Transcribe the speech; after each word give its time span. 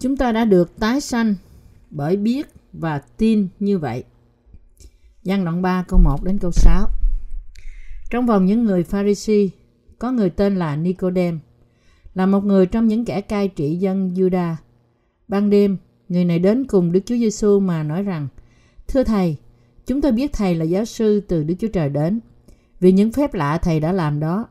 Chúng 0.00 0.16
ta 0.16 0.32
đã 0.32 0.44
được 0.44 0.78
tái 0.78 1.00
sanh 1.00 1.34
bởi 1.90 2.16
biết 2.16 2.46
và 2.72 2.98
tin 2.98 3.48
như 3.58 3.78
vậy. 3.78 4.04
Giăng 5.22 5.44
đoạn 5.44 5.62
3 5.62 5.84
câu 5.88 6.00
1 6.04 6.24
đến 6.24 6.38
câu 6.38 6.50
6. 6.50 6.88
Trong 8.10 8.26
vòng 8.26 8.46
những 8.46 8.64
người 8.64 8.84
Pharisee, 8.84 9.48
có 9.98 10.12
người 10.12 10.30
tên 10.30 10.56
là 10.56 10.76
Nicodem, 10.76 11.38
là 12.14 12.26
một 12.26 12.44
người 12.44 12.66
trong 12.66 12.88
những 12.88 13.04
kẻ 13.04 13.20
cai 13.20 13.48
trị 13.48 13.76
dân 13.76 14.14
Juda. 14.14 14.54
Ban 15.28 15.50
đêm, 15.50 15.76
người 16.08 16.24
này 16.24 16.38
đến 16.38 16.66
cùng 16.66 16.92
Đức 16.92 17.00
Chúa 17.06 17.16
Giêsu 17.16 17.60
mà 17.60 17.82
nói 17.82 18.02
rằng: 18.02 18.28
"Thưa 18.88 19.04
thầy, 19.04 19.36
chúng 19.86 20.00
tôi 20.00 20.12
biết 20.12 20.32
thầy 20.32 20.54
là 20.54 20.64
giáo 20.64 20.84
sư 20.84 21.20
từ 21.28 21.42
Đức 21.42 21.54
Chúa 21.58 21.68
Trời 21.68 21.88
đến, 21.88 22.20
vì 22.80 22.92
những 22.92 23.12
phép 23.12 23.34
lạ 23.34 23.58
thầy 23.58 23.80
đã 23.80 23.92
làm 23.92 24.20
đó. 24.20 24.48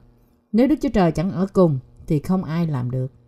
Nếu 0.51 0.67
Đức 0.67 0.75
Chúa 0.81 0.89
Trời 0.89 1.11
chẳng 1.11 1.31
ở 1.31 1.47
cùng 1.53 1.79
thì 2.07 2.19
không 2.19 2.43
ai 2.43 2.67
làm 2.67 2.91
được." 2.91 3.18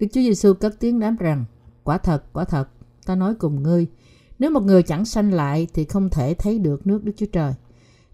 Đức 0.00 0.06
Chúa 0.12 0.20
Giêsu 0.20 0.54
cất 0.54 0.80
tiếng 0.80 1.00
đáp 1.00 1.14
rằng: 1.18 1.44
"Quả 1.84 1.98
thật, 1.98 2.24
quả 2.32 2.44
thật, 2.44 2.68
ta 3.06 3.14
nói 3.14 3.34
cùng 3.34 3.62
ngươi, 3.62 3.86
nếu 4.38 4.50
một 4.50 4.62
người 4.62 4.82
chẳng 4.82 5.04
sanh 5.04 5.32
lại 5.32 5.66
thì 5.74 5.84
không 5.84 6.10
thể 6.10 6.34
thấy 6.34 6.58
được 6.58 6.86
nước 6.86 7.04
Đức 7.04 7.12
Chúa 7.16 7.26
Trời." 7.26 7.52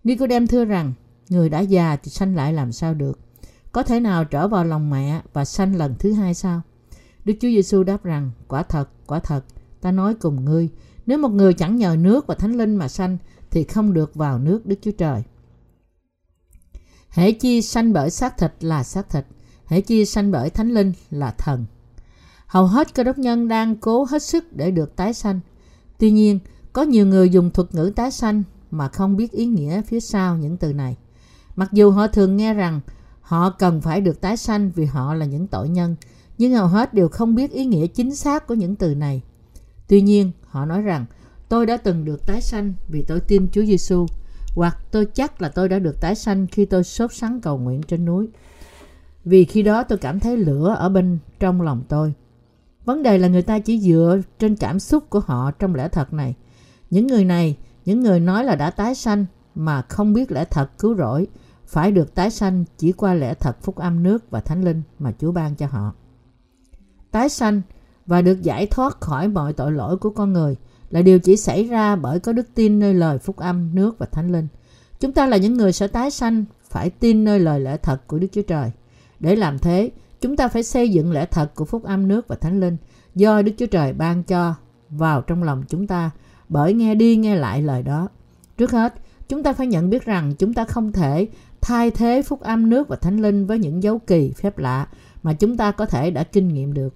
Nicodem 0.05 0.47
thưa 0.47 0.65
rằng: 0.65 0.93
Người 1.29 1.49
đã 1.49 1.61
già 1.61 1.97
thì 1.97 2.11
sanh 2.11 2.37
lại 2.37 2.53
làm 2.53 2.73
sao 2.73 2.95
được? 2.95 3.19
Có 3.73 3.83
thể 3.83 4.01
nào 4.01 4.25
trở 4.25 4.49
vào 4.49 4.65
lòng 4.65 4.91
mẹ 4.91 5.23
và 5.33 5.45
sanh 5.45 5.77
lần 5.77 5.95
thứ 5.99 6.13
hai 6.13 6.35
sao? 6.35 6.63
Đức 7.25 7.35
Chúa 7.41 7.49
Giêsu 7.49 7.83
đáp 7.83 8.05
rằng, 8.05 8.30
quả 8.49 8.63
thật, 8.63 8.89
quả 9.07 9.19
thật, 9.19 9.45
ta 9.80 9.93
nói 9.93 10.15
cùng 10.15 10.45
ngươi, 10.45 10.69
nếu 11.07 11.19
một 11.19 11.29
người 11.29 11.55
chẳng 11.55 11.77
nhờ 11.77 11.97
nước 11.99 12.27
và 12.27 12.35
thánh 12.35 12.57
linh 12.57 12.77
mà 12.77 12.88
sanh 12.88 13.19
thì 13.51 13.65
không 13.65 13.93
được 13.93 14.15
vào 14.15 14.38
nước 14.38 14.66
Đức 14.66 14.77
Chúa 14.82 14.91
Trời. 14.91 15.23
Hễ 17.09 17.32
chi 17.32 17.63
sanh 17.63 17.93
bởi 17.93 18.10
xác 18.10 18.38
thịt 18.38 18.53
là 18.60 18.82
xác 18.82 19.10
thịt, 19.10 19.25
hễ 19.66 19.80
chi 19.80 20.05
sanh 20.05 20.30
bởi 20.32 20.51
thánh 20.51 20.71
linh 20.71 20.93
là 21.10 21.30
thần. 21.30 21.65
Hầu 22.47 22.66
hết 22.66 22.95
cơ 22.95 23.02
đốc 23.02 23.19
nhân 23.19 23.49
đang 23.49 23.77
cố 23.77 24.07
hết 24.11 24.23
sức 24.23 24.52
để 24.52 24.71
được 24.71 24.97
tái 24.97 25.15
sanh. 25.15 25.41
Tuy 25.99 26.11
nhiên, 26.11 26.39
có 26.73 26.83
nhiều 26.83 27.07
người 27.07 27.30
dùng 27.30 27.51
thuật 27.51 27.75
ngữ 27.75 27.93
tái 27.97 28.11
sanh 28.11 28.43
mà 28.71 28.88
không 28.88 29.16
biết 29.16 29.33
ý 29.33 29.47
nghĩa 29.47 29.83
phía 29.83 30.01
sau 30.01 30.37
những 30.37 30.57
từ 30.57 30.73
này. 30.73 30.97
Mặc 31.57 31.73
dù 31.73 31.91
họ 31.91 32.07
thường 32.07 32.37
nghe 32.37 32.55
rằng 32.55 32.80
họ 33.21 33.51
cần 33.51 33.80
phải 33.80 34.01
được 34.01 34.21
tái 34.21 34.37
sanh 34.37 34.71
vì 34.75 34.85
họ 34.85 35.15
là 35.15 35.27
những 35.27 35.47
tội 35.47 35.69
nhân, 35.69 35.97
nhưng 36.38 36.55
hầu 36.55 36.66
hết 36.66 36.95
đều 36.95 37.09
không 37.09 37.35
biết 37.35 37.51
ý 37.51 37.65
nghĩa 37.65 37.87
chính 37.87 38.15
xác 38.15 38.47
của 38.47 38.55
những 38.55 38.77
từ 38.77 38.95
này. 38.95 39.23
Tuy 39.88 40.01
nhiên, 40.01 40.33
họ 40.47 40.65
nói 40.65 40.83
rằng 40.83 41.07
tôi 41.49 41.66
đã 41.66 41.77
từng 41.77 42.05
được 42.05 42.27
tái 42.27 42.41
sanh 42.41 42.75
vì 42.88 43.03
tôi 43.03 43.21
tin 43.21 43.49
Chúa 43.53 43.65
Giêsu, 43.65 44.07
hoặc 44.55 44.79
tôi 44.91 45.07
chắc 45.15 45.43
là 45.43 45.49
tôi 45.49 45.69
đã 45.69 45.79
được 45.79 46.01
tái 46.01 46.15
sanh 46.15 46.47
khi 46.47 46.65
tôi 46.65 46.85
sốt 46.85 47.15
sắng 47.15 47.41
cầu 47.41 47.59
nguyện 47.59 47.83
trên 47.83 48.05
núi. 48.05 48.29
Vì 49.25 49.45
khi 49.45 49.63
đó 49.63 49.83
tôi 49.83 49.99
cảm 49.99 50.21
thấy 50.21 50.37
lửa 50.37 50.77
ở 50.79 50.88
bên 50.88 51.19
trong 51.41 51.63
lòng 51.63 51.83
tôi. 51.88 52.15
Vấn 52.87 53.02
đề 53.02 53.18
là 53.18 53.29
người 53.29 53.42
ta 53.42 53.59
chỉ 53.59 53.80
dựa 53.80 54.20
trên 54.38 54.56
cảm 54.56 54.80
xúc 54.80 55.10
của 55.10 55.20
họ 55.20 55.51
trong 55.51 55.74
lẽ 55.74 55.88
thật 55.88 56.12
này. 56.12 56.34
Những 56.90 57.06
người 57.06 57.24
này, 57.24 57.56
những 57.84 58.01
người 58.01 58.20
nói 58.20 58.45
là 58.45 58.56
đã 58.56 58.70
tái 58.70 58.95
sanh 58.95 59.26
mà 59.54 59.82
không 59.82 60.12
biết 60.12 60.32
lẽ 60.32 60.45
thật 60.45 60.70
cứu 60.79 60.96
rỗi, 60.96 61.26
phải 61.66 61.92
được 61.92 62.14
tái 62.14 62.30
sanh 62.30 62.64
chỉ 62.79 62.92
qua 62.92 63.14
lẽ 63.14 63.34
thật 63.34 63.57
phúc 63.62 63.76
âm 63.76 64.03
nước 64.03 64.31
và 64.31 64.41
thánh 64.41 64.64
linh 64.64 64.82
mà 64.98 65.12
Chúa 65.20 65.32
ban 65.32 65.54
cho 65.54 65.66
họ. 65.66 65.92
Tái 67.10 67.28
sanh 67.28 67.62
và 68.06 68.22
được 68.22 68.42
giải 68.42 68.66
thoát 68.66 69.00
khỏi 69.00 69.28
mọi 69.28 69.53
tội 69.53 69.72
lỗi 69.72 69.97
của 69.97 70.10
con 70.10 70.32
người 70.32 70.56
là 70.91 71.03
điều 71.03 71.19
chỉ 71.19 71.37
xảy 71.37 71.64
ra 71.64 71.97
bởi 71.97 72.20
có 72.20 72.32
đức 72.32 72.48
tin 72.54 72.78
nơi 72.78 72.94
lời 72.94 73.19
phúc 73.19 73.37
âm 73.37 73.75
nước 73.75 73.98
và 73.98 74.06
thánh 74.06 74.32
linh. 74.32 74.48
Chúng 75.00 75.12
ta 75.12 75.26
là 75.26 75.37
những 75.37 75.54
người 75.54 75.72
sẽ 75.72 75.88
tái 75.88 76.10
sanh 76.10 76.44
phải 76.70 76.91
tin 76.91 77.25
nơi 77.25 77.41
lời 77.41 77.60
lẽ 77.60 77.76
thật 77.76 78.06
của 78.06 78.19
Đức 78.19 78.28
Chúa 78.32 78.42
Trời. 78.42 78.70
Để 79.20 79.36
làm 79.36 79.58
thế, 79.58 79.91
chúng 80.26 80.37
ta 80.37 80.48
phải 80.48 80.62
xây 80.62 80.91
dựng 80.91 81.12
lẽ 81.12 81.26
thật 81.26 81.54
của 81.54 81.64
phúc 81.64 81.84
âm 81.84 82.09
nước 82.09 82.28
và 82.28 82.37
thánh 82.37 82.60
linh 82.60 82.76
do 83.14 83.42
Đức 83.42 83.53
Chúa 83.59 83.66
Trời 83.66 83.92
ban 83.92 84.22
cho 84.22 84.54
vào 84.91 85.22
trong 85.22 85.42
lòng 85.42 85.62
chúng 85.69 85.87
ta 85.87 86.10
bởi 86.48 86.72
nghe 86.72 86.94
đi 86.94 87.16
nghe 87.16 87.37
lại 87.37 87.62
lời 87.62 87.82
đó. 87.82 88.09
Trước 88.56 88.70
hết, 88.70 88.94
chúng 89.28 89.42
ta 89.42 89.53
phải 89.53 89.66
nhận 89.66 89.91
biết 89.91 90.04
rằng 90.04 90.32
chúng 90.38 90.54
ta 90.54 90.64
không 90.64 90.92
thể 90.92 91.28
thay 91.60 91.91
thế 91.91 92.22
phúc 92.22 92.41
âm 92.41 92.70
nước 92.70 92.88
và 92.88 92.97
thánh 92.97 93.20
linh 93.20 93.47
với 93.47 93.59
những 93.59 93.82
dấu 93.82 93.98
kỳ 93.98 94.32
phép 94.32 94.59
lạ 94.59 94.88
mà 95.22 95.32
chúng 95.32 95.56
ta 95.56 95.72
có 95.72 95.87
thể 95.87 96.10
đã 96.10 96.25
kinh 96.25 96.48
nghiệm 96.48 96.75
được. 96.75 96.94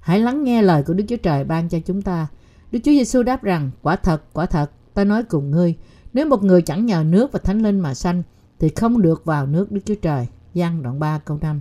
Hãy 0.00 0.20
lắng 0.20 0.44
nghe 0.44 0.62
lời 0.62 0.82
của 0.82 0.94
Đức 0.94 1.04
Chúa 1.08 1.16
Trời 1.16 1.44
ban 1.44 1.68
cho 1.68 1.78
chúng 1.86 2.02
ta. 2.02 2.26
Đức 2.72 2.78
Chúa 2.84 2.92
Giêsu 2.92 3.22
đáp 3.22 3.42
rằng, 3.42 3.70
quả 3.82 3.96
thật, 3.96 4.22
quả 4.32 4.46
thật, 4.46 4.70
ta 4.94 5.04
nói 5.04 5.22
cùng 5.22 5.50
ngươi, 5.50 5.74
nếu 6.12 6.26
một 6.26 6.42
người 6.42 6.62
chẳng 6.62 6.86
nhờ 6.86 7.04
nước 7.06 7.32
và 7.32 7.38
thánh 7.44 7.62
linh 7.62 7.80
mà 7.80 7.94
sanh, 7.94 8.22
thì 8.58 8.68
không 8.68 9.02
được 9.02 9.24
vào 9.24 9.46
nước 9.46 9.72
Đức 9.72 9.80
Chúa 9.84 9.94
Trời. 10.02 10.26
Giăng 10.54 10.82
đoạn 10.82 11.00
3 11.00 11.18
câu 11.18 11.38
5 11.40 11.60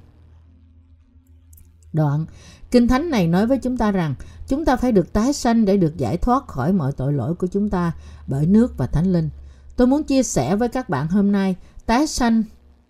Đoạn, 1.94 2.26
Kinh 2.72 2.88
Thánh 2.88 3.10
này 3.10 3.28
nói 3.28 3.48
với 3.48 3.58
chúng 3.58 3.78
ta 3.78 3.92
rằng 3.92 4.16
chúng 4.48 4.66
ta 4.66 4.76
phải 4.76 4.92
được 4.92 5.14
tái 5.14 5.34
sanh 5.34 5.66
để 5.66 5.78
được 5.78 5.98
giải 5.98 6.18
thoát 6.18 6.48
khỏi 6.48 6.74
mọi 6.74 6.92
tội 6.92 7.14
lỗi 7.14 7.36
của 7.36 7.48
chúng 7.48 7.70
ta 7.70 7.92
bởi 8.28 8.46
nước 8.46 8.78
và 8.78 8.88
thánh 8.88 9.14
linh. 9.14 9.30
Tôi 9.76 9.88
muốn 9.88 10.04
chia 10.04 10.24
sẻ 10.24 10.56
với 10.56 10.70
các 10.70 10.90
bạn 10.90 11.08
hôm 11.08 11.32
nay 11.32 11.56
tái 11.86 12.08
sanh 12.08 12.44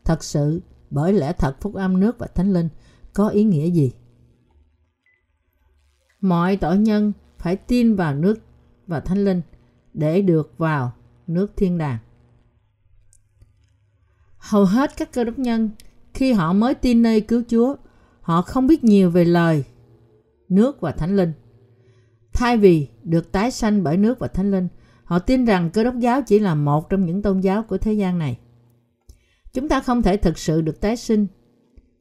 thật 0.06 0.24
sự 0.24 0.62
bởi 0.90 1.14
lẽ 1.14 1.34
thật 1.34 1.56
phúc 1.62 1.74
âm 1.74 2.00
nước 2.00 2.20
và 2.20 2.28
thánh 2.28 2.54
linh 2.54 2.70
có 3.14 3.28
ý 3.28 3.44
nghĩa 3.44 3.70
gì? 3.70 3.92
Mọi 6.22 6.58
tội 6.58 6.78
nhân 6.78 7.14
phải 7.38 7.56
tin 7.56 7.96
vào 7.96 8.16
nước 8.16 8.40
và 8.88 9.00
thánh 9.00 9.26
linh 9.26 9.42
để 9.94 10.22
được 10.22 10.54
vào 10.58 10.94
nước 11.28 11.52
thiên 11.56 11.78
đàng. 11.78 11.98
Hầu 14.38 14.66
hết 14.66 14.98
các 14.98 15.14
cơ 15.14 15.24
đốc 15.24 15.40
nhân 15.40 15.70
khi 16.14 16.34
họ 16.34 16.54
mới 16.54 16.76
tin 16.76 17.02
nơi 17.02 17.22
cứu 17.22 17.44
Chúa, 17.48 17.76
họ 18.24 18.42
không 18.42 18.68
biết 18.68 18.84
nhiều 18.84 19.10
về 19.10 19.26
lời, 19.26 19.64
nước 20.50 20.82
và 20.82 20.92
thánh 20.92 21.16
linh. 21.16 21.32
Thay 22.34 22.58
vì 22.58 22.88
được 23.04 23.32
tái 23.32 23.52
sanh 23.52 23.84
bởi 23.84 23.98
nước 23.98 24.20
và 24.20 24.28
thánh 24.28 24.52
linh, 24.52 24.68
Họ 25.04 25.20
tin 25.20 25.46
rằng 25.46 25.70
cơ 25.70 25.84
đốc 25.84 26.00
giáo 26.00 26.22
chỉ 26.22 26.40
là 26.40 26.56
một 26.56 26.90
trong 26.90 27.06
những 27.06 27.22
tôn 27.22 27.40
giáo 27.40 27.64
của 27.64 27.78
thế 27.78 27.94
gian 27.94 28.20
này. 28.20 28.38
Chúng 29.54 29.70
ta 29.70 29.80
không 29.80 30.02
thể 30.02 30.18
thực 30.18 30.38
sự 30.38 30.62
được 30.62 30.82
tái 30.82 30.98
sinh 30.98 31.28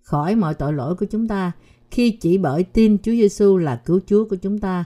khỏi 0.03 0.37
mọi 0.37 0.55
tội 0.55 0.73
lỗi 0.73 0.95
của 0.95 1.07
chúng 1.07 1.29
ta 1.29 1.53
khi 1.91 2.11
chỉ 2.11 2.39
bởi 2.39 2.65
tin 2.65 2.99
Chúa 2.99 3.13
Giêsu 3.13 3.57
là 3.57 3.77
cứu 3.77 4.01
Chúa 4.07 4.25
của 4.29 4.37
chúng 4.37 4.59
ta, 4.59 4.85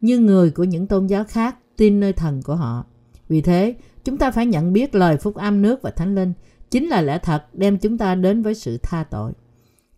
như 0.00 0.18
người 0.18 0.50
của 0.50 0.64
những 0.64 0.86
tôn 0.86 1.06
giáo 1.06 1.24
khác 1.24 1.56
tin 1.76 2.00
nơi 2.00 2.12
thần 2.12 2.42
của 2.42 2.54
họ. 2.54 2.84
Vì 3.28 3.40
thế, 3.40 3.74
chúng 4.04 4.18
ta 4.18 4.30
phải 4.30 4.46
nhận 4.46 4.72
biết 4.72 4.94
lời 4.94 5.16
phúc 5.16 5.34
âm 5.34 5.62
nước 5.62 5.82
và 5.82 5.90
thánh 5.90 6.14
linh 6.14 6.32
chính 6.70 6.88
là 6.88 7.00
lẽ 7.00 7.18
thật 7.22 7.44
đem 7.52 7.78
chúng 7.78 7.98
ta 7.98 8.14
đến 8.14 8.42
với 8.42 8.54
sự 8.54 8.78
tha 8.82 9.04
tội. 9.04 9.32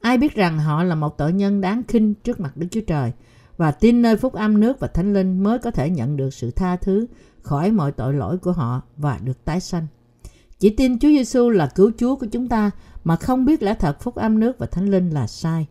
Ai 0.04 0.19
biết 0.19 0.34
rằng 0.34 0.59
họ 0.59 0.82
là 0.82 0.94
một 0.94 1.19
tội 1.19 1.32
nhân 1.32 1.60
đáng 1.60 1.82
khinh 1.88 2.15
trước 2.15 2.41
mặt 2.41 2.56
Đức 2.56 2.66
Chúa 2.70 2.81
Trời 2.81 3.12
và 3.56 3.70
tin 3.70 4.03
nơi 4.03 4.16
phúc 4.16 4.32
âm 4.32 4.60
nước 4.60 4.81
và 4.81 4.88
thánh 4.88 5.12
linh 5.12 5.42
mới 5.42 5.59
có 5.59 5.70
thể 5.70 5.91
nhận 5.91 6.16
được 6.16 6.34
sự 6.34 6.50
tha 6.50 6.76
thứ 6.76 7.06
khỏi 7.42 7.70
mọi 7.70 7.92
tội 7.92 8.15
lỗi 8.15 8.38
của 8.38 8.53
họ 8.53 8.82
và 8.97 9.19
được 9.25 9.44
tái 9.44 9.60
sanh. 9.60 9.87
Chỉ 10.59 10.70
tin 10.70 10.98
Chúa 10.98 11.09
Giêsu 11.09 11.50
là 11.50 11.66
cứu 11.75 11.91
Chúa 11.98 12.16
của 12.16 12.26
chúng 12.26 12.48
ta 12.48 12.70
mà 13.04 13.16
không 13.16 13.44
biết 13.44 13.62
lẽ 13.62 13.75
thật 13.75 14.00
phúc 14.00 14.15
âm 14.15 14.41
nước 14.41 14.59
và 14.59 14.66
thánh 14.66 14.91
linh 14.91 15.10
là 15.10 15.26
sai. 15.26 15.66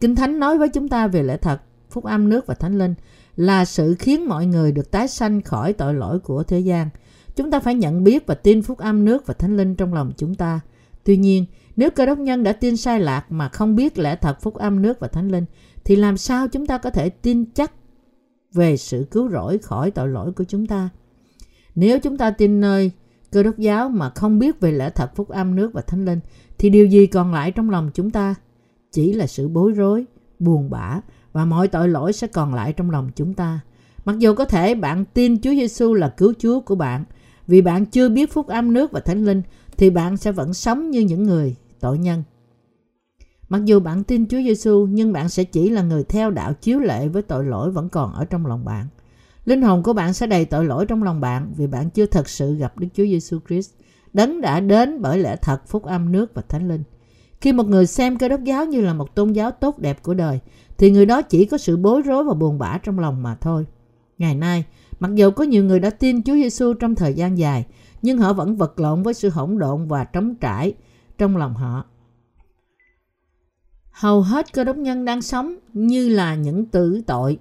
Kinh 0.00 0.14
Thánh 0.14 0.38
nói 0.38 0.58
với 0.58 0.68
chúng 0.68 0.88
ta 0.88 1.06
về 1.06 1.22
lẽ 1.22 1.36
thật 1.36 1.62
phúc 1.90 2.04
âm 2.04 2.28
nước 2.28 2.46
và 2.46 2.54
thánh 2.54 2.78
linh 2.78 2.94
là 3.36 3.64
sự 3.64 3.96
khiến 3.98 4.28
mọi 4.28 4.46
người 4.46 4.72
được 4.72 4.90
tái 4.90 5.08
sanh 5.08 5.42
khỏi 5.42 5.72
tội 5.72 5.94
lỗi 5.94 6.18
của 6.18 6.42
thế 6.42 6.60
gian. 6.60 6.88
Chúng 7.36 7.50
ta 7.50 7.60
phải 7.60 7.74
nhận 7.74 8.04
biết 8.04 8.26
và 8.26 8.34
tin 8.34 8.62
phúc 8.62 8.78
âm 8.78 9.04
nước 9.04 9.26
và 9.26 9.34
thánh 9.34 9.56
linh 9.56 9.74
trong 9.74 9.94
lòng 9.94 10.12
chúng 10.16 10.34
ta. 10.34 10.60
Tuy 11.04 11.16
nhiên, 11.16 11.46
nếu 11.76 11.90
cơ 11.90 12.06
đốc 12.06 12.18
nhân 12.18 12.42
đã 12.42 12.52
tin 12.52 12.76
sai 12.76 13.00
lạc 13.00 13.32
mà 13.32 13.48
không 13.48 13.76
biết 13.76 13.98
lẽ 13.98 14.16
thật 14.16 14.40
phúc 14.40 14.54
âm 14.54 14.82
nước 14.82 15.00
và 15.00 15.08
thánh 15.08 15.28
linh, 15.28 15.44
thì 15.84 15.96
làm 15.96 16.16
sao 16.16 16.48
chúng 16.48 16.66
ta 16.66 16.78
có 16.78 16.90
thể 16.90 17.08
tin 17.08 17.44
chắc 17.44 17.72
về 18.52 18.76
sự 18.76 19.06
cứu 19.10 19.30
rỗi 19.30 19.58
khỏi 19.58 19.90
tội 19.90 20.08
lỗi 20.08 20.32
của 20.32 20.44
chúng 20.44 20.66
ta? 20.66 20.88
Nếu 21.74 21.98
chúng 21.98 22.16
ta 22.16 22.30
tin 22.30 22.60
nơi 22.60 22.90
cơ 23.32 23.42
đốc 23.42 23.58
giáo 23.58 23.88
mà 23.88 24.10
không 24.10 24.38
biết 24.38 24.60
về 24.60 24.72
lẽ 24.72 24.90
thật 24.90 25.16
phúc 25.16 25.28
âm 25.28 25.56
nước 25.56 25.72
và 25.72 25.80
thánh 25.80 26.04
linh, 26.04 26.20
thì 26.58 26.70
điều 26.70 26.86
gì 26.86 27.06
còn 27.06 27.34
lại 27.34 27.50
trong 27.50 27.70
lòng 27.70 27.90
chúng 27.94 28.10
ta? 28.10 28.34
Chỉ 28.92 29.12
là 29.12 29.26
sự 29.26 29.48
bối 29.48 29.72
rối, 29.72 30.04
buồn 30.38 30.70
bã 30.70 31.00
và 31.32 31.44
mọi 31.44 31.68
tội 31.68 31.88
lỗi 31.88 32.12
sẽ 32.12 32.26
còn 32.26 32.54
lại 32.54 32.72
trong 32.72 32.90
lòng 32.90 33.10
chúng 33.16 33.34
ta. 33.34 33.60
Mặc 34.04 34.18
dù 34.18 34.34
có 34.34 34.44
thể 34.44 34.74
bạn 34.74 35.04
tin 35.04 35.40
Chúa 35.40 35.50
Giêsu 35.50 35.94
là 35.94 36.08
cứu 36.08 36.32
Chúa 36.38 36.60
của 36.60 36.74
bạn, 36.74 37.04
vì 37.46 37.62
bạn 37.62 37.86
chưa 37.86 38.08
biết 38.08 38.32
phúc 38.32 38.46
âm 38.46 38.72
nước 38.72 38.92
và 38.92 39.00
thánh 39.00 39.24
linh, 39.24 39.42
thì 39.80 39.90
bạn 39.90 40.16
sẽ 40.16 40.32
vẫn 40.32 40.54
sống 40.54 40.90
như 40.90 41.00
những 41.00 41.22
người 41.22 41.56
tội 41.80 41.98
nhân. 41.98 42.22
Mặc 43.48 43.64
dù 43.64 43.80
bạn 43.80 44.04
tin 44.04 44.28
Chúa 44.28 44.38
Giêsu, 44.38 44.86
nhưng 44.90 45.12
bạn 45.12 45.28
sẽ 45.28 45.44
chỉ 45.44 45.70
là 45.70 45.82
người 45.82 46.04
theo 46.04 46.30
đạo 46.30 46.52
chiếu 46.52 46.78
lệ 46.78 47.08
với 47.08 47.22
tội 47.22 47.44
lỗi 47.44 47.70
vẫn 47.70 47.88
còn 47.88 48.12
ở 48.12 48.24
trong 48.24 48.46
lòng 48.46 48.64
bạn. 48.64 48.86
Linh 49.44 49.62
hồn 49.62 49.82
của 49.82 49.92
bạn 49.92 50.12
sẽ 50.12 50.26
đầy 50.26 50.44
tội 50.44 50.64
lỗi 50.64 50.86
trong 50.86 51.02
lòng 51.02 51.20
bạn 51.20 51.52
vì 51.56 51.66
bạn 51.66 51.90
chưa 51.90 52.06
thật 52.06 52.28
sự 52.28 52.54
gặp 52.54 52.78
Đức 52.78 52.86
Chúa 52.94 53.04
Giêsu 53.04 53.38
Christ, 53.48 53.70
đấng 54.12 54.40
đã 54.40 54.60
đến 54.60 55.02
bởi 55.02 55.18
lẽ 55.18 55.36
thật 55.36 55.68
phúc 55.68 55.84
âm 55.84 56.12
nước 56.12 56.34
và 56.34 56.42
thánh 56.48 56.68
linh. 56.68 56.82
Khi 57.40 57.52
một 57.52 57.66
người 57.66 57.86
xem 57.86 58.18
cơ 58.18 58.28
đốc 58.28 58.44
giáo 58.44 58.66
như 58.66 58.80
là 58.80 58.94
một 58.94 59.14
tôn 59.14 59.32
giáo 59.32 59.50
tốt 59.50 59.78
đẹp 59.78 60.02
của 60.02 60.14
đời, 60.14 60.40
thì 60.78 60.90
người 60.90 61.06
đó 61.06 61.22
chỉ 61.22 61.44
có 61.44 61.58
sự 61.58 61.76
bối 61.76 62.02
rối 62.02 62.24
và 62.24 62.34
buồn 62.34 62.58
bã 62.58 62.78
trong 62.82 62.98
lòng 62.98 63.22
mà 63.22 63.34
thôi. 63.34 63.66
Ngày 64.18 64.34
nay, 64.34 64.64
mặc 65.00 65.14
dù 65.14 65.30
có 65.30 65.44
nhiều 65.44 65.64
người 65.64 65.80
đã 65.80 65.90
tin 65.90 66.22
Chúa 66.22 66.34
Giêsu 66.34 66.74
trong 66.74 66.94
thời 66.94 67.14
gian 67.14 67.38
dài, 67.38 67.66
nhưng 68.02 68.18
họ 68.18 68.32
vẫn 68.32 68.56
vật 68.56 68.80
lộn 68.80 69.02
với 69.02 69.14
sự 69.14 69.28
hỗn 69.28 69.58
độn 69.58 69.88
và 69.88 70.04
trống 70.04 70.34
trải 70.34 70.74
trong 71.18 71.36
lòng 71.36 71.54
họ. 71.54 71.84
Hầu 73.90 74.22
hết 74.22 74.52
cơ 74.52 74.64
đốc 74.64 74.76
nhân 74.76 75.04
đang 75.04 75.22
sống 75.22 75.54
như 75.72 76.08
là 76.08 76.34
những 76.34 76.66
tử 76.66 77.02
tội 77.06 77.38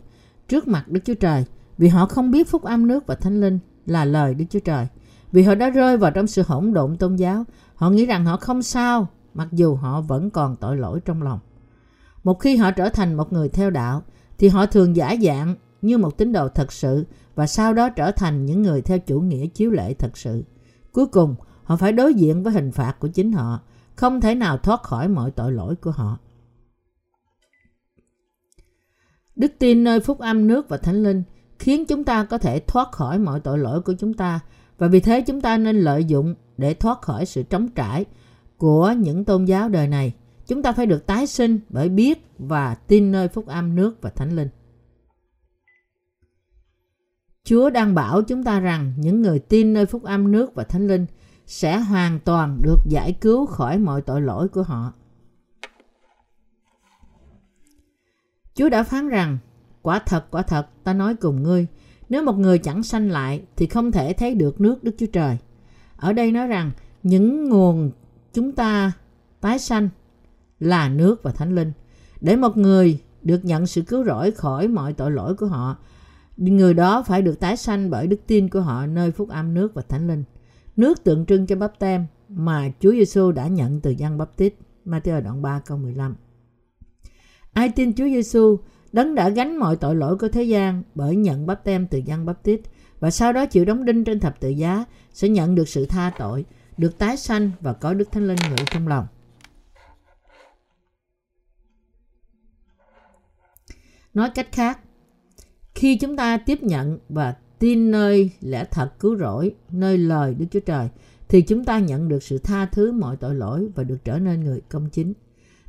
trước 0.48 0.68
mặt 0.68 0.88
Đức 0.88 1.00
Chúa 1.06 1.14
Trời 1.14 1.46
vì 1.78 1.88
họ 1.88 2.06
không 2.06 2.32
biết 2.32 2.50
phúc 2.50 2.64
âm 2.64 2.88
nước 2.88 3.08
và 3.08 3.16
thánh 3.16 3.42
linh 3.42 3.60
là 3.86 4.06
lời 4.06 4.34
Đức 4.34 4.46
Chúa 4.50 4.60
Trời. 4.60 4.88
Vì 5.32 5.44
họ 5.44 5.56
đã 5.56 5.70
rơi 5.70 5.98
vào 5.98 6.12
trong 6.12 6.28
sự 6.28 6.44
hỗn 6.48 6.74
độn 6.74 6.98
tôn 6.98 7.16
giáo, 7.16 7.44
họ 7.76 7.90
nghĩ 7.90 8.06
rằng 8.06 8.26
họ 8.26 8.38
không 8.38 8.62
sao 8.62 9.08
mặc 9.34 9.48
dù 9.52 9.76
họ 9.76 10.02
vẫn 10.02 10.30
còn 10.30 10.56
tội 10.56 10.78
lỗi 10.78 11.00
trong 11.06 11.24
lòng. 11.24 11.40
Một 12.24 12.40
khi 12.40 12.56
họ 12.58 12.72
trở 12.72 12.90
thành 12.90 13.14
một 13.14 13.34
người 13.34 13.50
theo 13.50 13.70
đạo 13.70 14.04
thì 14.38 14.48
họ 14.48 14.66
thường 14.66 14.96
giả 14.96 15.16
dạng 15.22 15.56
như 15.82 15.98
một 15.98 16.18
tín 16.18 16.32
đồ 16.32 16.48
thật 16.48 16.72
sự 16.72 17.06
và 17.36 17.48
sau 17.48 17.74
đó 17.74 17.90
trở 17.90 18.12
thành 18.12 18.46
những 18.46 18.62
người 18.62 18.82
theo 18.82 19.00
chủ 19.00 19.20
nghĩa 19.22 19.48
chiếu 19.48 19.72
lệ 19.72 19.94
thật 19.94 20.18
sự. 20.18 20.44
Cuối 20.92 21.08
cùng, 21.08 21.36
họ 21.64 21.76
phải 21.76 21.92
đối 21.92 22.14
diện 22.14 22.44
với 22.44 22.54
hình 22.54 22.72
phạt 22.72 23.00
của 23.00 23.08
chính 23.08 23.32
họ, 23.32 23.60
không 23.96 24.22
thể 24.22 24.36
nào 24.36 24.58
thoát 24.58 24.84
khỏi 24.84 25.08
mọi 25.08 25.32
tội 25.32 25.52
lỗi 25.52 25.76
của 25.76 25.92
họ. 25.92 26.18
Đức 29.36 29.52
tin 29.60 29.84
nơi 29.84 30.00
phúc 30.00 30.20
âm 30.20 30.48
nước 30.48 30.70
và 30.70 30.78
thánh 30.78 31.04
linh 31.04 31.24
khiến 31.60 31.86
chúng 31.86 32.04
ta 32.04 32.24
có 32.24 32.38
thể 32.38 32.60
thoát 32.60 32.92
khỏi 32.92 33.20
mọi 33.20 33.40
tội 33.40 33.58
lỗi 33.58 33.82
của 33.82 33.94
chúng 34.00 34.14
ta 34.14 34.40
và 34.78 34.88
vì 34.88 35.00
thế 35.00 35.22
chúng 35.22 35.42
ta 35.42 35.58
nên 35.58 35.80
lợi 35.80 36.06
dụng 36.06 36.36
để 36.58 36.74
thoát 36.74 37.02
khỏi 37.02 37.26
sự 37.26 37.44
trống 37.44 37.70
trải 37.70 38.06
của 38.58 38.94
những 38.98 39.26
tôn 39.26 39.46
giáo 39.46 39.70
đời 39.70 39.88
này. 39.88 40.14
Chúng 40.48 40.62
ta 40.62 40.72
phải 40.72 40.86
được 40.86 41.06
tái 41.06 41.28
sinh 41.28 41.60
bởi 41.70 41.90
biết 41.90 42.26
và 42.38 42.76
tin 42.76 43.12
nơi 43.12 43.28
phúc 43.28 43.48
âm 43.48 43.76
nước 43.76 44.02
và 44.02 44.10
thánh 44.10 44.36
linh. 44.36 44.48
Chúa 47.50 47.70
đang 47.70 47.96
bảo 47.96 48.22
chúng 48.22 48.44
ta 48.44 48.60
rằng 48.60 48.94
những 48.98 49.22
người 49.22 49.40
tin 49.40 49.74
nơi 49.74 49.86
phúc 49.86 50.04
âm 50.04 50.32
nước 50.32 50.56
và 50.56 50.64
thánh 50.64 50.88
linh 50.88 51.06
sẽ 51.46 51.78
hoàn 51.78 52.20
toàn 52.20 52.60
được 52.64 52.78
giải 52.86 53.14
cứu 53.22 53.46
khỏi 53.46 53.78
mọi 53.78 54.02
tội 54.02 54.22
lỗi 54.22 54.48
của 54.48 54.64
họ. 54.64 54.94
Chúa 58.56 58.70
đã 58.70 58.84
phán 58.84 59.10
rằng, 59.10 59.38
quả 59.82 60.00
thật, 60.00 60.26
quả 60.32 60.42
thật, 60.42 60.68
ta 60.84 60.94
nói 60.94 61.16
cùng 61.16 61.44
ngươi, 61.44 61.68
nếu 62.10 62.24
một 62.24 62.38
người 62.38 62.58
chẳng 62.58 62.84
sanh 62.84 63.12
lại 63.12 63.44
thì 63.56 63.66
không 63.66 63.92
thể 63.92 64.14
thấy 64.14 64.36
được 64.36 64.62
nước 64.62 64.84
Đức 64.84 64.96
Chúa 64.98 65.06
Trời. 65.14 65.38
Ở 65.98 66.14
đây 66.14 66.32
nói 66.32 66.48
rằng 66.48 66.72
những 67.04 67.50
nguồn 67.50 67.92
chúng 68.34 68.52
ta 68.52 68.92
tái 69.42 69.60
sanh 69.60 69.90
là 70.60 70.90
nước 70.90 71.24
và 71.24 71.32
thánh 71.32 71.56
linh. 71.56 71.72
Để 72.22 72.36
một 72.36 72.58
người 72.58 73.02
được 73.22 73.46
nhận 73.46 73.68
sự 73.68 73.82
cứu 73.82 74.06
rỗi 74.06 74.32
khỏi 74.32 74.68
mọi 74.68 74.94
tội 74.94 75.12
lỗi 75.12 75.36
của 75.36 75.48
họ, 75.48 75.78
người 76.40 76.74
đó 76.74 77.04
phải 77.04 77.22
được 77.22 77.40
tái 77.40 77.58
sanh 77.58 77.90
bởi 77.90 78.08
đức 78.08 78.20
tin 78.28 78.50
của 78.50 78.62
họ 78.62 78.86
nơi 78.86 79.12
phúc 79.12 79.30
âm 79.30 79.54
nước 79.54 79.74
và 79.74 79.82
thánh 79.82 80.08
linh. 80.08 80.24
Nước 80.76 81.04
tượng 81.04 81.26
trưng 81.26 81.48
cho 81.48 81.56
bắp 81.56 81.80
tem 81.80 82.06
mà 82.30 82.72
Chúa 82.80 82.92
Giêsu 82.92 83.32
đã 83.32 83.48
nhận 83.48 83.82
từ 83.82 83.92
dân 83.92 84.18
bắp 84.18 84.38
tít. 84.38 84.54
Matthew 84.86 85.22
đoạn 85.22 85.42
3 85.42 85.62
câu 85.66 85.78
15. 85.78 86.16
Ai 87.54 87.70
tin 87.70 87.94
Chúa 87.94 88.06
Giêsu, 88.06 88.60
đấng 88.92 89.16
đã 89.16 89.30
gánh 89.30 89.58
mọi 89.58 89.76
tội 89.76 89.96
lỗi 89.96 90.18
của 90.18 90.28
thế 90.28 90.44
gian 90.44 90.84
bởi 90.96 91.16
nhận 91.16 91.46
bắp 91.46 91.64
tem 91.64 91.88
từ 91.88 91.98
dân 91.98 92.26
bắp 92.26 92.44
tít 92.44 92.62
và 93.00 93.12
sau 93.12 93.34
đó 93.34 93.46
chịu 93.46 93.66
đóng 93.66 93.86
đinh 93.86 94.04
trên 94.04 94.20
thập 94.20 94.40
tự 94.40 94.50
giá 94.50 94.86
sẽ 95.14 95.30
nhận 95.30 95.56
được 95.56 95.70
sự 95.70 95.86
tha 95.86 96.12
tội, 96.18 96.46
được 96.78 96.98
tái 96.98 97.18
sanh 97.18 97.52
và 97.62 97.74
có 97.74 97.94
Đức 97.94 98.12
Thánh 98.12 98.28
Linh 98.28 98.38
ngự 98.50 98.64
trong 98.72 98.88
lòng. 98.88 99.08
Nói 104.14 104.30
cách 104.36 104.48
khác, 104.52 104.80
khi 105.80 105.96
chúng 105.96 106.16
ta 106.16 106.38
tiếp 106.38 106.64
nhận 106.64 107.00
và 107.10 107.36
tin 107.60 107.92
nơi 107.92 108.32
lẽ 108.42 108.66
thật 108.72 109.00
cứu 109.00 109.18
rỗi, 109.18 109.56
nơi 109.72 109.98
lời 109.98 110.34
Đức 110.34 110.46
Chúa 110.52 110.60
Trời, 110.60 110.88
thì 111.28 111.42
chúng 111.42 111.66
ta 111.66 111.80
nhận 111.80 112.10
được 112.10 112.24
sự 112.24 112.38
tha 112.38 112.66
thứ 112.66 112.92
mọi 112.92 113.18
tội 113.18 113.36
lỗi 113.36 113.68
và 113.76 113.84
được 113.84 113.98
trở 114.04 114.20
nên 114.20 114.44
người 114.44 114.62
công 114.70 114.90
chính. 114.90 115.14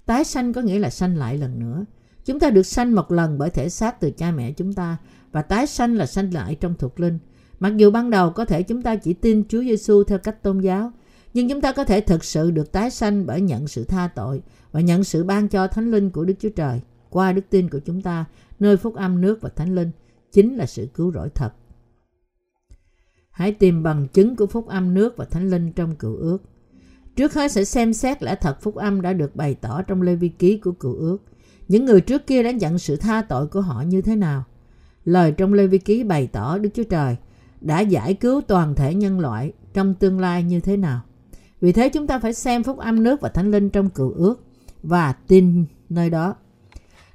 Tái 0.06 0.24
sanh 0.24 0.52
có 0.52 0.60
nghĩa 0.60 0.78
là 0.78 0.90
sanh 0.90 1.16
lại 1.16 1.38
lần 1.38 1.58
nữa. 1.58 1.84
Chúng 2.24 2.40
ta 2.40 2.50
được 2.50 2.62
sanh 2.62 2.94
một 2.94 3.12
lần 3.12 3.38
bởi 3.38 3.50
thể 3.50 3.68
xác 3.68 4.00
từ 4.00 4.10
cha 4.10 4.30
mẹ 4.30 4.52
chúng 4.52 4.72
ta 4.72 4.96
và 5.32 5.42
tái 5.42 5.66
sanh 5.66 5.96
là 5.96 6.06
sanh 6.06 6.34
lại 6.34 6.54
trong 6.54 6.74
thuộc 6.78 7.00
linh. 7.00 7.18
Mặc 7.60 7.76
dù 7.76 7.90
ban 7.90 8.10
đầu 8.10 8.30
có 8.30 8.44
thể 8.44 8.62
chúng 8.62 8.82
ta 8.82 8.96
chỉ 8.96 9.12
tin 9.12 9.44
Chúa 9.48 9.60
Giêsu 9.60 10.04
theo 10.04 10.18
cách 10.18 10.42
tôn 10.42 10.60
giáo, 10.60 10.92
nhưng 11.34 11.48
chúng 11.48 11.60
ta 11.60 11.72
có 11.72 11.84
thể 11.84 12.00
thực 12.00 12.24
sự 12.24 12.50
được 12.50 12.72
tái 12.72 12.90
sanh 12.90 13.26
bởi 13.26 13.40
nhận 13.40 13.68
sự 13.68 13.84
tha 13.84 14.08
tội 14.14 14.42
và 14.72 14.80
nhận 14.80 15.04
sự 15.04 15.24
ban 15.24 15.48
cho 15.48 15.66
thánh 15.66 15.90
linh 15.90 16.10
của 16.10 16.24
Đức 16.24 16.34
Chúa 16.40 16.50
Trời 16.56 16.80
qua 17.10 17.32
đức 17.32 17.42
tin 17.50 17.68
của 17.68 17.78
chúng 17.78 18.02
ta 18.02 18.24
nơi 18.60 18.76
phúc 18.76 18.94
âm 18.94 19.20
nước 19.20 19.40
và 19.40 19.48
thánh 19.48 19.74
linh 19.74 19.90
chính 20.32 20.56
là 20.56 20.66
sự 20.66 20.88
cứu 20.94 21.12
rỗi 21.12 21.28
thật. 21.34 21.52
Hãy 23.30 23.52
tìm 23.52 23.82
bằng 23.82 24.08
chứng 24.08 24.36
của 24.36 24.46
phúc 24.46 24.66
âm 24.66 24.94
nước 24.94 25.16
và 25.16 25.24
thánh 25.24 25.50
linh 25.50 25.72
trong 25.72 25.96
cựu 25.96 26.16
ước. 26.16 26.38
Trước 27.16 27.34
hết 27.34 27.52
sẽ 27.52 27.64
xem 27.64 27.92
xét 27.92 28.22
lẽ 28.22 28.34
thật 28.34 28.62
phúc 28.62 28.74
âm 28.74 29.02
đã 29.02 29.12
được 29.12 29.36
bày 29.36 29.54
tỏ 29.54 29.82
trong 29.82 30.02
lê 30.02 30.16
vi 30.16 30.28
ký 30.28 30.58
của 30.58 30.72
cựu 30.72 30.94
ước. 30.94 31.18
Những 31.68 31.84
người 31.84 32.00
trước 32.00 32.26
kia 32.26 32.42
đã 32.42 32.50
nhận 32.50 32.78
sự 32.78 32.96
tha 32.96 33.22
tội 33.22 33.46
của 33.46 33.60
họ 33.60 33.82
như 33.82 34.02
thế 34.02 34.16
nào? 34.16 34.44
Lời 35.04 35.32
trong 35.32 35.52
lê 35.52 35.66
vi 35.66 35.78
ký 35.78 36.04
bày 36.04 36.26
tỏ 36.26 36.58
Đức 36.58 36.70
Chúa 36.74 36.84
Trời 36.84 37.16
đã 37.60 37.80
giải 37.80 38.14
cứu 38.14 38.40
toàn 38.40 38.74
thể 38.74 38.94
nhân 38.94 39.20
loại 39.20 39.52
trong 39.74 39.94
tương 39.94 40.20
lai 40.20 40.42
như 40.42 40.60
thế 40.60 40.76
nào? 40.76 41.00
Vì 41.60 41.72
thế 41.72 41.88
chúng 41.88 42.06
ta 42.06 42.18
phải 42.18 42.34
xem 42.34 42.62
phúc 42.62 42.78
âm 42.78 43.02
nước 43.02 43.20
và 43.20 43.28
thánh 43.28 43.50
linh 43.50 43.70
trong 43.70 43.90
cựu 43.90 44.12
ước 44.12 44.44
và 44.82 45.12
tin 45.12 45.64
nơi 45.88 46.10
đó. 46.10 46.34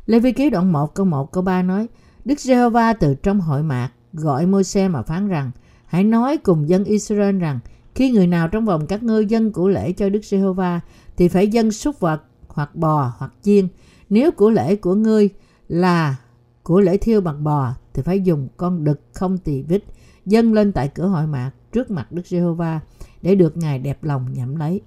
Lê 0.06 0.20
Vi 0.20 0.32
Ký 0.32 0.50
đoạn 0.50 0.72
1 0.72 0.96
câu 0.96 1.06
1 1.06 1.32
câu 1.32 1.44
3 1.44 1.62
nói 1.62 1.88
Đức 2.26 2.40
Giê-hô-va 2.40 2.94
từ 2.94 3.16
trong 3.16 3.42
hội 3.42 3.64
mạc 3.64 3.90
gọi 4.14 4.46
Môi-se 4.46 4.88
mà 4.88 5.02
phán 5.02 5.28
rằng 5.28 5.52
Hãy 5.86 6.04
nói 6.04 6.38
cùng 6.38 6.70
dân 6.70 6.84
Israel 6.84 7.38
rằng 7.38 7.60
khi 7.96 8.12
người 8.12 8.28
nào 8.28 8.48
trong 8.48 8.66
vòng 8.66 8.88
các 8.88 9.04
ngươi 9.04 9.26
dân 9.26 9.52
của 9.52 9.68
lễ 9.68 9.92
cho 9.92 10.10
Đức 10.10 10.26
Giê-hô-va 10.26 10.80
thì 11.18 11.28
phải 11.28 11.48
dân 11.48 11.72
súc 11.72 12.00
vật 12.00 12.24
hoặc 12.48 12.76
bò 12.76 13.14
hoặc 13.18 13.34
chiên. 13.42 13.68
Nếu 14.10 14.32
của 14.32 14.50
lễ 14.50 14.76
của 14.76 14.96
ngươi 14.96 15.30
là 15.68 16.16
của 16.64 16.82
lễ 16.82 16.98
thiêu 16.98 17.22
bằng 17.22 17.44
bò 17.44 17.74
thì 17.94 18.02
phải 18.02 18.22
dùng 18.22 18.48
con 18.58 18.84
đực 18.84 19.02
không 19.14 19.38
tỳ 19.38 19.62
vít 19.62 19.84
dâng 20.26 20.54
lên 20.54 20.72
tại 20.72 20.92
cửa 20.96 21.08
hội 21.08 21.28
mạc 21.28 21.52
trước 21.72 21.92
mặt 21.92 22.12
Đức 22.12 22.28
Giê-hô-va 22.28 22.80
để 23.22 23.36
được 23.36 23.58
Ngài 23.58 23.80
đẹp 23.80 24.04
lòng 24.04 24.34
nhậm 24.34 24.56
lấy. 24.56 24.82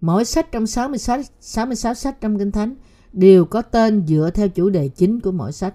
Mỗi 0.00 0.24
sách 0.24 0.52
trong 0.52 0.66
66, 0.66 1.20
66 1.40 1.94
sách 1.94 2.20
trong 2.20 2.38
Kinh 2.38 2.50
Thánh 2.50 2.74
đều 3.12 3.44
có 3.44 3.62
tên 3.62 4.06
dựa 4.06 4.30
theo 4.34 4.48
chủ 4.48 4.70
đề 4.70 4.88
chính 4.88 5.20
của 5.20 5.32
mỗi 5.32 5.52
sách. 5.52 5.74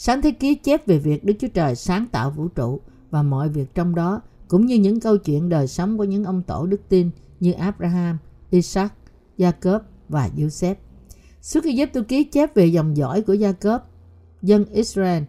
Sáng 0.00 0.22
thế 0.22 0.30
ký 0.30 0.54
chép 0.54 0.86
về 0.86 0.98
việc 0.98 1.24
Đức 1.24 1.34
Chúa 1.38 1.48
Trời 1.48 1.74
sáng 1.74 2.06
tạo 2.12 2.30
vũ 2.30 2.48
trụ 2.48 2.80
và 3.10 3.22
mọi 3.22 3.48
việc 3.48 3.74
trong 3.74 3.94
đó, 3.94 4.20
cũng 4.48 4.66
như 4.66 4.74
những 4.74 5.00
câu 5.00 5.16
chuyện 5.16 5.48
đời 5.48 5.66
sống 5.66 5.98
của 5.98 6.04
những 6.04 6.24
ông 6.24 6.42
tổ 6.42 6.66
đức 6.66 6.80
tin 6.88 7.10
như 7.40 7.52
Abraham, 7.52 8.18
Isaac, 8.50 8.92
Jacob 9.38 9.80
và 10.08 10.30
Joseph. 10.36 10.74
Suốt 11.42 11.60
khi 11.64 11.72
giúp 11.72 11.88
tôi 11.92 12.04
Ký 12.04 12.24
chép 12.24 12.54
về 12.54 12.66
dòng 12.66 12.96
dõi 12.96 13.22
của 13.22 13.34
Jacob, 13.34 13.78
dân 14.42 14.64
Israel 14.64 15.22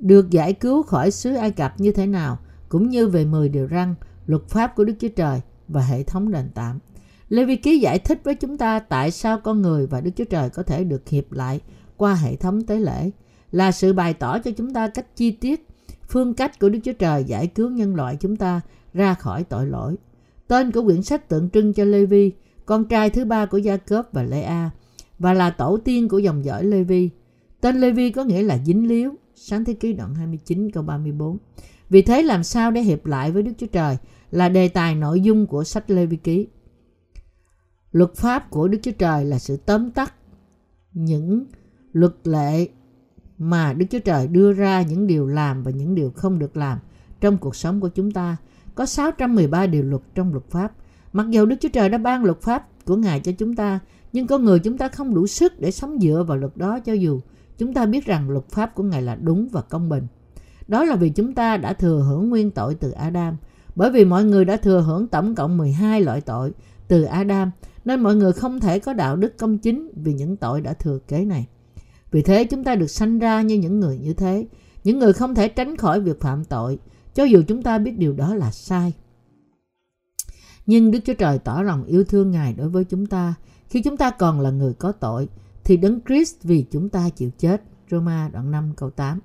được 0.00 0.30
giải 0.30 0.52
cứu 0.52 0.82
khỏi 0.82 1.10
xứ 1.10 1.34
Ai 1.34 1.50
Cập 1.50 1.80
như 1.80 1.92
thế 1.92 2.06
nào, 2.06 2.38
cũng 2.68 2.88
như 2.88 3.08
về 3.08 3.24
10 3.24 3.48
điều 3.48 3.68
răn, 3.68 3.94
luật 4.26 4.48
pháp 4.48 4.76
của 4.76 4.84
Đức 4.84 4.94
Chúa 5.00 5.08
Trời 5.08 5.40
và 5.68 5.82
hệ 5.82 6.02
thống 6.02 6.32
đền 6.32 6.50
tạm. 6.54 6.78
Lê 7.28 7.44
Vi 7.44 7.56
Ký 7.56 7.78
giải 7.78 7.98
thích 7.98 8.20
với 8.24 8.34
chúng 8.34 8.58
ta 8.58 8.78
tại 8.78 9.10
sao 9.10 9.38
con 9.38 9.62
người 9.62 9.86
và 9.86 10.00
Đức 10.00 10.10
Chúa 10.16 10.24
Trời 10.24 10.50
có 10.50 10.62
thể 10.62 10.84
được 10.84 11.08
hiệp 11.08 11.32
lại 11.32 11.60
qua 11.96 12.14
hệ 12.14 12.36
thống 12.36 12.62
tế 12.62 12.78
lễ, 12.78 13.10
là 13.52 13.72
sự 13.72 13.92
bày 13.92 14.14
tỏ 14.14 14.38
cho 14.38 14.50
chúng 14.50 14.72
ta 14.72 14.88
cách 14.88 15.16
chi 15.16 15.30
tiết 15.30 15.66
phương 16.08 16.34
cách 16.34 16.60
của 16.60 16.68
Đức 16.68 16.78
Chúa 16.84 16.92
Trời 16.92 17.24
giải 17.24 17.46
cứu 17.46 17.70
nhân 17.70 17.94
loại 17.94 18.16
chúng 18.16 18.36
ta 18.36 18.60
ra 18.94 19.14
khỏi 19.14 19.44
tội 19.44 19.66
lỗi. 19.66 19.96
Tên 20.48 20.72
của 20.72 20.82
quyển 20.82 21.02
sách 21.02 21.28
tượng 21.28 21.50
trưng 21.50 21.72
cho 21.72 21.84
Lê 21.84 22.06
Vi, 22.06 22.32
con 22.66 22.84
trai 22.84 23.10
thứ 23.10 23.24
ba 23.24 23.46
của 23.46 23.58
Gia 23.58 23.76
Cớp 23.76 24.12
và 24.12 24.22
Lê 24.22 24.42
A, 24.42 24.70
và 25.18 25.34
là 25.34 25.50
tổ 25.50 25.76
tiên 25.84 26.08
của 26.08 26.18
dòng 26.18 26.44
dõi 26.44 26.64
Lê 26.64 26.82
Vi. 26.82 27.10
Tên 27.60 27.80
Lê 27.80 27.90
Vi 27.90 28.10
có 28.10 28.24
nghĩa 28.24 28.42
là 28.42 28.58
dính 28.64 28.88
líu, 28.88 29.14
sáng 29.34 29.64
thế 29.64 29.72
ký 29.72 29.92
đoạn 29.92 30.14
29 30.14 30.70
câu 30.70 30.82
34. 30.82 31.36
Vì 31.90 32.02
thế 32.02 32.22
làm 32.22 32.44
sao 32.44 32.70
để 32.70 32.80
hiệp 32.80 33.06
lại 33.06 33.30
với 33.30 33.42
Đức 33.42 33.52
Chúa 33.58 33.66
Trời 33.66 33.96
là 34.30 34.48
đề 34.48 34.68
tài 34.68 34.94
nội 34.94 35.20
dung 35.20 35.46
của 35.46 35.64
sách 35.64 35.90
Lê 35.90 36.06
Vi 36.06 36.16
Ký. 36.16 36.46
Luật 37.92 38.14
pháp 38.14 38.50
của 38.50 38.68
Đức 38.68 38.78
Chúa 38.82 38.92
Trời 38.98 39.24
là 39.24 39.38
sự 39.38 39.56
tóm 39.56 39.90
tắt 39.90 40.14
những 40.92 41.44
luật 41.92 42.14
lệ 42.24 42.68
mà 43.40 43.72
Đức 43.72 43.86
Chúa 43.90 43.98
Trời 43.98 44.26
đưa 44.26 44.52
ra 44.52 44.82
những 44.82 45.06
điều 45.06 45.26
làm 45.26 45.62
và 45.62 45.70
những 45.70 45.94
điều 45.94 46.10
không 46.10 46.38
được 46.38 46.56
làm 46.56 46.78
trong 47.20 47.38
cuộc 47.38 47.56
sống 47.56 47.80
của 47.80 47.88
chúng 47.88 48.10
ta. 48.10 48.36
Có 48.74 48.86
613 48.86 49.66
điều 49.66 49.82
luật 49.82 50.02
trong 50.14 50.32
luật 50.32 50.44
pháp. 50.50 50.72
Mặc 51.12 51.26
dù 51.30 51.46
Đức 51.46 51.56
Chúa 51.60 51.68
Trời 51.68 51.88
đã 51.88 51.98
ban 51.98 52.24
luật 52.24 52.40
pháp 52.40 52.68
của 52.84 52.96
Ngài 52.96 53.20
cho 53.20 53.32
chúng 53.38 53.56
ta, 53.56 53.80
nhưng 54.12 54.26
con 54.26 54.44
người 54.44 54.58
chúng 54.58 54.78
ta 54.78 54.88
không 54.88 55.14
đủ 55.14 55.26
sức 55.26 55.60
để 55.60 55.70
sống 55.70 55.98
dựa 56.00 56.24
vào 56.28 56.36
luật 56.36 56.56
đó 56.56 56.80
cho 56.80 56.92
dù 56.92 57.20
chúng 57.58 57.74
ta 57.74 57.86
biết 57.86 58.06
rằng 58.06 58.30
luật 58.30 58.48
pháp 58.48 58.74
của 58.74 58.82
Ngài 58.82 59.02
là 59.02 59.14
đúng 59.14 59.48
và 59.52 59.60
công 59.60 59.88
bình. 59.88 60.06
Đó 60.68 60.84
là 60.84 60.96
vì 60.96 61.10
chúng 61.10 61.34
ta 61.34 61.56
đã 61.56 61.72
thừa 61.72 62.02
hưởng 62.08 62.28
nguyên 62.28 62.50
tội 62.50 62.74
từ 62.74 62.90
Adam. 62.90 63.36
Bởi 63.74 63.90
vì 63.90 64.04
mọi 64.04 64.24
người 64.24 64.44
đã 64.44 64.56
thừa 64.56 64.80
hưởng 64.80 65.06
tổng 65.06 65.34
cộng 65.34 65.56
12 65.56 66.00
loại 66.00 66.20
tội 66.20 66.52
từ 66.88 67.02
Adam, 67.02 67.50
nên 67.84 68.00
mọi 68.00 68.16
người 68.16 68.32
không 68.32 68.60
thể 68.60 68.78
có 68.78 68.92
đạo 68.92 69.16
đức 69.16 69.38
công 69.38 69.58
chính 69.58 69.90
vì 69.94 70.12
những 70.12 70.36
tội 70.36 70.60
đã 70.60 70.72
thừa 70.72 70.98
kế 71.08 71.24
này. 71.24 71.46
Vì 72.10 72.22
thế 72.22 72.44
chúng 72.44 72.64
ta 72.64 72.74
được 72.74 72.90
sanh 72.90 73.18
ra 73.18 73.42
như 73.42 73.54
những 73.54 73.80
người 73.80 73.98
như 73.98 74.14
thế, 74.14 74.46
những 74.84 74.98
người 74.98 75.12
không 75.12 75.34
thể 75.34 75.48
tránh 75.48 75.76
khỏi 75.76 76.00
việc 76.00 76.20
phạm 76.20 76.44
tội, 76.44 76.78
cho 77.14 77.24
dù 77.24 77.42
chúng 77.48 77.62
ta 77.62 77.78
biết 77.78 77.98
điều 77.98 78.12
đó 78.12 78.34
là 78.34 78.50
sai. 78.50 78.92
Nhưng 80.66 80.90
Đức 80.90 80.98
Chúa 81.04 81.14
Trời 81.14 81.38
tỏ 81.38 81.62
lòng 81.62 81.84
yêu 81.84 82.04
thương 82.04 82.30
Ngài 82.30 82.54
đối 82.54 82.68
với 82.68 82.84
chúng 82.84 83.06
ta. 83.06 83.34
Khi 83.68 83.82
chúng 83.82 83.96
ta 83.96 84.10
còn 84.10 84.40
là 84.40 84.50
người 84.50 84.74
có 84.74 84.92
tội, 84.92 85.28
thì 85.64 85.76
Đấng 85.76 86.00
Christ 86.08 86.36
vì 86.42 86.66
chúng 86.70 86.88
ta 86.88 87.08
chịu 87.08 87.30
chết. 87.38 87.62
Roma 87.90 88.28
đoạn 88.32 88.50
5 88.50 88.72
câu 88.76 88.90
8 88.90 89.20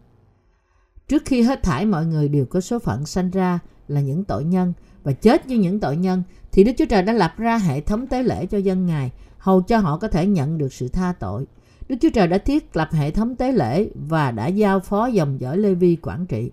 Trước 1.07 1.23
khi 1.25 1.41
hết 1.41 1.63
thải 1.63 1.85
mọi 1.85 2.05
người 2.05 2.29
đều 2.29 2.45
có 2.45 2.61
số 2.61 2.79
phận 2.79 3.05
sanh 3.05 3.31
ra 3.31 3.59
là 3.87 4.01
những 4.01 4.23
tội 4.23 4.43
nhân 4.43 4.73
và 5.03 5.11
chết 5.11 5.47
như 5.47 5.57
những 5.57 5.79
tội 5.79 5.97
nhân 5.97 6.23
thì 6.51 6.63
Đức 6.63 6.71
Chúa 6.77 6.85
Trời 6.85 7.03
đã 7.03 7.13
lập 7.13 7.33
ra 7.37 7.57
hệ 7.57 7.81
thống 7.81 8.07
tế 8.07 8.23
lễ 8.23 8.45
cho 8.45 8.57
dân 8.57 8.85
Ngài 8.85 9.11
hầu 9.37 9.61
cho 9.61 9.77
họ 9.77 9.97
có 9.97 10.07
thể 10.07 10.27
nhận 10.27 10.57
được 10.57 10.73
sự 10.73 10.87
tha 10.87 11.13
tội. 11.19 11.47
Đức 11.89 11.95
Chúa 12.01 12.09
Trời 12.09 12.27
đã 12.27 12.37
thiết 12.37 12.75
lập 12.75 12.89
hệ 12.91 13.11
thống 13.11 13.35
tế 13.35 13.51
lễ 13.51 13.89
và 13.95 14.31
đã 14.31 14.47
giao 14.47 14.79
phó 14.79 15.05
dòng 15.05 15.39
dõi 15.39 15.57
Lê 15.57 15.73
Vi 15.73 15.97
quản 16.01 16.25
trị. 16.25 16.51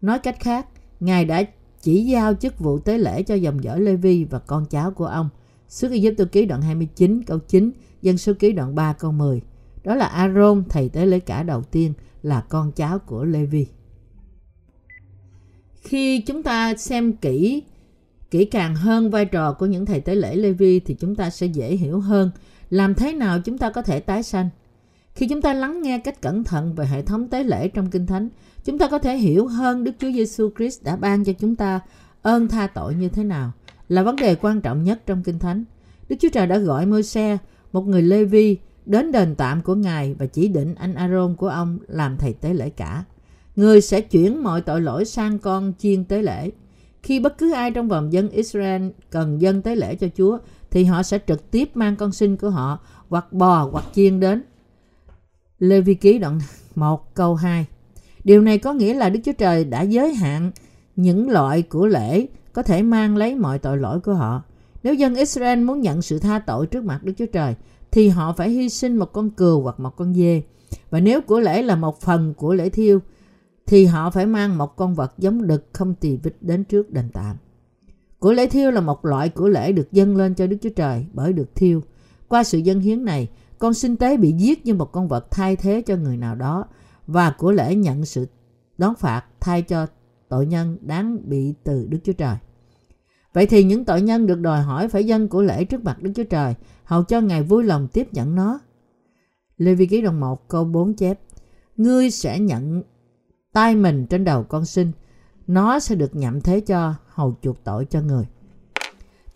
Nói 0.00 0.18
cách 0.18 0.40
khác, 0.40 0.66
Ngài 1.00 1.24
đã 1.24 1.44
chỉ 1.82 2.04
giao 2.04 2.34
chức 2.34 2.58
vụ 2.58 2.78
tế 2.78 2.98
lễ 2.98 3.22
cho 3.22 3.34
dòng 3.34 3.64
dõi 3.64 3.80
Lê 3.80 3.96
Vi 3.96 4.24
và 4.24 4.38
con 4.38 4.66
cháu 4.66 4.90
của 4.90 5.06
ông. 5.06 5.28
Xuất 5.68 5.90
Ai 5.90 6.14
Cập 6.18 6.32
ký 6.32 6.46
đoạn 6.46 6.62
29 6.62 7.22
câu 7.22 7.38
9, 7.38 7.70
dân 8.02 8.18
số 8.18 8.32
ký 8.38 8.52
đoạn 8.52 8.74
3 8.74 8.92
câu 8.92 9.12
10. 9.12 9.40
Đó 9.84 9.94
là 9.94 10.06
Aaron, 10.06 10.64
thầy 10.68 10.88
tế 10.88 11.06
lễ 11.06 11.20
cả 11.20 11.42
đầu 11.42 11.62
tiên, 11.62 11.92
là 12.22 12.40
con 12.40 12.72
cháu 12.72 12.98
của 12.98 13.24
Lê 13.24 13.44
Vi. 13.44 13.66
Khi 15.82 16.20
chúng 16.20 16.42
ta 16.42 16.74
xem 16.76 17.12
kỹ 17.12 17.62
kỹ 18.30 18.44
càng 18.44 18.74
hơn 18.74 19.10
vai 19.10 19.24
trò 19.24 19.52
của 19.52 19.66
những 19.66 19.86
thầy 19.86 20.00
tế 20.00 20.14
lễ 20.14 20.36
Lê 20.36 20.52
Vi 20.52 20.80
thì 20.80 20.94
chúng 20.94 21.14
ta 21.14 21.30
sẽ 21.30 21.46
dễ 21.46 21.76
hiểu 21.76 22.00
hơn 22.00 22.30
làm 22.70 22.94
thế 22.94 23.12
nào 23.12 23.40
chúng 23.40 23.58
ta 23.58 23.70
có 23.70 23.82
thể 23.82 24.00
tái 24.00 24.22
sanh. 24.22 24.48
Khi 25.14 25.28
chúng 25.28 25.42
ta 25.42 25.54
lắng 25.54 25.82
nghe 25.82 25.98
cách 25.98 26.22
cẩn 26.22 26.44
thận 26.44 26.74
về 26.74 26.86
hệ 26.86 27.02
thống 27.02 27.28
tế 27.28 27.44
lễ 27.44 27.68
trong 27.68 27.90
Kinh 27.90 28.06
Thánh, 28.06 28.28
chúng 28.64 28.78
ta 28.78 28.88
có 28.88 28.98
thể 28.98 29.16
hiểu 29.16 29.46
hơn 29.46 29.84
Đức 29.84 29.92
Chúa 29.98 30.12
Giêsu 30.12 30.50
Christ 30.56 30.82
đã 30.82 30.96
ban 30.96 31.24
cho 31.24 31.32
chúng 31.32 31.56
ta 31.56 31.80
ơn 32.22 32.48
tha 32.48 32.66
tội 32.66 32.94
như 32.94 33.08
thế 33.08 33.24
nào 33.24 33.52
là 33.88 34.02
vấn 34.02 34.16
đề 34.16 34.34
quan 34.34 34.60
trọng 34.60 34.84
nhất 34.84 35.00
trong 35.06 35.22
Kinh 35.22 35.38
Thánh. 35.38 35.64
Đức 36.08 36.16
Chúa 36.20 36.28
Trời 36.32 36.46
đã 36.46 36.58
gọi 36.58 36.86
môi 36.86 37.02
xe 37.02 37.38
một 37.72 37.86
người 37.86 38.02
Lê 38.02 38.24
Vi, 38.24 38.56
đến 38.86 39.12
đền 39.12 39.34
tạm 39.34 39.62
của 39.62 39.74
Ngài 39.74 40.14
và 40.14 40.26
chỉ 40.26 40.48
định 40.48 40.74
anh 40.74 40.94
Aaron 40.94 41.36
của 41.36 41.48
ông 41.48 41.78
làm 41.88 42.16
thầy 42.16 42.32
tế 42.32 42.54
lễ 42.54 42.70
cả. 42.70 43.04
Người 43.56 43.80
sẽ 43.80 44.00
chuyển 44.00 44.42
mọi 44.42 44.60
tội 44.60 44.80
lỗi 44.80 45.04
sang 45.04 45.38
con 45.38 45.72
chiên 45.78 46.04
tế 46.04 46.22
lễ. 46.22 46.50
Khi 47.02 47.20
bất 47.20 47.38
cứ 47.38 47.52
ai 47.52 47.70
trong 47.70 47.88
vòng 47.88 48.12
dân 48.12 48.28
Israel 48.28 48.88
cần 49.10 49.40
dân 49.40 49.62
tế 49.62 49.76
lễ 49.76 49.94
cho 49.94 50.06
Chúa, 50.16 50.38
thì 50.70 50.84
họ 50.84 51.02
sẽ 51.02 51.18
trực 51.26 51.50
tiếp 51.50 51.70
mang 51.74 51.96
con 51.96 52.12
sinh 52.12 52.36
của 52.36 52.50
họ 52.50 52.78
hoặc 53.08 53.32
bò 53.32 53.68
hoặc 53.72 53.84
chiên 53.94 54.20
đến. 54.20 54.42
Lê 55.58 55.80
Vi 55.80 55.94
Ký 55.94 56.18
đoạn 56.18 56.40
1 56.74 57.14
câu 57.14 57.34
2 57.34 57.66
Điều 58.24 58.40
này 58.40 58.58
có 58.58 58.72
nghĩa 58.72 58.94
là 58.94 59.10
Đức 59.10 59.20
Chúa 59.24 59.32
Trời 59.32 59.64
đã 59.64 59.82
giới 59.82 60.14
hạn 60.14 60.50
những 60.96 61.30
loại 61.30 61.62
của 61.62 61.86
lễ 61.86 62.26
có 62.52 62.62
thể 62.62 62.82
mang 62.82 63.16
lấy 63.16 63.34
mọi 63.34 63.58
tội 63.58 63.78
lỗi 63.78 64.00
của 64.00 64.14
họ. 64.14 64.42
Nếu 64.82 64.94
dân 64.94 65.14
Israel 65.14 65.64
muốn 65.64 65.80
nhận 65.80 66.02
sự 66.02 66.18
tha 66.18 66.38
tội 66.38 66.66
trước 66.66 66.84
mặt 66.84 67.04
Đức 67.04 67.12
Chúa 67.18 67.26
Trời, 67.26 67.54
thì 67.90 68.08
họ 68.08 68.32
phải 68.32 68.50
hy 68.50 68.68
sinh 68.68 68.96
một 68.96 69.12
con 69.12 69.30
cừu 69.30 69.62
hoặc 69.62 69.80
một 69.80 69.96
con 69.96 70.14
dê. 70.14 70.42
Và 70.90 71.00
nếu 71.00 71.20
của 71.20 71.40
lễ 71.40 71.62
là 71.62 71.76
một 71.76 72.00
phần 72.00 72.34
của 72.34 72.54
lễ 72.54 72.68
thiêu, 72.68 73.00
thì 73.66 73.84
họ 73.84 74.10
phải 74.10 74.26
mang 74.26 74.58
một 74.58 74.76
con 74.76 74.94
vật 74.94 75.12
giống 75.18 75.46
đực 75.46 75.66
không 75.72 75.94
tỳ 75.94 76.16
vịt 76.16 76.36
đến 76.40 76.64
trước 76.64 76.90
đền 76.90 77.08
tạm. 77.12 77.36
Của 78.26 78.32
lễ 78.32 78.46
thiêu 78.46 78.70
là 78.70 78.80
một 78.80 79.04
loại 79.04 79.28
của 79.28 79.48
lễ 79.48 79.72
được 79.72 79.92
dâng 79.92 80.16
lên 80.16 80.34
cho 80.34 80.46
Đức 80.46 80.56
Chúa 80.62 80.70
Trời 80.70 81.06
bởi 81.12 81.32
được 81.32 81.54
thiêu. 81.54 81.80
Qua 82.28 82.44
sự 82.44 82.58
dân 82.58 82.80
hiến 82.80 83.04
này, 83.04 83.28
con 83.58 83.74
sinh 83.74 83.96
tế 83.96 84.16
bị 84.16 84.32
giết 84.32 84.66
như 84.66 84.74
một 84.74 84.92
con 84.92 85.08
vật 85.08 85.30
thay 85.30 85.56
thế 85.56 85.82
cho 85.86 85.96
người 85.96 86.16
nào 86.16 86.34
đó 86.34 86.64
và 87.06 87.34
của 87.38 87.52
lễ 87.52 87.74
nhận 87.74 88.04
sự 88.04 88.26
đón 88.78 88.94
phạt 88.94 89.24
thay 89.40 89.62
cho 89.62 89.86
tội 90.28 90.46
nhân 90.46 90.78
đáng 90.80 91.18
bị 91.24 91.54
từ 91.64 91.86
Đức 91.88 91.98
Chúa 92.04 92.12
Trời. 92.12 92.36
Vậy 93.32 93.46
thì 93.46 93.64
những 93.64 93.84
tội 93.84 94.02
nhân 94.02 94.26
được 94.26 94.40
đòi 94.40 94.62
hỏi 94.62 94.88
phải 94.88 95.04
dâng 95.04 95.28
của 95.28 95.42
lễ 95.42 95.64
trước 95.64 95.84
mặt 95.84 96.02
Đức 96.02 96.12
Chúa 96.14 96.24
Trời, 96.24 96.54
hầu 96.84 97.02
cho 97.02 97.20
Ngài 97.20 97.42
vui 97.42 97.64
lòng 97.64 97.88
tiếp 97.88 98.08
nhận 98.12 98.34
nó. 98.34 98.60
Lê 99.56 99.74
Vi 99.74 99.86
Ký 99.86 100.00
đồng 100.00 100.20
1 100.20 100.48
câu 100.48 100.64
4 100.64 100.94
chép 100.94 101.20
Ngươi 101.76 102.10
sẽ 102.10 102.38
nhận 102.38 102.82
tay 103.52 103.76
mình 103.76 104.06
trên 104.06 104.24
đầu 104.24 104.42
con 104.42 104.64
sinh, 104.64 104.92
nó 105.46 105.78
sẽ 105.78 105.94
được 105.94 106.16
nhậm 106.16 106.40
thế 106.40 106.60
cho 106.60 106.94
hầu 107.06 107.36
chuộc 107.42 107.64
tội 107.64 107.84
cho 107.84 108.00
người. 108.00 108.24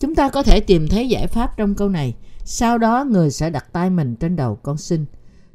Chúng 0.00 0.14
ta 0.14 0.28
có 0.28 0.42
thể 0.42 0.60
tìm 0.60 0.88
thấy 0.88 1.08
giải 1.08 1.26
pháp 1.26 1.56
trong 1.56 1.74
câu 1.74 1.88
này. 1.88 2.14
Sau 2.44 2.78
đó 2.78 3.04
người 3.04 3.30
sẽ 3.30 3.50
đặt 3.50 3.72
tay 3.72 3.90
mình 3.90 4.16
trên 4.16 4.36
đầu 4.36 4.56
con 4.62 4.76
sinh. 4.76 5.04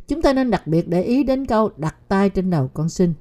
Chúng 0.07 0.21
ta 0.21 0.33
nên 0.33 0.51
đặc 0.51 0.67
biệt 0.67 0.87
để 0.87 1.03
ý 1.03 1.23
đến 1.23 1.45
câu 1.45 1.69
đặt 1.77 1.95
tay 2.07 2.29
trên 2.29 2.49
đầu 2.49 2.67
con 2.73 2.89
sinh. 2.89 3.13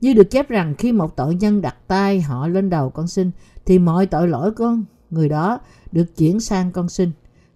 Như 0.00 0.14
được 0.14 0.30
chép 0.30 0.48
rằng 0.48 0.74
khi 0.78 0.92
một 0.92 1.16
tội 1.16 1.34
nhân 1.34 1.60
đặt 1.60 1.76
tay 1.86 2.20
họ 2.20 2.48
lên 2.48 2.70
đầu 2.70 2.90
con 2.90 3.08
sinh 3.08 3.30
thì 3.66 3.78
mọi 3.78 4.06
tội 4.06 4.28
lỗi 4.28 4.50
của 4.50 4.76
người 5.10 5.28
đó 5.28 5.60
được 5.92 6.16
chuyển 6.16 6.40
sang 6.40 6.72
con 6.72 6.88
sinh. 6.88 7.10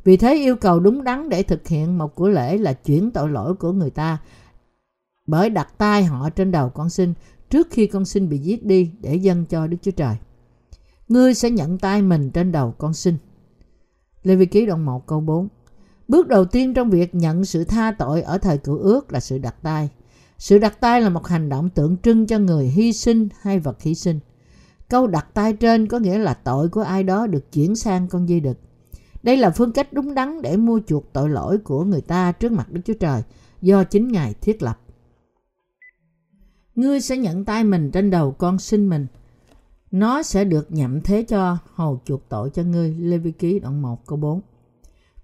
Vì 0.04 0.16
thế 0.16 0.34
yêu 0.34 0.56
cầu 0.56 0.80
đúng 0.80 1.04
đắn 1.04 1.28
để 1.28 1.42
thực 1.42 1.68
hiện 1.68 1.98
một 1.98 2.14
của 2.14 2.28
lễ 2.28 2.58
là 2.58 2.72
chuyển 2.72 3.10
tội 3.10 3.28
lỗi 3.30 3.54
của 3.54 3.72
người 3.72 3.90
ta 3.90 4.18
bởi 5.26 5.50
đặt 5.50 5.78
tay 5.78 6.04
họ 6.04 6.30
trên 6.30 6.50
đầu 6.50 6.70
con 6.70 6.90
sinh 6.90 7.14
trước 7.50 7.68
khi 7.70 7.86
con 7.86 8.04
sinh 8.04 8.28
bị 8.28 8.38
giết 8.38 8.64
đi 8.64 8.90
để 9.00 9.14
dâng 9.14 9.44
cho 9.44 9.66
Đức 9.66 9.76
Chúa 9.82 9.90
Trời. 9.90 10.16
Ngươi 11.08 11.34
sẽ 11.34 11.50
nhận 11.50 11.78
tay 11.78 12.02
mình 12.02 12.30
trên 12.30 12.52
đầu 12.52 12.74
con 12.78 12.94
sinh. 12.94 13.16
Lê 14.22 14.36
Vi 14.36 14.46
Ký 14.46 14.66
đoạn 14.66 14.84
1 14.84 15.06
câu 15.06 15.20
4 15.20 15.48
Bước 16.08 16.28
đầu 16.28 16.44
tiên 16.44 16.74
trong 16.74 16.90
việc 16.90 17.14
nhận 17.14 17.44
sự 17.44 17.64
tha 17.64 17.92
tội 17.98 18.22
ở 18.22 18.38
thời 18.38 18.58
cựu 18.58 18.78
ước 18.78 19.12
là 19.12 19.20
sự 19.20 19.38
đặt 19.38 19.54
tay. 19.62 19.88
Sự 20.38 20.58
đặt 20.58 20.80
tay 20.80 21.00
là 21.00 21.08
một 21.08 21.26
hành 21.26 21.48
động 21.48 21.70
tượng 21.70 21.96
trưng 22.02 22.26
cho 22.26 22.38
người 22.38 22.66
hy 22.66 22.92
sinh 22.92 23.28
hay 23.40 23.58
vật 23.58 23.82
hy 23.82 23.94
sinh. 23.94 24.20
Câu 24.88 25.06
đặt 25.06 25.26
tay 25.34 25.52
trên 25.52 25.88
có 25.88 25.98
nghĩa 25.98 26.18
là 26.18 26.34
tội 26.34 26.68
của 26.68 26.80
ai 26.80 27.02
đó 27.02 27.26
được 27.26 27.52
chuyển 27.52 27.76
sang 27.76 28.08
con 28.08 28.28
dây 28.28 28.40
đực. 28.40 28.58
Đây 29.22 29.36
là 29.36 29.50
phương 29.50 29.72
cách 29.72 29.92
đúng 29.92 30.14
đắn 30.14 30.42
để 30.42 30.56
mua 30.56 30.80
chuộc 30.86 31.12
tội 31.12 31.30
lỗi 31.30 31.58
của 31.58 31.84
người 31.84 32.00
ta 32.00 32.32
trước 32.32 32.52
mặt 32.52 32.72
Đức 32.72 32.80
Chúa 32.84 32.94
Trời 32.94 33.22
do 33.62 33.84
chính 33.84 34.12
Ngài 34.12 34.34
thiết 34.34 34.62
lập. 34.62 34.80
Ngươi 36.78 37.00
sẽ 37.00 37.16
nhận 37.16 37.44
tay 37.44 37.64
mình 37.64 37.90
trên 37.90 38.10
đầu 38.10 38.32
con 38.32 38.58
sinh 38.58 38.88
mình. 38.88 39.06
Nó 39.90 40.22
sẽ 40.22 40.44
được 40.44 40.72
nhậm 40.72 41.00
thế 41.00 41.22
cho 41.22 41.58
hầu 41.74 42.00
chuộc 42.04 42.28
tội 42.28 42.50
cho 42.50 42.62
ngươi. 42.62 42.94
Lê 42.98 43.18
Vi 43.18 43.32
Ký 43.32 43.58
đoạn 43.58 43.82
1 43.82 44.06
câu 44.06 44.18
4 44.18 44.40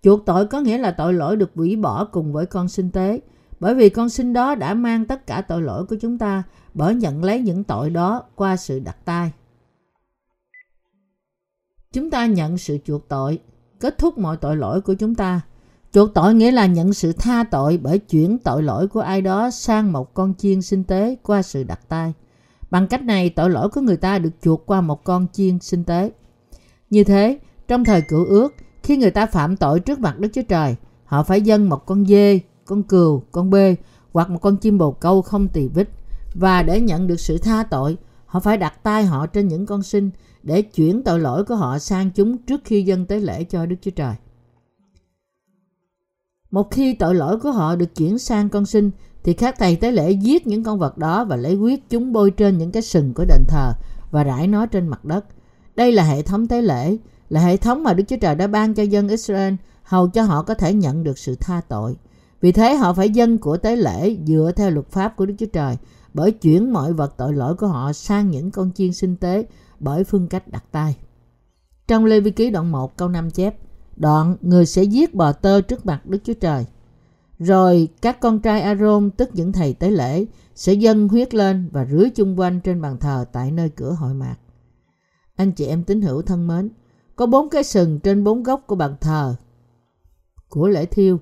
Chuộc 0.02 0.26
tội 0.26 0.46
có 0.46 0.60
nghĩa 0.60 0.78
là 0.78 0.90
tội 0.90 1.14
lỗi 1.14 1.36
được 1.36 1.50
hủy 1.54 1.76
bỏ 1.76 2.04
cùng 2.04 2.32
với 2.32 2.46
con 2.46 2.68
sinh 2.68 2.90
tế. 2.90 3.20
Bởi 3.60 3.74
vì 3.74 3.88
con 3.88 4.08
sinh 4.08 4.32
đó 4.32 4.54
đã 4.54 4.74
mang 4.74 5.04
tất 5.04 5.26
cả 5.26 5.40
tội 5.40 5.62
lỗi 5.62 5.86
của 5.86 5.96
chúng 6.00 6.18
ta 6.18 6.42
bởi 6.74 6.94
nhận 6.94 7.24
lấy 7.24 7.40
những 7.40 7.64
tội 7.64 7.90
đó 7.90 8.22
qua 8.34 8.56
sự 8.56 8.78
đặt 8.78 8.96
tay. 9.04 9.32
Chúng 11.92 12.10
ta 12.10 12.26
nhận 12.26 12.58
sự 12.58 12.78
chuộc 12.84 13.08
tội, 13.08 13.38
kết 13.80 13.98
thúc 13.98 14.18
mọi 14.18 14.36
tội 14.36 14.56
lỗi 14.56 14.80
của 14.80 14.94
chúng 14.94 15.14
ta. 15.14 15.40
Chuộc 15.94 16.14
tội 16.14 16.34
nghĩa 16.34 16.50
là 16.50 16.66
nhận 16.66 16.92
sự 16.92 17.12
tha 17.12 17.44
tội 17.50 17.78
bởi 17.82 17.98
chuyển 17.98 18.38
tội 18.38 18.62
lỗi 18.62 18.88
của 18.88 19.00
ai 19.00 19.22
đó 19.22 19.50
sang 19.50 19.92
một 19.92 20.14
con 20.14 20.34
chiên 20.38 20.62
sinh 20.62 20.84
tế 20.84 21.16
qua 21.22 21.42
sự 21.42 21.64
đặt 21.64 21.80
tay. 21.88 22.12
Bằng 22.70 22.86
cách 22.86 23.02
này, 23.02 23.30
tội 23.30 23.50
lỗi 23.50 23.68
của 23.68 23.80
người 23.80 23.96
ta 23.96 24.18
được 24.18 24.30
chuộc 24.42 24.66
qua 24.66 24.80
một 24.80 25.04
con 25.04 25.26
chiên 25.32 25.58
sinh 25.58 25.84
tế. 25.84 26.12
Như 26.90 27.04
thế, 27.04 27.38
trong 27.68 27.84
thời 27.84 28.02
cựu 28.02 28.24
ước, 28.24 28.52
khi 28.82 28.96
người 28.96 29.10
ta 29.10 29.26
phạm 29.26 29.56
tội 29.56 29.80
trước 29.80 29.98
mặt 29.98 30.18
Đức 30.18 30.28
Chúa 30.32 30.42
Trời, 30.42 30.76
họ 31.04 31.22
phải 31.22 31.42
dâng 31.42 31.68
một 31.68 31.86
con 31.86 32.06
dê, 32.06 32.40
con 32.64 32.82
cừu, 32.82 33.22
con 33.32 33.50
bê 33.50 33.76
hoặc 34.12 34.30
một 34.30 34.38
con 34.38 34.56
chim 34.56 34.78
bồ 34.78 34.92
câu 34.92 35.22
không 35.22 35.48
tỳ 35.48 35.68
vít. 35.68 35.88
Và 36.34 36.62
để 36.62 36.80
nhận 36.80 37.06
được 37.06 37.20
sự 37.20 37.38
tha 37.38 37.62
tội, 37.70 37.96
họ 38.26 38.40
phải 38.40 38.56
đặt 38.56 38.82
tay 38.82 39.04
họ 39.04 39.26
trên 39.26 39.48
những 39.48 39.66
con 39.66 39.82
sinh 39.82 40.10
để 40.42 40.62
chuyển 40.62 41.02
tội 41.02 41.20
lỗi 41.20 41.44
của 41.44 41.56
họ 41.56 41.78
sang 41.78 42.10
chúng 42.10 42.38
trước 42.38 42.60
khi 42.64 42.82
dâng 42.82 43.06
tế 43.06 43.20
lễ 43.20 43.44
cho 43.44 43.66
Đức 43.66 43.76
Chúa 43.82 43.90
Trời. 43.90 44.14
Một 46.54 46.70
khi 46.70 46.94
tội 46.94 47.14
lỗi 47.14 47.38
của 47.38 47.50
họ 47.50 47.76
được 47.76 47.94
chuyển 47.94 48.18
sang 48.18 48.48
con 48.48 48.66
sinh 48.66 48.90
thì 49.24 49.32
các 49.32 49.58
thầy 49.58 49.76
tế 49.76 49.90
lễ 49.90 50.10
giết 50.10 50.46
những 50.46 50.64
con 50.64 50.78
vật 50.78 50.98
đó 50.98 51.24
và 51.24 51.36
lấy 51.36 51.54
huyết 51.54 51.80
chúng 51.90 52.12
bôi 52.12 52.30
trên 52.30 52.58
những 52.58 52.70
cái 52.70 52.82
sừng 52.82 53.14
của 53.14 53.24
đền 53.24 53.44
thờ 53.48 53.72
và 54.10 54.24
rải 54.24 54.46
nó 54.46 54.66
trên 54.66 54.88
mặt 54.88 55.04
đất. 55.04 55.24
Đây 55.76 55.92
là 55.92 56.04
hệ 56.04 56.22
thống 56.22 56.46
tế 56.46 56.62
lễ, 56.62 56.96
là 57.28 57.40
hệ 57.40 57.56
thống 57.56 57.82
mà 57.82 57.94
Đức 57.94 58.04
Chúa 58.08 58.16
Trời 58.16 58.34
đã 58.34 58.46
ban 58.46 58.74
cho 58.74 58.82
dân 58.82 59.08
Israel 59.08 59.54
hầu 59.82 60.08
cho 60.08 60.22
họ 60.22 60.42
có 60.42 60.54
thể 60.54 60.72
nhận 60.72 61.04
được 61.04 61.18
sự 61.18 61.36
tha 61.40 61.60
tội. 61.68 61.96
Vì 62.40 62.52
thế 62.52 62.74
họ 62.74 62.92
phải 62.92 63.10
dân 63.10 63.38
của 63.38 63.56
tế 63.56 63.76
lễ 63.76 64.16
dựa 64.26 64.52
theo 64.56 64.70
luật 64.70 64.90
pháp 64.90 65.16
của 65.16 65.26
Đức 65.26 65.34
Chúa 65.38 65.46
Trời 65.52 65.76
bởi 66.14 66.30
chuyển 66.30 66.72
mọi 66.72 66.92
vật 66.92 67.14
tội 67.16 67.32
lỗi 67.32 67.54
của 67.54 67.66
họ 67.66 67.92
sang 67.92 68.30
những 68.30 68.50
con 68.50 68.70
chiên 68.74 68.92
sinh 68.92 69.16
tế 69.16 69.46
bởi 69.80 70.04
phương 70.04 70.28
cách 70.28 70.48
đặt 70.48 70.64
tay. 70.72 70.96
Trong 71.88 72.04
Lê 72.04 72.20
Vi 72.20 72.30
Ký 72.30 72.50
đoạn 72.50 72.72
1 72.72 72.96
câu 72.96 73.08
5 73.08 73.30
chép 73.30 73.56
Đoạn 73.96 74.36
người 74.40 74.66
sẽ 74.66 74.82
giết 74.82 75.14
bò 75.14 75.32
tơ 75.32 75.60
trước 75.60 75.86
mặt 75.86 76.06
Đức 76.06 76.18
Chúa 76.24 76.34
Trời. 76.34 76.66
Rồi 77.38 77.88
các 78.02 78.20
con 78.20 78.40
trai 78.40 78.60
Aaron 78.60 79.10
tức 79.10 79.30
những 79.32 79.52
thầy 79.52 79.74
tế 79.74 79.90
lễ 79.90 80.26
sẽ 80.54 80.72
dâng 80.72 81.08
huyết 81.08 81.34
lên 81.34 81.68
và 81.72 81.86
rưới 81.90 82.10
chung 82.10 82.38
quanh 82.38 82.60
trên 82.60 82.80
bàn 82.80 82.98
thờ 82.98 83.24
tại 83.32 83.50
nơi 83.50 83.68
cửa 83.68 83.90
hội 83.92 84.14
mạc. 84.14 84.36
Anh 85.36 85.52
chị 85.52 85.66
em 85.66 85.84
tín 85.84 86.02
hữu 86.02 86.22
thân 86.22 86.46
mến, 86.46 86.70
có 87.16 87.26
bốn 87.26 87.50
cái 87.50 87.64
sừng 87.64 88.00
trên 88.00 88.24
bốn 88.24 88.42
góc 88.42 88.64
của 88.66 88.76
bàn 88.76 88.96
thờ 89.00 89.34
của 90.48 90.68
lễ 90.68 90.86
thiêu. 90.86 91.18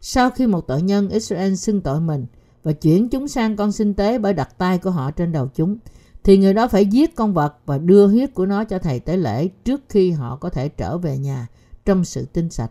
Sau 0.00 0.30
khi 0.30 0.46
một 0.46 0.66
tội 0.66 0.82
nhân 0.82 1.08
Israel 1.08 1.54
xưng 1.54 1.80
tội 1.80 2.00
mình 2.00 2.26
và 2.62 2.72
chuyển 2.72 3.08
chúng 3.08 3.28
sang 3.28 3.56
con 3.56 3.72
sinh 3.72 3.94
tế 3.94 4.18
bởi 4.18 4.32
đặt 4.32 4.58
tay 4.58 4.78
của 4.78 4.90
họ 4.90 5.10
trên 5.10 5.32
đầu 5.32 5.48
chúng, 5.54 5.76
thì 6.24 6.38
người 6.38 6.54
đó 6.54 6.68
phải 6.68 6.86
giết 6.86 7.16
con 7.16 7.34
vật 7.34 7.54
và 7.66 7.78
đưa 7.78 8.06
huyết 8.06 8.34
của 8.34 8.46
nó 8.46 8.64
cho 8.64 8.78
thầy 8.78 9.00
tế 9.00 9.16
lễ 9.16 9.48
trước 9.48 9.80
khi 9.88 10.10
họ 10.10 10.36
có 10.36 10.50
thể 10.50 10.68
trở 10.68 10.98
về 10.98 11.18
nhà 11.18 11.48
trong 11.88 12.04
sự 12.04 12.26
tinh 12.32 12.50
sạch. 12.50 12.70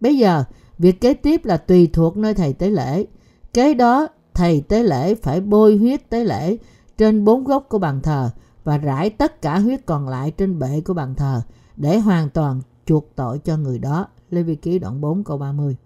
Bây 0.00 0.18
giờ, 0.18 0.44
việc 0.78 1.00
kế 1.00 1.14
tiếp 1.14 1.44
là 1.44 1.56
tùy 1.56 1.90
thuộc 1.92 2.16
nơi 2.16 2.34
thầy 2.34 2.52
tế 2.52 2.70
lễ. 2.70 3.06
Kế 3.54 3.74
đó, 3.74 4.08
thầy 4.34 4.60
tế 4.60 4.82
lễ 4.82 5.14
phải 5.14 5.40
bôi 5.40 5.76
huyết 5.76 6.10
tế 6.10 6.24
lễ 6.24 6.56
trên 6.98 7.24
bốn 7.24 7.44
góc 7.44 7.66
của 7.68 7.78
bàn 7.78 8.00
thờ 8.02 8.30
và 8.64 8.78
rải 8.78 9.10
tất 9.10 9.42
cả 9.42 9.58
huyết 9.58 9.86
còn 9.86 10.08
lại 10.08 10.30
trên 10.30 10.58
bệ 10.58 10.80
của 10.80 10.94
bàn 10.94 11.14
thờ 11.14 11.42
để 11.76 11.98
hoàn 11.98 12.30
toàn 12.30 12.60
chuộc 12.86 13.12
tội 13.16 13.38
cho 13.38 13.56
người 13.56 13.78
đó. 13.78 14.06
Lê 14.30 14.42
Vi 14.42 14.54
Ký 14.54 14.78
đoạn 14.78 15.00
4 15.00 15.24
câu 15.24 15.38
30 15.38 15.76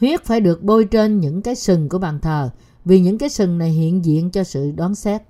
Huyết 0.00 0.24
phải 0.24 0.40
được 0.40 0.62
bôi 0.62 0.84
trên 0.84 1.20
những 1.20 1.42
cái 1.42 1.54
sừng 1.54 1.88
của 1.88 1.98
bàn 1.98 2.20
thờ 2.20 2.50
vì 2.84 3.00
những 3.00 3.18
cái 3.18 3.28
sừng 3.28 3.58
này 3.58 3.70
hiện 3.70 4.04
diện 4.04 4.30
cho 4.30 4.44
sự 4.44 4.72
đoán 4.76 4.94
xét. 4.94 5.22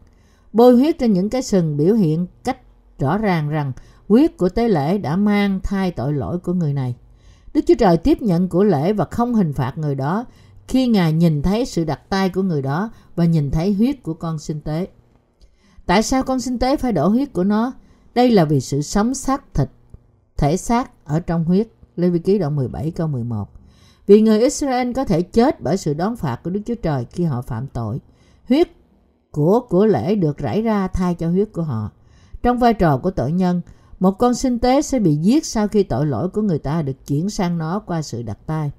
Bôi 0.52 0.76
huyết 0.76 0.98
trên 0.98 1.12
những 1.12 1.30
cái 1.30 1.42
sừng 1.42 1.76
biểu 1.76 1.94
hiện 1.94 2.26
cách 2.44 2.58
rõ 2.98 3.18
ràng 3.18 3.48
rằng 3.48 3.72
huyết 4.08 4.36
của 4.36 4.48
tế 4.48 4.68
lễ 4.68 4.98
đã 4.98 5.16
mang 5.16 5.60
thai 5.62 5.90
tội 5.90 6.12
lỗi 6.12 6.38
của 6.38 6.52
người 6.52 6.72
này. 6.72 6.94
Đức 7.54 7.60
Chúa 7.66 7.74
Trời 7.74 7.96
tiếp 7.96 8.22
nhận 8.22 8.48
của 8.48 8.64
lễ 8.64 8.92
và 8.92 9.04
không 9.04 9.34
hình 9.34 9.52
phạt 9.52 9.78
người 9.78 9.94
đó 9.94 10.24
khi 10.68 10.86
Ngài 10.86 11.12
nhìn 11.12 11.42
thấy 11.42 11.66
sự 11.66 11.84
đặt 11.84 12.00
tay 12.08 12.28
của 12.28 12.42
người 12.42 12.62
đó 12.62 12.90
và 13.16 13.24
nhìn 13.24 13.50
thấy 13.50 13.72
huyết 13.72 14.02
của 14.02 14.14
con 14.14 14.38
sinh 14.38 14.60
tế. 14.60 14.86
Tại 15.86 16.02
sao 16.02 16.22
con 16.22 16.40
sinh 16.40 16.58
tế 16.58 16.76
phải 16.76 16.92
đổ 16.92 17.08
huyết 17.08 17.32
của 17.32 17.44
nó? 17.44 17.72
Đây 18.14 18.30
là 18.30 18.44
vì 18.44 18.60
sự 18.60 18.82
sống 18.82 19.14
xác 19.14 19.54
thịt, 19.54 19.68
thể 20.36 20.56
xác 20.56 21.04
ở 21.04 21.20
trong 21.20 21.44
huyết. 21.44 21.68
Lê 21.96 22.08
Vi 22.08 22.18
Ký 22.18 22.38
đoạn 22.38 22.56
17 22.56 22.90
câu 22.90 23.06
11 23.06 23.48
Vì 24.06 24.20
người 24.20 24.40
Israel 24.40 24.92
có 24.92 25.04
thể 25.04 25.22
chết 25.22 25.60
bởi 25.60 25.76
sự 25.76 25.94
đón 25.94 26.16
phạt 26.16 26.40
của 26.44 26.50
Đức 26.50 26.60
Chúa 26.66 26.74
Trời 26.74 27.06
khi 27.10 27.24
họ 27.24 27.42
phạm 27.42 27.66
tội. 27.66 28.00
Huyết 28.48 28.68
của 29.30 29.60
của 29.60 29.86
lễ 29.86 30.14
được 30.14 30.38
rải 30.38 30.62
ra 30.62 30.88
thay 30.88 31.14
cho 31.14 31.30
huyết 31.30 31.52
của 31.52 31.62
họ. 31.62 31.90
Trong 32.42 32.58
vai 32.58 32.74
trò 32.74 32.98
của 32.98 33.10
tội 33.10 33.32
nhân, 33.32 33.60
một 33.99 34.11
con 34.11 34.35
sinh 34.35 34.59
tế 34.59 34.83
sẽ 34.83 34.99
bị 34.99 35.17
giết 35.17 35.47
sau 35.47 35.69
khi 35.69 35.83
tội 35.83 36.07
lỗi 36.07 36.28
của 36.28 36.43
người 36.43 36.59
ta 36.59 36.83
được 36.83 37.07
chuyển 37.07 37.31
sang 37.31 37.59
nó 37.59 37.78
qua 37.78 38.02
sự 38.02 38.23
đặt 38.23 38.38
tay. 38.47 38.71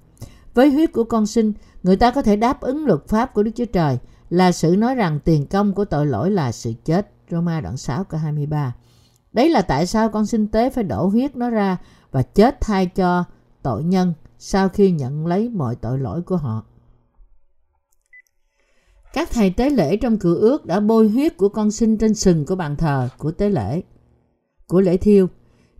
Với 0.53 0.69
huyết 0.71 0.93
của 0.93 1.03
con 1.03 1.25
sinh, 1.25 1.53
người 1.83 1.95
ta 1.95 2.11
có 2.11 2.21
thể 2.21 2.35
đáp 2.35 2.61
ứng 2.61 2.85
luật 2.85 3.07
pháp 3.07 3.33
của 3.33 3.43
Đức 3.43 3.51
Chúa 3.55 3.65
Trời 3.65 3.97
là 4.29 4.51
sự 4.51 4.75
nói 4.77 4.95
rằng 4.95 5.19
tiền 5.19 5.47
công 5.47 5.73
của 5.73 5.85
tội 5.85 6.05
lỗi 6.05 6.31
là 6.31 6.51
sự 6.51 6.73
chết. 6.85 7.11
Roma 7.31 7.61
đoạn 7.61 7.77
6 7.77 8.03
câu 8.03 8.19
23. 8.19 8.75
Đấy 9.33 9.49
là 9.49 9.61
tại 9.61 9.85
sao 9.85 10.09
con 10.09 10.25
sinh 10.25 10.47
tế 10.47 10.69
phải 10.69 10.83
đổ 10.83 11.07
huyết 11.07 11.35
nó 11.35 11.49
ra 11.49 11.77
và 12.11 12.21
chết 12.21 12.61
thay 12.61 12.85
cho 12.85 13.23
tội 13.61 13.83
nhân 13.83 14.13
sau 14.37 14.69
khi 14.69 14.91
nhận 14.91 15.27
lấy 15.27 15.49
mọi 15.49 15.75
tội 15.75 15.99
lỗi 15.99 16.21
của 16.21 16.37
họ. 16.37 16.63
Các 19.13 19.29
thầy 19.31 19.49
tế 19.49 19.69
lễ 19.69 19.97
trong 19.97 20.17
cựu 20.17 20.35
ước 20.35 20.65
đã 20.65 20.79
bôi 20.79 21.09
huyết 21.09 21.37
của 21.37 21.49
con 21.49 21.71
sinh 21.71 21.97
trên 21.97 22.15
sừng 22.15 22.45
của 22.45 22.55
bàn 22.55 22.75
thờ 22.75 23.09
của 23.17 23.31
tế 23.31 23.49
lễ, 23.49 23.81
của 24.69 24.81
lễ 24.81 24.97
thiêu. 24.97 25.27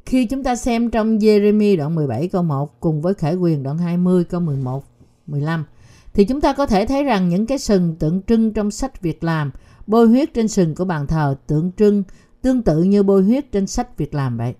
Khi 0.05 0.25
chúng 0.25 0.43
ta 0.43 0.55
xem 0.55 0.89
trong 0.89 1.17
Jeremy 1.17 1.77
đoạn 1.77 1.95
17 1.95 2.27
câu 2.27 2.43
1 2.43 2.79
cùng 2.79 3.01
với 3.01 3.13
Khải 3.13 3.35
quyền 3.35 3.63
đoạn 3.63 3.77
20 3.77 4.23
câu 4.23 4.39
11, 4.41 4.83
15 5.27 5.65
thì 6.13 6.25
chúng 6.25 6.41
ta 6.41 6.53
có 6.53 6.65
thể 6.65 6.85
thấy 6.85 7.03
rằng 7.03 7.29
những 7.29 7.45
cái 7.45 7.57
sừng 7.57 7.95
tượng 7.95 8.21
trưng 8.21 8.53
trong 8.53 8.71
sách 8.71 9.01
việc 9.01 9.23
làm 9.23 9.51
bôi 9.87 10.07
huyết 10.07 10.33
trên 10.33 10.47
sừng 10.47 10.75
của 10.75 10.85
bàn 10.85 11.07
thờ 11.07 11.35
tượng 11.47 11.71
trưng 11.77 12.03
tương 12.41 12.61
tự 12.63 12.83
như 12.83 13.03
bôi 13.03 13.23
huyết 13.23 13.51
trên 13.51 13.67
sách 13.67 13.97
việc 13.97 14.13
làm 14.13 14.37
vậy. 14.37 14.53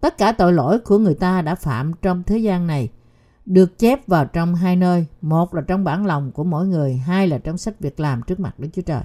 Tất 0.00 0.18
cả 0.18 0.32
tội 0.32 0.52
lỗi 0.52 0.78
của 0.78 0.98
người 0.98 1.14
ta 1.14 1.42
đã 1.42 1.54
phạm 1.54 1.92
trong 2.02 2.22
thế 2.22 2.38
gian 2.38 2.66
này 2.66 2.90
được 3.46 3.78
chép 3.78 4.08
vào 4.08 4.24
trong 4.24 4.54
hai 4.54 4.76
nơi, 4.76 5.06
một 5.20 5.54
là 5.54 5.62
trong 5.66 5.84
bản 5.84 6.06
lòng 6.06 6.32
của 6.32 6.44
mỗi 6.44 6.66
người, 6.66 6.94
hai 6.94 7.28
là 7.28 7.38
trong 7.38 7.58
sách 7.58 7.80
việc 7.80 8.00
làm 8.00 8.22
trước 8.22 8.40
mặt 8.40 8.58
Đức 8.58 8.68
Chúa 8.72 8.82
Trời. 8.82 9.02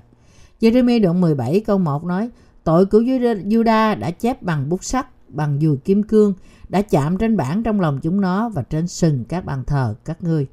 Jeremy 0.59 1.01
đoạn 1.01 1.21
17 1.21 1.59
câu 1.59 1.77
1 1.77 2.03
nói, 2.03 2.29
tội 2.67 2.85
của 2.85 2.99
Juda 2.99 3.99
đã 3.99 4.11
chép 4.11 4.43
bằng 4.43 4.69
bút 4.69 4.83
sắt, 4.83 5.29
bằng 5.29 5.59
dùi 5.61 5.77
kim 5.77 6.03
cương, 6.03 6.33
đã 6.69 6.81
chạm 6.81 7.17
trên 7.17 7.37
bảng 7.37 7.63
trong 7.63 7.81
lòng 7.81 7.99
chúng 8.03 8.21
nó 8.21 8.49
và 8.49 8.61
trên 8.61 8.87
sừng 8.87 9.25
các 9.25 9.45
bàn 9.45 9.63
thờ 9.67 9.95
các 10.05 10.23
ngươi. 10.23 10.47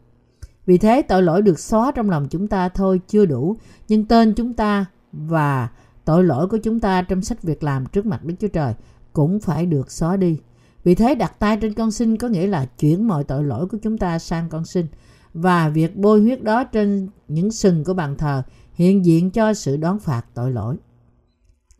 Vì 0.66 0.78
thế 0.78 1.02
tội 1.02 1.22
lỗi 1.22 1.42
được 1.42 1.58
xóa 1.58 1.92
trong 1.94 2.10
lòng 2.10 2.26
chúng 2.30 2.48
ta 2.48 2.68
thôi 2.68 3.00
chưa 3.08 3.26
đủ, 3.26 3.56
nhưng 3.88 4.04
tên 4.04 4.34
chúng 4.34 4.54
ta 4.54 4.86
và 5.12 5.68
tội 6.04 6.24
lỗi 6.24 6.48
của 6.48 6.56
chúng 6.56 6.80
ta 6.80 7.02
trong 7.02 7.22
sách 7.22 7.42
việc 7.42 7.62
làm 7.62 7.86
trước 7.86 8.06
mặt 8.06 8.24
Đức 8.24 8.34
Chúa 8.40 8.48
Trời 8.48 8.74
cũng 9.12 9.40
phải 9.40 9.66
được 9.66 9.90
xóa 9.90 10.16
đi. 10.16 10.38
Vì 10.84 10.94
thế 10.94 11.14
đặt 11.14 11.38
tay 11.38 11.56
trên 11.56 11.74
con 11.74 11.90
sinh 11.90 12.16
có 12.16 12.28
nghĩa 12.28 12.46
là 12.46 12.66
chuyển 12.78 13.08
mọi 13.08 13.24
tội 13.24 13.44
lỗi 13.44 13.66
của 13.66 13.78
chúng 13.82 13.98
ta 13.98 14.18
sang 14.18 14.48
con 14.48 14.64
sinh 14.64 14.86
và 15.32 15.68
việc 15.68 15.96
bôi 15.96 16.20
huyết 16.20 16.42
đó 16.42 16.64
trên 16.64 17.08
những 17.28 17.50
sừng 17.50 17.84
của 17.84 17.94
bàn 17.94 18.16
thờ 18.16 18.42
hiện 18.74 19.04
diện 19.04 19.30
cho 19.30 19.54
sự 19.54 19.76
đón 19.76 19.98
phạt 19.98 20.22
tội 20.34 20.52
lỗi. 20.52 20.76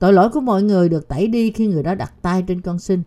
Tội 0.05 0.13
lỗi 0.13 0.29
của 0.29 0.41
mọi 0.41 0.63
người 0.63 0.89
được 0.89 1.09
tẩy 1.09 1.27
đi 1.27 1.51
khi 1.51 1.67
người 1.67 1.83
đó 1.83 1.95
đặt 1.95 2.13
tay 2.23 2.43
trên 2.43 2.61
con 2.61 2.79
sinh 2.79 3.03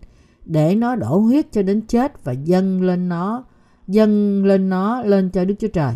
để 0.45 0.75
nó 0.75 0.95
đổ 0.95 1.17
huyết 1.17 1.51
cho 1.51 1.61
đến 1.61 1.81
chết 1.87 2.23
và 2.23 2.31
dâng 2.31 2.81
lên 2.81 3.09
nó 3.09 3.43
dâng 3.87 4.45
lên 4.45 4.69
nó 4.69 5.01
lên 5.01 5.29
cho 5.29 5.45
Đức 5.45 5.55
Chúa 5.59 5.67
Trời. 5.67 5.95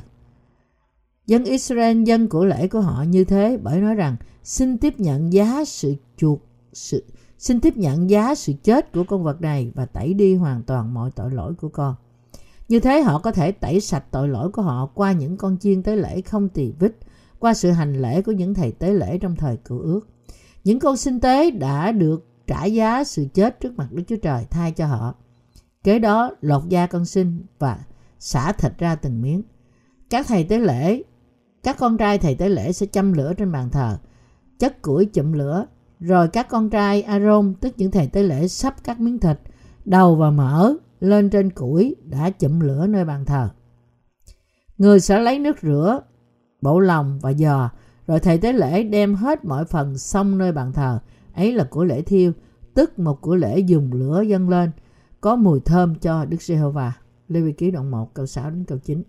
Dân 1.28 1.44
Israel 1.44 2.04
dân 2.04 2.28
của 2.28 2.46
lễ 2.46 2.68
của 2.68 2.82
họ 2.82 3.04
như 3.08 3.24
thế 3.24 3.58
bởi 3.64 3.82
nói 3.82 3.96
rằng 3.96 4.16
xin 4.44 4.78
tiếp 4.78 5.00
nhận 5.00 5.34
giá 5.34 5.66
sự 5.66 5.96
chuộc 6.18 6.40
sự 6.74 7.04
xin 7.38 7.60
tiếp 7.60 7.78
nhận 7.78 8.10
giá 8.10 8.36
sự 8.36 8.54
chết 8.64 8.92
của 8.92 9.04
con 9.04 9.24
vật 9.24 9.42
này 9.42 9.72
và 9.76 9.86
tẩy 9.86 10.14
đi 10.14 10.36
hoàn 10.36 10.64
toàn 10.64 10.94
mọi 10.94 11.12
tội 11.16 11.32
lỗi 11.32 11.54
của 11.54 11.70
con. 11.70 11.96
Như 12.68 12.80
thế 12.80 13.02
họ 13.02 13.20
có 13.20 13.32
thể 13.32 13.52
tẩy 13.52 13.80
sạch 13.80 14.06
tội 14.12 14.28
lỗi 14.28 14.50
của 14.50 14.62
họ 14.62 14.86
qua 14.94 15.12
những 15.12 15.38
con 15.38 15.58
chiên 15.58 15.84
tế 15.84 15.96
lễ 15.96 16.22
không 16.22 16.50
tỳ 16.50 16.72
vết, 16.80 16.92
qua 17.40 17.54
sự 17.54 17.72
hành 17.72 18.02
lễ 18.02 18.22
của 18.22 18.32
những 18.32 18.54
thầy 18.54 18.72
tế 18.72 18.94
lễ 18.94 19.18
trong 19.18 19.36
thời 19.36 19.58
cựu 19.58 19.80
ước. 19.80 20.11
Những 20.64 20.80
con 20.80 20.98
sinh 20.98 21.20
tế 21.20 21.52
đã 21.52 21.92
được 21.92 22.28
trả 22.48 22.66
giá 22.66 23.04
sự 23.04 23.26
chết 23.34 23.60
trước 23.60 23.78
mặt 23.78 23.88
Đức 23.92 24.04
Chúa 24.08 24.16
Trời 24.16 24.46
thay 24.50 24.72
cho 24.72 24.88
họ. 24.88 25.16
Kế 25.84 26.00
đó 26.00 26.32
lột 26.42 26.70
da 26.70 26.88
con 26.88 27.06
sinh 27.06 27.42
và 27.60 27.80
xả 28.20 28.52
thịt 28.52 28.78
ra 28.78 28.96
từng 28.96 29.22
miếng. 29.22 29.42
Các 30.10 30.28
thầy 30.28 30.44
tế 30.44 30.58
lễ, 30.58 31.04
các 31.64 31.78
con 31.80 31.98
trai 31.98 32.18
thầy 32.18 32.36
tế 32.36 32.50
lễ 32.50 32.72
sẽ 32.72 32.86
châm 32.86 33.14
lửa 33.14 33.34
trên 33.34 33.52
bàn 33.52 33.70
thờ, 33.70 33.98
chất 34.60 34.82
củi 34.82 35.06
chụm 35.06 35.32
lửa, 35.32 35.66
rồi 36.00 36.28
các 36.28 36.50
con 36.50 36.70
trai 36.70 37.02
Aaron, 37.02 37.54
tức 37.62 37.74
những 37.78 37.92
thầy 37.92 38.08
tế 38.08 38.24
lễ 38.24 38.48
sắp 38.48 38.76
các 38.84 39.00
miếng 39.00 39.20
thịt, 39.20 39.40
đầu 39.86 40.16
và 40.16 40.32
mỡ 40.32 40.74
lên 41.00 41.30
trên 41.30 41.50
củi 41.50 41.96
đã 42.04 42.30
chụm 42.30 42.60
lửa 42.60 42.88
nơi 42.88 43.06
bàn 43.06 43.26
thờ. 43.26 43.50
Người 44.78 45.00
sẽ 45.00 45.20
lấy 45.20 45.40
nước 45.40 45.58
rửa, 45.62 46.02
bộ 46.62 46.80
lòng 46.80 47.20
và 47.22 47.34
giò, 47.34 47.70
rồi 48.12 48.20
thầy 48.20 48.38
tế 48.38 48.54
lễ 48.54 48.84
đem 48.84 49.16
hết 49.16 49.46
mọi 49.46 49.66
phần 49.66 49.98
xong 49.98 50.38
nơi 50.38 50.52
bàn 50.52 50.74
thờ. 50.74 51.00
Ấy 51.34 51.54
là 51.54 51.64
của 51.64 51.84
lễ 51.84 52.02
thiêu, 52.02 52.32
tức 52.74 53.00
một 53.00 53.22
của 53.22 53.36
lễ 53.36 53.60
dùng 53.60 53.94
lửa 53.94 54.22
dâng 54.22 54.50
lên, 54.50 54.72
có 55.22 55.36
mùi 55.36 55.60
thơm 55.60 55.96
cho 55.96 56.26
Đức 56.26 56.42
Giê-hô-va. 56.42 56.94
Lê 57.28 57.42
Vi 57.42 57.52
Ký 57.52 57.72
đoạn 57.72 57.92
1 57.92 58.14
câu 58.14 58.26
6 58.26 58.50
đến 58.50 58.64
câu 58.64 58.78
9. 58.78 59.04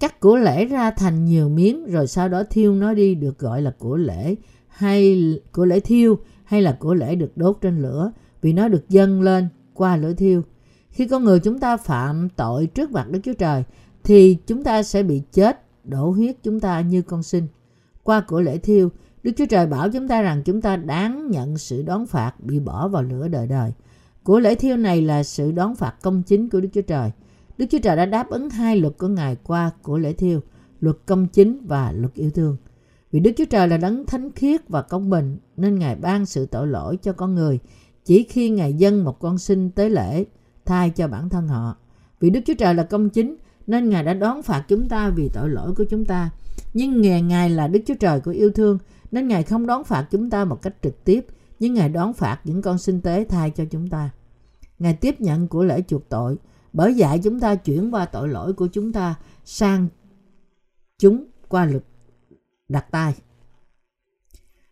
Cắt 0.00 0.20
của 0.20 0.36
lễ 0.36 0.64
ra 0.64 0.90
thành 0.90 1.24
nhiều 1.24 1.48
miếng 1.48 1.86
rồi 1.86 2.06
sau 2.06 2.28
đó 2.28 2.42
thiêu 2.50 2.74
nó 2.74 2.94
đi 2.94 3.14
được 3.14 3.38
gọi 3.38 3.62
là 3.62 3.74
của 3.78 3.96
lễ 3.96 4.34
hay 4.68 5.34
của 5.52 5.64
lễ 5.64 5.80
thiêu 5.80 6.18
hay 6.44 6.62
là 6.62 6.76
của 6.80 6.94
lễ 6.94 7.14
được 7.14 7.36
đốt 7.36 7.58
trên 7.60 7.82
lửa 7.82 8.12
vì 8.40 8.52
nó 8.52 8.68
được 8.68 8.88
dâng 8.88 9.22
lên 9.22 9.48
qua 9.74 9.96
lửa 9.96 10.12
thiêu. 10.12 10.42
Khi 10.90 11.08
con 11.08 11.24
người 11.24 11.40
chúng 11.40 11.58
ta 11.58 11.76
phạm 11.76 12.28
tội 12.28 12.66
trước 12.66 12.90
mặt 12.90 13.10
Đức 13.10 13.20
Chúa 13.22 13.34
Trời 13.34 13.64
thì 14.04 14.38
chúng 14.46 14.64
ta 14.64 14.82
sẽ 14.82 15.02
bị 15.02 15.22
chết 15.32 15.61
đổ 15.84 16.10
huyết 16.10 16.36
chúng 16.42 16.60
ta 16.60 16.80
như 16.80 17.02
con 17.02 17.22
sinh. 17.22 17.46
Qua 18.02 18.20
của 18.20 18.40
lễ 18.40 18.58
thiêu, 18.58 18.90
Đức 19.22 19.32
Chúa 19.36 19.46
Trời 19.46 19.66
bảo 19.66 19.90
chúng 19.90 20.08
ta 20.08 20.22
rằng 20.22 20.42
chúng 20.42 20.60
ta 20.60 20.76
đáng 20.76 21.30
nhận 21.30 21.58
sự 21.58 21.82
đón 21.82 22.06
phạt 22.06 22.40
bị 22.40 22.60
bỏ 22.60 22.88
vào 22.88 23.02
lửa 23.02 23.28
đời 23.28 23.46
đời. 23.46 23.72
Của 24.22 24.40
lễ 24.40 24.54
thiêu 24.54 24.76
này 24.76 25.02
là 25.02 25.22
sự 25.22 25.52
đón 25.52 25.74
phạt 25.74 25.94
công 26.02 26.22
chính 26.22 26.48
của 26.48 26.60
Đức 26.60 26.68
Chúa 26.72 26.82
Trời. 26.82 27.10
Đức 27.58 27.66
Chúa 27.70 27.78
Trời 27.78 27.96
đã 27.96 28.06
đáp 28.06 28.30
ứng 28.30 28.50
hai 28.50 28.76
luật 28.76 28.98
của 28.98 29.08
Ngài 29.08 29.36
qua 29.36 29.70
của 29.82 29.98
lễ 29.98 30.12
thiêu, 30.12 30.40
luật 30.80 30.96
công 31.06 31.26
chính 31.26 31.66
và 31.66 31.92
luật 31.92 32.14
yêu 32.14 32.30
thương. 32.30 32.56
Vì 33.10 33.20
Đức 33.20 33.30
Chúa 33.36 33.44
Trời 33.44 33.68
là 33.68 33.76
đấng 33.76 34.06
thánh 34.06 34.30
khiết 34.32 34.68
và 34.68 34.82
công 34.82 35.10
bình 35.10 35.38
nên 35.56 35.78
Ngài 35.78 35.96
ban 35.96 36.26
sự 36.26 36.46
tội 36.46 36.66
lỗi 36.66 36.96
cho 37.02 37.12
con 37.12 37.34
người 37.34 37.58
chỉ 38.04 38.22
khi 38.22 38.50
Ngài 38.50 38.74
dâng 38.74 39.04
một 39.04 39.20
con 39.20 39.38
sinh 39.38 39.70
tế 39.70 39.88
lễ 39.88 40.24
thay 40.64 40.90
cho 40.90 41.08
bản 41.08 41.28
thân 41.28 41.48
họ. 41.48 41.76
Vì 42.20 42.30
Đức 42.30 42.40
Chúa 42.46 42.54
Trời 42.54 42.74
là 42.74 42.82
công 42.82 43.10
chính 43.10 43.36
nên 43.72 43.88
Ngài 43.88 44.04
đã 44.04 44.14
đón 44.14 44.42
phạt 44.42 44.64
chúng 44.68 44.88
ta 44.88 45.10
vì 45.10 45.28
tội 45.28 45.48
lỗi 45.50 45.74
của 45.74 45.84
chúng 45.84 46.04
ta. 46.04 46.30
Nhưng 46.74 47.02
Ngài, 47.02 47.22
Ngài 47.22 47.50
là 47.50 47.68
Đức 47.68 47.80
Chúa 47.86 47.94
Trời 48.00 48.20
của 48.20 48.30
yêu 48.30 48.50
thương 48.50 48.78
nên 49.10 49.28
Ngài 49.28 49.42
không 49.42 49.66
đón 49.66 49.84
phạt 49.84 50.06
chúng 50.10 50.30
ta 50.30 50.44
một 50.44 50.62
cách 50.62 50.74
trực 50.82 51.04
tiếp 51.04 51.26
nhưng 51.58 51.74
Ngài 51.74 51.88
đón 51.88 52.12
phạt 52.12 52.40
những 52.44 52.62
con 52.62 52.78
sinh 52.78 53.00
tế 53.00 53.24
thay 53.28 53.50
cho 53.50 53.64
chúng 53.70 53.88
ta. 53.88 54.10
Ngài 54.78 54.94
tiếp 54.94 55.20
nhận 55.20 55.48
của 55.48 55.64
lễ 55.64 55.82
chuộc 55.88 56.08
tội 56.08 56.36
bởi 56.72 56.94
dạy 56.94 57.20
chúng 57.24 57.40
ta 57.40 57.54
chuyển 57.54 57.94
qua 57.94 58.06
tội 58.06 58.28
lỗi 58.28 58.52
của 58.52 58.66
chúng 58.66 58.92
ta 58.92 59.14
sang 59.44 59.88
chúng 60.98 61.24
qua 61.48 61.64
lực 61.64 61.84
đặt 62.68 62.86
tay. 62.90 63.14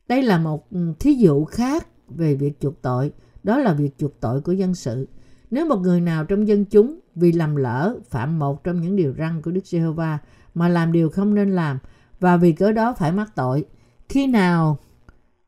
Đây 0.08 0.22
là 0.22 0.38
một 0.38 0.70
ừ, 0.70 0.92
thí 0.98 1.14
dụ 1.14 1.44
khác 1.44 1.86
về 2.08 2.34
việc 2.34 2.60
chuộc 2.60 2.82
tội, 2.82 3.12
đó 3.42 3.58
là 3.58 3.72
việc 3.72 3.98
chuộc 3.98 4.20
tội 4.20 4.40
của 4.40 4.52
dân 4.52 4.74
sự. 4.74 5.06
Nếu 5.50 5.66
một 5.66 5.76
người 5.76 6.00
nào 6.00 6.24
trong 6.24 6.48
dân 6.48 6.64
chúng 6.64 7.00
vì 7.14 7.32
làm 7.32 7.56
lỡ 7.56 7.96
phạm 8.10 8.38
một 8.38 8.64
trong 8.64 8.80
những 8.80 8.96
điều 8.96 9.14
răn 9.18 9.42
của 9.42 9.50
Đức 9.50 9.66
Giê-hô-va 9.66 10.18
mà 10.54 10.68
làm 10.68 10.92
điều 10.92 11.10
không 11.10 11.34
nên 11.34 11.50
làm 11.50 11.78
và 12.20 12.36
vì 12.36 12.52
cớ 12.52 12.72
đó 12.72 12.94
phải 12.98 13.12
mắc 13.12 13.32
tội, 13.34 13.64
khi 14.08 14.26
nào 14.26 14.78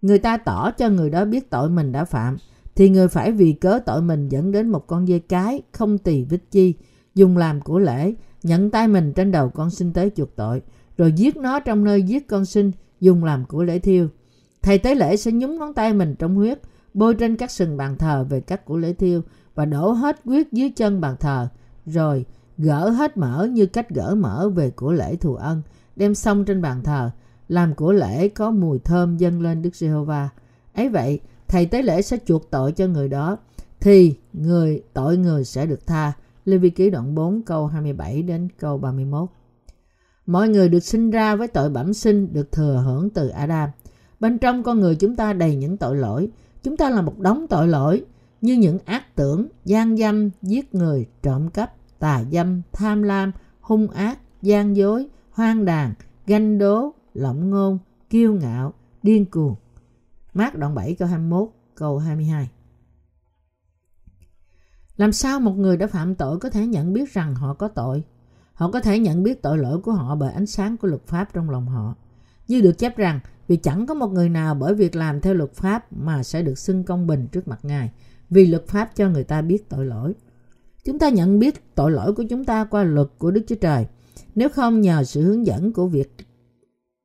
người 0.02 0.18
ta 0.18 0.36
tỏ 0.36 0.70
cho 0.70 0.88
người 0.88 1.10
đó 1.10 1.24
biết 1.24 1.50
tội 1.50 1.70
mình 1.70 1.92
đã 1.92 2.04
phạm 2.04 2.36
thì 2.74 2.88
người 2.88 3.08
phải 3.08 3.32
vì 3.32 3.52
cớ 3.52 3.78
tội 3.86 4.02
mình 4.02 4.28
dẫn 4.28 4.52
đến 4.52 4.68
một 4.68 4.86
con 4.86 5.06
dê 5.06 5.18
cái 5.18 5.62
không 5.72 5.98
tỳ 5.98 6.24
vít 6.24 6.40
chi 6.50 6.74
dùng 7.14 7.36
làm 7.36 7.60
của 7.60 7.78
lễ 7.78 8.14
nhận 8.42 8.70
tay 8.70 8.88
mình 8.88 9.12
trên 9.12 9.32
đầu 9.32 9.48
con 9.48 9.70
sinh 9.70 9.92
tế 9.92 10.10
chuộc 10.16 10.36
tội 10.36 10.62
rồi 10.96 11.12
giết 11.12 11.36
nó 11.36 11.60
trong 11.60 11.84
nơi 11.84 12.02
giết 12.02 12.28
con 12.28 12.44
sinh 12.44 12.72
dùng 13.00 13.24
làm 13.24 13.44
của 13.44 13.62
lễ 13.62 13.78
thiêu. 13.78 14.08
Thầy 14.62 14.78
tế 14.78 14.94
lễ 14.94 15.16
sẽ 15.16 15.32
nhúng 15.32 15.58
ngón 15.58 15.74
tay 15.74 15.92
mình 15.94 16.14
trong 16.18 16.34
huyết, 16.34 16.60
bôi 16.94 17.14
trên 17.14 17.36
các 17.36 17.50
sừng 17.50 17.76
bàn 17.76 17.98
thờ 17.98 18.26
về 18.28 18.40
các 18.40 18.64
của 18.64 18.76
lễ 18.76 18.92
thiêu 18.92 19.22
và 19.54 19.64
đổ 19.64 19.92
hết 19.92 20.20
huyết 20.24 20.52
dưới 20.52 20.70
chân 20.70 21.00
bàn 21.00 21.16
thờ, 21.20 21.48
rồi 21.86 22.24
gỡ 22.58 22.88
hết 22.90 23.16
mỡ 23.16 23.48
như 23.52 23.66
cách 23.66 23.90
gỡ 23.90 24.14
mỡ 24.14 24.48
về 24.48 24.70
của 24.70 24.92
lễ 24.92 25.16
thù 25.16 25.34
ân, 25.34 25.62
đem 25.96 26.14
xong 26.14 26.44
trên 26.44 26.62
bàn 26.62 26.82
thờ, 26.82 27.10
làm 27.48 27.74
của 27.74 27.92
lễ 27.92 28.28
có 28.28 28.50
mùi 28.50 28.78
thơm 28.78 29.16
dâng 29.16 29.42
lên 29.42 29.62
Đức 29.62 29.76
Giê-hô-va. 29.76 30.28
Ấy 30.74 30.88
vậy, 30.88 31.20
thầy 31.48 31.66
tế 31.66 31.82
lễ 31.82 32.02
sẽ 32.02 32.18
chuộc 32.26 32.50
tội 32.50 32.72
cho 32.72 32.86
người 32.86 33.08
đó, 33.08 33.36
thì 33.80 34.16
người 34.32 34.82
tội 34.92 35.16
người 35.16 35.44
sẽ 35.44 35.66
được 35.66 35.86
tha. 35.86 36.12
Lê 36.44 36.58
Vi 36.58 36.70
Ký 36.70 36.90
đoạn 36.90 37.14
4 37.14 37.42
câu 37.42 37.66
27 37.66 38.22
đến 38.22 38.48
câu 38.58 38.78
31. 38.78 39.28
Mọi 40.26 40.48
người 40.48 40.68
được 40.68 40.80
sinh 40.80 41.10
ra 41.10 41.36
với 41.36 41.48
tội 41.48 41.70
bẩm 41.70 41.94
sinh 41.94 42.32
được 42.32 42.52
thừa 42.52 42.82
hưởng 42.86 43.10
từ 43.10 43.28
Adam. 43.28 43.70
Bên 44.20 44.38
trong 44.38 44.62
con 44.62 44.80
người 44.80 44.94
chúng 44.96 45.16
ta 45.16 45.32
đầy 45.32 45.56
những 45.56 45.76
tội 45.76 45.96
lỗi. 45.96 46.30
Chúng 46.62 46.76
ta 46.76 46.90
là 46.90 47.02
một 47.02 47.18
đống 47.18 47.46
tội 47.48 47.68
lỗi 47.68 48.04
như 48.40 48.54
những 48.54 48.78
ác 48.84 49.16
tưởng, 49.16 49.46
gian 49.64 49.96
dâm, 49.96 50.30
giết 50.42 50.74
người, 50.74 51.06
trộm 51.22 51.50
cắp, 51.50 51.72
tà 51.98 52.24
dâm, 52.32 52.62
tham 52.72 53.02
lam, 53.02 53.32
hung 53.60 53.88
ác, 53.88 54.18
gian 54.42 54.76
dối, 54.76 55.08
hoang 55.30 55.64
đàn, 55.64 55.94
ganh 56.26 56.58
đố, 56.58 56.94
lộng 57.14 57.50
ngôn, 57.50 57.78
kiêu 58.10 58.34
ngạo, 58.34 58.72
điên 59.02 59.26
cuồng. 59.26 59.54
Mát 60.34 60.58
đoạn 60.58 60.74
7 60.74 60.94
câu 60.94 61.08
21, 61.08 61.48
câu 61.74 61.98
22. 61.98 62.50
Làm 64.96 65.12
sao 65.12 65.40
một 65.40 65.52
người 65.52 65.76
đã 65.76 65.86
phạm 65.86 66.14
tội 66.14 66.38
có 66.38 66.50
thể 66.50 66.66
nhận 66.66 66.92
biết 66.92 67.12
rằng 67.12 67.34
họ 67.34 67.54
có 67.54 67.68
tội? 67.68 68.04
Họ 68.54 68.70
có 68.70 68.80
thể 68.80 68.98
nhận 68.98 69.22
biết 69.22 69.42
tội 69.42 69.58
lỗi 69.58 69.80
của 69.80 69.92
họ 69.92 70.14
bởi 70.14 70.32
ánh 70.32 70.46
sáng 70.46 70.76
của 70.76 70.88
luật 70.88 71.06
pháp 71.06 71.32
trong 71.32 71.50
lòng 71.50 71.68
họ. 71.68 71.94
Như 72.48 72.60
được 72.60 72.78
chép 72.78 72.96
rằng, 72.96 73.20
vì 73.48 73.56
chẳng 73.56 73.86
có 73.86 73.94
một 73.94 74.12
người 74.12 74.28
nào 74.28 74.54
bởi 74.54 74.74
việc 74.74 74.96
làm 74.96 75.20
theo 75.20 75.34
luật 75.34 75.52
pháp 75.54 75.92
mà 75.92 76.22
sẽ 76.22 76.42
được 76.42 76.58
xưng 76.58 76.84
công 76.84 77.06
bình 77.06 77.26
trước 77.32 77.48
mặt 77.48 77.60
Ngài, 77.62 77.90
vì 78.30 78.46
luật 78.46 78.68
pháp 78.68 78.90
cho 78.96 79.08
người 79.08 79.24
ta 79.24 79.42
biết 79.42 79.68
tội 79.68 79.86
lỗi. 79.86 80.14
Chúng 80.84 80.98
ta 80.98 81.08
nhận 81.08 81.38
biết 81.38 81.74
tội 81.74 81.90
lỗi 81.90 82.12
của 82.12 82.24
chúng 82.30 82.44
ta 82.44 82.64
qua 82.64 82.82
luật 82.82 83.08
của 83.18 83.30
Đức 83.30 83.42
Chúa 83.48 83.56
Trời. 83.56 83.86
Nếu 84.34 84.48
không 84.48 84.80
nhờ 84.80 85.04
sự 85.04 85.22
hướng 85.22 85.46
dẫn 85.46 85.72
của 85.72 85.86
việc 85.86 86.14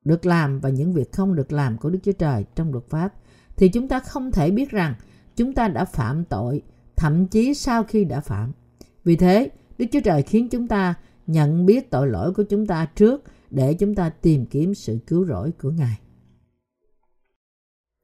được 0.06 0.26
làm 0.26 0.60
và 0.60 0.70
những 0.70 0.94
việc 0.94 1.12
không 1.12 1.36
được 1.36 1.54
làm 1.54 1.78
của 1.78 1.90
Đức 1.90 2.00
Chúa 2.04 2.12
Trời 2.12 2.46
trong 2.56 2.72
luật 2.72 2.86
pháp, 2.90 3.14
thì 3.56 3.70
chúng 3.70 3.88
ta 3.88 4.00
không 4.00 4.32
thể 4.32 4.52
biết 4.52 4.70
rằng 4.70 4.94
chúng 5.36 5.54
ta 5.54 5.68
đã 5.68 5.86
phạm 5.86 6.26
tội, 6.26 6.62
thậm 6.96 7.28
chí 7.28 7.54
sau 7.54 7.84
khi 7.84 8.06
đã 8.06 8.20
phạm. 8.20 8.52
Vì 9.04 9.16
thế, 9.16 9.50
Đức 9.78 9.86
Chúa 9.92 10.00
Trời 10.04 10.22
khiến 10.22 10.50
chúng 10.50 10.68
ta 10.68 10.94
nhận 11.28 11.66
biết 11.66 11.90
tội 11.90 12.08
lỗi 12.08 12.34
của 12.34 12.44
chúng 12.44 12.66
ta 12.66 12.86
trước 12.96 13.24
để 13.50 13.74
chúng 13.74 13.96
ta 13.96 14.10
tìm 14.10 14.46
kiếm 14.46 14.76
sự 14.76 14.98
cứu 15.08 15.26
rỗi 15.26 15.52
của 15.62 15.70
Ngài. 15.72 16.00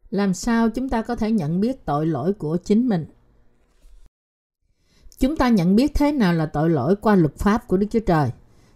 Làm 0.09 0.33
sao 0.33 0.69
chúng 0.69 0.89
ta 0.89 1.01
có 1.01 1.15
thể 1.15 1.31
nhận 1.31 1.59
biết 1.59 1.85
tội 1.85 2.05
lỗi 2.05 2.33
của 2.33 2.57
chính 2.57 2.87
mình? 2.87 3.05
Chúng 5.19 5.37
ta 5.37 5.49
nhận 5.49 5.75
biết 5.75 5.91
thế 5.93 6.11
nào 6.11 6.33
là 6.33 6.45
tội 6.45 6.69
lỗi 6.69 6.95
qua 6.95 7.15
luật 7.15 7.37
pháp 7.37 7.67
của 7.67 7.77
Đức 7.77 7.87
Chúa 7.91 7.99
Trời. 7.99 8.29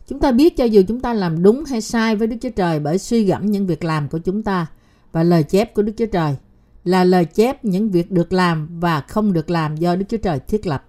Chúng 0.08 0.20
ta 0.20 0.32
biết 0.32 0.58
cho 0.58 0.66
dù 0.66 0.82
chúng 0.88 1.00
ta 1.00 1.14
làm 1.14 1.44
đúng 1.44 1.64
hay 1.64 1.82
sai 1.82 2.16
với 2.16 2.28
Đức 2.28 2.38
Chúa 2.42 2.50
Trời 2.50 2.80
bởi 2.80 2.98
suy 2.98 3.24
gẫm 3.24 3.46
những 3.46 3.68
việc 3.68 3.84
làm 3.84 4.10
của 4.10 4.18
chúng 4.18 4.44
ta 4.44 4.68
và 5.12 5.24
lời 5.24 5.44
chép 5.44 5.74
của 5.74 5.82
Đức 5.82 5.94
Chúa 5.98 6.06
Trời 6.06 6.36
là 6.84 7.04
lời 7.04 7.26
chép 7.26 7.66
những 7.66 7.90
việc 7.90 8.12
được 8.12 8.34
làm 8.34 8.80
và 8.80 9.02
không 9.02 9.34
được 9.34 9.50
làm 9.50 9.76
do 9.76 9.96
Đức 9.96 10.06
Chúa 10.10 10.18
Trời 10.18 10.40
thiết 10.40 10.68
lập. 10.68 10.86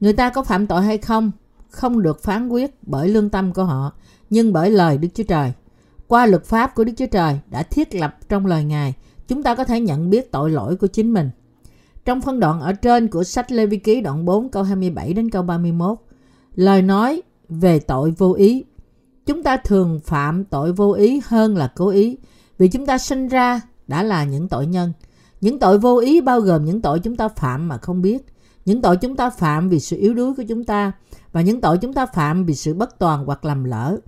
Người 0.00 0.12
ta 0.12 0.30
có 0.30 0.42
phạm 0.42 0.66
tội 0.66 0.82
hay 0.82 0.98
không 0.98 1.32
không 1.72 2.02
được 2.02 2.22
phán 2.22 2.48
quyết 2.48 2.74
bởi 2.82 3.08
lương 3.08 3.30
tâm 3.30 3.52
của 3.52 3.64
họ, 3.64 3.92
nhưng 4.32 4.52
bởi 4.52 4.70
lời 4.70 4.98
Đức 4.98 5.08
Chúa 5.14 5.24
Trời. 5.24 5.52
Qua 6.08 6.26
luật 6.26 6.44
pháp 6.44 6.74
của 6.74 6.84
Đức 6.84 6.92
Chúa 6.96 7.06
Trời 7.06 7.38
đã 7.50 7.62
thiết 7.62 7.94
lập 7.94 8.16
trong 8.28 8.46
lời 8.46 8.64
Ngài, 8.64 8.94
chúng 9.28 9.42
ta 9.42 9.54
có 9.54 9.64
thể 9.64 9.80
nhận 9.80 10.10
biết 10.10 10.32
tội 10.32 10.50
lỗi 10.50 10.76
của 10.76 10.86
chính 10.86 11.12
mình. 11.12 11.30
Trong 12.04 12.20
phân 12.20 12.40
đoạn 12.40 12.60
ở 12.60 12.72
trên 12.72 13.08
của 13.08 13.24
sách 13.24 13.52
Lê 13.52 13.66
Vi 13.66 13.76
Ký 13.76 14.00
đoạn 14.00 14.24
4 14.24 14.48
câu 14.48 14.62
27 14.62 15.12
đến 15.12 15.30
câu 15.30 15.42
31, 15.42 15.98
lời 16.54 16.82
nói 16.82 17.22
về 17.48 17.78
tội 17.78 18.10
vô 18.18 18.32
ý. 18.32 18.64
Chúng 19.26 19.42
ta 19.42 19.56
thường 19.56 20.00
phạm 20.04 20.44
tội 20.44 20.72
vô 20.72 20.92
ý 20.92 21.20
hơn 21.24 21.56
là 21.56 21.72
cố 21.76 21.88
ý, 21.88 22.16
vì 22.58 22.68
chúng 22.68 22.86
ta 22.86 22.98
sinh 22.98 23.28
ra 23.28 23.60
đã 23.88 24.02
là 24.02 24.24
những 24.24 24.48
tội 24.48 24.66
nhân. 24.66 24.92
Những 25.40 25.58
tội 25.58 25.78
vô 25.78 25.98
ý 25.98 26.20
bao 26.20 26.40
gồm 26.40 26.64
những 26.64 26.82
tội 26.82 27.00
chúng 27.00 27.16
ta 27.16 27.28
phạm 27.28 27.68
mà 27.68 27.78
không 27.78 28.02
biết, 28.02 28.26
những 28.64 28.82
tội 28.82 28.96
chúng 28.96 29.16
ta 29.16 29.30
phạm 29.30 29.68
vì 29.68 29.80
sự 29.80 29.96
yếu 29.96 30.14
đuối 30.14 30.34
của 30.34 30.44
chúng 30.48 30.64
ta 30.64 30.92
và 31.32 31.40
những 31.40 31.60
tội 31.60 31.78
chúng 31.78 31.92
ta 31.92 32.06
phạm 32.06 32.44
vì 32.44 32.54
sự 32.54 32.74
bất 32.74 32.98
toàn 32.98 33.24
hoặc 33.26 33.44
lầm 33.44 33.64
lỡ. 33.64 33.98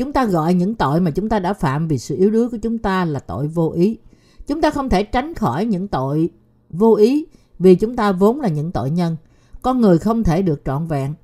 Chúng 0.00 0.12
ta 0.12 0.24
gọi 0.24 0.54
những 0.54 0.74
tội 0.74 1.00
mà 1.00 1.10
chúng 1.10 1.28
ta 1.28 1.38
đã 1.38 1.52
phạm 1.52 1.88
vì 1.88 1.98
sự 1.98 2.16
yếu 2.16 2.30
đuối 2.30 2.48
của 2.48 2.56
chúng 2.56 2.78
ta 2.78 3.04
là 3.04 3.20
tội 3.20 3.48
vô 3.48 3.70
ý. 3.70 3.98
Chúng 4.46 4.60
ta 4.60 4.70
không 4.70 4.88
thể 4.88 5.02
tránh 5.02 5.34
khỏi 5.34 5.64
những 5.64 5.88
tội 5.88 6.30
vô 6.70 6.94
ý 6.94 7.26
vì 7.58 7.74
chúng 7.74 7.96
ta 7.96 8.12
vốn 8.12 8.40
là 8.40 8.48
những 8.48 8.72
tội 8.72 8.90
nhân. 8.90 9.16
Con 9.62 9.80
người 9.80 9.98
không 9.98 10.24
thể 10.24 10.42
được 10.42 10.62
trọn 10.64 10.86
vẹn. 10.86 11.14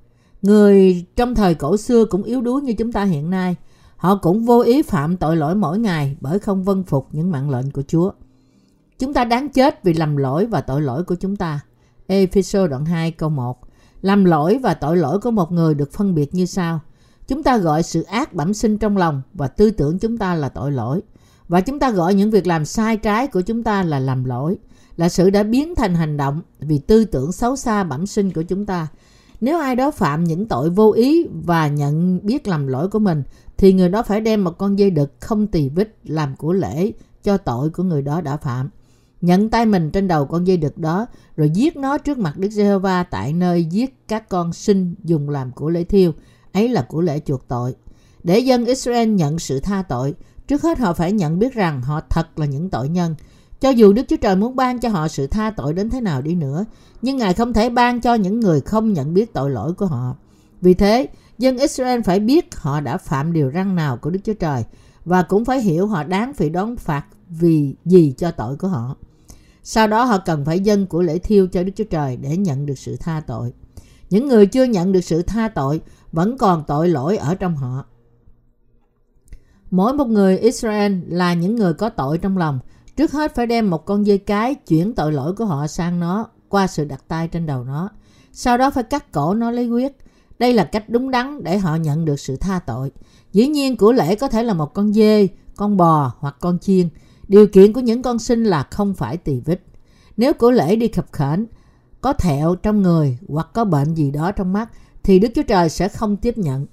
Người 0.43 1.05
trong 1.17 1.35
thời 1.35 1.55
cổ 1.55 1.77
xưa 1.77 2.05
cũng 2.05 2.23
yếu 2.23 2.41
đuối 2.41 2.63
như 2.63 2.73
chúng 2.73 2.93
ta 2.93 3.05
hiện 3.05 3.31
nay. 3.31 3.57
Họ 3.97 4.17
cũng 4.17 4.45
vô 4.45 4.61
ý 4.61 4.83
phạm 4.83 5.17
tội 5.17 5.37
lỗi 5.37 5.55
mỗi 5.55 5.79
ngày 5.79 6.17
bởi 6.21 6.39
không 6.39 6.65
vân 6.65 6.85
phục 6.85 7.09
những 7.13 7.31
mạng 7.31 7.51
lệnh 7.51 7.71
của 7.71 7.83
Chúa. 7.89 8.11
Chúng 8.99 9.13
ta 9.13 9.25
đáng 9.25 9.49
chết 9.49 9.85
vì 9.85 9.93
lầm 9.93 10.17
lỗi 10.17 10.47
và 10.47 10.61
tội 10.61 10.83
lỗi 10.83 11.05
của 11.05 11.15
chúng 11.15 11.37
ta. 11.37 11.61
Ephesos 12.07 12.71
đoạn 12.71 12.85
2 12.85 13.11
câu 13.11 13.29
1 13.29 13.59
Làm 14.03 14.25
lỗi 14.25 14.59
và 14.63 14.75
tội 14.75 14.97
lỗi 14.97 15.21
của 15.21 15.31
một 15.31 15.53
người 15.53 15.75
được 15.75 15.93
phân 15.93 16.15
biệt 16.15 16.35
như 16.35 16.47
sau. 16.47 16.81
Chúng 17.29 17.43
ta 17.43 17.59
gọi 17.59 17.83
sự 17.83 18.03
ác 18.03 18.33
bẩm 18.33 18.55
sinh 18.55 18.79
trong 18.79 18.97
lòng 18.97 19.23
và 19.35 19.49
tư 19.49 19.71
tưởng 19.71 19.99
chúng 19.99 20.19
ta 20.19 20.35
là 20.35 20.49
tội 20.49 20.73
lỗi. 20.73 21.01
Và 21.49 21.61
chúng 21.61 21.79
ta 21.79 21.91
gọi 21.91 22.15
những 22.15 22.31
việc 22.31 22.47
làm 22.47 22.65
sai 22.65 22.97
trái 22.97 23.27
của 23.27 23.41
chúng 23.41 23.63
ta 23.63 23.83
là 23.83 23.99
làm 23.99 24.25
lỗi, 24.25 24.57
là 24.97 25.09
sự 25.09 25.31
đã 25.31 25.43
biến 25.43 25.75
thành 25.75 25.95
hành 25.95 26.17
động 26.17 26.43
vì 26.61 26.79
tư 26.79 27.05
tưởng 27.05 27.33
xấu 27.33 27.57
xa 27.57 27.85
bẩm 27.85 28.07
sinh 28.07 28.33
của 28.33 28.43
chúng 28.43 28.67
ta. 28.67 28.89
Nếu 29.41 29.59
ai 29.59 29.77
đó 29.77 29.91
phạm 29.91 30.25
những 30.25 30.47
tội 30.47 30.71
vô 30.71 30.93
ý 30.93 31.27
và 31.45 31.69
nhận 31.69 32.21
biết 32.23 32.49
lầm 32.49 32.67
lỗi 32.67 32.89
của 32.89 32.99
mình, 32.99 33.23
thì 33.57 33.73
người 33.73 33.89
đó 33.89 34.03
phải 34.03 34.21
đem 34.21 34.45
một 34.45 34.59
con 34.59 34.79
dây 34.79 34.91
đực 34.91 35.13
không 35.21 35.47
tỳ 35.47 35.69
vít 35.69 35.97
làm 36.05 36.37
của 36.37 36.53
lễ 36.53 36.93
cho 37.23 37.37
tội 37.37 37.71
của 37.71 37.83
người 37.83 38.03
đó 38.03 38.21
đã 38.21 38.37
phạm 38.37 38.71
nhận 39.21 39.51
tay 39.51 39.67
mình 39.67 39.91
trên 39.91 40.09
đầu 40.09 40.27
con 40.27 40.47
dây 40.47 40.57
đực 40.57 40.79
đó 40.79 41.07
rồi 41.37 41.51
giết 41.51 41.77
nó 41.77 41.99
trước 41.99 42.19
mặt 42.19 42.39
Đức 42.39 42.49
Giê-hô-va 42.49 43.03
tại 43.03 43.33
nơi 43.33 43.65
giết 43.65 44.09
các 44.09 44.29
con 44.29 44.53
sinh 44.53 44.95
dùng 45.05 45.31
làm 45.31 45.51
của 45.51 45.71
lễ 45.71 45.85
thiêu 45.85 46.13
ấy 46.57 46.69
là 46.69 46.83
của 46.89 47.01
lễ 47.01 47.21
chuộc 47.27 47.49
tội. 47.49 47.75
Để 48.23 48.39
dân 48.39 48.65
Israel 48.65 49.09
nhận 49.09 49.39
sự 49.39 49.61
tha 49.61 49.83
tội, 49.89 50.15
trước 50.49 50.63
hết 50.63 50.79
họ 50.79 50.93
phải 50.93 51.13
nhận 51.13 51.39
biết 51.39 51.55
rằng 51.55 51.83
họ 51.83 52.01
thật 52.11 52.39
là 52.39 52.47
những 52.47 52.71
tội 52.71 52.89
nhân. 52.89 53.15
Cho 53.61 53.71
dù 53.71 53.93
Đức 53.93 54.03
Chúa 54.09 54.17
Trời 54.17 54.37
muốn 54.37 54.57
ban 54.57 54.79
cho 54.79 54.89
họ 54.89 55.09
sự 55.09 55.27
tha 55.27 55.51
tội 55.51 55.73
đến 55.73 55.91
thế 55.91 56.01
nào 56.01 56.23
đi 56.23 56.35
nữa, 56.35 56.65
nhưng 57.03 57.17
Ngài 57.17 57.35
không 57.35 57.53
thể 57.53 57.71
ban 57.71 58.01
cho 58.01 58.15
những 58.15 58.41
người 58.41 58.61
không 58.61 58.93
nhận 58.93 59.15
biết 59.15 59.33
tội 59.33 59.51
lỗi 59.51 59.73
của 59.73 59.87
họ. 59.87 60.17
Vì 60.61 60.75
thế, 60.75 61.09
dân 61.39 61.59
Israel 61.59 62.01
phải 62.01 62.21
biết 62.21 62.55
họ 62.55 62.81
đã 62.81 62.97
phạm 62.97 63.33
điều 63.33 63.51
răn 63.55 63.77
nào 63.77 63.97
của 63.97 64.11
Đức 64.11 64.21
Chúa 64.25 64.35
Trời 64.35 64.65
và 65.05 65.23
cũng 65.23 65.45
phải 65.45 65.61
hiểu 65.61 65.87
họ 65.87 66.05
đáng 66.05 66.35
phải 66.35 66.51
đón 66.51 66.77
phạt 66.77 67.05
vì 67.29 67.75
gì 67.85 68.15
cho 68.17 68.31
tội 68.31 68.57
của 68.57 68.69
họ. 68.69 68.97
Sau 69.63 69.87
đó 69.87 70.05
họ 70.05 70.19
cần 70.19 70.45
phải 70.45 70.61
dâng 70.61 70.87
của 70.87 71.03
lễ 71.03 71.19
thiêu 71.19 71.47
cho 71.47 71.63
Đức 71.63 71.73
Chúa 71.77 71.85
Trời 71.85 72.17
để 72.17 72.37
nhận 72.37 72.67
được 72.67 72.79
sự 72.79 72.97
tha 72.97 73.23
tội. 73.27 73.53
Những 74.11 74.29
người 74.29 74.47
chưa 74.47 74.65
nhận 74.65 74.93
được 74.93 75.01
sự 75.01 75.23
tha 75.23 75.49
tội 75.49 75.81
vẫn 76.17 76.39
còn 76.39 76.65
tội 76.67 76.89
lỗi 76.89 77.17
ở 77.17 77.35
trong 77.35 77.57
họ. 77.57 77.85
Mỗi 79.71 79.93
một 79.93 80.09
người 80.09 80.39
Israel 80.39 80.99
là 81.09 81.35
những 81.35 81.57
người 81.57 81.75
có 81.75 81.89
tội 81.89 82.19
trong 82.19 82.39
lòng. 82.39 82.59
Trước 82.97 83.13
hết 83.13 83.35
phải 83.35 83.47
đem 83.47 83.71
một 83.71 83.87
con 83.87 84.07
dây 84.07 84.19
cái 84.19 84.55
chuyển 84.55 84.95
tội 84.95 85.13
lỗi 85.13 85.33
của 85.33 85.45
họ 85.45 85.67
sang 85.67 86.01
nó 86.01 86.27
qua 86.49 86.67
sự 86.67 86.85
đặt 86.85 87.05
tay 87.09 87.29
trên 87.29 87.47
đầu 87.47 87.65
nó. 87.65 87.89
Sau 88.33 88.59
đó 88.59 88.71
phải 88.71 88.85
cắt 88.85 89.13
cổ 89.13 89.35
nó 89.35 89.51
lấy 89.51 89.67
huyết. 89.67 89.93
Đây 90.39 90.53
là 90.53 90.65
cách 90.65 90.89
đúng 90.89 91.11
đắn 91.11 91.45
để 91.45 91.59
họ 91.59 91.77
nhận 91.77 92.05
được 92.05 92.21
sự 92.21 92.37
tha 92.37 92.59
tội. 92.59 92.91
Dĩ 93.33 93.49
nhiên 93.49 93.77
của 93.77 93.93
lễ 93.93 94.15
có 94.15 94.29
thể 94.29 94.43
là 94.43 94.55
một 94.55 94.75
con 94.75 94.93
dê, 94.93 95.29
con 95.57 95.77
bò 95.77 96.13
hoặc 96.19 96.37
con 96.41 96.59
chiên. 96.59 96.89
Điều 97.29 97.47
kiện 97.47 97.73
của 97.73 97.81
những 97.81 98.03
con 98.03 98.19
sinh 98.19 98.45
là 98.45 98.63
không 98.63 98.95
phải 98.95 99.17
tỳ 99.17 99.41
vết. 99.41 99.61
Nếu 100.17 100.33
của 100.33 100.51
lễ 100.51 100.77
đi 100.77 100.89
khập 100.89 101.07
khểnh, 101.13 101.47
có 102.01 102.13
thẹo 102.13 102.55
trong 102.55 102.83
người 102.83 103.19
hoặc 103.29 103.49
có 103.53 103.65
bệnh 103.65 103.95
gì 103.95 104.11
đó 104.11 104.33
trong 104.33 104.53
mắt 104.53 104.69
thì 105.07 105.19
Đức 105.19 105.29
Chúa 105.35 105.43
Trời 105.43 105.69
sẽ 105.69 105.89
không 105.89 106.17
tiếp 106.17 106.39
nhận. 106.39 106.67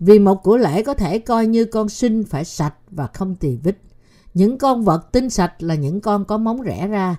Vì 0.00 0.18
một 0.18 0.42
của 0.42 0.56
lễ 0.56 0.82
có 0.82 0.94
thể 0.94 1.18
coi 1.18 1.46
như 1.46 1.64
con 1.64 1.88
sinh 1.88 2.24
phải 2.24 2.44
sạch 2.44 2.74
và 2.90 3.06
không 3.06 3.34
tỳ 3.34 3.56
vết. 3.56 3.76
Những 4.34 4.58
con 4.58 4.84
vật 4.84 5.12
tinh 5.12 5.30
sạch 5.30 5.62
là 5.62 5.74
những 5.74 6.00
con 6.00 6.24
có 6.24 6.38
móng 6.38 6.62
rẽ 6.62 6.88
ra, 6.88 7.16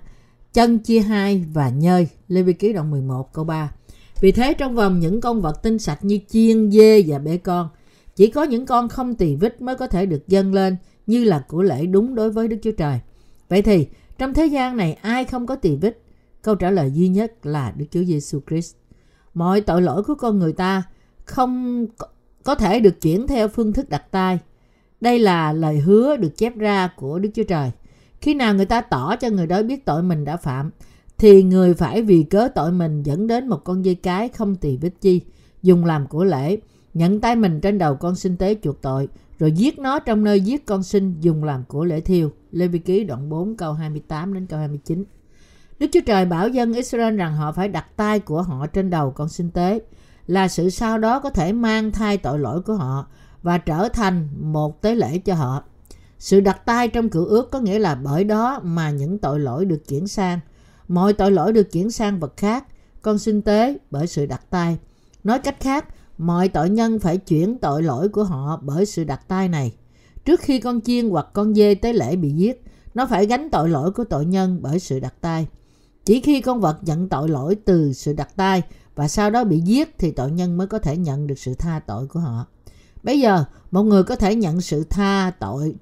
chân 0.53 0.79
chia 0.79 0.99
hai 0.99 1.45
và 1.53 1.69
nhơi. 1.69 2.07
Lê 2.27 2.41
Vi 2.41 2.53
Ký 2.53 2.73
đoạn 2.73 2.91
11 2.91 3.33
câu 3.33 3.45
3. 3.45 3.71
Vì 4.21 4.31
thế 4.31 4.53
trong 4.53 4.75
vòng 4.75 4.99
những 4.99 5.21
con 5.21 5.41
vật 5.41 5.63
tinh 5.63 5.79
sạch 5.79 5.99
như 6.01 6.19
chiên, 6.29 6.71
dê 6.71 7.03
và 7.07 7.19
bê 7.19 7.37
con, 7.37 7.69
chỉ 8.15 8.27
có 8.27 8.43
những 8.43 8.65
con 8.65 8.89
không 8.89 9.15
tỳ 9.15 9.35
vết 9.35 9.61
mới 9.61 9.75
có 9.75 9.87
thể 9.87 10.05
được 10.05 10.27
dâng 10.27 10.53
lên 10.53 10.75
như 11.07 11.23
là 11.23 11.45
của 11.47 11.61
lễ 11.61 11.85
đúng 11.85 12.15
đối 12.15 12.31
với 12.31 12.47
Đức 12.47 12.57
Chúa 12.63 12.71
Trời. 12.71 12.99
Vậy 13.49 13.61
thì, 13.61 13.87
trong 14.17 14.33
thế 14.33 14.45
gian 14.45 14.77
này 14.77 14.93
ai 14.93 15.25
không 15.25 15.47
có 15.47 15.55
tỳ 15.55 15.75
vết? 15.75 16.01
Câu 16.41 16.55
trả 16.55 16.71
lời 16.71 16.91
duy 16.93 17.07
nhất 17.07 17.45
là 17.45 17.73
Đức 17.77 17.85
Chúa 17.91 18.03
Giêsu 18.03 18.39
Christ. 18.49 18.78
Mọi 19.39 19.61
tội 19.61 19.81
lỗi 19.81 20.03
của 20.03 20.15
con 20.15 20.39
người 20.39 20.53
ta 20.53 20.83
không 21.25 21.85
có 22.43 22.55
thể 22.55 22.79
được 22.79 23.01
chuyển 23.01 23.27
theo 23.27 23.47
phương 23.47 23.73
thức 23.73 23.89
đặt 23.89 24.11
tay. 24.11 24.39
Đây 25.01 25.19
là 25.19 25.53
lời 25.53 25.79
hứa 25.79 26.17
được 26.17 26.37
chép 26.37 26.57
ra 26.57 26.89
của 26.95 27.19
Đức 27.19 27.29
Chúa 27.35 27.43
Trời. 27.43 27.71
Khi 28.21 28.33
nào 28.33 28.53
người 28.53 28.65
ta 28.65 28.81
tỏ 28.81 29.15
cho 29.15 29.29
người 29.29 29.47
đó 29.47 29.63
biết 29.63 29.85
tội 29.85 30.03
mình 30.03 30.25
đã 30.25 30.37
phạm, 30.37 30.71
thì 31.17 31.43
người 31.43 31.73
phải 31.73 32.01
vì 32.01 32.23
cớ 32.23 32.47
tội 32.55 32.71
mình 32.71 33.03
dẫn 33.03 33.27
đến 33.27 33.47
một 33.47 33.63
con 33.63 33.85
dây 33.85 33.95
cái 33.95 34.29
không 34.29 34.55
tỳ 34.55 34.77
vết 34.77 34.93
chi, 35.01 35.21
dùng 35.63 35.85
làm 35.85 36.07
của 36.07 36.23
lễ, 36.23 36.57
nhận 36.93 37.21
tay 37.21 37.35
mình 37.35 37.61
trên 37.61 37.77
đầu 37.77 37.95
con 37.95 38.15
sinh 38.15 38.37
tế 38.37 38.55
chuộc 38.63 38.81
tội, 38.81 39.07
rồi 39.39 39.51
giết 39.51 39.79
nó 39.79 39.99
trong 39.99 40.23
nơi 40.23 40.41
giết 40.41 40.65
con 40.65 40.83
sinh 40.83 41.15
dùng 41.19 41.43
làm 41.43 41.63
của 41.67 41.85
lễ 41.85 42.01
thiêu. 42.01 42.31
Lê 42.51 42.67
Vi 42.67 42.79
Ký 42.79 43.03
đoạn 43.03 43.29
4 43.29 43.57
câu 43.57 43.73
28 43.73 44.33
đến 44.33 44.45
câu 44.45 44.59
29. 44.59 45.03
Đức 45.79 45.87
Chúa 45.91 46.01
Trời 46.05 46.25
bảo 46.25 46.47
dân 46.47 46.73
Israel 46.73 47.15
rằng 47.15 47.35
họ 47.35 47.51
phải 47.51 47.69
đặt 47.69 47.85
tay 47.95 48.19
của 48.19 48.41
họ 48.41 48.67
trên 48.67 48.89
đầu 48.89 49.11
con 49.11 49.29
sinh 49.29 49.51
tế, 49.51 49.79
là 50.27 50.47
sự 50.47 50.69
sau 50.69 50.97
đó 50.97 51.19
có 51.19 51.29
thể 51.29 51.53
mang 51.53 51.91
thai 51.91 52.17
tội 52.17 52.39
lỗi 52.39 52.61
của 52.61 52.73
họ 52.73 53.07
và 53.41 53.57
trở 53.57 53.89
thành 53.89 54.27
một 54.41 54.81
tế 54.81 54.95
lễ 54.95 55.17
cho 55.17 55.35
họ. 55.35 55.63
Sự 56.17 56.39
đặt 56.39 56.65
tay 56.65 56.87
trong 56.87 57.09
cựu 57.09 57.25
ước 57.25 57.51
có 57.51 57.59
nghĩa 57.59 57.79
là 57.79 57.95
bởi 57.95 58.23
đó 58.23 58.59
mà 58.63 58.89
những 58.89 59.17
tội 59.17 59.39
lỗi 59.39 59.65
được 59.65 59.87
chuyển 59.87 60.07
sang. 60.07 60.39
Mọi 60.87 61.13
tội 61.13 61.31
lỗi 61.31 61.53
được 61.53 61.71
chuyển 61.71 61.91
sang 61.91 62.19
vật 62.19 62.33
khác, 62.37 62.65
con 63.01 63.19
sinh 63.19 63.41
tế 63.41 63.77
bởi 63.91 64.07
sự 64.07 64.25
đặt 64.25 64.41
tay. 64.49 64.77
Nói 65.23 65.39
cách 65.39 65.59
khác, 65.59 65.85
mọi 66.17 66.49
tội 66.49 66.69
nhân 66.69 66.99
phải 66.99 67.17
chuyển 67.17 67.57
tội 67.57 67.83
lỗi 67.83 68.09
của 68.09 68.23
họ 68.23 68.59
bởi 68.63 68.85
sự 68.85 69.03
đặt 69.03 69.27
tay 69.27 69.49
này. 69.49 69.75
Trước 70.25 70.39
khi 70.39 70.59
con 70.59 70.81
chiên 70.81 71.09
hoặc 71.09 71.27
con 71.33 71.53
dê 71.53 71.75
tế 71.75 71.93
lễ 71.93 72.15
bị 72.15 72.29
giết, 72.29 72.63
nó 72.93 73.05
phải 73.05 73.25
gánh 73.25 73.49
tội 73.49 73.69
lỗi 73.69 73.91
của 73.91 74.03
tội 74.03 74.25
nhân 74.25 74.59
bởi 74.61 74.79
sự 74.79 74.99
đặt 74.99 75.13
tay. 75.21 75.47
Chỉ 76.09 76.21
khi 76.21 76.41
con 76.41 76.59
vật 76.59 76.77
nhận 76.81 77.09
tội 77.09 77.29
lỗi 77.29 77.55
từ 77.65 77.93
sự 77.93 78.13
đặt 78.13 78.35
tay 78.35 78.61
và 78.95 79.07
sau 79.07 79.29
đó 79.29 79.43
bị 79.43 79.59
giết 79.59 79.95
thì 79.97 80.11
tội 80.11 80.31
nhân 80.31 80.57
mới 80.57 80.67
có 80.67 80.79
thể 80.79 80.97
nhận 80.97 81.27
được 81.27 81.39
sự 81.39 81.53
tha 81.53 81.81
tội 81.87 82.07
của 82.07 82.19
họ. 82.19 82.45
Bây 83.03 83.19
giờ, 83.19 83.43
một 83.71 83.83
người 83.83 84.03
có 84.03 84.15
thể 84.15 84.35
nhận 84.35 84.61
sự 84.61 84.83
tha 84.83 85.31
tội 85.39 85.75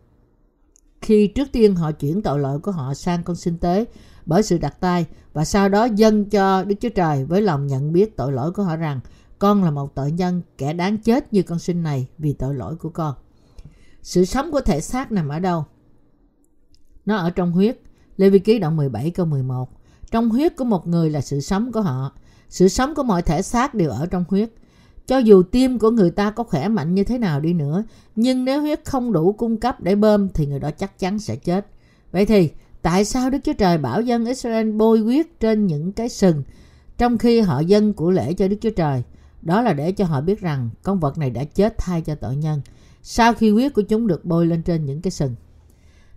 khi 1.02 1.28
trước 1.28 1.48
tiên 1.52 1.76
họ 1.76 1.92
chuyển 1.92 2.22
tội 2.22 2.40
lỗi 2.40 2.60
của 2.60 2.72
họ 2.72 2.94
sang 2.94 3.24
con 3.24 3.36
sinh 3.36 3.58
tế 3.58 3.86
bởi 4.26 4.44
sự 4.44 4.58
đặt 4.58 4.80
tay 4.80 5.06
và 5.34 5.46
sau 5.46 5.70
đó 5.70 5.86
dâng 5.86 6.30
cho 6.30 6.64
Đức 6.64 6.76
Chúa 6.80 6.90
Trời 6.90 7.26
với 7.26 7.42
lòng 7.42 7.68
nhận 7.68 7.94
biết 7.94 8.18
tội 8.18 8.32
lỗi 8.32 8.52
của 8.52 8.64
họ 8.64 8.76
rằng 8.76 9.00
con 9.40 9.64
là 9.64 9.72
một 9.72 9.96
tội 9.96 10.12
nhân 10.12 10.42
kẻ 10.58 10.74
đáng 10.74 10.98
chết 10.98 11.34
như 11.34 11.44
con 11.44 11.60
sinh 11.60 11.84
này 11.84 12.08
vì 12.18 12.34
tội 12.34 12.56
lỗi 12.56 12.76
của 12.76 12.90
con. 12.90 13.16
Sự 14.02 14.26
sống 14.26 14.52
của 14.52 14.62
thể 14.62 14.82
xác 14.82 15.12
nằm 15.12 15.28
ở 15.28 15.40
đâu? 15.40 15.66
Nó 17.06 17.16
ở 17.16 17.30
trong 17.30 17.52
huyết. 17.52 17.80
Lê 18.18 18.30
Vi 18.30 18.40
Ký 18.40 18.60
đoạn 18.60 18.78
17 18.78 19.12
câu 19.12 19.26
11. 19.26 19.77
Trong 20.12 20.30
huyết 20.30 20.56
của 20.56 20.66
một 20.66 20.88
người 20.88 21.10
là 21.10 21.22
sự 21.22 21.42
sống 21.42 21.72
của 21.72 21.82
họ. 21.82 22.12
Sự 22.50 22.68
sống 22.68 22.96
của 22.96 23.04
mọi 23.04 23.22
thể 23.22 23.42
xác 23.42 23.74
đều 23.74 23.90
ở 23.90 24.06
trong 24.06 24.24
huyết. 24.30 24.50
Cho 25.08 25.18
dù 25.18 25.44
tim 25.44 25.80
của 25.80 25.92
người 25.92 26.12
ta 26.12 26.32
có 26.32 26.44
khỏe 26.44 26.68
mạnh 26.68 26.96
như 26.96 27.04
thế 27.04 27.18
nào 27.18 27.40
đi 27.40 27.54
nữa, 27.54 27.84
nhưng 28.16 28.46
nếu 28.46 28.62
huyết 28.62 28.86
không 28.86 29.14
đủ 29.14 29.34
cung 29.34 29.58
cấp 29.58 29.82
để 29.82 29.96
bơm 29.96 30.30
thì 30.30 30.46
người 30.46 30.60
đó 30.60 30.72
chắc 30.72 31.00
chắn 31.00 31.20
sẽ 31.20 31.36
chết. 31.36 31.68
Vậy 32.12 32.26
thì, 32.26 32.50
tại 32.82 33.06
sao 33.06 33.30
Đức 33.30 33.40
Chúa 33.44 33.54
Trời 33.54 33.78
bảo 33.78 34.02
dân 34.02 34.26
Israel 34.26 34.72
bôi 34.72 35.00
huyết 35.00 35.40
trên 35.40 35.68
những 35.68 35.92
cái 35.92 36.10
sừng 36.10 36.44
trong 36.98 37.18
khi 37.18 37.40
họ 37.40 37.60
dân 37.60 37.94
của 37.94 38.12
lễ 38.12 38.34
cho 38.34 38.48
Đức 38.48 38.58
Chúa 38.62 38.70
Trời? 38.70 39.04
Đó 39.42 39.62
là 39.62 39.74
để 39.74 39.92
cho 39.92 40.06
họ 40.06 40.22
biết 40.22 40.42
rằng 40.42 40.70
con 40.84 41.00
vật 41.00 41.18
này 41.18 41.30
đã 41.30 41.44
chết 41.44 41.78
thay 41.78 42.02
cho 42.02 42.16
tội 42.16 42.36
nhân 42.36 42.62
sau 43.10 43.34
khi 43.34 43.52
huyết 43.52 43.74
của 43.74 43.82
chúng 43.82 44.08
được 44.08 44.26
bôi 44.26 44.46
lên 44.46 44.62
trên 44.62 44.86
những 44.86 45.02
cái 45.02 45.12
sừng. 45.12 45.36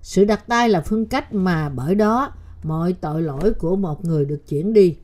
Sự 0.03 0.24
đặt 0.24 0.46
tay 0.46 0.68
là 0.68 0.81
phương 0.81 1.07
cách 1.07 1.35
mà 1.35 1.68
bởi 1.68 1.94
đó 1.94 2.33
mọi 2.62 2.92
tội 2.92 3.23
lỗi 3.23 3.53
của 3.53 3.77
một 3.77 4.05
người 4.05 4.25
được 4.25 4.49
chuyển 4.49 4.73
đi. 4.73 4.96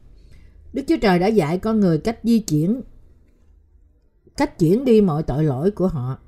Đức 0.72 0.82
Chúa 0.88 0.96
Trời 1.02 1.18
đã 1.18 1.26
dạy 1.26 1.58
con 1.58 1.80
người 1.80 1.98
cách 1.98 2.18
di 2.22 2.38
chuyển 2.38 2.80
cách 4.36 4.58
chuyển 4.58 4.84
đi 4.84 5.00
mọi 5.00 5.22
tội 5.22 5.44
lỗi 5.44 5.70
của 5.70 5.88
họ. 5.88 6.18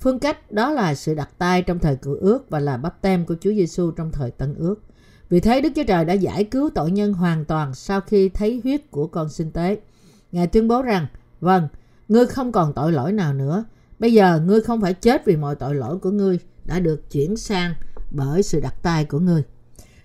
Phương 0.00 0.18
cách 0.18 0.52
đó 0.52 0.70
là 0.70 0.94
sự 0.94 1.14
đặt 1.14 1.30
tay 1.38 1.62
trong 1.62 1.78
thời 1.78 1.96
cựu 1.96 2.14
ước 2.14 2.50
và 2.50 2.60
là 2.60 2.76
bắp 2.76 3.02
tem 3.02 3.26
của 3.26 3.34
Chúa 3.40 3.50
Giêsu 3.50 3.90
trong 3.90 4.12
thời 4.12 4.30
tân 4.30 4.54
ước. 4.54 4.82
Vì 5.28 5.40
thế 5.40 5.60
Đức 5.60 5.68
Chúa 5.76 5.84
Trời 5.84 6.04
đã 6.04 6.14
giải 6.14 6.44
cứu 6.44 6.70
tội 6.74 6.90
nhân 6.90 7.12
hoàn 7.12 7.44
toàn 7.44 7.74
sau 7.74 8.00
khi 8.00 8.28
thấy 8.28 8.60
huyết 8.64 8.90
của 8.90 9.06
con 9.06 9.28
sinh 9.28 9.50
tế. 9.50 9.78
Ngài 10.32 10.46
tuyên 10.46 10.68
bố 10.68 10.82
rằng, 10.82 11.06
vâng, 11.40 11.68
ngươi 12.08 12.26
không 12.26 12.52
còn 12.52 12.72
tội 12.72 12.92
lỗi 12.92 13.12
nào 13.12 13.34
nữa. 13.34 13.64
Bây 13.98 14.12
giờ 14.12 14.40
ngươi 14.40 14.60
không 14.60 14.80
phải 14.80 14.94
chết 14.94 15.24
vì 15.24 15.36
mọi 15.36 15.54
tội 15.54 15.74
lỗi 15.74 15.98
của 15.98 16.10
ngươi 16.10 16.38
đã 16.64 16.80
được 16.80 17.10
chuyển 17.10 17.36
sang 17.36 17.74
bởi 18.10 18.42
sự 18.42 18.60
đặt 18.60 18.74
tay 18.82 19.04
của 19.04 19.18
ngươi. 19.18 19.42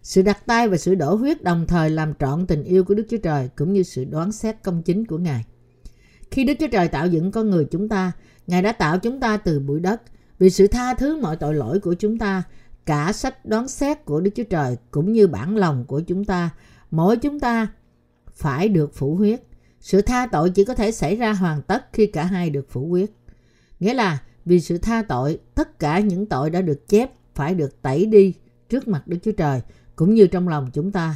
Sự 0.04 0.22
đặt 0.22 0.46
tay 0.46 0.68
và 0.68 0.78
sự 0.78 0.96
đổ 0.96 1.16
huyết 1.16 1.44
đồng 1.44 1.68
thời 1.68 1.90
làm 1.90 2.14
trọn 2.20 2.48
tình 2.48 2.64
yêu 2.64 2.84
của 2.84 2.94
Đức 2.94 3.06
Chúa 3.10 3.18
Trời 3.18 3.50
cũng 3.56 3.74
như 3.74 3.84
sự 3.84 4.06
đoán 4.06 4.32
xét 4.32 4.56
công 4.64 4.84
chính 4.84 5.06
của 5.06 5.18
Ngài. 5.18 5.46
Khi 6.32 6.44
Đức 6.44 6.54
Chúa 6.60 6.68
Trời 6.68 6.88
tạo 6.88 7.08
dựng 7.08 7.32
con 7.32 7.50
người 7.50 7.66
chúng 7.66 7.90
ta, 7.90 8.12
Ngài 8.48 8.62
đã 8.62 8.72
tạo 8.72 9.00
chúng 9.00 9.20
ta 9.20 9.38
từ 9.38 9.60
bụi 9.60 9.80
đất. 9.80 10.02
Vì 10.40 10.50
sự 10.50 10.68
tha 10.68 10.94
thứ 10.94 11.22
mọi 11.22 11.36
tội 11.38 11.54
lỗi 11.56 11.80
của 11.80 11.94
chúng 11.94 12.18
ta, 12.18 12.44
cả 12.86 13.14
sách 13.14 13.46
đoán 13.46 13.68
xét 13.68 14.06
của 14.06 14.22
Đức 14.22 14.32
Chúa 14.36 14.44
Trời 14.44 14.78
cũng 14.92 15.12
như 15.12 15.28
bản 15.28 15.58
lòng 15.58 15.86
của 15.86 16.00
chúng 16.00 16.26
ta, 16.26 16.50
mỗi 16.92 17.18
chúng 17.18 17.40
ta 17.40 17.68
phải 18.34 18.70
được 18.70 18.94
phủ 18.94 19.16
huyết. 19.16 19.42
Sự 19.80 20.02
tha 20.02 20.28
tội 20.32 20.50
chỉ 20.50 20.66
có 20.66 20.76
thể 20.76 20.92
xảy 20.92 21.16
ra 21.16 21.34
hoàn 21.34 21.62
tất 21.62 21.86
khi 21.94 22.08
cả 22.08 22.24
hai 22.24 22.50
được 22.50 22.70
phủ 22.70 22.88
huyết. 22.90 23.12
Nghĩa 23.80 23.94
là 23.94 24.20
vì 24.46 24.60
sự 24.60 24.78
tha 24.78 25.02
tội, 25.02 25.40
tất 25.56 25.80
cả 25.80 26.00
những 26.00 26.26
tội 26.26 26.50
đã 26.50 26.62
được 26.62 26.88
chép 26.88 27.12
phải 27.36 27.56
được 27.56 27.82
tẩy 27.82 28.06
đi 28.06 28.34
trước 28.70 28.88
mặt 28.88 29.08
Đức 29.08 29.18
Chúa 29.24 29.32
Trời 29.32 29.62
cũng 30.02 30.14
như 30.14 30.28
trong 30.28 30.48
lòng 30.48 30.70
chúng 30.74 30.92
ta. 30.92 31.16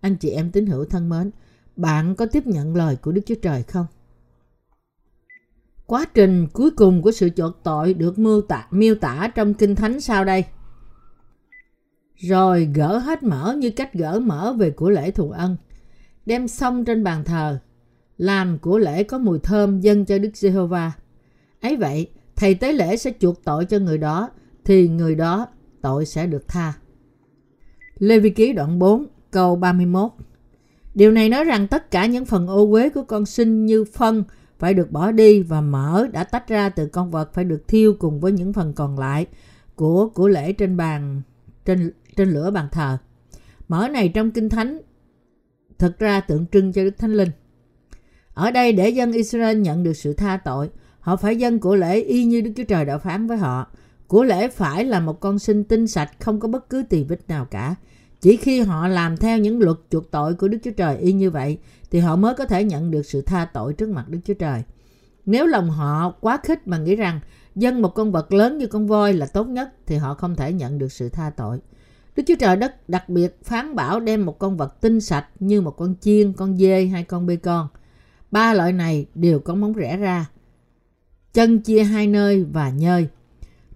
Anh 0.00 0.16
chị 0.16 0.30
em 0.30 0.50
tín 0.50 0.66
hữu 0.66 0.84
thân 0.84 1.08
mến, 1.08 1.30
bạn 1.76 2.14
có 2.14 2.26
tiếp 2.26 2.46
nhận 2.46 2.76
lời 2.76 2.96
của 2.96 3.12
Đức 3.12 3.20
Chúa 3.26 3.34
Trời 3.42 3.62
không? 3.62 3.86
Quá 5.86 6.04
trình 6.14 6.46
cuối 6.52 6.70
cùng 6.70 7.02
của 7.02 7.12
sự 7.12 7.28
chuộc 7.28 7.52
tội 7.62 7.94
được 7.94 8.18
miêu 8.18 8.40
tả, 8.40 8.66
miêu 8.70 8.94
tả 8.94 9.30
trong 9.34 9.54
Kinh 9.54 9.74
Thánh 9.74 10.00
sau 10.00 10.24
đây. 10.24 10.44
Rồi 12.14 12.68
gỡ 12.74 12.98
hết 12.98 13.22
mỡ 13.22 13.54
như 13.58 13.70
cách 13.70 13.94
gỡ 13.94 14.20
mỡ 14.20 14.52
về 14.52 14.70
của 14.70 14.90
lễ 14.90 15.10
thù 15.10 15.30
ân. 15.30 15.56
Đem 16.26 16.48
xong 16.48 16.84
trên 16.84 17.04
bàn 17.04 17.24
thờ. 17.24 17.58
Làm 18.18 18.58
của 18.58 18.78
lễ 18.78 19.02
có 19.02 19.18
mùi 19.18 19.38
thơm 19.38 19.80
dâng 19.80 20.04
cho 20.04 20.18
Đức 20.18 20.36
Giê-hô-va. 20.36 20.92
Ấy 21.60 21.76
vậy, 21.76 22.10
thầy 22.36 22.54
tế 22.54 22.72
lễ 22.72 22.96
sẽ 22.96 23.12
chuộc 23.20 23.44
tội 23.44 23.64
cho 23.64 23.78
người 23.78 23.98
đó, 23.98 24.30
thì 24.64 24.88
người 24.88 25.14
đó 25.14 25.46
tội 25.82 26.06
sẽ 26.06 26.26
được 26.26 26.48
tha. 26.48 26.79
Lê 28.00 28.18
Vi 28.18 28.30
Ký 28.30 28.52
đoạn 28.52 28.78
4, 28.78 29.06
câu 29.30 29.56
31 29.56 30.10
Điều 30.94 31.12
này 31.12 31.28
nói 31.28 31.44
rằng 31.44 31.68
tất 31.68 31.90
cả 31.90 32.06
những 32.06 32.24
phần 32.24 32.46
ô 32.46 32.70
uế 32.70 32.88
của 32.88 33.02
con 33.02 33.26
sinh 33.26 33.66
như 33.66 33.84
phân, 33.84 34.24
phải 34.58 34.74
được 34.74 34.90
bỏ 34.90 35.10
đi 35.10 35.42
và 35.42 35.60
mỡ 35.60 36.06
đã 36.06 36.24
tách 36.24 36.48
ra 36.48 36.68
từ 36.68 36.86
con 36.86 37.10
vật 37.10 37.34
phải 37.34 37.44
được 37.44 37.68
thiêu 37.68 37.94
cùng 37.98 38.20
với 38.20 38.32
những 38.32 38.52
phần 38.52 38.72
còn 38.72 38.98
lại 38.98 39.26
của 39.74 40.08
của 40.08 40.28
lễ 40.28 40.52
trên 40.52 40.76
bàn 40.76 41.22
trên 41.64 41.92
trên 42.16 42.30
lửa 42.30 42.50
bàn 42.50 42.68
thờ. 42.72 42.98
Mỡ 43.68 43.88
này 43.88 44.08
trong 44.08 44.30
kinh 44.30 44.48
thánh 44.48 44.78
thực 45.78 45.98
ra 45.98 46.20
tượng 46.20 46.46
trưng 46.52 46.72
cho 46.72 46.84
Đức 46.84 46.98
Thánh 46.98 47.12
Linh. 47.12 47.30
Ở 48.34 48.50
đây 48.50 48.72
để 48.72 48.88
dân 48.88 49.12
Israel 49.12 49.58
nhận 49.58 49.82
được 49.82 49.94
sự 49.94 50.12
tha 50.12 50.40
tội, 50.44 50.70
họ 51.00 51.16
phải 51.16 51.36
dâng 51.36 51.58
của 51.58 51.76
lễ 51.76 52.00
y 52.00 52.24
như 52.24 52.40
Đức 52.40 52.50
Chúa 52.56 52.64
Trời 52.64 52.84
đã 52.84 52.98
phán 52.98 53.26
với 53.26 53.36
họ. 53.36 53.66
Của 54.10 54.24
lễ 54.24 54.48
phải 54.48 54.84
là 54.84 55.00
một 55.00 55.20
con 55.20 55.38
sinh 55.38 55.64
tinh 55.64 55.86
sạch 55.86 56.10
không 56.20 56.40
có 56.40 56.48
bất 56.48 56.70
cứ 56.70 56.82
tỳ 56.88 57.04
vết 57.04 57.28
nào 57.28 57.44
cả. 57.44 57.74
Chỉ 58.20 58.36
khi 58.36 58.60
họ 58.60 58.88
làm 58.88 59.16
theo 59.16 59.38
những 59.38 59.60
luật 59.60 59.76
chuộc 59.90 60.10
tội 60.10 60.34
của 60.34 60.48
Đức 60.48 60.58
Chúa 60.64 60.70
Trời 60.70 60.96
y 60.96 61.12
như 61.12 61.30
vậy 61.30 61.58
thì 61.90 61.98
họ 61.98 62.16
mới 62.16 62.34
có 62.34 62.44
thể 62.44 62.64
nhận 62.64 62.90
được 62.90 63.06
sự 63.06 63.22
tha 63.22 63.44
tội 63.44 63.74
trước 63.74 63.88
mặt 63.88 64.08
Đức 64.08 64.18
Chúa 64.24 64.34
Trời. 64.34 64.62
Nếu 65.26 65.46
lòng 65.46 65.70
họ 65.70 66.10
quá 66.20 66.40
khích 66.42 66.68
mà 66.68 66.78
nghĩ 66.78 66.96
rằng 66.96 67.20
dân 67.54 67.82
một 67.82 67.94
con 67.94 68.12
vật 68.12 68.32
lớn 68.32 68.58
như 68.58 68.66
con 68.66 68.86
voi 68.86 69.12
là 69.12 69.26
tốt 69.26 69.44
nhất 69.48 69.72
thì 69.86 69.96
họ 69.96 70.14
không 70.14 70.36
thể 70.36 70.52
nhận 70.52 70.78
được 70.78 70.92
sự 70.92 71.08
tha 71.08 71.30
tội. 71.36 71.58
Đức 72.16 72.22
Chúa 72.26 72.36
Trời 72.38 72.56
đất 72.56 72.88
đặc 72.88 73.08
biệt 73.08 73.38
phán 73.44 73.74
bảo 73.74 74.00
đem 74.00 74.26
một 74.26 74.38
con 74.38 74.56
vật 74.56 74.80
tinh 74.80 75.00
sạch 75.00 75.26
như 75.40 75.60
một 75.60 75.76
con 75.76 75.94
chiên, 76.00 76.32
con 76.32 76.56
dê 76.56 76.86
hay 76.86 77.04
con 77.04 77.26
bê 77.26 77.36
con. 77.36 77.68
Ba 78.30 78.54
loại 78.54 78.72
này 78.72 79.06
đều 79.14 79.38
có 79.38 79.54
móng 79.54 79.72
rẽ 79.72 79.96
ra. 79.96 80.26
Chân 81.32 81.60
chia 81.60 81.82
hai 81.82 82.06
nơi 82.06 82.44
và 82.44 82.70
nhơi. 82.70 83.08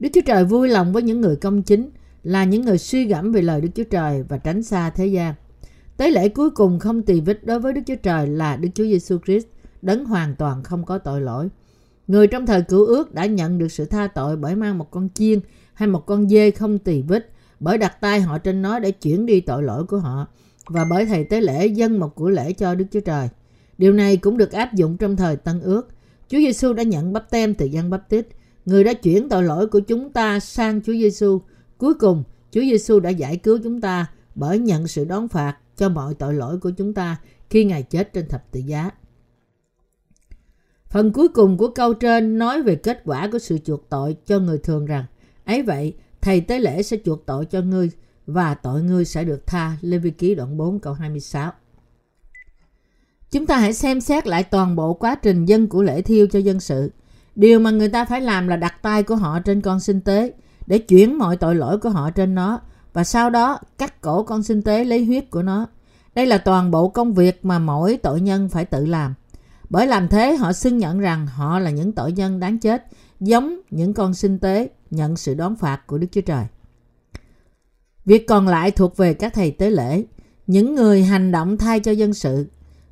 Đức 0.01 0.09
Chúa 0.13 0.21
Trời 0.27 0.45
vui 0.45 0.69
lòng 0.69 0.93
với 0.93 1.03
những 1.03 1.21
người 1.21 1.37
công 1.37 1.63
chính 1.63 1.91
là 2.23 2.45
những 2.45 2.63
người 2.63 2.79
suy 2.79 3.07
gẫm 3.07 3.33
về 3.33 3.43
lời 3.43 3.61
Đức 3.61 3.69
Chúa 3.75 3.85
Trời 3.85 4.23
và 4.29 4.39
tránh 4.39 4.63
xa 4.63 4.91
thế 4.91 5.07
gian. 5.07 5.35
Tế 5.97 6.11
lễ 6.11 6.29
cuối 6.29 6.51
cùng 6.51 6.79
không 6.79 7.03
tỳ 7.03 7.21
vết 7.21 7.47
đối 7.47 7.61
với 7.61 7.73
Đức 7.73 7.81
Chúa 7.87 7.97
Trời 8.03 8.27
là 8.27 8.57
Đức 8.57 8.69
Chúa 8.75 8.85
Giêsu 8.85 9.19
Christ, 9.19 9.47
đấng 9.83 10.05
hoàn 10.05 10.35
toàn 10.35 10.63
không 10.63 10.85
có 10.85 10.99
tội 10.99 11.21
lỗi. 11.21 11.49
Người 12.07 12.27
trong 12.27 12.47
thời 12.47 12.63
cựu 12.63 12.87
ước 12.87 13.15
đã 13.15 13.27
nhận 13.27 13.59
được 13.59 13.69
sự 13.69 13.85
tha 13.85 14.07
tội 14.07 14.37
bởi 14.37 14.57
mang 14.57 14.79
một 14.79 14.91
con 14.91 15.09
chiên 15.15 15.41
hay 15.75 15.89
một 15.89 16.07
con 16.07 16.29
dê 16.29 16.51
không 16.51 16.79
tỳ 16.79 17.03
vết, 17.03 17.31
bởi 17.61 17.79
đặt 17.79 18.01
tay 18.01 18.21
họ 18.21 18.39
trên 18.39 18.63
nó 18.63 18.79
để 18.79 18.91
chuyển 18.91 19.27
đi 19.27 19.41
tội 19.41 19.63
lỗi 19.63 19.85
của 19.85 19.99
họ 19.99 20.27
và 20.67 20.85
bởi 20.91 21.07
thầy 21.07 21.25
tế 21.25 21.41
lễ 21.41 21.67
dâng 21.67 22.01
một 22.01 22.15
của 22.15 22.31
lễ 22.31 22.53
cho 22.53 22.75
Đức 22.75 22.85
Chúa 22.91 23.01
Trời. 23.01 23.29
Điều 23.79 23.93
này 23.93 24.17
cũng 24.17 24.37
được 24.37 24.53
áp 24.53 24.75
dụng 24.75 24.97
trong 24.97 25.17
thời 25.17 25.37
Tân 25.37 25.61
Ước. 25.61 25.89
Chúa 26.29 26.39
Giêsu 26.39 26.73
đã 26.73 26.83
nhận 26.83 27.13
bắp 27.13 27.31
tem 27.31 27.55
từ 27.55 27.67
dân 27.67 27.91
bắp 27.91 28.09
tít. 28.09 28.29
Người 28.67 28.85
đã 28.85 28.93
chuyển 28.93 29.29
tội 29.29 29.43
lỗi 29.43 29.67
của 29.67 29.81
chúng 29.81 30.13
ta 30.13 30.41
sang 30.41 30.81
Chúa 30.83 30.93
Giêsu. 30.93 31.41
Cuối 31.79 31.95
cùng, 31.95 32.25
Chúa 32.51 32.61
Giêsu 32.61 33.01
đã 33.01 33.11
giải 33.11 33.37
cứu 33.37 33.59
chúng 33.65 33.81
ta 33.81 34.07
bởi 34.35 34.59
nhận 34.59 34.87
sự 34.87 35.05
đón 35.05 35.29
phạt 35.29 35.57
cho 35.77 35.89
mọi 35.89 36.15
tội 36.15 36.35
lỗi 36.35 36.59
của 36.59 36.71
chúng 36.71 36.95
ta 36.95 37.17
khi 37.51 37.65
Ngài 37.65 37.83
chết 37.83 38.13
trên 38.13 38.29
thập 38.29 38.53
tự 38.53 38.61
giá. 38.61 38.91
Phần 40.91 41.13
cuối 41.13 41.29
cùng 41.29 41.59
của 41.59 41.69
câu 41.69 41.95
trên 41.95 42.39
nói 42.39 42.63
về 42.63 42.77
kết 42.77 43.03
quả 43.05 43.29
của 43.33 43.39
sự 43.39 43.59
chuộc 43.59 43.89
tội 43.89 44.17
cho 44.27 44.39
người 44.39 44.59
thường 44.59 44.87
rằng 44.87 45.05
ấy 45.45 45.63
vậy 45.63 45.95
thầy 46.21 46.41
tế 46.41 46.59
lễ 46.59 46.83
sẽ 46.83 46.97
chuộc 47.05 47.27
tội 47.27 47.47
cho 47.47 47.61
ngươi 47.61 47.91
và 48.27 48.55
tội 48.55 48.83
ngươi 48.83 49.05
sẽ 49.05 49.25
được 49.25 49.47
tha. 49.47 49.77
Lê 49.81 49.99
Vi 49.99 50.11
Ký 50.11 50.35
đoạn 50.35 50.57
4 50.57 50.81
câu 50.81 50.93
26 50.93 51.53
Chúng 53.31 53.47
ta 53.47 53.59
hãy 53.59 53.73
xem 53.73 54.01
xét 54.01 54.27
lại 54.27 54.45
toàn 54.45 54.77
bộ 54.77 54.95
quá 54.95 55.15
trình 55.15 55.45
dân 55.45 55.69
của 55.69 55.83
lễ 55.83 56.03
thiêu 56.03 56.27
cho 56.27 56.39
dân 56.39 56.61
sự. 56.61 56.91
Điều 57.37 57.59
mà 57.59 57.71
người 57.71 57.89
ta 57.89 58.05
phải 58.05 58.21
làm 58.21 58.49
là 58.49 58.57
đặt 58.57 58.83
tay 58.83 59.03
của 59.03 59.17
họ 59.17 59.41
trên 59.41 59.61
con 59.61 59.81
sinh 59.81 60.01
tế 60.01 60.33
để 60.67 60.79
chuyển 60.79 61.19
mọi 61.19 61.37
tội 61.37 61.55
lỗi 61.55 61.79
của 61.79 61.91
họ 61.91 62.11
trên 62.11 62.35
nó 62.35 62.61
và 62.93 63.05
sau 63.05 63.31
đó 63.31 63.59
cắt 63.79 64.01
cổ 64.01 64.23
con 64.23 64.43
sinh 64.43 64.63
tế 64.63 64.85
lấy 64.85 65.05
huyết 65.05 65.31
của 65.31 65.43
nó. 65.43 65.67
Đây 66.15 66.27
là 66.27 66.39
toàn 66.39 66.71
bộ 66.71 66.89
công 66.89 67.15
việc 67.15 67.45
mà 67.45 67.59
mỗi 67.59 67.97
tội 67.97 68.21
nhân 68.21 68.49
phải 68.49 68.65
tự 68.65 68.87
làm. 68.87 69.15
Bởi 69.71 69.87
làm 69.87 70.09
thế 70.09 70.37
họ 70.37 70.53
xưng 70.53 70.79
nhận 70.79 71.01
rằng 71.01 71.27
họ 71.27 71.59
là 71.59 71.71
những 71.71 71.93
tội 71.93 72.13
nhân 72.13 72.41
đáng 72.41 72.59
chết, 72.59 72.87
giống 73.21 73.61
những 73.71 73.95
con 73.95 74.15
sinh 74.15 74.39
tế 74.39 74.69
nhận 74.91 75.17
sự 75.17 75.35
đón 75.35 75.57
phạt 75.57 75.87
của 75.87 75.99
Đức 75.99 76.07
Chúa 76.13 76.21
Trời. 76.21 76.45
Việc 78.05 78.27
còn 78.27 78.49
lại 78.49 78.71
thuộc 78.71 78.97
về 78.97 79.15
các 79.15 79.35
thầy 79.35 79.51
tế 79.51 79.71
lễ, 79.71 80.05
những 80.47 80.75
người 80.75 81.05
hành 81.05 81.33
động 81.33 81.59
thay 81.59 81.81
cho 81.81 81.93
dân 81.93 82.15
sự. 82.15 82.47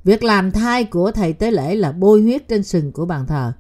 Việc 0.05 0.25
làm 0.25 0.51
thai 0.51 0.85
của 0.85 1.13
thầy 1.13 1.33
tế 1.33 1.51
lễ 1.51 1.75
là 1.75 1.93
bôi 1.93 2.23
huyết 2.23 2.49
trên 2.49 2.63
sừng 2.63 2.93
của 2.93 3.07
bàn 3.07 3.27
thờ, 3.27 3.53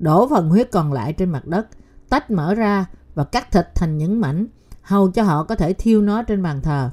đổ 0.00 0.28
phần 0.28 0.48
huyết 0.48 0.70
còn 0.70 0.92
lại 0.92 1.12
trên 1.12 1.30
mặt 1.30 1.46
đất, 1.46 1.66
tách 2.08 2.30
mở 2.30 2.54
ra 2.54 2.86
và 3.14 3.24
cắt 3.24 3.52
thịt 3.52 3.66
thành 3.74 3.98
những 3.98 4.20
mảnh, 4.20 4.46
hầu 4.82 5.10
cho 5.10 5.22
họ 5.22 5.44
có 5.44 5.54
thể 5.54 5.72
thiêu 5.72 6.02
nó 6.02 6.22
trên 6.22 6.42
bàn 6.42 6.60
thờ. 6.62 6.90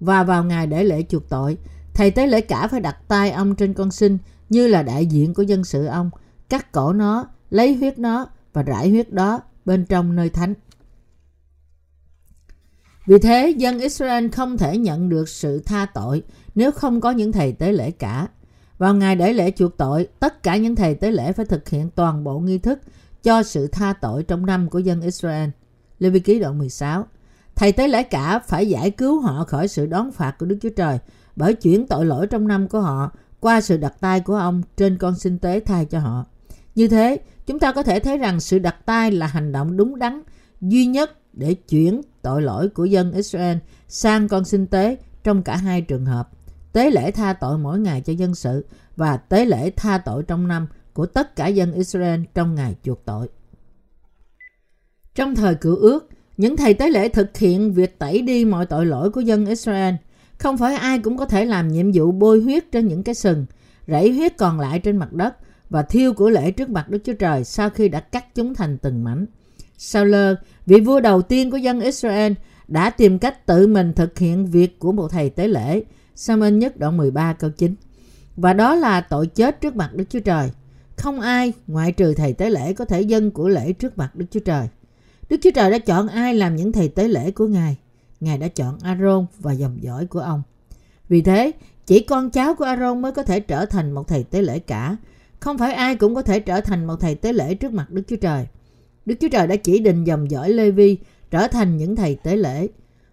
Và 0.00 0.22
vào 0.22 0.44
ngày 0.44 0.66
để 0.66 0.84
lễ 0.84 1.02
chuộc 1.08 1.28
tội, 1.28 1.58
thầy 1.94 2.10
tế 2.10 2.26
lễ 2.26 2.40
cả 2.40 2.68
phải 2.68 2.80
đặt 2.80 2.96
tay 3.08 3.30
ông 3.30 3.54
trên 3.54 3.74
con 3.74 3.90
sinh 3.90 4.18
như 4.48 4.68
là 4.68 4.82
đại 4.82 5.06
diện 5.06 5.34
của 5.34 5.42
dân 5.42 5.64
sự 5.64 5.86
ông, 5.86 6.10
cắt 6.48 6.72
cổ 6.72 6.92
nó, 6.92 7.28
lấy 7.50 7.74
huyết 7.74 7.98
nó 7.98 8.26
và 8.52 8.62
rải 8.62 8.90
huyết 8.90 9.12
đó 9.12 9.40
bên 9.64 9.86
trong 9.86 10.16
nơi 10.16 10.30
thánh. 10.30 10.54
Vì 13.06 13.18
thế, 13.18 13.54
dân 13.56 13.78
Israel 13.78 14.28
không 14.28 14.58
thể 14.58 14.78
nhận 14.78 15.08
được 15.08 15.28
sự 15.28 15.62
tha 15.66 15.86
tội 15.94 16.22
nếu 16.54 16.70
không 16.70 17.00
có 17.00 17.10
những 17.10 17.32
thầy 17.32 17.52
tế 17.52 17.72
lễ 17.72 17.90
cả. 17.90 18.28
Vào 18.78 18.94
ngày 18.94 19.16
để 19.16 19.32
lễ 19.32 19.50
chuộc 19.50 19.76
tội, 19.76 20.08
tất 20.20 20.42
cả 20.42 20.56
những 20.56 20.76
thầy 20.76 20.94
tế 20.94 21.10
lễ 21.10 21.32
phải 21.32 21.46
thực 21.46 21.68
hiện 21.68 21.90
toàn 21.90 22.24
bộ 22.24 22.38
nghi 22.38 22.58
thức 22.58 22.78
cho 23.22 23.42
sự 23.42 23.66
tha 23.66 23.92
tội 23.92 24.22
trong 24.22 24.46
năm 24.46 24.70
của 24.70 24.78
dân 24.78 25.00
Israel. 25.00 25.48
Lê 25.98 26.10
Vi 26.10 26.20
Ký 26.20 26.38
đoạn 26.38 26.58
16 26.58 27.06
Thầy 27.54 27.72
tế 27.72 27.88
lễ 27.88 28.02
cả 28.02 28.38
phải 28.38 28.68
giải 28.68 28.90
cứu 28.90 29.20
họ 29.20 29.44
khỏi 29.44 29.68
sự 29.68 29.86
đón 29.86 30.12
phạt 30.12 30.38
của 30.38 30.46
Đức 30.46 30.58
Chúa 30.62 30.70
Trời 30.76 30.98
bởi 31.36 31.54
chuyển 31.54 31.86
tội 31.86 32.06
lỗi 32.06 32.26
trong 32.26 32.48
năm 32.48 32.68
của 32.68 32.80
họ 32.80 33.10
qua 33.40 33.60
sự 33.60 33.76
đặt 33.76 33.94
tay 34.00 34.20
của 34.20 34.34
ông 34.34 34.62
trên 34.76 34.98
con 34.98 35.18
sinh 35.18 35.38
tế 35.38 35.60
thay 35.60 35.84
cho 35.84 35.98
họ. 35.98 36.24
Như 36.74 36.88
thế, 36.88 37.18
chúng 37.46 37.58
ta 37.58 37.72
có 37.72 37.82
thể 37.82 38.00
thấy 38.00 38.18
rằng 38.18 38.40
sự 38.40 38.58
đặt 38.58 38.86
tay 38.86 39.10
là 39.10 39.26
hành 39.26 39.52
động 39.52 39.76
đúng 39.76 39.98
đắn 39.98 40.22
duy 40.60 40.86
nhất 40.86 41.10
để 41.32 41.54
chuyển 41.54 42.00
tội 42.22 42.42
lỗi 42.42 42.68
của 42.68 42.84
dân 42.84 43.12
Israel 43.12 43.56
sang 43.88 44.28
con 44.28 44.44
sinh 44.44 44.66
tế 44.66 44.96
trong 45.24 45.42
cả 45.42 45.56
hai 45.56 45.82
trường 45.82 46.06
hợp. 46.06 46.28
Tế 46.76 46.90
lễ 46.90 47.10
tha 47.10 47.32
tội 47.32 47.58
mỗi 47.58 47.78
ngày 47.78 48.00
cho 48.00 48.12
dân 48.12 48.34
sự 48.34 48.66
và 48.96 49.16
tế 49.16 49.44
lễ 49.44 49.70
tha 49.76 49.98
tội 49.98 50.22
trong 50.22 50.48
năm 50.48 50.66
của 50.92 51.06
tất 51.06 51.36
cả 51.36 51.46
dân 51.46 51.72
Israel 51.72 52.20
trong 52.34 52.54
ngày 52.54 52.74
chuộc 52.82 53.04
tội. 53.04 53.28
Trong 55.14 55.34
thời 55.34 55.54
cựu 55.54 55.76
ước, 55.76 56.08
những 56.36 56.56
thầy 56.56 56.74
tế 56.74 56.90
lễ 56.90 57.08
thực 57.08 57.36
hiện 57.36 57.72
việc 57.72 57.98
tẩy 57.98 58.22
đi 58.22 58.44
mọi 58.44 58.66
tội 58.66 58.86
lỗi 58.86 59.10
của 59.10 59.20
dân 59.20 59.46
Israel. 59.46 59.94
Không 60.38 60.58
phải 60.58 60.74
ai 60.74 60.98
cũng 60.98 61.16
có 61.16 61.26
thể 61.26 61.44
làm 61.44 61.68
nhiệm 61.68 61.92
vụ 61.94 62.12
bôi 62.12 62.40
huyết 62.40 62.72
trên 62.72 62.86
những 62.88 63.02
cái 63.02 63.14
sừng, 63.14 63.46
rảy 63.86 64.10
huyết 64.10 64.36
còn 64.36 64.60
lại 64.60 64.78
trên 64.78 64.96
mặt 64.96 65.12
đất 65.12 65.36
và 65.70 65.82
thiêu 65.82 66.12
của 66.12 66.30
lễ 66.30 66.50
trước 66.50 66.70
mặt 66.70 66.90
Đức 66.90 66.98
Chúa 67.04 67.14
Trời 67.14 67.44
sau 67.44 67.70
khi 67.70 67.88
đã 67.88 68.00
cắt 68.00 68.34
chúng 68.34 68.54
thành 68.54 68.78
từng 68.78 69.04
mảnh. 69.04 69.26
sau 69.78 70.04
lơ 70.04 70.34
vị 70.66 70.80
vua 70.80 71.00
đầu 71.00 71.22
tiên 71.22 71.50
của 71.50 71.56
dân 71.56 71.80
Israel, 71.80 72.32
đã 72.68 72.90
tìm 72.90 73.18
cách 73.18 73.46
tự 73.46 73.66
mình 73.66 73.92
thực 73.92 74.18
hiện 74.18 74.46
việc 74.46 74.78
của 74.78 74.92
một 74.92 75.08
thầy 75.08 75.30
tế 75.30 75.48
lễ. 75.48 75.82
Samuel 76.16 76.54
nhất 76.54 76.76
đoạn 76.76 76.96
13 76.96 77.32
câu 77.32 77.50
9. 77.50 77.74
Và 78.36 78.52
đó 78.52 78.74
là 78.74 79.00
tội 79.00 79.26
chết 79.26 79.60
trước 79.60 79.76
mặt 79.76 79.90
Đức 79.94 80.04
Chúa 80.10 80.20
Trời. 80.20 80.50
Không 80.96 81.20
ai 81.20 81.52
ngoại 81.66 81.92
trừ 81.92 82.14
thầy 82.14 82.32
tế 82.32 82.50
lễ 82.50 82.72
có 82.72 82.84
thể 82.84 83.00
dân 83.00 83.30
của 83.30 83.48
lễ 83.48 83.72
trước 83.72 83.98
mặt 83.98 84.16
Đức 84.16 84.26
Chúa 84.30 84.40
Trời. 84.40 84.68
Đức 85.30 85.36
Chúa 85.42 85.50
Trời 85.50 85.70
đã 85.70 85.78
chọn 85.78 86.08
ai 86.08 86.34
làm 86.34 86.56
những 86.56 86.72
thầy 86.72 86.88
tế 86.88 87.08
lễ 87.08 87.30
của 87.30 87.46
Ngài? 87.46 87.76
Ngài 88.20 88.38
đã 88.38 88.48
chọn 88.48 88.78
Aaron 88.82 89.26
và 89.38 89.52
dòng 89.52 89.78
dõi 89.82 90.06
của 90.06 90.20
ông. 90.20 90.42
Vì 91.08 91.22
thế, 91.22 91.52
chỉ 91.86 92.00
con 92.00 92.30
cháu 92.30 92.54
của 92.54 92.64
Aaron 92.64 93.02
mới 93.02 93.12
có 93.12 93.22
thể 93.22 93.40
trở 93.40 93.66
thành 93.66 93.92
một 93.92 94.08
thầy 94.08 94.24
tế 94.24 94.42
lễ 94.42 94.58
cả. 94.58 94.96
Không 95.40 95.58
phải 95.58 95.72
ai 95.72 95.96
cũng 95.96 96.14
có 96.14 96.22
thể 96.22 96.40
trở 96.40 96.60
thành 96.60 96.86
một 96.86 96.96
thầy 97.00 97.14
tế 97.14 97.32
lễ 97.32 97.54
trước 97.54 97.72
mặt 97.72 97.90
Đức 97.90 98.02
Chúa 98.08 98.16
Trời. 98.16 98.46
Đức 99.06 99.14
Chúa 99.20 99.28
Trời 99.28 99.46
đã 99.46 99.56
chỉ 99.56 99.78
định 99.78 100.04
dòng 100.04 100.30
dõi 100.30 100.50
Lê 100.50 100.70
Vi 100.70 100.98
trở 101.30 101.48
thành 101.48 101.76
những 101.76 101.96
thầy 101.96 102.14
tế 102.14 102.36
lễ. 102.36 102.68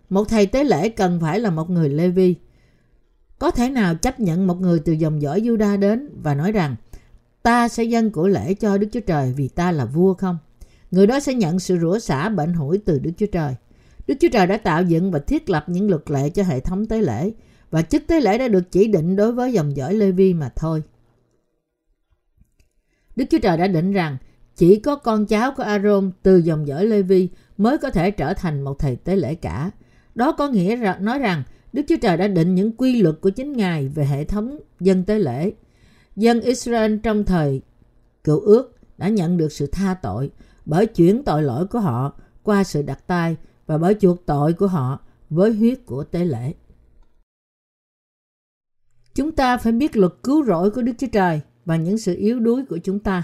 Một 0.10 0.30
thầy 0.30 0.46
tế 0.46 0.64
lễ 0.64 0.90
cần 0.90 1.20
phải 1.22 1.40
là 1.40 1.50
một 1.50 1.70
người 1.70 1.90
Lê 1.90 2.10
Vi. 2.10 2.36
Có 3.44 3.52
thể 3.52 3.70
nào 3.70 3.96
chấp 3.96 4.20
nhận 4.20 4.48
một 4.48 4.62
người 4.62 4.80
từ 4.80 4.94
dòng 4.94 5.22
dõi 5.22 5.42
Juda 5.42 5.80
đến 5.80 6.10
và 6.24 6.36
nói 6.36 6.52
rằng, 6.52 6.76
ta 7.42 7.68
sẽ 7.68 7.84
dâng 7.84 8.12
của 8.12 8.28
lễ 8.28 8.54
cho 8.54 8.78
Đức 8.78 8.88
Chúa 8.92 9.00
Trời 9.00 9.34
vì 9.38 9.48
ta 9.48 9.72
là 9.72 9.86
vua 9.86 10.14
không? 10.14 10.38
Người 10.92 11.08
đó 11.08 11.20
sẽ 11.20 11.34
nhận 11.34 11.60
sự 11.60 11.78
rủa 11.82 12.00
xả 12.00 12.30
bệnh 12.30 12.54
hủi 12.54 12.78
từ 12.78 13.00
Đức 13.00 13.12
Chúa 13.18 13.26
Trời. 13.26 13.56
Đức 14.08 14.14
Chúa 14.20 14.28
Trời 14.32 14.48
đã 14.48 14.58
tạo 14.58 14.84
dựng 14.84 15.12
và 15.12 15.20
thiết 15.20 15.50
lập 15.50 15.66
những 15.68 15.90
luật 15.90 16.12
lệ 16.12 16.30
cho 16.30 16.44
hệ 16.44 16.60
thống 16.60 16.86
tế 16.86 17.02
lễ 17.02 17.32
và 17.72 17.82
chức 17.82 18.04
tế 18.08 18.22
lễ 18.22 18.38
đã 18.38 18.48
được 18.48 18.72
chỉ 18.72 18.88
định 18.88 19.16
đối 19.16 19.32
với 19.32 19.54
dòng 19.54 19.78
dõi 19.78 19.94
Lê 19.94 20.12
Vi 20.12 20.34
mà 20.34 20.50
thôi. 20.56 20.84
Đức 23.16 23.26
Chúa 23.30 23.40
Trời 23.40 23.58
đã 23.58 23.68
định 23.68 23.92
rằng, 23.92 24.18
chỉ 24.56 24.80
có 24.80 24.96
con 24.96 25.26
cháu 25.26 25.54
của 25.58 25.64
Aaron 25.64 26.12
từ 26.24 26.38
dòng 26.38 26.68
dõi 26.68 26.86
Lê 26.86 27.02
Vi 27.02 27.30
mới 27.58 27.78
có 27.78 27.90
thể 27.90 28.12
trở 28.12 28.34
thành 28.34 28.62
một 28.62 28.80
thầy 28.80 28.96
tế 28.96 29.16
lễ 29.16 29.36
cả. 29.36 29.72
Đó 30.16 30.32
có 30.32 30.48
nghĩa 30.48 30.76
là 30.76 30.98
nói 31.00 31.20
rằng 31.20 31.44
Đức 31.74 31.82
Chúa 31.88 31.98
Trời 32.02 32.18
đã 32.18 32.28
định 32.28 32.56
những 32.56 32.72
quy 32.72 33.02
luật 33.02 33.16
của 33.22 33.30
chính 33.30 33.54
Ngài 33.54 33.88
về 33.88 34.06
hệ 34.06 34.24
thống 34.24 34.60
dân 34.80 35.04
tế 35.04 35.20
lễ. 35.20 35.52
Dân 36.16 36.42
Israel 36.42 36.98
trong 37.04 37.24
thời 37.24 37.62
cựu 38.24 38.40
ước 38.40 38.76
đã 38.98 39.08
nhận 39.08 39.38
được 39.38 39.52
sự 39.52 39.68
tha 39.68 39.94
tội 39.94 40.32
bởi 40.66 40.86
chuyển 40.86 41.24
tội 41.24 41.44
lỗi 41.44 41.68
của 41.68 41.80
họ 41.80 42.14
qua 42.44 42.64
sự 42.64 42.82
đặt 42.82 43.08
tay 43.08 43.36
và 43.66 43.78
bởi 43.78 43.96
chuộc 44.00 44.26
tội 44.26 44.54
của 44.54 44.68
họ 44.68 45.00
với 45.30 45.54
huyết 45.54 45.86
của 45.86 46.04
tế 46.04 46.26
lễ. 46.26 46.54
Chúng 49.16 49.32
ta 49.32 49.58
phải 49.58 49.72
biết 49.72 49.98
luật 49.98 50.14
cứu 50.24 50.46
rỗi 50.46 50.72
của 50.72 50.82
Đức 50.82 50.94
Chúa 50.98 51.08
Trời 51.08 51.42
và 51.66 51.76
những 51.76 51.98
sự 51.98 52.16
yếu 52.16 52.40
đuối 52.40 52.66
của 52.66 52.78
chúng 52.78 53.00
ta. 53.00 53.24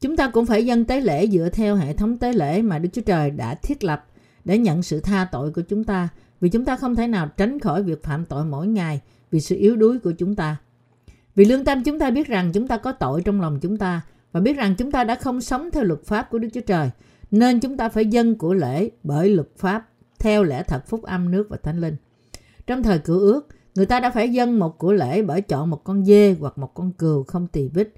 Chúng 0.00 0.16
ta 0.16 0.30
cũng 0.30 0.46
phải 0.46 0.66
dâng 0.66 0.84
tế 0.84 1.00
lễ 1.00 1.26
dựa 1.26 1.48
theo 1.52 1.76
hệ 1.76 1.92
thống 1.92 2.18
tế 2.18 2.32
lễ 2.32 2.62
mà 2.62 2.78
Đức 2.78 2.88
Chúa 2.92 3.02
Trời 3.02 3.30
đã 3.30 3.54
thiết 3.54 3.84
lập 3.84 4.06
để 4.44 4.58
nhận 4.58 4.82
sự 4.82 5.00
tha 5.00 5.28
tội 5.32 5.52
của 5.52 5.62
chúng 5.62 5.84
ta 5.84 6.08
vì 6.40 6.48
chúng 6.48 6.64
ta 6.64 6.76
không 6.76 6.96
thể 6.96 7.06
nào 7.06 7.28
tránh 7.36 7.60
khỏi 7.60 7.82
việc 7.82 8.02
phạm 8.02 8.24
tội 8.24 8.44
mỗi 8.44 8.66
ngày 8.66 9.00
vì 9.30 9.40
sự 9.40 9.56
yếu 9.56 9.76
đuối 9.76 9.98
của 9.98 10.12
chúng 10.12 10.36
ta. 10.36 10.56
Vì 11.34 11.44
lương 11.44 11.64
tâm 11.64 11.82
chúng 11.84 11.98
ta 11.98 12.10
biết 12.10 12.28
rằng 12.28 12.52
chúng 12.52 12.68
ta 12.68 12.76
có 12.76 12.92
tội 12.92 13.22
trong 13.24 13.40
lòng 13.40 13.58
chúng 13.60 13.76
ta 13.76 14.02
và 14.32 14.40
biết 14.40 14.56
rằng 14.56 14.74
chúng 14.78 14.90
ta 14.90 15.04
đã 15.04 15.14
không 15.14 15.40
sống 15.40 15.70
theo 15.70 15.84
luật 15.84 16.04
pháp 16.04 16.30
của 16.30 16.38
Đức 16.38 16.48
Chúa 16.54 16.60
Trời 16.60 16.90
nên 17.30 17.60
chúng 17.60 17.76
ta 17.76 17.88
phải 17.88 18.06
dâng 18.06 18.34
của 18.34 18.54
lễ 18.54 18.90
bởi 19.02 19.28
luật 19.28 19.48
pháp 19.56 19.88
theo 20.18 20.44
lẽ 20.44 20.62
thật 20.62 20.86
phúc 20.86 21.02
âm 21.02 21.30
nước 21.30 21.46
và 21.48 21.56
thánh 21.62 21.80
linh. 21.80 21.96
Trong 22.66 22.82
thời 22.82 22.98
cựu 22.98 23.18
ước, 23.18 23.48
người 23.74 23.86
ta 23.86 24.00
đã 24.00 24.10
phải 24.10 24.32
dâng 24.32 24.58
một 24.58 24.78
của 24.78 24.92
lễ 24.92 25.22
bởi 25.22 25.42
chọn 25.42 25.70
một 25.70 25.84
con 25.84 26.04
dê 26.04 26.36
hoặc 26.40 26.58
một 26.58 26.74
con 26.74 26.92
cừu 26.92 27.22
không 27.22 27.46
tỳ 27.46 27.68
vết. 27.68 27.88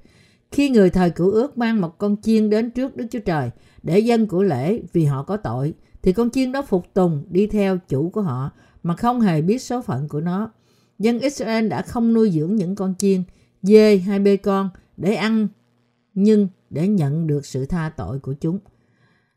Khi 0.51 0.71
người 0.71 0.91
thời 0.91 1.11
cựu 1.11 1.31
ước 1.31 1.59
mang 1.59 1.81
một 1.81 1.99
con 1.99 2.17
chiên 2.23 2.51
đến 2.51 2.71
trước 2.71 2.97
Đức 2.97 3.07
Chúa 3.11 3.19
Trời 3.19 3.51
để 3.83 3.99
dâng 3.99 4.27
của 4.27 4.43
lễ 4.43 4.81
vì 4.93 5.05
họ 5.05 5.23
có 5.23 5.37
tội, 5.37 5.75
thì 6.03 6.13
con 6.13 6.31
chiên 6.31 6.53
đó 6.53 6.63
phục 6.63 6.95
tùng 6.95 7.25
đi 7.29 7.47
theo 7.47 7.79
chủ 7.89 8.11
của 8.11 8.23
họ 8.23 8.51
mà 8.83 8.97
không 8.97 9.21
hề 9.21 9.43
biết 9.43 9.63
số 9.63 9.83
phận 9.83 10.09
của 10.09 10.21
nó. 10.21 10.53
Dân 10.99 11.19
Israel 11.19 11.69
đã 11.69 11.83
không 11.83 12.15
nuôi 12.15 12.31
dưỡng 12.31 12.57
những 12.57 12.75
con 12.75 12.95
chiên, 12.99 13.23
dê 13.63 13.99
hay 13.99 14.19
bê 14.19 14.37
con 14.37 14.71
để 14.97 15.15
ăn 15.15 15.49
nhưng 16.15 16.49
để 16.71 16.89
nhận 16.89 17.27
được 17.27 17.47
sự 17.47 17.67
tha 17.67 17.93
tội 17.97 18.19
của 18.19 18.33
chúng. 18.33 18.59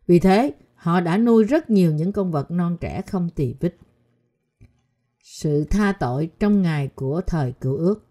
Vì 0.07 0.19
thế, 0.19 0.53
họ 0.75 0.99
đã 0.99 1.17
nuôi 1.17 1.43
rất 1.43 1.69
nhiều 1.69 1.93
những 1.93 2.11
con 2.11 2.31
vật 2.31 2.51
non 2.51 2.77
trẻ 2.81 3.01
không 3.07 3.29
tỳ 3.29 3.55
vết. 3.59 3.75
Sự 5.23 5.63
tha 5.63 5.93
tội 5.99 6.29
trong 6.39 6.61
ngày 6.61 6.89
của 6.95 7.21
thời 7.21 7.51
cựu 7.51 7.77
ước 7.77 8.07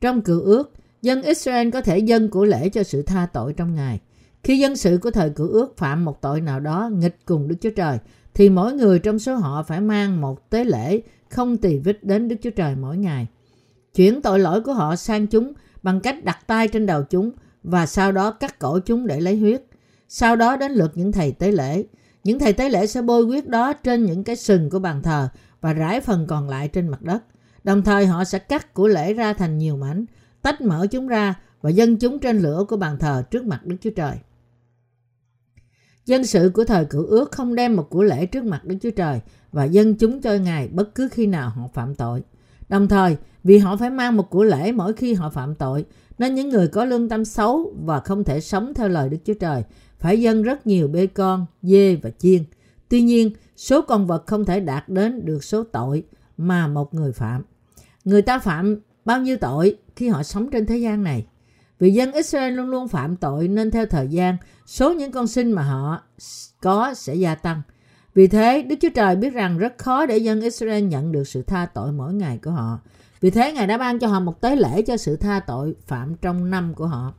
Trong 0.00 0.22
cựu 0.22 0.40
ước, 0.40 0.72
dân 1.02 1.22
Israel 1.22 1.70
có 1.70 1.80
thể 1.80 1.98
dâng 1.98 2.30
của 2.30 2.44
lễ 2.44 2.68
cho 2.68 2.82
sự 2.82 3.02
tha 3.02 3.26
tội 3.32 3.52
trong 3.52 3.74
ngày. 3.74 4.00
Khi 4.44 4.58
dân 4.58 4.76
sự 4.76 4.98
của 5.02 5.10
thời 5.10 5.30
cựu 5.30 5.48
ước 5.48 5.76
phạm 5.76 6.04
một 6.04 6.20
tội 6.20 6.40
nào 6.40 6.60
đó 6.60 6.90
nghịch 6.92 7.16
cùng 7.24 7.48
Đức 7.48 7.56
Chúa 7.60 7.70
Trời, 7.70 7.98
thì 8.34 8.48
mỗi 8.48 8.72
người 8.72 8.98
trong 8.98 9.18
số 9.18 9.34
họ 9.34 9.62
phải 9.62 9.80
mang 9.80 10.20
một 10.20 10.50
tế 10.50 10.64
lễ 10.64 11.00
không 11.30 11.56
tỳ 11.56 11.78
vết 11.78 12.04
đến 12.04 12.28
Đức 12.28 12.36
Chúa 12.42 12.50
Trời 12.50 12.76
mỗi 12.76 12.96
ngày. 12.96 13.26
Chuyển 13.94 14.22
tội 14.22 14.38
lỗi 14.38 14.60
của 14.60 14.72
họ 14.72 14.96
sang 14.96 15.26
chúng 15.26 15.52
bằng 15.82 16.00
cách 16.00 16.24
đặt 16.24 16.38
tay 16.46 16.68
trên 16.68 16.86
đầu 16.86 17.02
chúng 17.02 17.30
và 17.62 17.86
sau 17.86 18.12
đó 18.12 18.30
cắt 18.30 18.58
cổ 18.58 18.78
chúng 18.78 19.06
để 19.06 19.20
lấy 19.20 19.36
huyết. 19.36 19.62
Sau 20.08 20.36
đó 20.36 20.56
đến 20.56 20.72
lượt 20.72 20.92
những 20.94 21.12
thầy 21.12 21.32
tế 21.32 21.52
lễ. 21.52 21.84
Những 22.24 22.38
thầy 22.38 22.52
tế 22.52 22.68
lễ 22.68 22.86
sẽ 22.86 23.02
bôi 23.02 23.24
huyết 23.24 23.48
đó 23.48 23.72
trên 23.72 24.04
những 24.04 24.24
cái 24.24 24.36
sừng 24.36 24.70
của 24.70 24.78
bàn 24.78 25.02
thờ 25.02 25.28
và 25.60 25.72
rải 25.72 26.00
phần 26.00 26.26
còn 26.26 26.48
lại 26.48 26.68
trên 26.68 26.88
mặt 26.88 27.02
đất. 27.02 27.22
Đồng 27.64 27.82
thời 27.82 28.06
họ 28.06 28.24
sẽ 28.24 28.38
cắt 28.38 28.74
của 28.74 28.88
lễ 28.88 29.14
ra 29.14 29.32
thành 29.32 29.58
nhiều 29.58 29.76
mảnh, 29.76 30.04
tách 30.42 30.60
mở 30.60 30.86
chúng 30.90 31.08
ra 31.08 31.34
và 31.60 31.70
dâng 31.70 31.96
chúng 31.96 32.18
trên 32.18 32.38
lửa 32.38 32.64
của 32.68 32.76
bàn 32.76 32.98
thờ 32.98 33.22
trước 33.30 33.44
mặt 33.44 33.66
Đức 33.66 33.76
Chúa 33.80 33.90
Trời. 33.90 34.16
Dân 36.06 36.24
sự 36.24 36.50
của 36.54 36.64
thời 36.64 36.84
cựu 36.84 37.06
ước 37.06 37.32
không 37.32 37.54
đem 37.54 37.76
một 37.76 37.90
của 37.90 38.02
lễ 38.02 38.26
trước 38.26 38.44
mặt 38.44 38.64
Đức 38.64 38.76
Chúa 38.82 38.90
Trời 38.90 39.20
và 39.52 39.64
dân 39.64 39.94
chúng 39.94 40.20
cho 40.20 40.34
Ngài 40.34 40.68
bất 40.68 40.94
cứ 40.94 41.08
khi 41.12 41.26
nào 41.26 41.50
họ 41.50 41.68
phạm 41.74 41.94
tội. 41.94 42.22
Đồng 42.68 42.88
thời, 42.88 43.16
vì 43.44 43.58
họ 43.58 43.76
phải 43.76 43.90
mang 43.90 44.16
một 44.16 44.30
của 44.30 44.44
lễ 44.44 44.72
mỗi 44.72 44.92
khi 44.92 45.14
họ 45.14 45.30
phạm 45.30 45.54
tội, 45.54 45.84
nên 46.18 46.34
những 46.34 46.48
người 46.48 46.68
có 46.68 46.84
lương 46.84 47.08
tâm 47.08 47.24
xấu 47.24 47.74
và 47.84 48.00
không 48.00 48.24
thể 48.24 48.40
sống 48.40 48.74
theo 48.74 48.88
lời 48.88 49.08
Đức 49.08 49.18
Chúa 49.24 49.34
Trời 49.34 49.62
phải 49.98 50.20
dâng 50.20 50.42
rất 50.42 50.66
nhiều 50.66 50.88
bê 50.88 51.06
con, 51.06 51.46
dê 51.62 51.96
và 51.96 52.10
chiên. 52.18 52.44
Tuy 52.88 53.02
nhiên, 53.02 53.30
số 53.56 53.82
con 53.82 54.06
vật 54.06 54.26
không 54.26 54.44
thể 54.44 54.60
đạt 54.60 54.88
đến 54.88 55.24
được 55.24 55.44
số 55.44 55.64
tội 55.64 56.04
mà 56.36 56.68
một 56.68 56.94
người 56.94 57.12
phạm. 57.12 57.42
Người 58.04 58.22
ta 58.22 58.38
phạm 58.38 58.76
bao 59.04 59.20
nhiêu 59.20 59.36
tội 59.36 59.76
khi 59.96 60.08
họ 60.08 60.22
sống 60.22 60.50
trên 60.50 60.66
thế 60.66 60.76
gian 60.76 61.02
này? 61.02 61.26
Vì 61.78 61.90
dân 61.90 62.12
Israel 62.12 62.54
luôn 62.54 62.68
luôn 62.68 62.88
phạm 62.88 63.16
tội 63.16 63.48
nên 63.48 63.70
theo 63.70 63.86
thời 63.86 64.08
gian, 64.08 64.36
số 64.66 64.92
những 64.92 65.12
con 65.12 65.26
sinh 65.26 65.52
mà 65.52 65.62
họ 65.62 66.02
có 66.60 66.94
sẽ 66.94 67.14
gia 67.14 67.34
tăng. 67.34 67.62
Vì 68.14 68.26
thế, 68.26 68.62
Đức 68.62 68.76
Chúa 68.80 68.88
Trời 68.94 69.16
biết 69.16 69.32
rằng 69.32 69.58
rất 69.58 69.78
khó 69.78 70.06
để 70.06 70.18
dân 70.18 70.40
Israel 70.40 70.84
nhận 70.84 71.12
được 71.12 71.28
sự 71.28 71.42
tha 71.42 71.66
tội 71.66 71.92
mỗi 71.92 72.14
ngày 72.14 72.38
của 72.44 72.50
họ. 72.50 72.78
Vì 73.20 73.30
thế, 73.30 73.52
Ngài 73.52 73.66
đã 73.66 73.78
ban 73.78 73.98
cho 73.98 74.08
họ 74.08 74.20
một 74.20 74.40
tế 74.40 74.56
lễ 74.56 74.82
cho 74.82 74.96
sự 74.96 75.16
tha 75.16 75.40
tội 75.40 75.74
phạm 75.86 76.14
trong 76.14 76.50
năm 76.50 76.74
của 76.74 76.86
họ. 76.86 77.14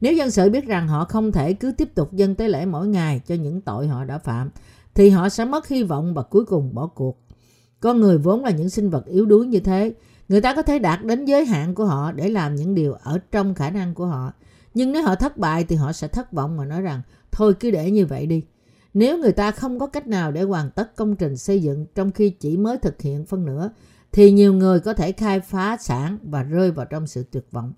Nếu 0.00 0.12
dân 0.12 0.30
sự 0.30 0.50
biết 0.50 0.66
rằng 0.66 0.88
họ 0.88 1.04
không 1.04 1.32
thể 1.32 1.52
cứ 1.52 1.72
tiếp 1.72 1.94
tục 1.94 2.12
dân 2.12 2.34
tế 2.34 2.48
lễ 2.48 2.66
mỗi 2.66 2.88
ngày 2.88 3.20
cho 3.26 3.34
những 3.34 3.60
tội 3.60 3.88
họ 3.88 4.04
đã 4.04 4.18
phạm, 4.18 4.50
thì 4.94 5.10
họ 5.10 5.28
sẽ 5.28 5.44
mất 5.44 5.68
hy 5.68 5.82
vọng 5.82 6.14
và 6.14 6.22
cuối 6.22 6.44
cùng 6.44 6.74
bỏ 6.74 6.86
cuộc. 6.86 7.18
Con 7.80 8.00
người 8.00 8.18
vốn 8.18 8.44
là 8.44 8.50
những 8.50 8.70
sinh 8.70 8.90
vật 8.90 9.06
yếu 9.06 9.26
đuối 9.26 9.46
như 9.46 9.60
thế. 9.60 9.94
Người 10.28 10.40
ta 10.40 10.54
có 10.54 10.62
thể 10.62 10.78
đạt 10.78 11.04
đến 11.04 11.24
giới 11.24 11.44
hạn 11.44 11.74
của 11.74 11.84
họ 11.84 12.12
để 12.12 12.28
làm 12.28 12.54
những 12.54 12.74
điều 12.74 12.92
ở 12.92 13.18
trong 13.30 13.54
khả 13.54 13.70
năng 13.70 13.94
của 13.94 14.06
họ. 14.06 14.32
Nhưng 14.74 14.92
nếu 14.92 15.02
họ 15.02 15.14
thất 15.14 15.36
bại 15.36 15.64
thì 15.64 15.76
họ 15.76 15.92
sẽ 15.92 16.08
thất 16.08 16.32
vọng 16.32 16.58
và 16.58 16.64
nói 16.64 16.82
rằng 16.82 17.02
thôi 17.32 17.54
cứ 17.60 17.70
để 17.70 17.90
như 17.90 18.06
vậy 18.06 18.26
đi. 18.26 18.42
Nếu 18.94 19.18
người 19.18 19.32
ta 19.32 19.50
không 19.50 19.78
có 19.78 19.86
cách 19.86 20.06
nào 20.06 20.32
để 20.32 20.42
hoàn 20.42 20.70
tất 20.70 20.96
công 20.96 21.16
trình 21.16 21.36
xây 21.36 21.62
dựng 21.62 21.86
trong 21.94 22.10
khi 22.12 22.30
chỉ 22.30 22.56
mới 22.56 22.78
thực 22.78 23.02
hiện 23.02 23.26
phân 23.26 23.44
nửa, 23.44 23.70
thì 24.12 24.30
nhiều 24.30 24.54
người 24.54 24.80
có 24.80 24.94
thể 24.94 25.12
khai 25.12 25.40
phá 25.40 25.76
sản 25.80 26.18
và 26.22 26.42
rơi 26.42 26.70
vào 26.70 26.86
trong 26.86 27.06
sự 27.06 27.24
tuyệt 27.30 27.44
vọng. 27.50 27.72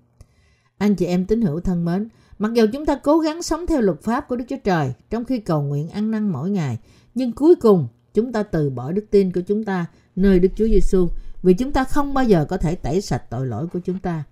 Anh 0.77 0.95
chị 0.95 1.05
em 1.05 1.25
tín 1.25 1.41
hữu 1.41 1.59
thân 1.59 1.85
mến, 1.85 2.09
mặc 2.39 2.53
dù 2.53 2.65
chúng 2.73 2.85
ta 2.85 2.95
cố 3.03 3.19
gắng 3.19 3.43
sống 3.43 3.67
theo 3.67 3.81
luật 3.81 4.01
pháp 4.01 4.27
của 4.27 4.35
Đức 4.35 4.45
Chúa 4.47 4.57
Trời 4.63 4.93
trong 5.09 5.25
khi 5.25 5.39
cầu 5.39 5.61
nguyện 5.61 5.89
ăn 5.89 6.11
năn 6.11 6.29
mỗi 6.29 6.49
ngày, 6.49 6.79
nhưng 7.15 7.31
cuối 7.31 7.55
cùng 7.55 7.87
chúng 8.13 8.31
ta 8.31 8.43
từ 8.43 8.69
bỏ 8.69 8.91
đức 8.91 9.05
tin 9.11 9.31
của 9.31 9.41
chúng 9.41 9.63
ta 9.63 9.85
nơi 10.15 10.39
Đức 10.39 10.49
Chúa 10.55 10.67
Giêsu 10.67 11.07
vì 11.45 11.53
chúng 11.53 11.71
ta 11.71 11.83
không 11.83 12.13
bao 12.13 12.23
giờ 12.23 12.45
có 12.49 12.57
thể 12.57 12.75
tẩy 12.75 13.01
sạch 13.01 13.23
tội 13.29 13.47
lỗi 13.47 13.67
của 13.73 13.79
chúng 13.79 13.99
ta. 13.99 14.23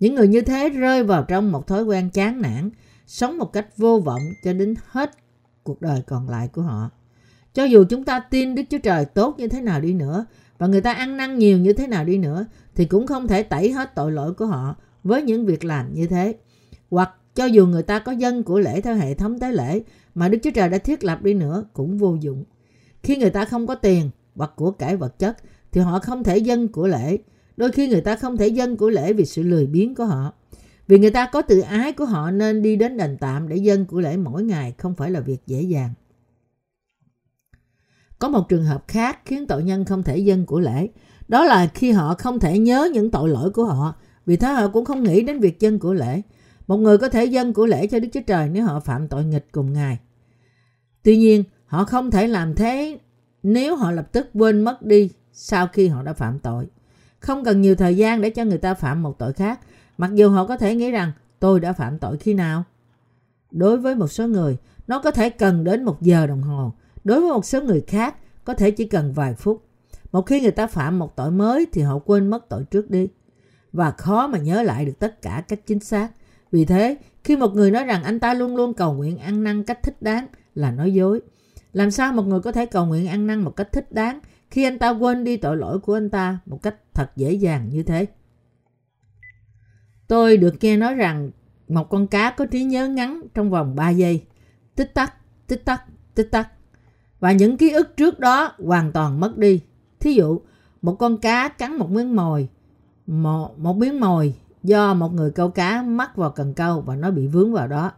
Những 0.00 0.14
người 0.14 0.28
như 0.28 0.40
thế 0.40 0.68
rơi 0.68 1.04
vào 1.04 1.24
trong 1.24 1.52
một 1.52 1.66
thói 1.66 1.82
quen 1.82 2.10
chán 2.10 2.42
nản, 2.42 2.70
sống 3.06 3.38
một 3.38 3.52
cách 3.52 3.66
vô 3.76 4.00
vọng 4.00 4.22
cho 4.44 4.52
đến 4.52 4.74
hết 4.86 5.10
cuộc 5.62 5.82
đời 5.82 6.02
còn 6.06 6.28
lại 6.28 6.48
của 6.48 6.62
họ. 6.62 6.90
Cho 7.54 7.64
dù 7.64 7.84
chúng 7.84 8.04
ta 8.04 8.20
tin 8.20 8.54
Đức 8.54 8.62
Chúa 8.70 8.78
Trời 8.78 9.04
tốt 9.04 9.34
như 9.38 9.48
thế 9.48 9.60
nào 9.60 9.80
đi 9.80 9.92
nữa 9.92 10.26
và 10.58 10.66
người 10.66 10.80
ta 10.80 10.92
ăn 10.92 11.16
năn 11.16 11.38
nhiều 11.38 11.58
như 11.58 11.72
thế 11.72 11.86
nào 11.86 12.04
đi 12.04 12.18
nữa 12.18 12.46
thì 12.74 12.84
cũng 12.84 13.06
không 13.06 13.28
thể 13.28 13.42
tẩy 13.42 13.72
hết 13.72 13.94
tội 13.94 14.12
lỗi 14.12 14.34
của 14.34 14.46
họ 14.46 14.76
với 15.04 15.22
những 15.22 15.46
việc 15.46 15.64
làm 15.64 15.94
như 15.94 16.06
thế. 16.06 16.34
Hoặc 16.90 17.10
cho 17.34 17.44
dù 17.44 17.66
người 17.66 17.82
ta 17.82 17.98
có 17.98 18.12
dân 18.12 18.42
của 18.42 18.58
lễ 18.58 18.80
theo 18.80 18.94
hệ 18.94 19.14
thống 19.14 19.38
tế 19.38 19.52
lễ 19.52 19.82
mà 20.14 20.28
Đức 20.28 20.38
Chúa 20.42 20.50
Trời 20.50 20.68
đã 20.68 20.78
thiết 20.78 21.04
lập 21.04 21.22
đi 21.22 21.34
nữa 21.34 21.64
cũng 21.72 21.98
vô 21.98 22.16
dụng. 22.20 22.44
Khi 23.02 23.16
người 23.16 23.30
ta 23.30 23.44
không 23.44 23.66
có 23.66 23.74
tiền 23.74 24.10
hoặc 24.36 24.52
của 24.56 24.70
cải 24.70 24.96
vật 24.96 25.18
chất 25.18 25.36
thì 25.72 25.80
họ 25.80 25.98
không 25.98 26.24
thể 26.24 26.38
dân 26.38 26.68
của 26.68 26.86
lễ. 26.86 27.18
Đôi 27.56 27.72
khi 27.72 27.88
người 27.88 28.00
ta 28.00 28.16
không 28.16 28.36
thể 28.36 28.48
dân 28.48 28.76
của 28.76 28.90
lễ 28.90 29.12
vì 29.12 29.24
sự 29.24 29.42
lười 29.42 29.66
biếng 29.66 29.94
của 29.94 30.04
họ. 30.04 30.32
Vì 30.86 30.98
người 30.98 31.10
ta 31.10 31.28
có 31.32 31.42
tự 31.42 31.60
ái 31.60 31.92
của 31.92 32.04
họ 32.04 32.30
nên 32.30 32.62
đi 32.62 32.76
đến 32.76 32.96
đền 32.96 33.16
tạm 33.20 33.48
để 33.48 33.56
dân 33.56 33.84
của 33.84 34.00
lễ 34.00 34.16
mỗi 34.16 34.42
ngày 34.42 34.74
không 34.78 34.94
phải 34.94 35.10
là 35.10 35.20
việc 35.20 35.46
dễ 35.46 35.62
dàng. 35.62 35.90
Có 38.18 38.28
một 38.28 38.48
trường 38.48 38.64
hợp 38.64 38.84
khác 38.88 39.18
khiến 39.24 39.46
tội 39.46 39.62
nhân 39.64 39.84
không 39.84 40.02
thể 40.02 40.18
dân 40.18 40.46
của 40.46 40.60
lễ. 40.60 40.88
Đó 41.28 41.44
là 41.44 41.66
khi 41.66 41.90
họ 41.90 42.14
không 42.14 42.40
thể 42.40 42.58
nhớ 42.58 42.90
những 42.92 43.10
tội 43.10 43.28
lỗi 43.28 43.50
của 43.50 43.64
họ. 43.64 43.94
Vì 44.26 44.36
thế 44.36 44.52
họ 44.52 44.68
cũng 44.68 44.84
không 44.84 45.02
nghĩ 45.02 45.22
đến 45.22 45.40
việc 45.40 45.60
dân 45.60 45.78
của 45.78 45.94
lễ. 45.94 46.22
Một 46.66 46.76
người 46.76 46.98
có 46.98 47.08
thể 47.08 47.24
dân 47.24 47.52
của 47.52 47.66
lễ 47.66 47.86
cho 47.86 47.98
Đức 47.98 48.08
Chúa 48.12 48.20
Trời 48.26 48.48
nếu 48.48 48.64
họ 48.64 48.80
phạm 48.80 49.08
tội 49.08 49.24
nghịch 49.24 49.46
cùng 49.52 49.72
Ngài. 49.72 49.98
Tuy 51.02 51.16
nhiên, 51.16 51.44
họ 51.66 51.84
không 51.84 52.10
thể 52.10 52.26
làm 52.26 52.54
thế 52.54 52.98
nếu 53.42 53.76
họ 53.76 53.90
lập 53.90 54.12
tức 54.12 54.30
quên 54.34 54.60
mất 54.60 54.82
đi 54.82 55.10
sau 55.42 55.66
khi 55.66 55.88
họ 55.88 56.02
đã 56.02 56.12
phạm 56.12 56.38
tội. 56.38 56.66
Không 57.20 57.44
cần 57.44 57.60
nhiều 57.60 57.74
thời 57.74 57.96
gian 57.96 58.20
để 58.20 58.30
cho 58.30 58.44
người 58.44 58.58
ta 58.58 58.74
phạm 58.74 59.02
một 59.02 59.18
tội 59.18 59.32
khác, 59.32 59.60
mặc 59.98 60.10
dù 60.14 60.28
họ 60.28 60.46
có 60.46 60.56
thể 60.56 60.74
nghĩ 60.74 60.90
rằng 60.90 61.12
tôi 61.38 61.60
đã 61.60 61.72
phạm 61.72 61.98
tội 61.98 62.16
khi 62.16 62.34
nào. 62.34 62.64
Đối 63.50 63.76
với 63.76 63.94
một 63.94 64.08
số 64.08 64.26
người, 64.26 64.56
nó 64.86 64.98
có 64.98 65.10
thể 65.10 65.30
cần 65.30 65.64
đến 65.64 65.84
một 65.84 66.02
giờ 66.02 66.26
đồng 66.26 66.42
hồ. 66.42 66.72
Đối 67.04 67.20
với 67.20 67.30
một 67.30 67.44
số 67.44 67.62
người 67.62 67.84
khác, 67.86 68.16
có 68.44 68.54
thể 68.54 68.70
chỉ 68.70 68.84
cần 68.84 69.12
vài 69.12 69.34
phút. 69.34 69.64
Một 70.12 70.26
khi 70.26 70.40
người 70.40 70.50
ta 70.50 70.66
phạm 70.66 70.98
một 70.98 71.16
tội 71.16 71.30
mới 71.30 71.66
thì 71.72 71.82
họ 71.82 71.98
quên 71.98 72.30
mất 72.30 72.48
tội 72.48 72.64
trước 72.64 72.90
đi. 72.90 73.08
Và 73.72 73.90
khó 73.90 74.26
mà 74.26 74.38
nhớ 74.38 74.62
lại 74.62 74.84
được 74.84 74.98
tất 74.98 75.22
cả 75.22 75.44
cách 75.48 75.60
chính 75.66 75.80
xác. 75.80 76.08
Vì 76.52 76.64
thế, 76.64 76.96
khi 77.24 77.36
một 77.36 77.54
người 77.54 77.70
nói 77.70 77.84
rằng 77.84 78.02
anh 78.02 78.20
ta 78.20 78.34
luôn 78.34 78.56
luôn 78.56 78.74
cầu 78.74 78.92
nguyện 78.92 79.18
ăn 79.18 79.44
năn 79.44 79.64
cách 79.64 79.82
thích 79.82 80.02
đáng 80.02 80.26
là 80.54 80.70
nói 80.70 80.94
dối. 80.94 81.20
Làm 81.72 81.90
sao 81.90 82.12
một 82.12 82.26
người 82.26 82.40
có 82.40 82.52
thể 82.52 82.66
cầu 82.66 82.86
nguyện 82.86 83.08
ăn 83.08 83.26
năn 83.26 83.40
một 83.40 83.56
cách 83.56 83.72
thích 83.72 83.92
đáng 83.92 84.20
khi 84.50 84.64
anh 84.64 84.78
ta 84.78 84.90
quên 84.90 85.24
đi 85.24 85.36
tội 85.36 85.56
lỗi 85.56 85.78
của 85.78 85.96
anh 85.96 86.10
ta 86.10 86.38
một 86.46 86.62
cách 86.62 86.76
thật 86.94 87.10
dễ 87.16 87.32
dàng 87.32 87.68
như 87.68 87.82
thế? 87.82 88.06
Tôi 90.08 90.36
được 90.36 90.54
nghe 90.60 90.76
nói 90.76 90.94
rằng 90.94 91.30
một 91.68 91.90
con 91.90 92.06
cá 92.06 92.30
có 92.30 92.46
trí 92.46 92.64
nhớ 92.64 92.88
ngắn 92.88 93.22
trong 93.34 93.50
vòng 93.50 93.76
3 93.76 93.90
giây. 93.90 94.24
Tích 94.76 94.94
tắc, 94.94 95.14
tích 95.46 95.64
tắc, 95.64 95.84
tích 96.14 96.28
tắc. 96.30 96.48
Và 97.20 97.32
những 97.32 97.56
ký 97.56 97.70
ức 97.70 97.96
trước 97.96 98.20
đó 98.20 98.52
hoàn 98.58 98.92
toàn 98.92 99.20
mất 99.20 99.38
đi. 99.38 99.60
Thí 100.00 100.12
dụ, 100.12 100.40
một 100.82 100.94
con 100.94 101.16
cá 101.16 101.48
cắn 101.48 101.76
một 101.76 101.90
miếng 101.90 102.16
mồi, 102.16 102.48
một, 103.06 103.58
một 103.58 103.76
miếng 103.76 104.00
mồi 104.00 104.34
do 104.62 104.94
một 104.94 105.12
người 105.12 105.30
câu 105.30 105.50
cá 105.50 105.82
mắc 105.82 106.16
vào 106.16 106.30
cần 106.30 106.54
câu 106.54 106.80
và 106.80 106.96
nó 106.96 107.10
bị 107.10 107.26
vướng 107.26 107.52
vào 107.52 107.68
đó. 107.68 107.92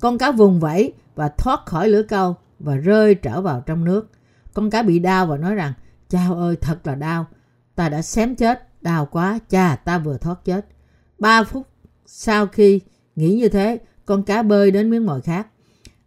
Con 0.00 0.18
cá 0.18 0.32
vùng 0.32 0.60
vẫy 0.60 0.92
và 1.14 1.28
thoát 1.28 1.66
khỏi 1.66 1.88
lưỡi 1.88 2.02
câu 2.02 2.36
và 2.58 2.76
rơi 2.76 3.14
trở 3.14 3.40
vào 3.40 3.60
trong 3.66 3.84
nước. 3.84 4.10
Con 4.54 4.70
cá 4.70 4.82
bị 4.82 4.98
đau 4.98 5.26
và 5.26 5.36
nói 5.36 5.54
rằng, 5.54 5.72
chao 6.08 6.34
ơi 6.34 6.56
thật 6.56 6.86
là 6.86 6.94
đau, 6.94 7.26
ta 7.74 7.88
đã 7.88 8.02
xém 8.02 8.36
chết, 8.36 8.82
đau 8.82 9.06
quá, 9.06 9.38
cha 9.48 9.76
ta 9.76 9.98
vừa 9.98 10.18
thoát 10.18 10.44
chết. 10.44 10.66
Ba 11.18 11.44
phút 11.44 11.68
sau 12.06 12.46
khi 12.46 12.80
nghĩ 13.16 13.34
như 13.34 13.48
thế, 13.48 13.78
con 14.04 14.22
cá 14.22 14.42
bơi 14.42 14.70
đến 14.70 14.90
miếng 14.90 15.06
mồi 15.06 15.20
khác. 15.20 15.46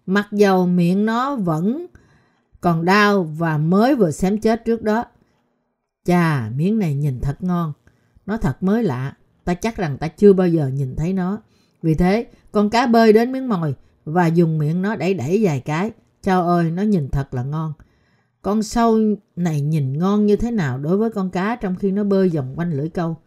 Mặc 0.06 0.28
dầu 0.32 0.68
miệng 0.68 1.06
nó 1.06 1.36
vẫn 1.36 1.88
còn 2.62 2.86
đau 2.86 3.24
và 3.24 3.58
mới 3.58 3.96
vừa 3.96 4.12
xém 4.12 4.38
chết 4.38 4.66
trước 4.66 4.82
đó. 4.82 5.06
Chà, 6.06 6.50
miếng 6.56 6.80
này 6.80 6.96
nhìn 6.96 7.20
thật 7.20 7.44
ngon. 7.44 7.74
Nó 8.26 8.38
thật 8.38 8.64
mới 8.64 8.84
lạ. 8.84 9.14
Ta 9.44 9.54
chắc 9.54 9.78
rằng 9.78 9.98
ta 9.98 10.08
chưa 10.08 10.34
bao 10.34 10.48
giờ 10.48 10.68
nhìn 10.68 10.96
thấy 10.96 11.14
nó. 11.14 11.42
Vì 11.82 11.94
thế, 11.94 12.28
con 12.52 12.70
cá 12.70 12.88
bơi 12.88 13.14
đến 13.14 13.32
miếng 13.32 13.50
mồi 13.50 13.76
và 14.06 14.28
dùng 14.28 14.58
miệng 14.58 14.82
nó 14.82 14.96
đẩy 14.96 15.14
đẩy 15.14 15.40
vài 15.44 15.60
cái. 15.60 15.92
Chao 16.22 16.48
ơi, 16.48 16.72
nó 16.72 16.82
nhìn 16.82 17.10
thật 17.10 17.34
là 17.34 17.44
ngon. 17.44 17.74
Con 18.42 18.64
sâu 18.64 19.00
này 19.36 19.62
nhìn 19.62 19.98
ngon 20.00 20.26
như 20.26 20.36
thế 20.36 20.52
nào 20.52 20.78
đối 20.78 20.98
với 20.98 21.10
con 21.10 21.30
cá 21.30 21.56
trong 21.56 21.76
khi 21.76 21.92
nó 21.92 22.04
bơi 22.04 22.30
vòng 22.30 22.54
quanh 22.56 22.74
lưỡi 22.74 22.90
câu. 22.90 23.18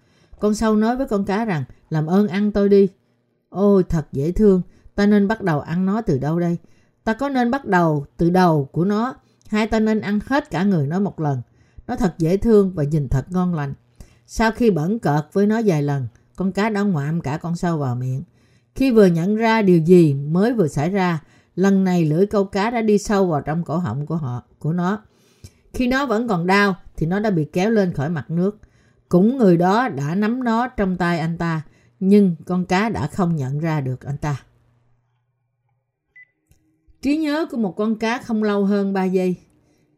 Con 0.41 0.55
sâu 0.55 0.77
nói 0.77 0.97
với 0.97 1.07
con 1.09 1.25
cá 1.25 1.45
rằng, 1.45 1.65
làm 1.91 2.07
ơn 2.07 2.29
ăn 2.29 2.53
tôi 2.53 2.69
đi. 2.69 2.89
Ôi, 3.49 3.85
thật 3.89 4.07
dễ 4.13 4.33
thương. 4.33 4.63
Ta 4.95 5.07
nên 5.07 5.29
bắt 5.29 5.43
đầu 5.43 5.61
ăn 5.61 5.87
nó 5.87 6.01
từ 6.01 6.19
đâu 6.19 6.41
đây? 6.41 6.59
Ta 7.05 7.13
có 7.13 7.29
nên 7.29 7.51
bắt 7.51 7.65
đầu 7.65 8.07
từ 8.17 8.31
đầu 8.31 8.69
của 8.73 8.85
nó 8.85 9.15
hay 9.49 9.67
ta 9.67 9.81
nên 9.81 10.01
ăn 10.01 10.19
hết 10.27 10.51
cả 10.51 10.65
người 10.65 10.87
nó 10.87 11.01
một 11.01 11.21
lần? 11.21 11.43
Nó 11.87 11.97
thật 11.97 12.15
dễ 12.19 12.37
thương 12.37 12.73
và 12.75 12.85
nhìn 12.85 13.09
thật 13.09 13.27
ngon 13.31 13.55
lành. 13.55 13.75
Sau 14.27 14.51
khi 14.51 14.71
bẩn 14.71 14.99
cợt 14.99 15.27
với 15.33 15.47
nó 15.47 15.61
vài 15.67 15.83
lần, 15.83 16.09
con 16.37 16.53
cá 16.53 16.71
đã 16.71 16.83
ngoạm 16.83 17.21
cả 17.21 17.37
con 17.37 17.57
sâu 17.57 17.79
vào 17.79 17.97
miệng. 17.97 18.23
Khi 18.75 18.91
vừa 18.91 19.07
nhận 19.07 19.37
ra 19.37 19.63
điều 19.63 19.79
gì 19.79 20.15
mới 20.15 20.53
vừa 20.53 20.69
xảy 20.69 20.91
ra, 20.91 21.21
lần 21.57 21.85
này 21.85 22.05
lưỡi 22.05 22.27
câu 22.27 22.45
cá 22.45 22.71
đã 22.71 22.83
đi 22.83 22.99
sâu 22.99 23.27
vào 23.27 23.41
trong 23.41 23.65
cổ 23.65 23.77
họng 23.77 24.07
của 24.07 24.17
họ 24.17 24.43
của 24.65 24.73
nó. 24.73 25.03
Khi 25.73 25.89
nó 25.89 26.07
vẫn 26.07 26.29
còn 26.29 26.47
đau 26.47 26.77
thì 26.97 27.07
nó 27.07 27.21
đã 27.21 27.31
bị 27.31 27.45
kéo 27.53 27.71
lên 27.71 27.93
khỏi 27.93 28.09
mặt 28.09 28.31
nước. 28.31 28.59
Cũng 29.09 29.37
người 29.37 29.57
đó 29.57 29.89
đã 29.89 30.15
nắm 30.15 30.45
nó 30.45 30.69
trong 30.69 30.97
tay 30.97 31.19
anh 31.19 31.39
ta, 31.39 31.63
nhưng 32.01 32.37
con 32.47 32.65
cá 32.65 32.89
đã 32.89 33.07
không 33.07 33.37
nhận 33.37 33.59
ra 33.59 33.81
được 33.81 34.05
anh 34.05 34.17
ta. 34.17 34.43
Trí 37.03 37.17
nhớ 37.17 37.47
của 37.51 37.57
một 37.57 37.77
con 37.77 37.99
cá 37.99 38.19
không 38.19 38.43
lâu 38.43 38.65
hơn 38.65 38.93
3 38.93 39.05
giây. 39.05 39.37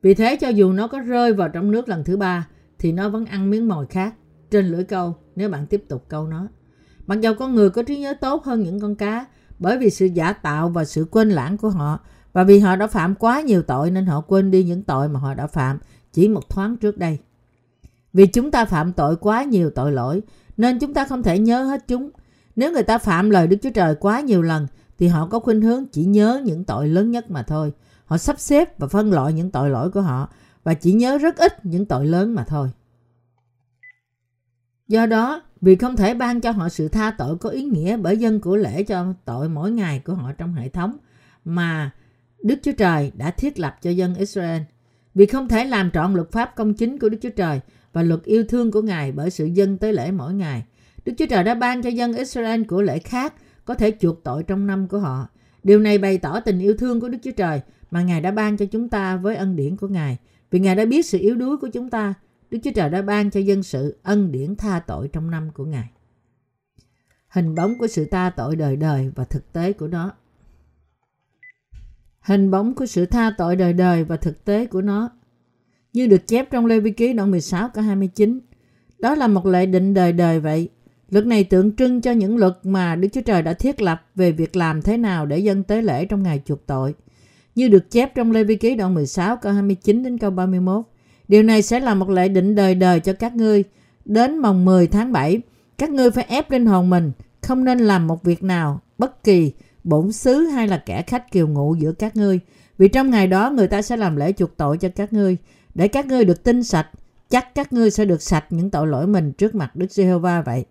Vì 0.03 0.14
thế 0.14 0.37
cho 0.37 0.49
dù 0.49 0.73
nó 0.73 0.89
có 0.89 1.01
rơi 1.01 1.33
vào 1.33 1.49
trong 1.49 1.71
nước 1.71 1.89
lần 1.89 2.05
thứ 2.05 2.17
ba 2.17 2.49
thì 2.79 2.93
nó 2.93 3.09
vẫn 3.09 3.27
ăn 3.27 3.51
miếng 3.51 3.69
mồi 3.69 3.87
khác 3.87 4.14
trên 4.51 4.67
lưỡi 4.67 4.85
câu 4.85 5.17
nếu 5.37 5.49
bạn 5.49 5.67
tiếp 5.67 5.85
tục 5.89 6.05
câu 6.09 6.27
nó. 6.27 6.49
Mặc 7.07 7.21
dù 7.21 7.35
con 7.39 7.55
người 7.55 7.71
có 7.71 7.83
trí 7.83 7.99
nhớ 7.99 8.14
tốt 8.21 8.45
hơn 8.45 8.62
những 8.62 8.81
con 8.81 8.95
cá 8.95 9.27
bởi 9.59 9.79
vì 9.79 9.91
sự 9.91 10.07
giả 10.07 10.33
tạo 10.33 10.69
và 10.69 10.85
sự 10.85 11.07
quên 11.11 11.31
lãng 11.31 11.57
của 11.57 11.71
họ 11.71 12.01
và 12.37 12.45
vì 12.45 12.59
họ 12.59 12.76
đã 12.76 12.87
phạm 12.87 13.14
quá 13.14 13.41
nhiều 13.41 13.62
tội 13.62 13.91
nên 13.91 14.07
họ 14.07 14.20
quên 14.20 14.51
đi 14.51 14.64
những 14.64 14.82
tội 14.82 15.09
mà 15.09 15.20
họ 15.20 15.34
đã 15.34 15.47
phạm 15.47 15.78
chỉ 16.12 16.28
một 16.28 16.51
thoáng 16.51 16.76
trước 16.76 16.99
đây. 16.99 17.18
Vì 18.12 18.26
chúng 18.26 18.51
ta 18.51 18.64
phạm 18.64 18.93
tội 18.93 19.16
quá 19.16 19.43
nhiều 19.45 19.70
tội 19.70 19.93
lỗi 19.93 20.22
nên 20.57 20.78
chúng 20.78 20.95
ta 20.95 21.05
không 21.05 21.22
thể 21.22 21.39
nhớ 21.39 21.64
hết 21.64 21.84
chúng. 21.89 22.11
Nếu 22.57 22.72
người 22.72 22.82
ta 22.82 22.99
phạm 22.99 23.30
lời 23.30 23.47
Đức 23.47 23.57
Chúa 23.62 23.70
Trời 23.70 23.95
quá 23.95 24.20
nhiều 24.20 24.43
lần 24.43 24.66
thì 24.99 25.09
họ 25.09 25.26
có 25.26 25.39
khuynh 25.39 25.61
hướng 25.61 25.87
chỉ 25.87 26.05
nhớ 26.05 26.43
những 26.45 26.64
tội 26.64 26.89
lớn 26.89 27.11
nhất 27.11 27.30
mà 27.30 27.43
thôi. 27.43 27.72
Họ 28.05 28.18
sắp 28.18 28.41
xếp 28.41 28.78
và 28.78 28.89
phân 28.89 29.12
loại 29.12 29.32
những 29.32 29.51
tội 29.51 29.70
lỗi 29.70 29.91
của 29.91 30.03
họ 30.03 30.28
và 30.64 30.74
chỉ 30.74 30.93
nhớ 30.93 31.18
rất 31.18 31.37
ít 31.37 31.66
những 31.66 31.87
tội 31.87 32.07
lớn 32.07 32.34
mà 32.34 32.45
thôi. 32.45 32.70
Do 34.89 35.07
đó, 35.07 35.43
vì 35.61 35.76
không 35.76 35.97
thể 35.97 36.14
ban 36.14 36.41
cho 36.41 36.51
họ 36.51 36.68
sự 36.68 36.89
tha 36.89 37.11
tội 37.18 37.39
có 37.39 37.51
ý 37.51 37.64
nghĩa 37.64 37.97
bởi 37.97 38.16
dân 38.16 38.41
của 38.41 38.57
lễ 38.57 38.82
cho 38.82 39.07
tội 39.24 39.49
mỗi 39.49 39.70
ngày 39.70 40.03
của 40.05 40.14
họ 40.14 40.32
trong 40.32 40.55
hệ 40.55 40.68
thống 40.68 40.97
mà 41.45 41.93
Đức 42.43 42.59
Chúa 42.62 42.72
Trời 42.72 43.12
đã 43.14 43.30
thiết 43.30 43.59
lập 43.59 43.76
cho 43.82 43.91
dân 43.91 44.14
Israel. 44.14 44.62
Vì 45.14 45.26
không 45.26 45.49
thể 45.49 45.64
làm 45.64 45.91
trọn 45.91 46.14
luật 46.14 46.32
pháp 46.32 46.53
công 46.57 46.74
chính 46.74 46.99
của 46.99 47.09
Đức 47.09 47.18
Chúa 47.22 47.30
Trời 47.30 47.61
và 47.93 48.03
luật 48.03 48.24
yêu 48.24 48.45
thương 48.49 48.70
của 48.70 48.82
Ngài 48.82 49.12
bởi 49.12 49.30
sự 49.30 49.47
dân 49.47 49.78
tới 49.78 49.93
lễ 49.93 50.11
mỗi 50.11 50.34
ngày. 50.34 50.64
Đức 51.05 51.12
Chúa 51.18 51.26
Trời 51.26 51.45
đã 51.45 51.55
ban 51.55 51.82
cho 51.82 51.91
dân 51.91 52.12
Israel 52.14 52.64
của 52.64 52.82
lễ 52.82 52.99
khác 52.99 53.34
có 53.64 53.74
thể 53.74 53.93
chuộc 54.01 54.24
tội 54.24 54.43
trong 54.43 54.66
năm 54.66 54.89
của 54.89 54.99
họ. 54.99 55.28
Điều 55.62 55.80
này 55.80 55.99
bày 55.99 56.18
tỏ 56.18 56.41
tình 56.41 56.59
yêu 56.59 56.74
thương 56.78 57.01
của 57.01 57.09
Đức 57.09 57.18
Chúa 57.22 57.30
Trời 57.30 57.61
mà 57.91 58.03
Ngài 58.03 58.20
đã 58.20 58.30
ban 58.30 58.57
cho 58.57 58.66
chúng 58.66 58.89
ta 58.89 59.16
với 59.16 59.37
ân 59.37 59.57
điển 59.57 59.76
của 59.76 59.89
Ngài. 59.89 60.18
Vì 60.51 60.59
Ngài 60.59 60.74
đã 60.74 60.84
biết 60.84 61.07
sự 61.07 61.18
yếu 61.18 61.34
đuối 61.34 61.57
của 61.57 61.68
chúng 61.68 61.91
ta, 61.91 62.14
Đức 62.51 62.59
Chúa 62.64 62.70
Trời 62.74 62.91
đã 62.91 63.03
ban 63.03 63.30
cho 63.30 63.41
dân 63.41 63.62
sự 63.62 63.99
ân 64.03 64.32
điển 64.32 64.57
tha 64.57 64.80
tội 64.87 65.09
trong 65.09 65.30
năm 65.30 65.51
của 65.55 65.64
Ngài. 65.64 65.91
Hình 67.28 67.55
bóng 67.55 67.78
của 67.78 67.87
sự 67.87 68.05
tha 68.05 68.30
tội 68.30 68.57
đời 68.57 68.76
đời 68.76 69.11
và 69.14 69.24
thực 69.24 69.53
tế 69.53 69.72
của 69.72 69.89
nó. 69.89 70.12
Hình 72.27 72.51
bóng 72.51 72.74
của 72.74 72.87
sự 72.87 73.07
tha 73.07 73.33
tội 73.39 73.57
đời 73.57 73.72
đời 73.72 74.05
và 74.05 74.16
thực 74.16 74.45
tế 74.45 74.66
của 74.66 74.83
nó. 74.83 75.11
Như 75.93 76.07
được 76.07 76.27
chép 76.27 76.51
trong 76.51 76.66
Lê 76.66 76.81
Vi 76.81 76.91
Ký 76.91 77.12
đoạn 77.12 77.31
16 77.31 77.68
câu 77.74 77.85
29. 77.85 78.41
Đó 78.99 79.14
là 79.14 79.27
một 79.27 79.47
lệ 79.47 79.66
định 79.66 79.95
đời 79.95 80.12
đời 80.12 80.41
vậy. 80.41 80.68
Luật 81.11 81.27
này 81.27 81.45
tượng 81.45 81.77
trưng 81.77 82.01
cho 82.01 82.12
những 82.12 82.37
luật 82.37 82.53
mà 82.62 82.97
Đức 82.97 83.09
Chúa 83.12 83.20
Trời 83.20 83.43
đã 83.43 83.53
thiết 83.53 83.83
lập 83.83 84.03
về 84.14 84.33
việc 84.33 84.57
làm 84.57 84.83
thế 84.83 84.97
nào 84.97 85.27
để 85.27 85.39
dân 85.39 85.62
tế 85.62 85.83
lễ 85.83 86.05
trong 86.05 86.22
ngày 86.22 86.43
chuộc 86.45 86.66
tội. 86.66 86.95
Như 87.55 87.68
được 87.68 87.91
chép 87.91 88.14
trong 88.14 88.33
Lê 88.33 88.45
Vi 88.45 88.57
Ký 88.57 88.74
đoạn 88.74 88.95
16 88.95 89.37
câu 89.37 89.53
29 89.53 90.03
đến 90.03 90.18
câu 90.18 90.31
31. 90.31 90.85
Điều 91.29 91.43
này 91.43 91.62
sẽ 91.62 91.81
là 91.81 91.95
một 91.95 92.11
lệ 92.11 92.29
định 92.29 92.55
đời 92.55 92.74
đời 92.74 93.01
cho 93.01 93.12
các 93.12 93.37
ngươi. 93.37 93.64
Đến 94.05 94.39
mồng 94.39 94.64
10 94.64 94.87
tháng 94.87 95.12
7, 95.12 95.41
các 95.79 95.91
ngươi 95.91 96.11
phải 96.11 96.24
ép 96.29 96.51
linh 96.51 96.66
hồn 96.66 96.91
mình, 96.91 97.12
không 97.43 97.64
nên 97.64 97.79
làm 97.79 98.07
một 98.07 98.22
việc 98.22 98.43
nào, 98.43 98.81
bất 98.99 99.24
kỳ, 99.24 99.53
bổn 99.87 100.12
xứ 100.12 100.39
hay 100.41 100.68
là 100.68 100.82
kẻ 100.87 101.03
khách 101.03 101.32
kiều 101.32 101.49
ngụ 101.49 101.74
giữa 101.74 101.93
các 101.93 102.16
ngươi. 102.16 102.41
Vì 102.78 102.89
trong 102.89 103.11
ngày 103.11 103.26
đó 103.26 103.51
người 103.51 103.68
ta 103.68 103.82
sẽ 103.82 103.97
làm 103.97 104.16
lễ 104.16 104.32
chuộc 104.32 104.57
tội 104.57 104.78
cho 104.78 104.89
các 104.97 105.12
ngươi, 105.12 105.37
để 105.74 105.89
các 105.89 106.07
ngươi 106.07 106.24
được 106.24 106.45
tinh 106.45 106.62
sạch, 106.62 106.89
chắc 107.30 107.55
các 107.55 107.72
ngươi 107.72 107.91
sẽ 107.91 108.05
được 108.05 108.22
sạch 108.22 108.45
những 108.51 108.70
tội 108.70 108.87
lỗi 108.87 109.07
mình 109.07 109.32
trước 109.32 109.55
mặt 109.55 109.76
Đức 109.76 109.93
Giê-hô-va 109.93 110.43
vậy. 110.43 110.64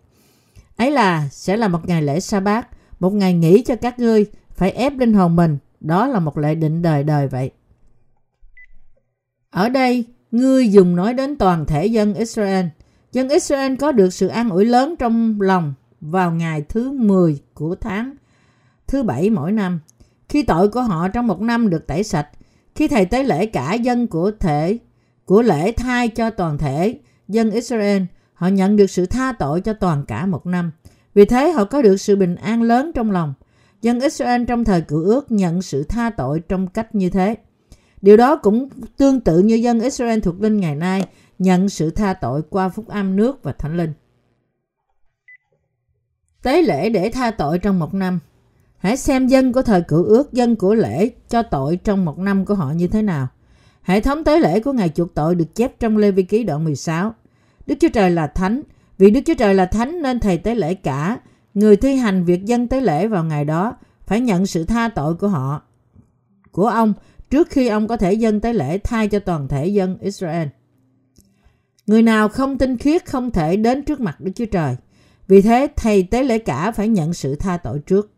Ấy 0.76 0.90
là 0.90 1.28
sẽ 1.30 1.56
là 1.56 1.68
một 1.68 1.88
ngày 1.88 2.02
lễ 2.02 2.20
sa 2.20 2.40
bát, 2.40 2.68
một 3.00 3.12
ngày 3.12 3.34
nghỉ 3.34 3.62
cho 3.62 3.76
các 3.76 3.98
ngươi, 3.98 4.26
phải 4.50 4.70
ép 4.70 4.98
linh 4.98 5.12
hồn 5.14 5.36
mình, 5.36 5.58
đó 5.80 6.06
là 6.06 6.20
một 6.20 6.38
lệ 6.38 6.54
định 6.54 6.82
đời 6.82 7.04
đời 7.04 7.28
vậy. 7.28 7.50
Ở 9.50 9.68
đây, 9.68 10.04
ngươi 10.30 10.68
dùng 10.68 10.96
nói 10.96 11.14
đến 11.14 11.36
toàn 11.36 11.66
thể 11.66 11.86
dân 11.86 12.14
Israel. 12.14 12.66
Dân 13.12 13.28
Israel 13.28 13.74
có 13.76 13.92
được 13.92 14.12
sự 14.12 14.26
an 14.26 14.50
ủi 14.50 14.64
lớn 14.64 14.94
trong 14.98 15.40
lòng 15.40 15.74
vào 16.00 16.32
ngày 16.32 16.62
thứ 16.68 16.92
10 16.92 17.38
của 17.54 17.74
tháng 17.74 18.14
thứ 18.86 19.02
bảy 19.02 19.30
mỗi 19.30 19.52
năm. 19.52 19.80
Khi 20.28 20.42
tội 20.42 20.68
của 20.68 20.82
họ 20.82 21.08
trong 21.08 21.26
một 21.26 21.40
năm 21.40 21.70
được 21.70 21.86
tẩy 21.86 22.04
sạch, 22.04 22.28
khi 22.74 22.88
thầy 22.88 23.04
tế 23.04 23.22
lễ 23.22 23.46
cả 23.46 23.74
dân 23.74 24.06
của 24.06 24.30
thể 24.30 24.78
của 25.24 25.42
lễ 25.42 25.72
thai 25.72 26.08
cho 26.08 26.30
toàn 26.30 26.58
thể 26.58 26.98
dân 27.28 27.50
Israel, 27.50 28.02
họ 28.34 28.48
nhận 28.48 28.76
được 28.76 28.86
sự 28.86 29.06
tha 29.06 29.32
tội 29.32 29.60
cho 29.60 29.72
toàn 29.72 30.04
cả 30.08 30.26
một 30.26 30.46
năm. 30.46 30.70
Vì 31.14 31.24
thế 31.24 31.50
họ 31.50 31.64
có 31.64 31.82
được 31.82 31.96
sự 31.96 32.16
bình 32.16 32.34
an 32.34 32.62
lớn 32.62 32.90
trong 32.94 33.10
lòng. 33.10 33.34
Dân 33.82 34.00
Israel 34.00 34.44
trong 34.44 34.64
thời 34.64 34.80
cựu 34.80 35.04
ước 35.04 35.32
nhận 35.32 35.62
sự 35.62 35.82
tha 35.82 36.10
tội 36.10 36.40
trong 36.40 36.66
cách 36.66 36.94
như 36.94 37.10
thế. 37.10 37.36
Điều 38.02 38.16
đó 38.16 38.36
cũng 38.36 38.68
tương 38.96 39.20
tự 39.20 39.38
như 39.38 39.54
dân 39.54 39.80
Israel 39.80 40.20
thuộc 40.20 40.40
linh 40.40 40.60
ngày 40.60 40.74
nay 40.74 41.04
nhận 41.38 41.68
sự 41.68 41.90
tha 41.90 42.14
tội 42.14 42.42
qua 42.50 42.68
phúc 42.68 42.88
âm 42.88 43.16
nước 43.16 43.42
và 43.42 43.52
thánh 43.52 43.76
linh. 43.76 43.92
Tế 46.42 46.62
lễ 46.62 46.88
để 46.88 47.10
tha 47.10 47.30
tội 47.30 47.58
trong 47.58 47.78
một 47.78 47.94
năm 47.94 48.18
Hãy 48.86 48.96
xem 48.96 49.26
dân 49.26 49.52
của 49.52 49.62
thời 49.62 49.82
cựu 49.82 50.04
ước, 50.04 50.32
dân 50.32 50.56
của 50.56 50.74
lễ 50.74 51.10
cho 51.28 51.42
tội 51.42 51.76
trong 51.76 52.04
một 52.04 52.18
năm 52.18 52.44
của 52.44 52.54
họ 52.54 52.70
như 52.70 52.88
thế 52.88 53.02
nào. 53.02 53.28
Hệ 53.82 54.00
thống 54.00 54.24
tế 54.24 54.38
lễ 54.38 54.60
của 54.60 54.72
Ngài 54.72 54.88
chuộc 54.88 55.14
tội 55.14 55.34
được 55.34 55.54
chép 55.54 55.80
trong 55.80 55.96
Lê 55.96 56.10
Vi 56.10 56.22
Ký 56.22 56.44
đoạn 56.44 56.64
16. 56.64 57.14
Đức 57.66 57.74
Chúa 57.80 57.88
Trời 57.88 58.10
là 58.10 58.26
thánh. 58.26 58.62
Vì 58.98 59.10
Đức 59.10 59.20
Chúa 59.26 59.34
Trời 59.34 59.54
là 59.54 59.66
thánh 59.66 60.02
nên 60.02 60.20
thầy 60.20 60.38
tế 60.38 60.54
lễ 60.54 60.74
cả. 60.74 61.18
Người 61.54 61.76
thi 61.76 61.96
hành 61.96 62.24
việc 62.24 62.44
dân 62.44 62.68
tế 62.68 62.80
lễ 62.80 63.06
vào 63.06 63.24
ngày 63.24 63.44
đó 63.44 63.76
phải 64.06 64.20
nhận 64.20 64.46
sự 64.46 64.64
tha 64.64 64.88
tội 64.88 65.14
của 65.14 65.28
họ, 65.28 65.62
của 66.52 66.66
ông, 66.66 66.92
trước 67.30 67.50
khi 67.50 67.68
ông 67.68 67.88
có 67.88 67.96
thể 67.96 68.12
dân 68.12 68.40
tế 68.40 68.52
lễ 68.52 68.78
thay 68.78 69.08
cho 69.08 69.18
toàn 69.18 69.48
thể 69.48 69.66
dân 69.66 69.98
Israel. 70.00 70.48
Người 71.86 72.02
nào 72.02 72.28
không 72.28 72.58
tinh 72.58 72.76
khiết 72.76 73.06
không 73.06 73.30
thể 73.30 73.56
đến 73.56 73.82
trước 73.82 74.00
mặt 74.00 74.20
Đức 74.20 74.32
Chúa 74.34 74.46
Trời. 74.46 74.76
Vì 75.28 75.42
thế, 75.42 75.68
thầy 75.76 76.02
tế 76.02 76.22
lễ 76.22 76.38
cả 76.38 76.70
phải 76.70 76.88
nhận 76.88 77.14
sự 77.14 77.34
tha 77.34 77.56
tội 77.56 77.78
trước. 77.78 78.15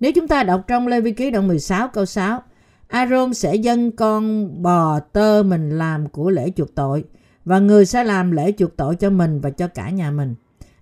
Nếu 0.00 0.12
chúng 0.12 0.28
ta 0.28 0.42
đọc 0.42 0.64
trong 0.66 0.86
Lê 0.86 1.00
Vi 1.00 1.12
Ký 1.12 1.30
đoạn 1.30 1.48
16 1.48 1.88
câu 1.88 2.06
6, 2.06 2.42
Aaron 2.88 3.34
sẽ 3.34 3.54
dâng 3.54 3.92
con 3.92 4.48
bò 4.62 5.00
tơ 5.00 5.42
mình 5.42 5.78
làm 5.78 6.08
của 6.08 6.30
lễ 6.30 6.50
chuộc 6.56 6.74
tội 6.74 7.04
và 7.44 7.58
người 7.58 7.86
sẽ 7.86 8.04
làm 8.04 8.30
lễ 8.30 8.52
chuộc 8.58 8.76
tội 8.76 8.96
cho 8.96 9.10
mình 9.10 9.40
và 9.40 9.50
cho 9.50 9.68
cả 9.68 9.90
nhà 9.90 10.10
mình. 10.10 10.34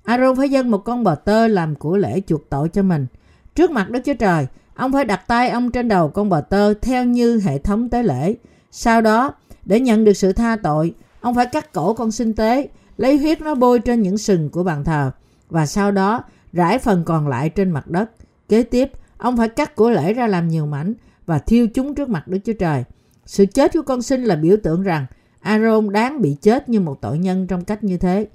Aaron 0.04 0.36
phải 0.36 0.48
dâng 0.50 0.70
một 0.70 0.78
con 0.78 1.04
bò 1.04 1.14
tơ 1.14 1.48
làm 1.48 1.74
của 1.74 1.96
lễ 1.96 2.20
chuộc 2.26 2.50
tội 2.50 2.68
cho 2.68 2.82
mình. 2.82 3.06
Trước 3.54 3.70
mặt 3.70 3.90
Đức 3.90 4.00
Chúa 4.04 4.14
Trời, 4.14 4.46
ông 4.74 4.92
phải 4.92 5.04
đặt 5.04 5.20
tay 5.26 5.48
ông 5.48 5.70
trên 5.70 5.88
đầu 5.88 6.08
con 6.08 6.28
bò 6.28 6.40
tơ 6.40 6.74
theo 6.74 7.04
như 7.04 7.40
hệ 7.44 7.58
thống 7.58 7.90
tế 7.90 8.02
lễ. 8.02 8.34
Sau 8.70 9.00
đó, 9.00 9.34
để 9.64 9.80
nhận 9.80 10.04
được 10.04 10.12
sự 10.12 10.32
tha 10.32 10.56
tội, 10.62 10.94
ông 11.20 11.34
phải 11.34 11.46
cắt 11.46 11.72
cổ 11.72 11.94
con 11.94 12.10
sinh 12.10 12.34
tế, 12.34 12.68
lấy 12.96 13.16
huyết 13.16 13.40
nó 13.40 13.54
bôi 13.54 13.78
trên 13.78 14.02
những 14.02 14.18
sừng 14.18 14.50
của 14.50 14.62
bàn 14.62 14.84
thờ 14.84 15.10
và 15.50 15.66
sau 15.66 15.90
đó 15.90 16.22
rải 16.52 16.78
phần 16.78 17.04
còn 17.04 17.28
lại 17.28 17.48
trên 17.48 17.70
mặt 17.70 17.90
đất. 17.90 18.10
Kế 18.48 18.62
tiếp, 18.62 18.90
ông 19.24 19.36
phải 19.36 19.48
cắt 19.48 19.76
của 19.76 19.90
lễ 19.90 20.12
ra 20.12 20.26
làm 20.26 20.48
nhiều 20.48 20.66
mảnh 20.66 20.94
và 21.26 21.38
thiêu 21.38 21.66
chúng 21.74 21.94
trước 21.94 22.08
mặt 22.08 22.28
Đức 22.28 22.38
Chúa 22.44 22.52
Trời. 22.52 22.84
Sự 23.26 23.46
chết 23.46 23.72
của 23.72 23.82
con 23.82 24.02
sinh 24.02 24.24
là 24.24 24.36
biểu 24.36 24.56
tượng 24.62 24.82
rằng 24.82 25.06
Aaron 25.40 25.92
đáng 25.92 26.20
bị 26.20 26.36
chết 26.42 26.68
như 26.68 26.80
một 26.80 27.00
tội 27.00 27.18
nhân 27.18 27.46
trong 27.46 27.64
cách 27.64 27.84
như 27.84 27.96
thế. 27.96 28.26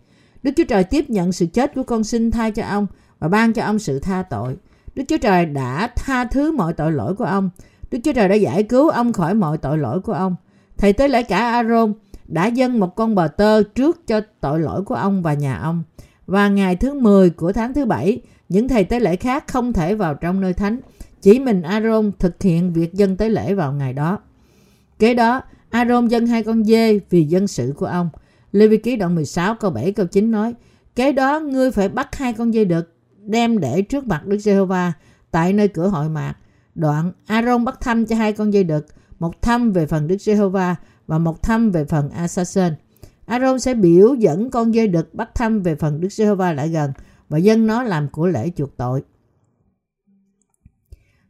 Đức 0.43 0.51
Chúa 0.57 0.63
Trời 0.63 0.83
tiếp 0.83 1.09
nhận 1.09 1.31
sự 1.31 1.45
chết 1.45 1.75
của 1.75 1.83
con 1.83 2.03
sinh 2.03 2.31
thay 2.31 2.51
cho 2.51 2.63
ông 2.63 2.87
và 3.19 3.27
ban 3.27 3.53
cho 3.53 3.63
ông 3.63 3.79
sự 3.79 3.99
tha 3.99 4.23
tội. 4.29 4.55
Đức 4.95 5.03
Chúa 5.07 5.17
Trời 5.17 5.45
đã 5.45 5.89
tha 5.95 6.25
thứ 6.25 6.51
mọi 6.51 6.73
tội 6.73 6.91
lỗi 6.91 7.15
của 7.15 7.25
ông. 7.25 7.49
Đức 7.91 7.99
Chúa 8.03 8.13
Trời 8.13 8.29
đã 8.29 8.35
giải 8.35 8.63
cứu 8.63 8.89
ông 8.89 9.13
khỏi 9.13 9.33
mọi 9.33 9.57
tội 9.57 9.77
lỗi 9.77 9.99
của 9.99 10.13
ông. 10.13 10.35
Thầy 10.77 10.93
tế 10.93 11.07
lễ 11.07 11.23
cả 11.23 11.37
Aaron 11.37 11.93
đã 12.27 12.47
dâng 12.47 12.79
một 12.79 12.95
con 12.95 13.15
bò 13.15 13.27
tơ 13.27 13.63
trước 13.63 14.07
cho 14.07 14.21
tội 14.41 14.59
lỗi 14.59 14.83
của 14.83 14.95
ông 14.95 15.21
và 15.21 15.33
nhà 15.33 15.57
ông. 15.57 15.83
Và 16.27 16.47
ngày 16.47 16.75
thứ 16.75 16.93
10 16.93 17.29
của 17.29 17.51
tháng 17.51 17.73
thứ 17.73 17.85
bảy, 17.85 18.21
những 18.49 18.67
thầy 18.67 18.83
tế 18.83 18.99
lễ 18.99 19.15
khác 19.15 19.47
không 19.47 19.73
thể 19.73 19.95
vào 19.95 20.13
trong 20.13 20.41
nơi 20.41 20.53
thánh. 20.53 20.79
Chỉ 21.21 21.39
mình 21.39 21.61
Aaron 21.61 22.11
thực 22.19 22.43
hiện 22.43 22.73
việc 22.73 22.93
dân 22.93 23.17
tế 23.17 23.29
lễ 23.29 23.53
vào 23.53 23.73
ngày 23.73 23.93
đó. 23.93 24.19
Kế 24.99 25.13
đó, 25.13 25.41
Aaron 25.69 26.07
dân 26.07 26.27
hai 26.27 26.43
con 26.43 26.63
dê 26.63 26.99
vì 27.09 27.23
dân 27.23 27.47
sự 27.47 27.73
của 27.77 27.85
ông. 27.85 28.09
Lê 28.51 28.67
Vi 28.67 28.77
Ký 28.77 28.95
đoạn 28.95 29.15
16 29.15 29.55
câu 29.55 29.71
7 29.71 29.91
câu 29.91 30.05
9 30.05 30.31
nói, 30.31 30.53
Kế 30.95 31.11
đó 31.11 31.39
ngươi 31.39 31.71
phải 31.71 31.89
bắt 31.89 32.15
hai 32.15 32.33
con 32.33 32.51
dê 32.51 32.65
đực, 32.65 32.95
đem 33.23 33.59
để 33.59 33.81
trước 33.81 34.07
mặt 34.07 34.25
Đức 34.25 34.37
Giê-hô-va 34.37 34.93
tại 35.31 35.53
nơi 35.53 35.67
cửa 35.67 35.87
hội 35.87 36.09
mạc. 36.09 36.33
Đoạn, 36.75 37.11
Aaron 37.27 37.65
bắt 37.65 37.81
thăm 37.81 38.05
cho 38.05 38.15
hai 38.15 38.33
con 38.33 38.51
dê 38.51 38.63
đực, 38.63 38.85
một 39.19 39.41
thăm 39.41 39.71
về 39.71 39.85
phần 39.85 40.07
Đức 40.07 40.21
Giê-hô-va 40.21 40.75
và 41.07 41.17
một 41.17 41.43
thăm 41.43 41.71
về 41.71 41.85
phần 41.85 42.09
Asasen. 42.09 42.73
Aaron 43.25 43.59
sẽ 43.59 43.73
biểu 43.73 44.15
dẫn 44.15 44.49
con 44.49 44.73
dê 44.73 44.87
đực 44.87 45.13
bắt 45.13 45.35
thăm 45.35 45.61
về 45.61 45.75
phần 45.75 46.01
Đức 46.01 46.11
Giê-hô-va 46.11 46.53
lại 46.53 46.69
gần 46.69 46.91
và 47.29 47.37
dân 47.37 47.67
nó 47.67 47.83
làm 47.83 48.07
của 48.09 48.27
lễ 48.27 48.51
chuộc 48.55 48.77
tội. 48.77 49.03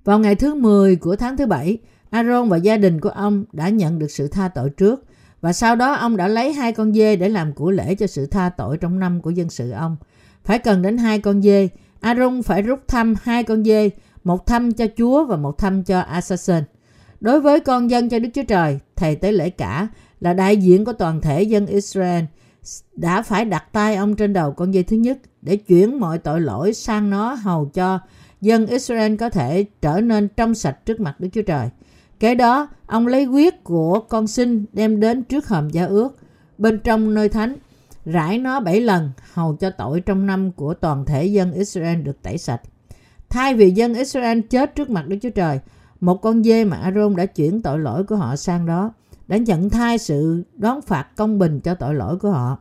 Vào 0.04 0.20
ngày 0.20 0.36
thứ 0.36 0.56
10 0.56 0.95
của 0.95 1.16
tháng 1.16 1.38
thứ 1.38 1.45
bảy, 1.45 1.78
Aaron 2.10 2.50
và 2.50 2.58
gia 2.58 2.78
đình 2.78 3.02
của 3.02 3.10
ông 3.10 3.45
đã 3.52 3.70
nhận 3.70 4.00
được 4.00 4.12
sự 4.12 4.28
tha 4.28 4.47
tội 4.47 4.70
trước 4.70 5.06
và 5.41 5.54
sau 5.54 5.76
đó 5.76 5.93
ông 5.93 6.18
đã 6.18 6.28
lấy 6.28 6.54
hai 6.54 6.72
con 6.72 6.93
dê 6.93 7.16
để 7.16 7.30
làm 7.30 7.54
của 7.54 7.72
lễ 7.72 7.95
cho 7.95 8.08
sự 8.08 8.26
tha 8.26 8.50
tội 8.50 8.78
trong 8.78 9.00
năm 9.00 9.22
của 9.22 9.30
dân 9.30 9.50
sự 9.50 9.72
ông. 9.72 9.97
Phải 10.43 10.60
cần 10.60 10.82
đến 10.82 10.97
hai 10.97 11.20
con 11.20 11.41
dê, 11.41 11.70
Aaron 12.00 12.41
phải 12.41 12.62
rút 12.62 12.88
thăm 12.88 13.16
hai 13.22 13.43
con 13.43 13.64
dê, 13.64 13.89
một 14.24 14.45
thăm 14.45 14.72
cho 14.72 14.86
Chúa 14.97 15.26
và 15.26 15.36
một 15.36 15.58
thăm 15.58 15.84
cho 15.84 16.00
Assassin. 16.00 16.64
Đối 17.20 17.41
với 17.41 17.60
con 17.60 17.89
dân 17.89 18.10
cho 18.10 18.20
Đức 18.20 18.30
Chúa 18.34 18.43
Trời, 18.43 18.80
thầy 18.95 19.16
tế 19.16 19.32
lễ 19.32 19.50
cả 19.50 19.88
là 20.20 20.34
đại 20.34 20.58
diện 20.58 20.86
của 20.86 20.93
toàn 20.93 21.22
thể 21.22 21.43
dân 21.43 21.66
Israel 21.66 22.24
đã 22.95 23.22
phải 23.22 23.45
đặt 23.45 23.64
tay 23.72 23.95
ông 23.95 24.16
trên 24.16 24.34
đầu 24.34 24.52
con 24.52 24.74
dê 24.74 24.84
thứ 24.84 24.97
nhất 24.97 25.18
để 25.42 25.56
chuyển 25.56 26.00
mọi 26.00 26.18
tội 26.18 26.42
lỗi 26.42 26.74
sang 26.74 27.10
nó 27.10 27.34
hầu 27.34 27.66
cho 27.74 28.00
dân 28.42 28.68
Israel 28.68 29.16
có 29.16 29.30
thể 29.30 29.66
trở 29.82 30.02
nên 30.02 30.28
trong 30.28 30.56
sạch 30.56 30.86
trước 30.86 31.00
mặt 31.00 31.20
Đức 31.20 31.30
Chúa 31.34 31.42
Trời. 31.42 31.70
Kế 32.20 32.36
đó, 32.36 32.68
ông 32.86 33.08
lấy 33.08 33.24
huyết 33.24 33.64
của 33.64 34.00
con 34.00 34.28
sinh 34.28 34.66
đem 34.74 35.00
đến 35.00 35.24
trước 35.24 35.48
hòm 35.48 35.70
gia 35.70 35.86
ước 35.86 36.18
bên 36.58 36.80
trong 36.80 37.14
nơi 37.14 37.30
thánh, 37.30 37.56
rải 38.06 38.38
nó 38.38 38.60
bảy 38.60 38.82
lần 38.82 39.12
hầu 39.34 39.56
cho 39.56 39.70
tội 39.70 40.02
trong 40.02 40.26
năm 40.26 40.52
của 40.52 40.74
toàn 40.74 41.06
thể 41.06 41.26
dân 41.26 41.52
Israel 41.52 42.02
được 42.02 42.22
tẩy 42.22 42.38
sạch. 42.38 42.62
Thay 43.30 43.54
vì 43.54 43.72
dân 43.72 43.94
Israel 43.94 44.40
chết 44.50 44.76
trước 44.76 44.90
mặt 44.90 45.08
Đức 45.08 45.18
Chúa 45.22 45.30
Trời, 45.30 45.60
một 46.00 46.22
con 46.22 46.44
dê 46.44 46.66
mà 46.66 46.78
Aaron 46.78 47.16
đã 47.16 47.26
chuyển 47.26 47.62
tội 47.62 47.80
lỗi 47.80 48.04
của 48.04 48.16
họ 48.16 48.36
sang 48.36 48.66
đó, 48.66 48.94
đã 49.28 49.38
nhận 49.38 49.70
thay 49.70 49.98
sự 49.98 50.44
đón 50.54 50.82
phạt 50.82 51.08
công 51.16 51.40
bình 51.40 51.60
cho 51.60 51.76
tội 51.76 51.94
lỗi 51.96 52.18
của 52.18 52.32
họ. 52.32 52.58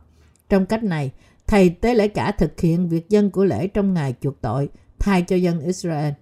Trong 0.49 0.65
cách 0.65 0.83
này, 0.83 1.11
thầy 1.49 1.69
tế 1.69 1.95
lễ 1.95 2.07
cả 2.07 2.31
thực 2.31 2.59
hiện 2.59 2.89
việc 2.89 3.09
dân 3.09 3.31
của 3.31 3.45
lễ 3.45 3.67
trong 3.67 3.93
ngày 3.93 4.13
chuộc 4.21 4.41
tội 4.41 4.69
thay 4.99 5.21
cho 5.21 5.35
dân 5.35 5.59
Israel. 5.59 6.13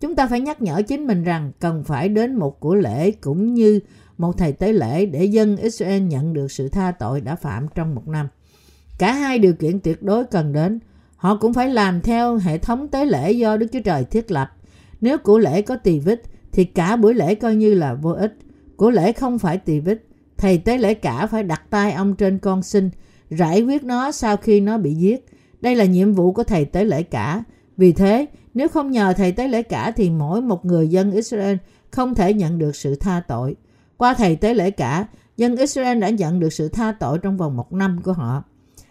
Chúng 0.00 0.16
ta 0.16 0.26
phải 0.26 0.40
nhắc 0.40 0.62
nhở 0.62 0.82
chính 0.88 1.06
mình 1.06 1.24
rằng 1.24 1.52
cần 1.58 1.84
phải 1.84 2.08
đến 2.08 2.34
một 2.34 2.60
của 2.60 2.74
lễ 2.74 3.10
cũng 3.10 3.54
như 3.54 3.80
một 4.18 4.38
thầy 4.38 4.52
tế 4.52 4.72
lễ 4.72 5.06
để 5.06 5.24
dân 5.24 5.56
Israel 5.56 6.02
nhận 6.02 6.32
được 6.32 6.52
sự 6.52 6.68
tha 6.68 6.90
tội 6.90 7.20
đã 7.20 7.36
phạm 7.36 7.66
trong 7.74 7.94
một 7.94 8.08
năm. 8.08 8.28
Cả 8.98 9.12
hai 9.12 9.38
điều 9.38 9.52
kiện 9.52 9.80
tuyệt 9.80 10.02
đối 10.02 10.24
cần 10.24 10.52
đến. 10.52 10.80
Họ 11.16 11.36
cũng 11.36 11.52
phải 11.52 11.68
làm 11.68 12.00
theo 12.00 12.36
hệ 12.36 12.58
thống 12.58 12.88
tế 12.88 13.04
lễ 13.04 13.32
do 13.32 13.56
Đức 13.56 13.66
Chúa 13.72 13.80
Trời 13.84 14.04
thiết 14.04 14.30
lập. 14.30 14.50
Nếu 15.00 15.18
của 15.18 15.38
lễ 15.38 15.62
có 15.62 15.76
tỳ 15.76 15.98
vết 15.98 16.22
thì 16.52 16.64
cả 16.64 16.96
buổi 16.96 17.14
lễ 17.14 17.34
coi 17.34 17.54
như 17.54 17.74
là 17.74 17.94
vô 17.94 18.10
ích. 18.10 18.36
Của 18.76 18.90
lễ 18.90 19.12
không 19.12 19.38
phải 19.38 19.58
tỳ 19.58 19.80
vết. 19.80 19.98
Thầy 20.36 20.58
tế 20.58 20.78
lễ 20.78 20.94
cả 20.94 21.26
phải 21.26 21.42
đặt 21.42 21.62
tay 21.70 21.92
ông 21.92 22.14
trên 22.14 22.38
con 22.38 22.62
sinh, 22.62 22.90
rải 23.30 23.62
quyết 23.62 23.84
nó 23.84 24.12
sau 24.12 24.36
khi 24.36 24.60
nó 24.60 24.78
bị 24.78 24.94
giết. 24.94 25.26
Đây 25.60 25.74
là 25.74 25.84
nhiệm 25.84 26.12
vụ 26.12 26.32
của 26.32 26.44
thầy 26.44 26.64
tế 26.64 26.84
lễ 26.84 27.02
cả. 27.02 27.44
Vì 27.76 27.92
thế, 27.92 28.26
nếu 28.54 28.68
không 28.68 28.90
nhờ 28.90 29.12
thầy 29.16 29.32
tế 29.32 29.48
lễ 29.48 29.62
cả 29.62 29.90
thì 29.96 30.10
mỗi 30.10 30.42
một 30.42 30.64
người 30.64 30.88
dân 30.88 31.12
Israel 31.12 31.56
không 31.90 32.14
thể 32.14 32.34
nhận 32.34 32.58
được 32.58 32.76
sự 32.76 32.94
tha 32.94 33.22
tội. 33.28 33.56
Qua 33.96 34.14
thầy 34.14 34.36
tế 34.36 34.54
lễ 34.54 34.70
cả, 34.70 35.06
dân 35.36 35.56
Israel 35.56 35.98
đã 35.98 36.08
nhận 36.08 36.40
được 36.40 36.52
sự 36.52 36.68
tha 36.68 36.92
tội 36.92 37.18
trong 37.18 37.36
vòng 37.36 37.56
một 37.56 37.72
năm 37.72 38.00
của 38.02 38.12
họ. 38.12 38.44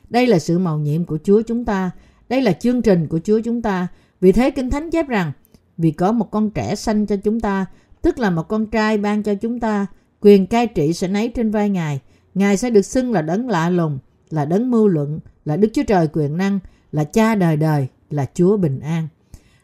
Đây 0.09 0.27
là 0.27 0.39
sự 0.39 0.59
màu 0.59 0.77
nhiệm 0.79 1.05
của 1.05 1.17
Chúa 1.23 1.41
chúng 1.41 1.65
ta. 1.65 1.91
Đây 2.29 2.41
là 2.41 2.51
chương 2.51 2.81
trình 2.81 3.07
của 3.07 3.19
Chúa 3.23 3.39
chúng 3.39 3.61
ta. 3.61 3.87
Vì 4.21 4.31
thế 4.31 4.51
Kinh 4.51 4.69
Thánh 4.69 4.91
chép 4.91 5.07
rằng, 5.07 5.31
vì 5.77 5.91
có 5.91 6.11
một 6.11 6.31
con 6.31 6.49
trẻ 6.49 6.75
sanh 6.75 7.05
cho 7.05 7.15
chúng 7.15 7.39
ta, 7.39 7.65
tức 8.01 8.19
là 8.19 8.29
một 8.29 8.47
con 8.47 8.65
trai 8.65 8.97
ban 8.97 9.23
cho 9.23 9.35
chúng 9.35 9.59
ta, 9.59 9.85
quyền 10.21 10.47
cai 10.47 10.67
trị 10.67 10.93
sẽ 10.93 11.07
nấy 11.07 11.29
trên 11.29 11.51
vai 11.51 11.69
Ngài. 11.69 11.99
Ngài 12.33 12.57
sẽ 12.57 12.69
được 12.69 12.81
xưng 12.81 13.13
là 13.13 13.21
đấng 13.21 13.49
lạ 13.49 13.69
lùng, 13.69 13.99
là 14.29 14.45
đấng 14.45 14.71
mưu 14.71 14.87
luận, 14.87 15.19
là 15.45 15.57
Đức 15.57 15.69
Chúa 15.73 15.83
Trời 15.83 16.07
quyền 16.13 16.37
năng, 16.37 16.59
là 16.91 17.03
cha 17.03 17.35
đời 17.35 17.57
đời, 17.57 17.87
là 18.09 18.25
Chúa 18.33 18.57
bình 18.57 18.79
an. 18.79 19.07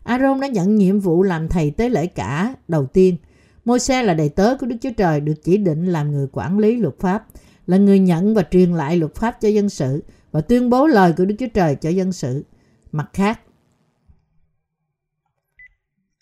Aaron 0.03 0.39
đã 0.39 0.47
nhận 0.47 0.75
nhiệm 0.75 0.99
vụ 0.99 1.23
làm 1.23 1.47
thầy 1.47 1.71
tế 1.71 1.89
lễ 1.89 2.07
cả 2.07 2.55
đầu 2.67 2.85
tiên. 2.85 3.17
Môi-se 3.65 4.03
là 4.03 4.13
đầy 4.13 4.29
tớ 4.29 4.57
của 4.59 4.65
Đức 4.65 4.75
Chúa 4.81 4.91
Trời 4.97 5.21
được 5.21 5.43
chỉ 5.43 5.57
định 5.57 5.85
làm 5.85 6.11
người 6.11 6.27
quản 6.31 6.59
lý 6.59 6.77
luật 6.77 6.99
pháp, 6.99 7.25
là 7.67 7.77
người 7.77 7.99
nhận 7.99 8.33
và 8.33 8.43
truyền 8.51 8.73
lại 8.73 8.97
luật 8.97 9.15
pháp 9.15 9.41
cho 9.41 9.49
dân 9.49 9.69
sự 9.69 10.03
và 10.31 10.41
tuyên 10.41 10.69
bố 10.69 10.87
lời 10.87 11.13
của 11.17 11.25
Đức 11.25 11.35
Chúa 11.39 11.47
Trời 11.53 11.75
cho 11.75 11.89
dân 11.89 12.11
sự. 12.11 12.45
Mặt 12.91 13.09
khác, 13.13 13.39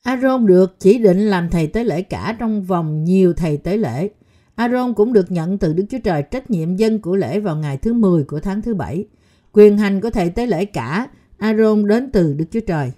Aaron 0.04 0.46
được 0.46 0.76
chỉ 0.80 0.98
định 0.98 1.20
làm 1.20 1.50
thầy 1.50 1.68
tế 1.68 1.84
lễ 1.84 2.02
cả 2.02 2.36
trong 2.40 2.64
vòng 2.64 3.04
nhiều 3.04 3.34
thầy 3.34 3.58
tế 3.58 3.78
lễ. 3.78 4.10
Aaron 4.56 4.94
cũng 4.94 5.14
được 5.14 5.32
nhận 5.32 5.58
từ 5.58 5.74
Đức 5.74 5.84
Chúa 5.90 6.00
Trời 6.04 6.24
trách 6.24 6.52
nhiệm 6.52 6.76
dân 6.76 7.00
của 7.00 7.16
lễ 7.16 7.40
vào 7.40 7.56
ngày 7.56 7.78
thứ 7.78 7.94
10 7.94 8.24
của 8.24 8.40
tháng 8.40 8.62
thứ 8.62 8.74
bảy. 8.74 9.06
Quyền 9.52 9.78
hành 9.78 10.02
của 10.02 10.10
thầy 10.10 10.30
tế 10.30 10.46
lễ 10.46 10.66
cả 10.66 11.08
Aaron 11.38 11.88
đến 11.88 12.10
từ 12.12 12.34
Đức 12.34 12.46
Chúa 12.52 12.60
Trời. 12.60 12.92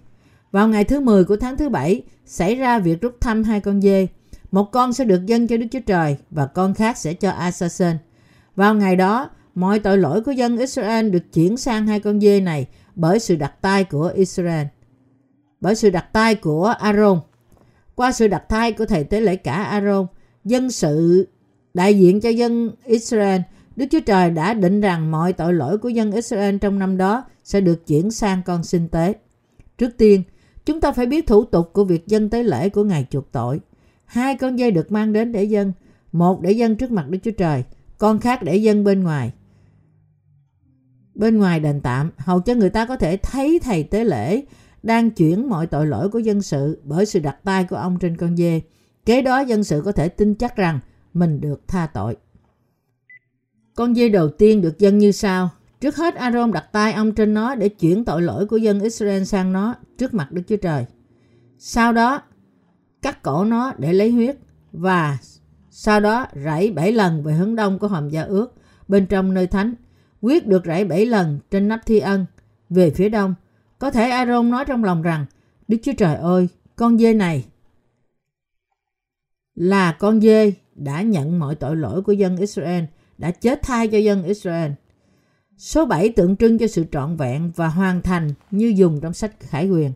Vào 0.52 0.68
ngày 0.68 0.84
thứ 0.84 1.00
10 1.00 1.24
của 1.24 1.38
tháng 1.38 1.58
thứ 1.58 1.70
bảy 1.70 2.04
xảy 2.26 2.56
ra 2.56 2.80
việc 2.80 3.02
rút 3.02 3.22
thăm 3.22 3.44
hai 3.44 3.60
con 3.60 3.82
dê. 3.82 4.08
Một 4.52 4.72
con 4.72 4.94
sẽ 4.94 5.06
được 5.06 5.26
dâng 5.26 5.48
cho 5.48 5.58
Đức 5.58 5.66
Chúa 5.72 5.80
Trời 5.80 6.18
và 6.32 6.46
con 6.46 6.74
khác 6.74 6.98
sẽ 6.98 7.14
cho 7.14 7.30
Asasen. 7.30 7.98
Vào 8.56 8.76
ngày 8.76 8.96
đó, 8.96 9.30
mọi 9.56 9.80
tội 9.80 9.98
lỗi 9.98 10.22
của 10.22 10.32
dân 10.32 10.58
Israel 10.58 11.10
được 11.10 11.34
chuyển 11.34 11.58
sang 11.58 11.88
hai 11.88 12.00
con 12.00 12.20
dê 12.20 12.42
này 12.42 12.68
bởi 12.96 13.20
sự 13.20 13.36
đặt 13.36 13.62
tay 13.62 13.84
của 13.84 14.12
Israel. 14.16 14.66
Bởi 15.62 15.76
sự 15.76 15.90
đặt 15.90 16.14
tay 16.14 16.36
của 16.36 16.66
Aaron. 16.66 17.20
Qua 17.96 18.12
sự 18.12 18.28
đặt 18.28 18.50
tay 18.50 18.72
của 18.72 18.86
thầy 18.86 19.04
tế 19.04 19.22
lễ 19.22 19.36
cả 19.36 19.64
Aaron, 19.64 20.08
dân 20.44 20.72
sự 20.72 21.28
đại 21.76 22.00
diện 22.00 22.22
cho 22.22 22.30
dân 22.30 22.72
Israel, 22.86 23.42
Đức 23.76 23.86
Chúa 23.92 24.00
Trời 24.00 24.30
đã 24.30 24.54
định 24.54 24.82
rằng 24.82 25.12
mọi 25.12 25.34
tội 25.34 25.54
lỗi 25.54 25.78
của 25.78 25.90
dân 25.90 26.12
Israel 26.12 26.58
trong 26.58 26.80
năm 26.80 26.98
đó 26.98 27.24
sẽ 27.44 27.62
được 27.62 27.88
chuyển 27.88 28.12
sang 28.12 28.42
con 28.46 28.64
sinh 28.64 28.88
tế. 28.88 29.14
Trước 29.78 29.98
tiên, 29.98 30.24
chúng 30.66 30.82
ta 30.82 30.92
phải 30.92 31.06
biết 31.06 31.28
thủ 31.28 31.46
tục 31.46 31.74
của 31.74 31.84
việc 31.84 32.08
dân 32.08 32.30
tế 32.30 32.44
lễ 32.44 32.70
của 32.70 32.84
Ngài 32.84 33.06
chuộc 33.10 33.32
tội. 33.32 33.60
Hai 34.06 34.36
con 34.36 34.58
dê 34.58 34.72
được 34.72 34.92
mang 34.92 35.14
đến 35.14 35.32
để 35.32 35.44
dân, 35.44 35.74
một 36.12 36.42
để 36.42 36.52
dân 36.52 36.76
trước 36.76 36.92
mặt 36.92 37.10
Đức 37.10 37.20
Chúa 37.24 37.32
Trời, 37.32 37.64
con 37.98 38.20
khác 38.20 38.44
để 38.44 38.56
dân 38.56 38.84
bên 38.84 39.04
ngoài. 39.04 39.32
Bên 41.16 41.38
ngoài 41.38 41.60
đền 41.60 41.82
tạm, 41.82 42.12
hầu 42.18 42.40
cho 42.40 42.54
người 42.54 42.70
ta 42.70 42.86
có 42.86 42.98
thể 42.98 43.18
thấy 43.18 43.60
thầy 43.64 43.84
tế 43.84 44.04
lễ 44.04 44.44
đang 44.84 45.10
chuyển 45.10 45.50
mọi 45.50 45.68
tội 45.68 45.88
lỗi 45.88 46.10
của 46.10 46.20
dân 46.20 46.42
sự 46.42 46.82
bởi 46.84 47.06
sự 47.06 47.20
đặt 47.20 47.38
tay 47.44 47.64
của 47.64 47.76
ông 47.76 48.00
trên 48.00 48.18
con 48.18 48.38
dê. 48.38 48.62
Kế 49.06 49.22
đó 49.22 49.40
dân 49.40 49.64
sự 49.64 49.82
có 49.86 49.92
thể 49.92 50.10
tin 50.10 50.36
chắc 50.36 50.56
rằng 50.56 50.80
mình 51.16 51.42
được 51.42 51.68
tha 51.68 51.88
tội. 51.88 52.18
Con 53.76 53.96
dê 53.96 54.10
đầu 54.10 54.30
tiên 54.30 54.62
được 54.62 54.80
dân 54.80 54.98
như 54.98 55.12
sau. 55.12 55.50
Trước 55.82 55.96
hết 55.96 56.16
Aaron 56.16 56.52
đặt 56.52 56.66
tay 56.72 56.94
ông 56.94 57.12
trên 57.12 57.34
nó 57.34 57.56
để 57.56 57.70
chuyển 57.70 58.06
tội 58.06 58.22
lỗi 58.22 58.46
của 58.46 58.58
dân 58.58 58.80
Israel 58.80 59.24
sang 59.24 59.54
nó 59.54 59.76
trước 59.98 60.14
mặt 60.14 60.32
Đức 60.32 60.42
Chúa 60.48 60.58
Trời. 60.58 60.86
Sau 61.58 61.94
đó, 61.94 62.22
cắt 63.02 63.24
cổ 63.24 63.46
nó 63.46 63.74
để 63.78 63.94
lấy 63.94 64.12
huyết 64.12 64.38
và 64.72 65.18
sau 65.70 66.00
đó 66.00 66.28
rảy 66.44 66.72
bảy 66.72 66.92
lần 66.92 67.24
về 67.24 67.34
hướng 67.34 67.56
đông 67.56 67.80
của 67.80 67.88
hòm 67.88 68.10
gia 68.10 68.22
ước 68.22 68.54
bên 68.88 69.06
trong 69.06 69.34
nơi 69.34 69.48
thánh. 69.48 69.74
Huyết 70.22 70.48
được 70.48 70.66
rảy 70.66 70.86
bảy 70.86 71.06
lần 71.06 71.40
trên 71.52 71.68
nắp 71.68 71.80
thi 71.86 72.00
ân 72.00 72.26
về 72.70 72.90
phía 72.90 73.10
đông. 73.10 73.36
Có 73.80 73.92
thể 73.92 74.10
Aaron 74.10 74.50
nói 74.50 74.66
trong 74.66 74.84
lòng 74.84 75.02
rằng 75.02 75.26
Đức 75.68 75.78
Chúa 75.84 75.94
Trời 75.98 76.16
ơi, 76.16 76.48
con 76.76 76.98
dê 76.98 77.14
này 77.14 77.46
là 79.56 79.92
con 79.92 80.22
dê 80.22 80.54
đã 80.76 81.02
nhận 81.02 81.40
mọi 81.40 81.56
tội 81.56 81.76
lỗi 81.76 82.02
của 82.02 82.12
dân 82.12 82.38
Israel, 82.38 82.84
đã 83.18 83.32
chết 83.32 83.62
thai 83.62 83.88
cho 83.88 83.98
dân 83.98 84.24
Israel. 84.24 84.72
Số 85.58 85.86
7 85.86 86.10
tượng 86.10 86.36
trưng 86.36 86.58
cho 86.58 86.68
sự 86.68 86.86
trọn 86.92 87.16
vẹn 87.16 87.52
và 87.56 87.68
hoàn 87.68 88.02
thành 88.02 88.30
như 88.52 88.74
dùng 88.76 89.00
trong 89.02 89.14
sách 89.14 89.40
Khải 89.40 89.70
Quyền. 89.70 89.92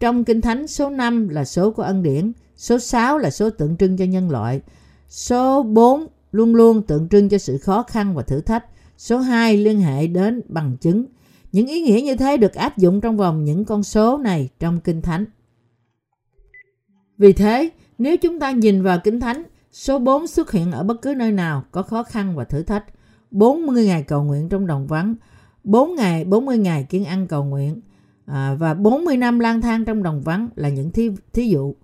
Trong 0.00 0.24
Kinh 0.24 0.40
Thánh, 0.40 0.66
số 0.66 0.90
5 0.90 1.28
là 1.28 1.44
số 1.44 1.70
của 1.70 1.82
ân 1.82 2.02
điển, 2.02 2.32
số 2.56 2.78
6 2.78 3.18
là 3.18 3.30
số 3.30 3.50
tượng 3.50 3.76
trưng 3.76 3.96
cho 3.96 4.04
nhân 4.04 4.30
loại, 4.30 4.60
số 5.08 5.62
4 5.62 6.06
luôn 6.32 6.54
luôn 6.54 6.82
tượng 6.82 7.08
trưng 7.08 7.28
cho 7.28 7.38
sự 7.38 7.58
khó 7.58 7.82
khăn 7.82 8.14
và 8.14 8.22
thử 8.22 8.40
thách, 8.40 8.64
số 8.98 9.18
2 9.18 9.56
liên 9.56 9.80
hệ 9.80 10.06
đến 10.06 10.40
bằng 10.48 10.76
chứng. 10.80 11.04
Những 11.52 11.66
ý 11.66 11.80
nghĩa 11.80 12.00
như 12.00 12.16
thế 12.16 12.36
được 12.36 12.54
áp 12.54 12.78
dụng 12.78 13.00
trong 13.00 13.16
vòng 13.16 13.44
những 13.44 13.64
con 13.64 13.82
số 13.82 14.18
này 14.18 14.48
trong 14.58 14.80
Kinh 14.80 15.02
Thánh. 15.02 15.24
Vì 17.18 17.32
thế, 17.32 17.70
nếu 17.98 18.16
chúng 18.16 18.40
ta 18.40 18.50
nhìn 18.50 18.82
vào 18.82 18.98
Kinh 19.04 19.20
Thánh, 19.20 19.42
số 19.74 19.98
4 19.98 20.26
xuất 20.26 20.52
hiện 20.52 20.72
ở 20.72 20.82
bất 20.82 21.02
cứ 21.02 21.14
nơi 21.14 21.32
nào 21.32 21.64
có 21.70 21.82
khó 21.82 22.02
khăn 22.02 22.36
và 22.36 22.44
thử 22.44 22.62
thách. 22.62 22.84
40 23.30 23.86
ngày 23.86 24.02
cầu 24.02 24.24
nguyện 24.24 24.48
trong 24.48 24.66
đồng 24.66 24.86
vắng, 24.86 25.14
4 25.64 25.94
ngày 25.94 26.24
40 26.24 26.58
ngày 26.58 26.84
kiên 26.84 27.04
ăn 27.04 27.26
cầu 27.26 27.44
nguyện 27.44 27.80
à, 28.26 28.54
và 28.58 28.74
40 28.74 29.16
năm 29.16 29.38
lang 29.38 29.60
thang 29.60 29.84
trong 29.84 30.02
đồng 30.02 30.22
vắng 30.22 30.48
là 30.56 30.68
những 30.68 30.90
thí, 30.90 31.10
thí 31.32 31.48
dụ. 31.48 31.74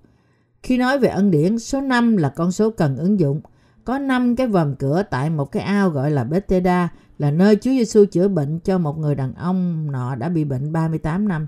Khi 0.62 0.76
nói 0.76 0.99
về 0.99 1.09
ân 1.09 1.30
điển, 1.30 1.59
số 1.59 1.80
5 1.80 2.16
là 2.16 2.28
con 2.28 2.53
số 2.53 2.70
cần 2.70 2.97
ứng 2.97 3.20
dụng. 3.20 3.41
Có 3.84 3.99
5 3.99 4.36
cái 4.36 4.47
vòm 4.47 4.74
cửa 4.74 5.03
tại 5.11 5.30
một 5.30 5.53
cái 5.53 5.62
ao 5.62 5.91
gọi 5.91 6.11
là 6.11 6.24
Bethesda 6.24 6.88
là 7.18 7.30
nơi 7.30 7.57
Chúa 7.57 7.70
Giêsu 7.70 8.05
chữa 8.05 8.28
bệnh 8.28 8.59
cho 8.59 8.78
một 8.78 8.99
người 8.99 9.14
đàn 9.14 9.34
ông 9.34 9.93
nọ 9.93 10.14
đã 10.14 10.28
bị 10.28 10.45
bệnh 10.45 10.72
38 10.72 11.28
năm. 11.28 11.47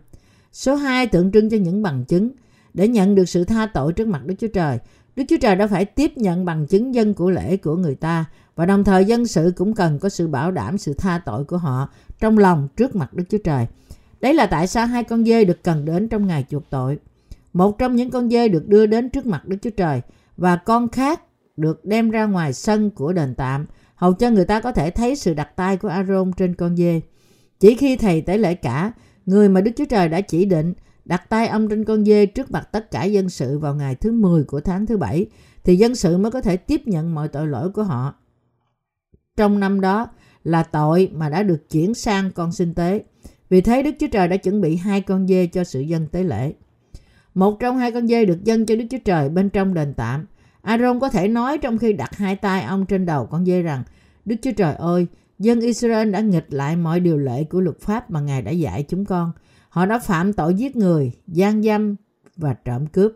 Số 0.53 0.75
2 0.75 1.07
tượng 1.07 1.33
trưng 1.33 1.51
cho 1.51 1.57
những 1.57 1.83
bằng 1.83 2.05
chứng 2.05 2.31
để 2.75 2.89
nhận 2.89 3.15
được 3.15 3.29
sự 3.29 3.45
tha 3.45 3.67
tội 3.67 3.93
trước 3.93 4.09
mặt 4.09 4.27
Đức 4.27 4.35
Chúa 4.39 4.49
Trời. 4.49 4.79
Đức 5.17 5.25
Chúa 5.29 5.37
Trời 5.41 5.57
đã 5.57 5.67
phải 5.67 5.85
tiếp 5.85 6.13
nhận 6.17 6.45
bằng 6.45 6.67
chứng 6.67 6.95
dân 6.95 7.15
của 7.15 7.31
lễ 7.31 7.57
của 7.57 7.77
người 7.77 7.95
ta 7.95 8.25
và 8.55 8.67
đồng 8.67 8.85
thời 8.85 9.05
dân 9.05 9.27
sự 9.27 9.53
cũng 9.57 9.75
cần 9.75 9.99
có 9.99 10.09
sự 10.09 10.29
bảo 10.29 10.51
đảm 10.51 10.79
sự 10.79 10.95
tha 10.95 11.23
tội 11.27 11.45
của 11.45 11.59
họ 11.59 11.89
trong 12.21 12.39
lòng 12.39 12.69
trước 12.77 12.97
mặt 12.97 13.15
Đức 13.15 13.25
Chúa 13.29 13.39
Trời. 13.45 13.67
Đấy 14.21 14.35
là 14.35 14.47
tại 14.47 14.67
sao 14.67 14.87
hai 14.87 15.05
con 15.05 15.25
dê 15.25 15.45
được 15.45 15.63
cần 15.63 15.85
đến 15.85 16.09
trong 16.09 16.27
ngày 16.27 16.45
chuộc 16.51 16.71
tội. 16.71 16.99
Một 17.53 17.79
trong 17.79 17.97
những 17.97 18.11
con 18.11 18.31
dê 18.31 18.49
được 18.49 18.69
đưa 18.69 18.87
đến 18.87 19.11
trước 19.11 19.27
mặt 19.27 19.49
Đức 19.49 19.57
Chúa 19.63 19.71
Trời 19.71 20.01
và 20.37 20.57
con 20.57 20.89
khác 20.89 21.23
được 21.57 21.85
đem 21.85 22.11
ra 22.11 22.25
ngoài 22.25 22.53
sân 22.53 22.91
của 22.91 23.13
đền 23.13 23.35
tạm 23.35 23.67
hầu 23.95 24.13
cho 24.13 24.31
người 24.31 24.45
ta 24.45 24.61
có 24.61 24.73
thể 24.73 24.91
thấy 24.91 25.17
sự 25.17 25.35
đặt 25.35 25.57
tay 25.57 25.77
của 25.77 25.89
Aaron 25.89 26.33
trên 26.33 26.55
con 26.55 26.77
dê. 26.77 27.01
Chỉ 27.61 27.75
khi 27.75 27.97
thầy 27.97 28.21
tế 28.21 28.39
lễ 28.39 28.55
cả, 28.55 28.93
người 29.27 29.49
mà 29.49 29.61
Đức 29.61 29.71
Chúa 29.77 29.85
Trời 29.85 30.09
đã 30.09 30.21
chỉ 30.21 30.45
định 30.45 30.75
đặt 31.05 31.29
tay 31.29 31.49
ông 31.49 31.69
trên 31.69 31.85
con 31.85 32.05
dê 32.05 32.27
trước 32.27 32.51
mặt 32.51 32.69
tất 32.73 32.91
cả 32.91 33.05
dân 33.05 33.29
sự 33.29 33.59
vào 33.59 33.75
ngày 33.75 33.95
thứ 33.95 34.13
10 34.13 34.45
của 34.45 34.61
tháng 34.61 34.87
thứ 34.87 34.97
bảy 34.97 35.27
thì 35.65 35.77
dân 35.77 35.95
sự 35.95 36.19
mới 36.19 36.31
có 36.33 36.41
thể 36.41 36.57
tiếp 36.57 36.83
nhận 36.87 37.15
mọi 37.15 37.29
tội 37.29 37.47
lỗi 37.47 37.71
của 37.71 37.83
họ. 37.83 38.15
Trong 39.37 39.61
năm 39.61 39.81
đó 39.81 40.09
là 40.45 40.63
tội 40.63 41.11
mà 41.15 41.29
đã 41.29 41.43
được 41.43 41.71
chuyển 41.71 41.95
sang 41.95 42.31
con 42.31 42.53
sinh 42.53 42.75
tế. 42.75 43.03
Vì 43.49 43.61
thế 43.61 43.83
Đức 43.83 43.95
Chúa 44.01 44.07
Trời 44.07 44.29
đã 44.29 44.37
chuẩn 44.37 44.61
bị 44.61 44.77
hai 44.77 45.01
con 45.01 45.27
dê 45.29 45.47
cho 45.47 45.65
sự 45.65 45.81
dân 45.81 46.07
tế 46.07 46.23
lễ. 46.23 46.53
Một 47.35 47.57
trong 47.61 47.79
hai 47.79 47.93
con 47.93 48.07
dê 48.07 48.25
được 48.25 48.45
dâng 48.45 48.67
cho 48.67 48.77
Đức 48.77 48.85
Chúa 48.91 48.99
Trời 49.05 49.29
bên 49.29 49.51
trong 49.51 49.75
đền 49.75 49.95
tạm. 49.95 50.27
Aaron 50.63 51.01
có 51.01 51.09
thể 51.09 51.29
nói 51.29 51.59
trong 51.59 51.79
khi 51.79 51.93
đặt 51.93 52.17
hai 52.17 52.37
tay 52.37 52.63
ông 52.63 52.87
trên 52.87 53.07
đầu 53.07 53.27
con 53.27 53.45
dê 53.45 53.63
rằng 53.63 53.83
Đức 54.25 54.37
Chúa 54.43 54.53
Trời 54.57 54.75
ơi, 54.75 55.07
dân 55.39 55.61
Israel 55.61 56.11
đã 56.11 56.21
nghịch 56.21 56.47
lại 56.53 56.77
mọi 56.77 57.01
điều 57.01 57.19
lệ 57.19 57.45
của 57.45 57.61
luật 57.61 57.81
pháp 57.81 58.11
mà 58.11 58.21
Ngài 58.21 58.43
đã 58.43 58.51
dạy 58.51 58.85
chúng 58.89 59.05
con. 59.05 59.33
Họ 59.73 59.87
đã 59.87 59.99
phạm 59.99 60.33
tội 60.33 60.55
giết 60.55 60.77
người, 60.77 61.13
gian 61.27 61.63
dâm 61.63 61.97
và 62.37 62.55
trộm 62.55 62.87
cướp. 62.87 63.13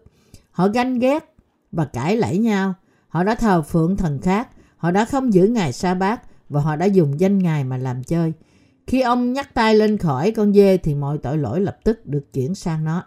Họ 0.51 0.69
ganh 0.69 0.99
ghét 0.99 1.35
và 1.73 1.85
cãi 1.85 2.17
lẫy 2.17 2.39
nhau. 2.39 2.75
Họ 3.09 3.25
đã 3.25 3.35
thờ 3.35 3.63
phượng 3.63 3.97
thần 3.97 4.21
khác. 4.21 4.49
Họ 4.77 4.91
đã 4.91 5.05
không 5.05 5.35
giữ 5.35 5.47
ngày 5.47 5.73
sa 5.73 5.95
bát 5.95 6.23
và 6.49 6.61
họ 6.61 6.77
đã 6.77 6.87
dùng 6.87 7.21
danh 7.21 7.39
Ngài 7.39 7.65
mà 7.65 7.77
làm 7.77 8.05
chơi. 8.05 8.33
Khi 8.87 9.01
ông 9.01 9.33
nhắc 9.33 9.55
tay 9.55 9.75
lên 9.75 9.99
khỏi 9.99 10.31
con 10.31 10.55
dê 10.55 10.77
thì 10.77 10.95
mọi 10.95 11.19
tội 11.19 11.39
lỗi 11.39 11.61
lập 11.61 11.79
tức 11.85 12.07
được 12.07 12.33
chuyển 12.33 12.55
sang 12.55 12.85
nó. 12.85 13.05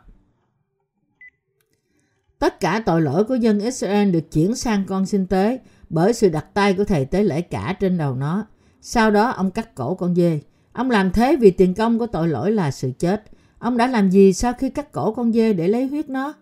Tất 2.40 2.60
cả 2.60 2.84
tội 2.86 3.02
lỗi 3.02 3.24
của 3.24 3.36
dân 3.36 3.60
Israel 3.60 4.12
được 4.12 4.32
chuyển 4.32 4.56
sang 4.56 4.86
con 4.86 5.06
sinh 5.06 5.28
tế 5.28 5.60
bởi 5.90 6.14
sự 6.14 6.30
đặt 6.30 6.46
tay 6.54 6.74
của 6.74 6.84
thầy 6.84 7.06
tế 7.06 7.24
lễ 7.24 7.42
cả 7.42 7.76
trên 7.80 7.98
đầu 7.98 8.16
nó. 8.16 8.46
Sau 8.82 9.12
đó 9.12 9.30
ông 9.30 9.52
cắt 9.52 9.76
cổ 9.76 9.96
con 9.96 10.16
dê. 10.16 10.40
Ông 10.72 10.92
làm 10.92 11.12
thế 11.12 11.36
vì 11.36 11.52
tiền 11.52 11.74
công 11.74 12.00
của 12.00 12.08
tội 12.08 12.28
lỗi 12.28 12.52
là 12.52 12.72
sự 12.72 12.92
chết. 13.00 13.24
Ông 13.60 13.78
đã 13.78 13.88
làm 13.88 14.10
gì 14.10 14.34
sau 14.34 14.54
khi 14.54 14.70
cắt 14.70 14.92
cổ 14.92 15.14
con 15.14 15.34
dê 15.34 15.54
để 15.54 15.68
lấy 15.68 15.88
huyết 15.88 16.10
nó? 16.10 16.34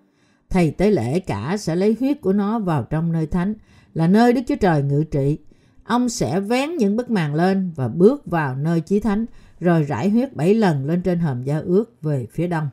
Thầy 0.50 0.72
tế 0.72 0.92
lễ 0.92 1.20
cả 1.20 1.58
sẽ 1.60 1.76
lấy 1.76 1.96
huyết 2.00 2.22
của 2.22 2.34
nó 2.34 2.60
vào 2.60 2.84
trong 2.84 3.12
nơi 3.12 3.28
thánh, 3.28 3.54
là 3.94 4.08
nơi 4.08 4.34
Đức 4.34 4.42
Chúa 4.48 4.56
Trời 4.56 4.84
ngự 4.84 5.04
trị. 5.12 5.38
Ông 5.84 6.10
sẽ 6.10 6.40
vén 6.40 6.76
những 6.78 6.96
bức 6.96 7.10
màn 7.10 7.36
lên 7.36 7.72
và 7.76 7.88
bước 7.88 8.26
vào 8.26 8.56
nơi 8.56 8.82
chí 8.82 9.00
thánh, 9.00 9.26
rồi 9.60 9.84
rải 9.84 10.10
huyết 10.10 10.36
bảy 10.36 10.54
lần 10.54 10.86
lên 10.86 11.02
trên 11.02 11.20
hòm 11.20 11.44
gia 11.44 11.60
ước 11.60 12.02
về 12.02 12.28
phía 12.32 12.48
đông. 12.48 12.70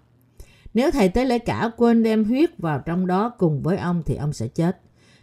Nếu 0.74 0.90
thầy 0.90 1.09
tế 1.09 1.24
lễ 1.24 1.38
cả 1.38 1.70
quên 1.76 2.03
đem 2.03 2.24
huyết 2.24 2.59
vào 2.59 2.78
trong 2.86 3.07
đó 3.07 3.28
cùng 3.28 3.62
với 3.62 3.76
ông 3.76 4.03
thì 4.07 4.16
ông 4.16 4.32
sẽ 4.32 4.49
chết. 4.49 4.80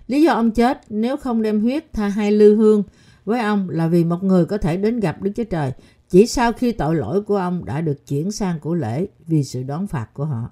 Lý 0.07 0.21
do 0.21 0.33
ông 0.33 0.51
chết 0.51 0.81
nếu 0.89 1.17
không 1.17 1.41
đem 1.41 1.61
huyết 1.61 1.93
tha 1.93 2.07
hai 2.07 2.31
lư 2.31 2.55
hương 2.55 2.83
với 3.25 3.39
ông 3.39 3.69
là 3.69 3.87
vì 3.87 4.03
một 4.03 4.23
người 4.23 4.45
có 4.45 4.57
thể 4.57 4.77
đến 4.77 4.99
gặp 4.99 5.21
Đức 5.21 5.31
Chúa 5.35 5.43
Trời 5.43 5.71
chỉ 6.11 6.27
sau 6.27 6.51
khi 6.51 6.71
tội 6.71 6.95
lỗi 6.95 7.21
của 7.21 7.35
ông 7.35 7.65
đã 7.65 7.81
được 7.81 8.07
chuyển 8.07 8.31
sang 8.31 8.59
của 8.59 8.75
lễ 8.75 9.07
vì 9.27 9.43
sự 9.43 9.63
đón 9.63 9.87
phạt 9.87 10.07
của 10.13 10.25
họ. 10.25 10.49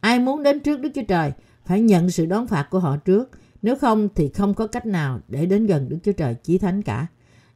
Ai 0.00 0.18
muốn 0.18 0.42
đến 0.42 0.60
trước 0.60 0.80
Đức 0.80 0.88
Chúa 0.94 1.02
Trời 1.08 1.32
phải 1.64 1.80
nhận 1.80 2.10
sự 2.10 2.26
đón 2.26 2.46
phạt 2.46 2.66
của 2.70 2.78
họ 2.78 2.96
trước, 2.96 3.30
nếu 3.62 3.76
không 3.76 4.08
thì 4.14 4.28
không 4.28 4.54
có 4.54 4.66
cách 4.66 4.86
nào 4.86 5.20
để 5.28 5.46
đến 5.46 5.66
gần 5.66 5.88
Đức 5.88 5.98
Chúa 6.04 6.12
Trời 6.12 6.34
chí 6.34 6.58
thánh 6.58 6.82
cả. 6.82 7.06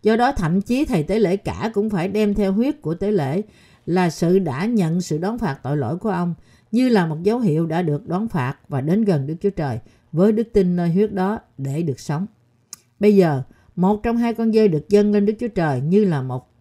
Do 0.03 0.16
đó 0.16 0.32
thậm 0.32 0.61
chí 0.61 0.84
thầy 0.84 1.03
tế 1.03 1.18
lễ 1.18 1.36
cả 1.36 1.70
cũng 1.74 1.90
phải 1.90 2.09
đem 2.09 2.34
theo 2.34 2.53
huyết 2.53 2.82
của 2.82 2.95
tế 2.95 3.11
lễ 3.11 3.43
là 3.86 4.11
sự 4.11 4.38
đã 4.38 4.66
nhận 4.66 5.01
sự 5.01 5.18
đón 5.18 5.38
phạt 5.38 5.59
tội 5.62 5.76
lỗi 5.76 5.97
của 5.99 6.11
ông 6.11 6.34
như 6.72 6.88
là 6.88 7.07
một 7.07 7.22
dấu 7.22 7.38
hiệu 7.38 7.66
đã 7.66 7.82
được 7.82 8.09
đón 8.09 8.28
phạt 8.28 8.57
và 8.68 8.80
đến 8.80 9.05
gần 9.05 9.26
Đức 9.26 9.34
Chúa 9.40 9.51
Trời 9.51 9.78
với 10.12 10.32
đức 10.32 10.49
tin 10.53 10.76
nơi 10.76 10.90
huyết 10.93 11.12
đó 11.12 11.38
để 11.59 11.82
được 11.82 12.01
sống. 12.01 12.26
Bây 13.01 13.16
giờ, 13.16 13.43
một 13.76 14.03
trong 14.03 14.16
hai 14.16 14.34
con 14.34 14.53
dê 14.53 14.68
được 14.68 14.88
dâng 14.88 15.12
lên 15.12 15.26
Đức 15.26 15.34
Chúa 15.40 15.49
Trời 15.49 15.80
như 15.80 16.05
là 16.05 16.22
một 16.22 16.51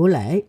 của 0.00 0.08
lễ. 0.08 0.42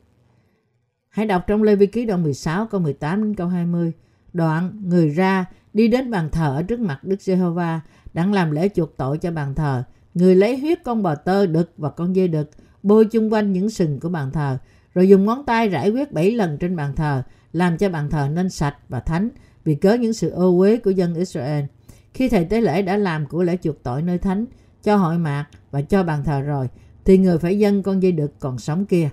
Hãy 1.09 1.25
đọc 1.25 1.43
trong 1.47 1.63
Lê 1.63 1.75
Vi 1.75 1.85
Ký 1.85 2.05
đoạn 2.05 2.23
16 2.23 2.67
câu 2.67 2.81
18 2.81 3.23
đến 3.23 3.35
câu 3.35 3.47
20. 3.47 3.91
Đoạn, 4.33 4.81
người 4.83 5.09
ra 5.09 5.45
đi 5.73 5.87
đến 5.87 6.11
bàn 6.11 6.29
thờ 6.31 6.55
ở 6.55 6.63
trước 6.63 6.79
mặt 6.79 7.03
Đức 7.03 7.21
Giê-hô-va 7.21 7.81
đang 8.13 8.33
làm 8.33 8.51
lễ 8.51 8.69
chuộc 8.75 8.97
tội 8.97 9.17
cho 9.17 9.31
bàn 9.31 9.55
thờ. 9.55 9.83
Người 10.13 10.35
lấy 10.35 10.57
huyết 10.57 10.83
con 10.83 11.03
bò 11.03 11.15
tơ, 11.15 11.45
đực 11.45 11.73
và 11.77 11.89
con 11.89 12.13
dê 12.13 12.27
đực, 12.27 12.49
bôi 12.83 13.05
chung 13.05 13.33
quanh 13.33 13.53
những 13.53 13.69
sừng 13.69 13.99
của 13.99 14.09
bàn 14.09 14.31
thờ, 14.31 14.57
rồi 14.93 15.09
dùng 15.09 15.25
ngón 15.25 15.45
tay 15.45 15.69
rải 15.69 15.89
huyết 15.89 16.11
bảy 16.11 16.31
lần 16.31 16.57
trên 16.57 16.75
bàn 16.75 16.95
thờ, 16.95 17.23
làm 17.53 17.77
cho 17.77 17.89
bàn 17.89 18.09
thờ 18.09 18.29
nên 18.33 18.49
sạch 18.49 18.77
và 18.89 18.99
thánh 18.99 19.29
vì 19.63 19.75
cớ 19.75 19.93
những 19.93 20.13
sự 20.13 20.29
ô 20.29 20.59
uế 20.59 20.77
của 20.77 20.91
dân 20.91 21.15
Israel. 21.15 21.65
Khi 22.13 22.29
thầy 22.29 22.45
tế 22.45 22.61
lễ 22.61 22.81
đã 22.81 22.97
làm 22.97 23.25
của 23.25 23.43
lễ 23.43 23.57
chuộc 23.61 23.83
tội 23.83 24.01
nơi 24.01 24.17
thánh, 24.17 24.45
cho 24.83 24.95
hội 24.95 25.17
mạc 25.17 25.45
và 25.71 25.81
cho 25.81 26.03
bàn 26.03 26.23
thờ 26.23 26.41
rồi, 26.41 26.67
thì 27.05 27.17
người 27.17 27.37
phải 27.37 27.59
dâng 27.59 27.83
con 27.83 28.01
dê 28.01 28.11
đực 28.11 28.39
còn 28.39 28.59
sống 28.59 28.85
kia. 28.85 29.09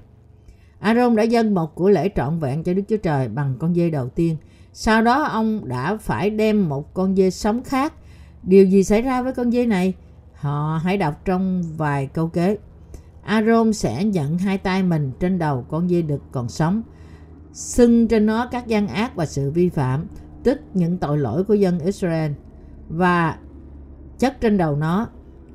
Aaron 0.81 1.17
đã 1.17 1.23
dâng 1.23 1.55
một 1.55 1.75
của 1.75 1.91
lễ 1.91 2.09
trọn 2.17 2.39
vẹn 2.39 2.65
cho 2.65 2.75
Đức 2.75 2.83
Chúa 2.89 2.97
Trời 2.97 3.29
bằng 3.29 3.55
con 3.59 3.75
dê 3.75 3.91
đầu 3.91 4.09
tiên. 4.09 4.37
Sau 4.73 5.03
đó 5.03 5.23
ông 5.23 5.69
đã 5.69 5.97
phải 5.97 6.31
đem 6.31 6.69
một 6.69 6.95
con 6.95 7.17
dê 7.17 7.31
sống 7.31 7.63
khác. 7.63 7.93
Điều 8.43 8.65
gì 8.65 8.85
xảy 8.85 9.03
ra 9.03 9.23
với 9.23 9.33
con 9.33 9.51
dê 9.51 9.67
này? 9.67 9.95
Họ 10.35 10.81
hãy 10.85 10.97
đọc 10.97 11.25
trong 11.25 11.63
vài 11.77 12.07
câu 12.07 12.29
kế. 12.29 12.59
Aaron 13.23 13.73
sẽ 13.73 14.05
nhận 14.05 14.39
hai 14.39 14.59
tay 14.59 14.83
mình 14.83 15.13
trên 15.21 15.39
đầu 15.39 15.65
con 15.69 15.89
dê 15.89 16.03
đực 16.03 16.23
còn 16.33 16.49
sống, 16.49 16.83
xưng 17.53 18.09
trên 18.09 18.27
nó 18.27 18.47
các 18.47 18.67
gian 18.67 18.89
ác 18.89 19.17
và 19.17 19.27
sự 19.27 19.51
vi 19.51 19.69
phạm, 19.69 20.07
tức 20.43 20.61
những 20.75 20.99
tội 20.99 21.19
lỗi 21.19 21.45
của 21.45 21.55
dân 21.55 21.79
Israel, 21.79 22.33
và 22.89 23.39
chất 24.19 24.41
trên 24.41 24.57
đầu 24.59 24.77
nó, 24.77 25.09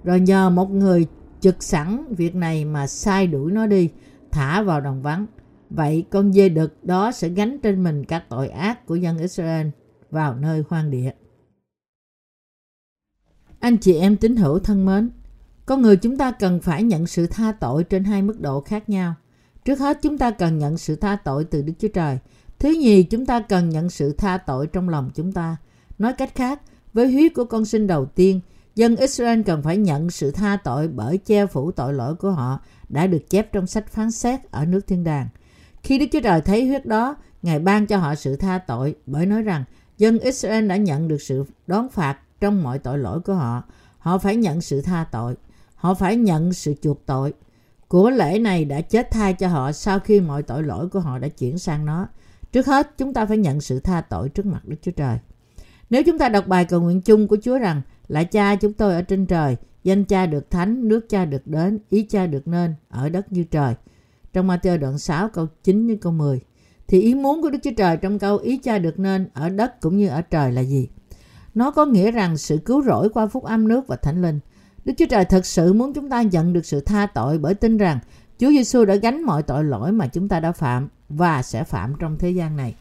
rồi 0.03 0.19
nhờ 0.19 0.49
một 0.49 0.71
người 0.71 1.07
trực 1.39 1.63
sẵn 1.63 2.05
việc 2.09 2.35
này 2.35 2.65
mà 2.65 2.87
sai 2.87 3.27
đuổi 3.27 3.51
nó 3.51 3.65
đi 3.65 3.89
thả 4.33 4.61
vào 4.61 4.81
đồng 4.81 5.01
vắng. 5.01 5.25
Vậy 5.69 6.05
con 6.09 6.33
dê 6.33 6.49
đực 6.49 6.83
đó 6.85 7.11
sẽ 7.11 7.29
gánh 7.29 7.59
trên 7.59 7.83
mình 7.83 8.05
các 8.05 8.25
tội 8.29 8.47
ác 8.47 8.85
của 8.85 8.95
dân 8.95 9.17
Israel 9.17 9.67
vào 10.11 10.35
nơi 10.35 10.63
hoang 10.69 10.91
địa. 10.91 11.11
Anh 13.59 13.77
chị 13.77 13.95
em 13.95 14.17
tín 14.17 14.35
hữu 14.35 14.59
thân 14.59 14.85
mến, 14.85 15.09
con 15.65 15.81
người 15.81 15.97
chúng 15.97 16.17
ta 16.17 16.31
cần 16.31 16.59
phải 16.59 16.83
nhận 16.83 17.07
sự 17.07 17.27
tha 17.27 17.51
tội 17.51 17.83
trên 17.83 18.03
hai 18.03 18.21
mức 18.21 18.41
độ 18.41 18.61
khác 18.61 18.89
nhau. 18.89 19.15
Trước 19.65 19.79
hết 19.79 19.99
chúng 20.01 20.17
ta 20.17 20.31
cần 20.31 20.57
nhận 20.57 20.77
sự 20.77 20.95
tha 20.95 21.15
tội 21.15 21.43
từ 21.43 21.61
Đức 21.61 21.73
Chúa 21.79 21.87
Trời. 21.87 22.17
Thứ 22.59 22.69
nhì 22.69 23.03
chúng 23.03 23.25
ta 23.25 23.39
cần 23.39 23.69
nhận 23.69 23.89
sự 23.89 24.13
tha 24.13 24.37
tội 24.37 24.67
trong 24.67 24.89
lòng 24.89 25.09
chúng 25.15 25.31
ta. 25.31 25.57
Nói 25.99 26.13
cách 26.13 26.35
khác, 26.35 26.61
với 26.93 27.11
huyết 27.11 27.33
của 27.33 27.45
con 27.45 27.65
sinh 27.65 27.87
đầu 27.87 28.05
tiên, 28.05 28.39
dân 28.75 28.95
Israel 28.95 29.41
cần 29.41 29.61
phải 29.63 29.77
nhận 29.77 30.09
sự 30.09 30.31
tha 30.31 30.57
tội 30.63 30.87
bởi 30.87 31.17
che 31.17 31.45
phủ 31.45 31.71
tội 31.71 31.93
lỗi 31.93 32.15
của 32.15 32.31
họ 32.31 32.59
đã 32.89 33.07
được 33.07 33.29
chép 33.29 33.51
trong 33.51 33.67
sách 33.67 33.87
phán 33.87 34.11
xét 34.11 34.51
ở 34.51 34.65
nước 34.65 34.87
thiên 34.87 35.03
đàng. 35.03 35.27
Khi 35.83 35.99
Đức 35.99 36.05
Chúa 36.11 36.21
Trời 36.21 36.41
thấy 36.41 36.67
huyết 36.67 36.85
đó, 36.85 37.15
Ngài 37.43 37.59
ban 37.59 37.85
cho 37.85 37.97
họ 37.97 38.15
sự 38.15 38.35
tha 38.35 38.57
tội 38.57 38.95
bởi 39.05 39.25
nói 39.25 39.41
rằng 39.41 39.63
dân 39.97 40.19
Israel 40.19 40.67
đã 40.67 40.77
nhận 40.77 41.07
được 41.07 41.21
sự 41.21 41.45
đón 41.67 41.89
phạt 41.89 42.17
trong 42.39 42.63
mọi 42.63 42.79
tội 42.79 42.97
lỗi 42.97 43.19
của 43.19 43.33
họ. 43.33 43.63
Họ 43.97 44.17
phải 44.17 44.35
nhận 44.35 44.61
sự 44.61 44.81
tha 44.81 45.05
tội. 45.11 45.35
Họ 45.75 45.93
phải 45.93 46.15
nhận 46.15 46.53
sự 46.53 46.73
chuộc 46.81 47.05
tội. 47.05 47.33
Của 47.87 48.09
lễ 48.09 48.39
này 48.39 48.65
đã 48.65 48.81
chết 48.81 49.11
thay 49.11 49.33
cho 49.33 49.47
họ 49.47 49.71
sau 49.71 49.99
khi 49.99 50.19
mọi 50.19 50.43
tội 50.43 50.63
lỗi 50.63 50.89
của 50.89 50.99
họ 50.99 51.19
đã 51.19 51.27
chuyển 51.27 51.57
sang 51.57 51.85
nó. 51.85 52.07
Trước 52.51 52.65
hết, 52.65 52.97
chúng 52.97 53.13
ta 53.13 53.25
phải 53.25 53.37
nhận 53.37 53.61
sự 53.61 53.79
tha 53.79 54.01
tội 54.01 54.29
trước 54.29 54.45
mặt 54.45 54.61
Đức 54.65 54.77
Chúa 54.81 54.91
Trời. 54.91 55.17
Nếu 55.89 56.03
chúng 56.03 56.17
ta 56.17 56.29
đọc 56.29 56.47
bài 56.47 56.65
cầu 56.65 56.81
nguyện 56.81 57.01
chung 57.01 57.27
của 57.27 57.37
Chúa 57.43 57.57
rằng 57.57 57.81
lại 58.07 58.25
cha 58.25 58.55
chúng 58.55 58.73
tôi 58.73 58.93
ở 58.93 59.01
trên 59.01 59.25
trời, 59.25 59.57
danh 59.83 60.05
cha 60.05 60.25
được 60.25 60.51
thánh, 60.51 60.87
nước 60.87 61.09
cha 61.09 61.25
được 61.25 61.47
đến, 61.47 61.79
ý 61.89 62.03
cha 62.03 62.27
được 62.27 62.47
nên, 62.47 62.75
ở 62.89 63.09
đất 63.09 63.31
như 63.31 63.43
trời. 63.43 63.75
Trong 64.33 64.47
Matthew 64.47 64.77
đoạn 64.77 64.97
6 64.97 65.29
câu 65.29 65.47
9 65.63 65.87
đến 65.87 65.97
câu 65.97 66.11
10. 66.11 66.41
Thì 66.87 67.01
ý 67.01 67.15
muốn 67.15 67.41
của 67.41 67.49
Đức 67.49 67.59
Chúa 67.63 67.71
Trời 67.77 67.97
trong 67.97 68.19
câu 68.19 68.37
ý 68.37 68.57
cha 68.57 68.77
được 68.77 68.99
nên 68.99 69.29
ở 69.33 69.49
đất 69.49 69.81
cũng 69.81 69.97
như 69.97 70.07
ở 70.07 70.21
trời 70.21 70.51
là 70.51 70.61
gì? 70.61 70.89
Nó 71.53 71.71
có 71.71 71.85
nghĩa 71.85 72.11
rằng 72.11 72.37
sự 72.37 72.57
cứu 72.57 72.83
rỗi 72.83 73.09
qua 73.09 73.27
phúc 73.27 73.43
âm 73.43 73.67
nước 73.67 73.87
và 73.87 73.95
thánh 73.95 74.21
linh. 74.21 74.39
Đức 74.85 74.93
Chúa 74.97 75.05
Trời 75.09 75.25
thật 75.25 75.45
sự 75.45 75.73
muốn 75.73 75.93
chúng 75.93 76.09
ta 76.09 76.21
nhận 76.21 76.53
được 76.53 76.65
sự 76.65 76.79
tha 76.79 77.05
tội 77.05 77.37
bởi 77.37 77.53
tin 77.53 77.77
rằng 77.77 77.99
Chúa 78.39 78.49
Giêsu 78.49 78.85
đã 78.85 78.95
gánh 78.95 79.23
mọi 79.23 79.43
tội 79.43 79.63
lỗi 79.63 79.91
mà 79.91 80.07
chúng 80.07 80.27
ta 80.27 80.39
đã 80.39 80.51
phạm 80.51 80.89
và 81.09 81.41
sẽ 81.41 81.63
phạm 81.63 81.93
trong 81.99 82.17
thế 82.17 82.29
gian 82.29 82.55
này. 82.55 82.75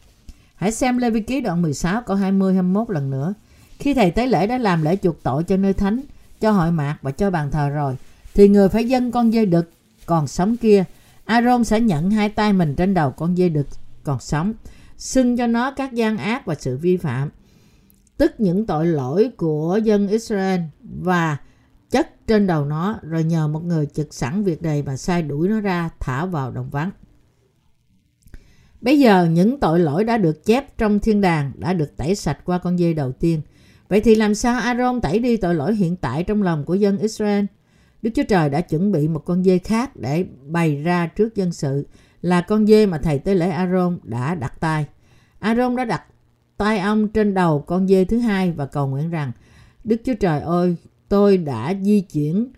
Hãy 0.55 0.71
xem 0.71 0.97
Lê 0.97 1.09
Vi 1.09 1.21
Ký 1.21 1.41
đoạn 1.41 1.61
16 1.61 2.01
câu 2.01 2.15
20 2.15 2.53
21 2.53 2.89
lần 2.89 3.09
nữa. 3.09 3.33
Khi 3.79 3.93
thầy 3.93 4.11
tế 4.11 4.27
lễ 4.27 4.47
đã 4.47 4.57
làm 4.57 4.83
lễ 4.83 4.95
chuộc 4.95 5.23
tội 5.23 5.43
cho 5.43 5.57
nơi 5.57 5.73
thánh, 5.73 6.01
cho 6.39 6.51
hội 6.51 6.71
mạc 6.71 6.97
và 7.01 7.11
cho 7.11 7.29
bàn 7.31 7.51
thờ 7.51 7.69
rồi, 7.69 7.95
thì 8.33 8.47
người 8.47 8.69
phải 8.69 8.87
dâng 8.87 9.11
con 9.11 9.31
dê 9.31 9.45
đực 9.45 9.71
còn 10.05 10.27
sống 10.27 10.57
kia. 10.57 10.83
Aaron 11.25 11.63
sẽ 11.63 11.79
nhận 11.79 12.11
hai 12.11 12.29
tay 12.29 12.53
mình 12.53 12.75
trên 12.75 12.93
đầu 12.93 13.11
con 13.11 13.35
dê 13.35 13.49
đực 13.49 13.67
còn 14.03 14.19
sống, 14.19 14.53
xưng 14.97 15.37
cho 15.37 15.47
nó 15.47 15.71
các 15.71 15.93
gian 15.93 16.17
ác 16.17 16.45
và 16.45 16.55
sự 16.55 16.77
vi 16.77 16.97
phạm, 16.97 17.29
tức 18.17 18.33
những 18.37 18.65
tội 18.65 18.85
lỗi 18.85 19.31
của 19.37 19.79
dân 19.83 20.07
Israel 20.07 20.61
và 21.01 21.37
chất 21.91 22.27
trên 22.27 22.47
đầu 22.47 22.65
nó 22.65 22.99
rồi 23.01 23.23
nhờ 23.23 23.47
một 23.47 23.63
người 23.63 23.85
trực 23.93 24.13
sẵn 24.13 24.43
việc 24.43 24.63
này 24.63 24.81
và 24.81 24.97
sai 24.97 25.21
đuổi 25.21 25.49
nó 25.49 25.59
ra 25.59 25.89
thả 25.99 26.25
vào 26.25 26.51
đồng 26.51 26.69
vắng. 26.69 26.91
Bây 28.81 28.99
giờ 28.99 29.25
những 29.25 29.59
tội 29.59 29.79
lỗi 29.79 30.03
đã 30.03 30.17
được 30.17 30.45
chép 30.45 30.77
trong 30.77 30.99
thiên 30.99 31.21
đàng 31.21 31.51
đã 31.55 31.73
được 31.73 31.97
tẩy 31.97 32.15
sạch 32.15 32.39
qua 32.45 32.57
con 32.57 32.77
dê 32.77 32.93
đầu 32.93 33.11
tiên. 33.11 33.41
Vậy 33.93 34.01
thì 34.01 34.15
làm 34.15 34.35
sao 34.35 34.59
Aaron 34.59 35.01
tẩy 35.01 35.19
đi 35.19 35.37
tội 35.37 35.55
lỗi 35.55 35.75
hiện 35.75 35.95
tại 35.95 36.23
trong 36.23 36.43
lòng 36.43 36.65
của 36.65 36.75
dân 36.75 36.97
Israel? 36.97 37.45
Đức 38.01 38.09
Chúa 38.15 38.23
Trời 38.29 38.49
đã 38.49 38.61
chuẩn 38.61 38.91
bị 38.91 39.07
một 39.07 39.19
con 39.25 39.43
dê 39.43 39.57
khác 39.57 39.95
để 39.95 40.25
bày 40.47 40.75
ra 40.75 41.07
trước 41.07 41.35
dân 41.35 41.51
sự 41.51 41.87
là 42.21 42.41
con 42.41 42.67
dê 42.67 42.85
mà 42.85 42.97
thầy 42.97 43.19
tế 43.19 43.35
lễ 43.35 43.49
Aaron 43.49 43.99
đã 44.03 44.35
đặt 44.35 44.59
tay. 44.59 44.85
Aaron 45.39 45.75
đã 45.75 45.85
đặt 45.85 46.03
tay 46.57 46.79
ông 46.79 47.07
trên 47.07 47.33
đầu 47.33 47.59
con 47.59 47.87
dê 47.87 48.05
thứ 48.05 48.19
hai 48.19 48.51
và 48.51 48.65
cầu 48.65 48.87
nguyện 48.87 49.09
rằng 49.09 49.31
Đức 49.83 50.01
Chúa 50.05 50.13
Trời 50.19 50.41
ơi, 50.41 50.75
tôi 51.09 51.37
đã 51.37 51.73
di 51.81 52.01
chuyển 52.01 52.53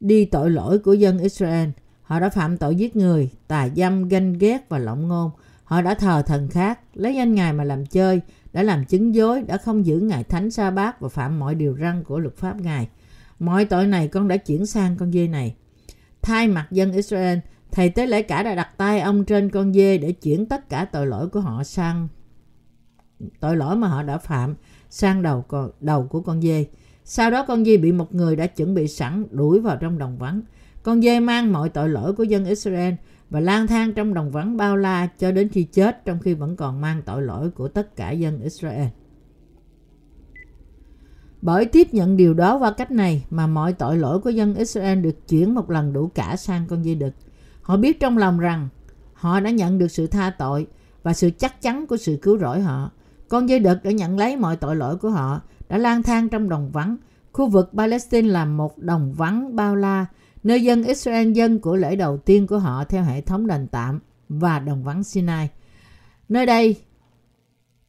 đi 0.00 0.24
tội 0.24 0.50
lỗi 0.50 0.78
của 0.78 0.92
dân 0.92 1.18
Israel. 1.18 1.68
Họ 2.02 2.20
đã 2.20 2.28
phạm 2.28 2.56
tội 2.56 2.74
giết 2.76 2.96
người, 2.96 3.30
tà 3.48 3.68
dâm, 3.76 4.08
ganh 4.08 4.32
ghét 4.32 4.68
và 4.68 4.78
lộng 4.78 5.08
ngôn. 5.08 5.30
Họ 5.64 5.82
đã 5.82 5.94
thờ 5.94 6.22
thần 6.26 6.48
khác, 6.48 6.80
lấy 6.94 7.14
danh 7.14 7.34
Ngài 7.34 7.52
mà 7.52 7.64
làm 7.64 7.86
chơi, 7.86 8.20
đã 8.52 8.62
làm 8.62 8.84
chứng 8.84 9.14
dối, 9.14 9.42
đã 9.42 9.56
không 9.56 9.86
giữ 9.86 10.00
ngày 10.00 10.24
thánh 10.24 10.50
sa 10.50 10.70
bát 10.70 11.00
và 11.00 11.08
phạm 11.08 11.38
mọi 11.38 11.54
điều 11.54 11.76
răn 11.80 12.04
của 12.04 12.18
luật 12.18 12.36
pháp 12.36 12.60
Ngài. 12.60 12.88
Mọi 13.38 13.64
tội 13.64 13.86
này 13.86 14.08
con 14.08 14.28
đã 14.28 14.36
chuyển 14.36 14.66
sang 14.66 14.96
con 14.96 15.12
dê 15.12 15.28
này. 15.28 15.54
Thay 16.22 16.48
mặt 16.48 16.66
dân 16.70 16.92
Israel, 16.92 17.38
thầy 17.70 17.90
tế 17.90 18.06
lễ 18.06 18.22
cả 18.22 18.42
đã 18.42 18.54
đặt 18.54 18.68
tay 18.76 19.00
ông 19.00 19.24
trên 19.24 19.50
con 19.50 19.72
dê 19.72 19.98
để 19.98 20.12
chuyển 20.12 20.46
tất 20.46 20.68
cả 20.68 20.84
tội 20.84 21.06
lỗi 21.06 21.28
của 21.28 21.40
họ 21.40 21.64
sang 21.64 22.08
tội 23.40 23.56
lỗi 23.56 23.76
mà 23.76 23.88
họ 23.88 24.02
đã 24.02 24.18
phạm 24.18 24.54
sang 24.90 25.22
đầu 25.22 25.42
con 25.48 25.70
đầu 25.80 26.06
của 26.06 26.20
con 26.20 26.42
dê. 26.42 26.66
Sau 27.04 27.30
đó 27.30 27.44
con 27.48 27.64
dê 27.64 27.76
bị 27.76 27.92
một 27.92 28.14
người 28.14 28.36
đã 28.36 28.46
chuẩn 28.46 28.74
bị 28.74 28.88
sẵn 28.88 29.26
đuổi 29.30 29.60
vào 29.60 29.76
trong 29.76 29.98
đồng 29.98 30.18
vắng. 30.18 30.40
Con 30.82 31.02
dê 31.02 31.20
mang 31.20 31.52
mọi 31.52 31.68
tội 31.68 31.88
lỗi 31.88 32.12
của 32.12 32.24
dân 32.24 32.44
Israel 32.44 32.94
và 33.30 33.40
lang 33.40 33.66
thang 33.66 33.92
trong 33.92 34.14
đồng 34.14 34.30
vắng 34.30 34.56
bao 34.56 34.76
la 34.76 35.06
cho 35.06 35.32
đến 35.32 35.48
khi 35.48 35.62
chết 35.62 36.04
trong 36.04 36.18
khi 36.18 36.34
vẫn 36.34 36.56
còn 36.56 36.80
mang 36.80 37.02
tội 37.02 37.22
lỗi 37.22 37.50
của 37.50 37.68
tất 37.68 37.96
cả 37.96 38.10
dân 38.10 38.40
Israel. 38.40 38.86
Bởi 41.42 41.64
tiếp 41.64 41.94
nhận 41.94 42.16
điều 42.16 42.34
đó 42.34 42.58
qua 42.58 42.72
cách 42.72 42.90
này 42.90 43.24
mà 43.30 43.46
mọi 43.46 43.72
tội 43.72 43.96
lỗi 43.96 44.20
của 44.20 44.30
dân 44.30 44.54
Israel 44.54 45.00
được 45.00 45.28
chuyển 45.28 45.54
một 45.54 45.70
lần 45.70 45.92
đủ 45.92 46.10
cả 46.14 46.36
sang 46.36 46.66
con 46.68 46.84
dê 46.84 46.94
đực. 46.94 47.14
Họ 47.62 47.76
biết 47.76 48.00
trong 48.00 48.18
lòng 48.18 48.38
rằng 48.38 48.68
họ 49.14 49.40
đã 49.40 49.50
nhận 49.50 49.78
được 49.78 49.88
sự 49.88 50.06
tha 50.06 50.30
tội 50.38 50.66
và 51.02 51.12
sự 51.12 51.30
chắc 51.38 51.62
chắn 51.62 51.86
của 51.86 51.96
sự 51.96 52.18
cứu 52.22 52.38
rỗi 52.38 52.60
họ. 52.60 52.90
Con 53.28 53.48
dê 53.48 53.58
đực 53.58 53.84
đã 53.84 53.90
nhận 53.90 54.18
lấy 54.18 54.36
mọi 54.36 54.56
tội 54.56 54.76
lỗi 54.76 54.96
của 54.96 55.10
họ, 55.10 55.40
đã 55.68 55.78
lang 55.78 56.02
thang 56.02 56.28
trong 56.28 56.48
đồng 56.48 56.70
vắng. 56.70 56.96
Khu 57.32 57.48
vực 57.48 57.70
Palestine 57.76 58.28
là 58.28 58.44
một 58.44 58.78
đồng 58.78 59.12
vắng 59.12 59.56
bao 59.56 59.76
la, 59.76 60.06
nơi 60.42 60.62
dân 60.62 60.82
Israel 60.82 61.32
dân 61.32 61.60
của 61.60 61.76
lễ 61.76 61.96
đầu 61.96 62.18
tiên 62.18 62.46
của 62.46 62.58
họ 62.58 62.84
theo 62.84 63.02
hệ 63.02 63.20
thống 63.20 63.46
đền 63.46 63.66
tạm 63.66 64.00
và 64.28 64.58
đồng 64.58 64.82
vắng 64.82 65.04
Sinai. 65.04 65.48
Nơi 66.28 66.46
đây 66.46 66.76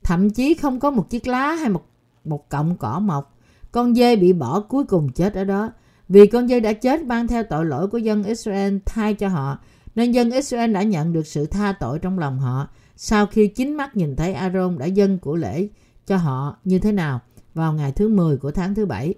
thậm 0.04 0.30
chí 0.30 0.54
không 0.54 0.80
có 0.80 0.92
một 0.92 1.10
chiếc 1.10 1.28
lá 1.28 1.52
hay 1.52 1.70
một 1.70 1.86
một 2.24 2.50
cọng 2.50 2.78
cỏ 2.78 3.00
mọc. 3.00 3.38
Con 3.72 3.96
dê 3.96 4.16
bị 4.16 4.34
bỏ 4.34 4.60
cuối 4.60 4.84
cùng 4.84 5.10
chết 5.10 5.34
ở 5.34 5.44
đó. 5.44 5.72
Vì 6.10 6.28
con 6.28 6.48
dê 6.48 6.60
đã 6.60 6.74
chết 6.74 7.04
mang 7.04 7.28
theo 7.28 7.44
tội 7.44 7.66
lỗi 7.66 7.88
của 7.88 7.98
dân 7.98 8.24
Israel 8.24 8.78
thay 8.86 9.14
cho 9.14 9.28
họ, 9.28 9.60
nên 9.96 10.12
dân 10.12 10.32
Israel 10.32 10.74
đã 10.74 10.84
nhận 10.84 11.14
được 11.14 11.28
sự 11.28 11.46
tha 11.46 11.74
tội 11.80 12.00
trong 12.00 12.20
lòng 12.20 12.40
họ 12.40 12.68
sau 13.04 13.26
khi 13.26 13.48
chính 13.48 13.78
mắt 13.78 13.98
nhìn 13.98 14.16
thấy 14.16 14.34
Aaron 14.34 14.78
đã 14.78 14.86
dâng 14.86 15.18
của 15.18 15.36
lễ 15.36 15.68
cho 16.08 16.18
họ 16.18 16.58
như 16.64 16.80
thế 16.80 16.92
nào 16.92 17.20
vào 17.54 17.74
ngày 17.74 17.92
thứ 17.92 18.08
10 18.08 18.38
của 18.38 18.52
tháng 18.52 18.76
thứ 18.76 18.86
bảy. 18.86 19.14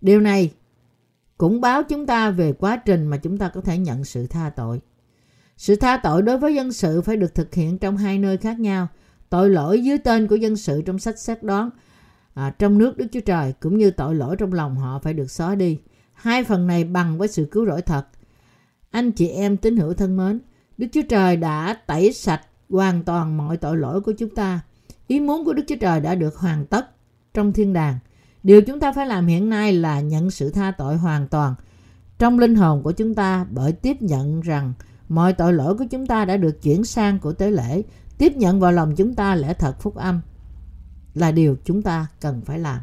Điều 0.00 0.20
này 0.20 0.50
cũng 1.38 1.60
báo 1.60 1.82
chúng 1.82 2.06
ta 2.06 2.30
về 2.30 2.52
quá 2.52 2.76
trình 2.76 3.06
mà 3.06 3.16
chúng 3.16 3.38
ta 3.38 3.48
có 3.48 3.60
thể 3.60 3.78
nhận 3.78 4.04
sự 4.04 4.26
tha 4.26 4.50
tội. 4.50 4.80
Sự 5.56 5.76
tha 5.76 5.96
tội 5.96 6.22
đối 6.22 6.38
với 6.38 6.54
dân 6.54 6.72
sự 6.72 7.00
phải 7.00 7.16
được 7.16 7.34
thực 7.34 7.54
hiện 7.54 7.78
trong 7.78 7.96
hai 7.96 8.18
nơi 8.18 8.36
khác 8.36 8.60
nhau. 8.60 8.88
Tội 9.30 9.50
lỗi 9.50 9.82
dưới 9.82 9.98
tên 9.98 10.26
của 10.26 10.36
dân 10.36 10.56
sự 10.56 10.82
trong 10.82 10.98
sách 10.98 11.18
xét 11.18 11.42
đoán 11.42 11.70
à, 12.38 12.54
trong 12.58 12.78
nước 12.78 12.96
Đức 12.96 13.06
Chúa 13.12 13.20
Trời 13.20 13.52
cũng 13.60 13.78
như 13.78 13.90
tội 13.90 14.14
lỗi 14.14 14.36
trong 14.36 14.52
lòng 14.52 14.76
họ 14.76 14.98
phải 14.98 15.14
được 15.14 15.30
xóa 15.30 15.54
đi. 15.54 15.78
Hai 16.12 16.44
phần 16.44 16.66
này 16.66 16.84
bằng 16.84 17.18
với 17.18 17.28
sự 17.28 17.48
cứu 17.50 17.66
rỗi 17.66 17.82
thật. 17.82 18.06
Anh 18.90 19.12
chị 19.12 19.28
em 19.28 19.56
tín 19.56 19.76
hữu 19.76 19.94
thân 19.94 20.16
mến, 20.16 20.40
Đức 20.78 20.86
Chúa 20.92 21.02
Trời 21.08 21.36
đã 21.36 21.74
tẩy 21.86 22.12
sạch 22.12 22.40
hoàn 22.70 23.04
toàn 23.04 23.36
mọi 23.36 23.56
tội 23.56 23.76
lỗi 23.76 24.00
của 24.00 24.12
chúng 24.12 24.34
ta. 24.34 24.60
Ý 25.06 25.20
muốn 25.20 25.44
của 25.44 25.52
Đức 25.52 25.62
Chúa 25.68 25.76
Trời 25.80 26.00
đã 26.00 26.14
được 26.14 26.36
hoàn 26.36 26.66
tất 26.66 26.90
trong 27.34 27.52
thiên 27.52 27.72
đàng. 27.72 27.98
Điều 28.48 28.62
chúng 28.62 28.80
ta 28.80 28.92
phải 28.92 29.06
làm 29.06 29.26
hiện 29.26 29.50
nay 29.50 29.72
là 29.72 30.00
nhận 30.00 30.30
sự 30.30 30.50
tha 30.50 30.70
tội 30.70 30.96
hoàn 30.96 31.28
toàn 31.28 31.54
trong 32.18 32.38
linh 32.38 32.54
hồn 32.54 32.82
của 32.82 32.92
chúng 32.92 33.14
ta 33.14 33.46
bởi 33.50 33.72
tiếp 33.72 34.02
nhận 34.02 34.40
rằng 34.40 34.72
mọi 35.08 35.32
tội 35.32 35.52
lỗi 35.52 35.74
của 35.74 35.84
chúng 35.90 36.06
ta 36.06 36.24
đã 36.24 36.36
được 36.36 36.62
chuyển 36.62 36.84
sang 36.84 37.18
của 37.18 37.32
tế 37.32 37.50
lễ, 37.50 37.82
tiếp 38.18 38.36
nhận 38.36 38.60
vào 38.60 38.72
lòng 38.72 38.94
chúng 38.96 39.14
ta 39.14 39.34
lẽ 39.34 39.54
thật 39.54 39.80
phúc 39.80 39.94
âm 39.94 40.20
là 41.14 41.32
điều 41.32 41.56
chúng 41.64 41.82
ta 41.82 42.06
cần 42.20 42.40
phải 42.44 42.58
làm. 42.58 42.80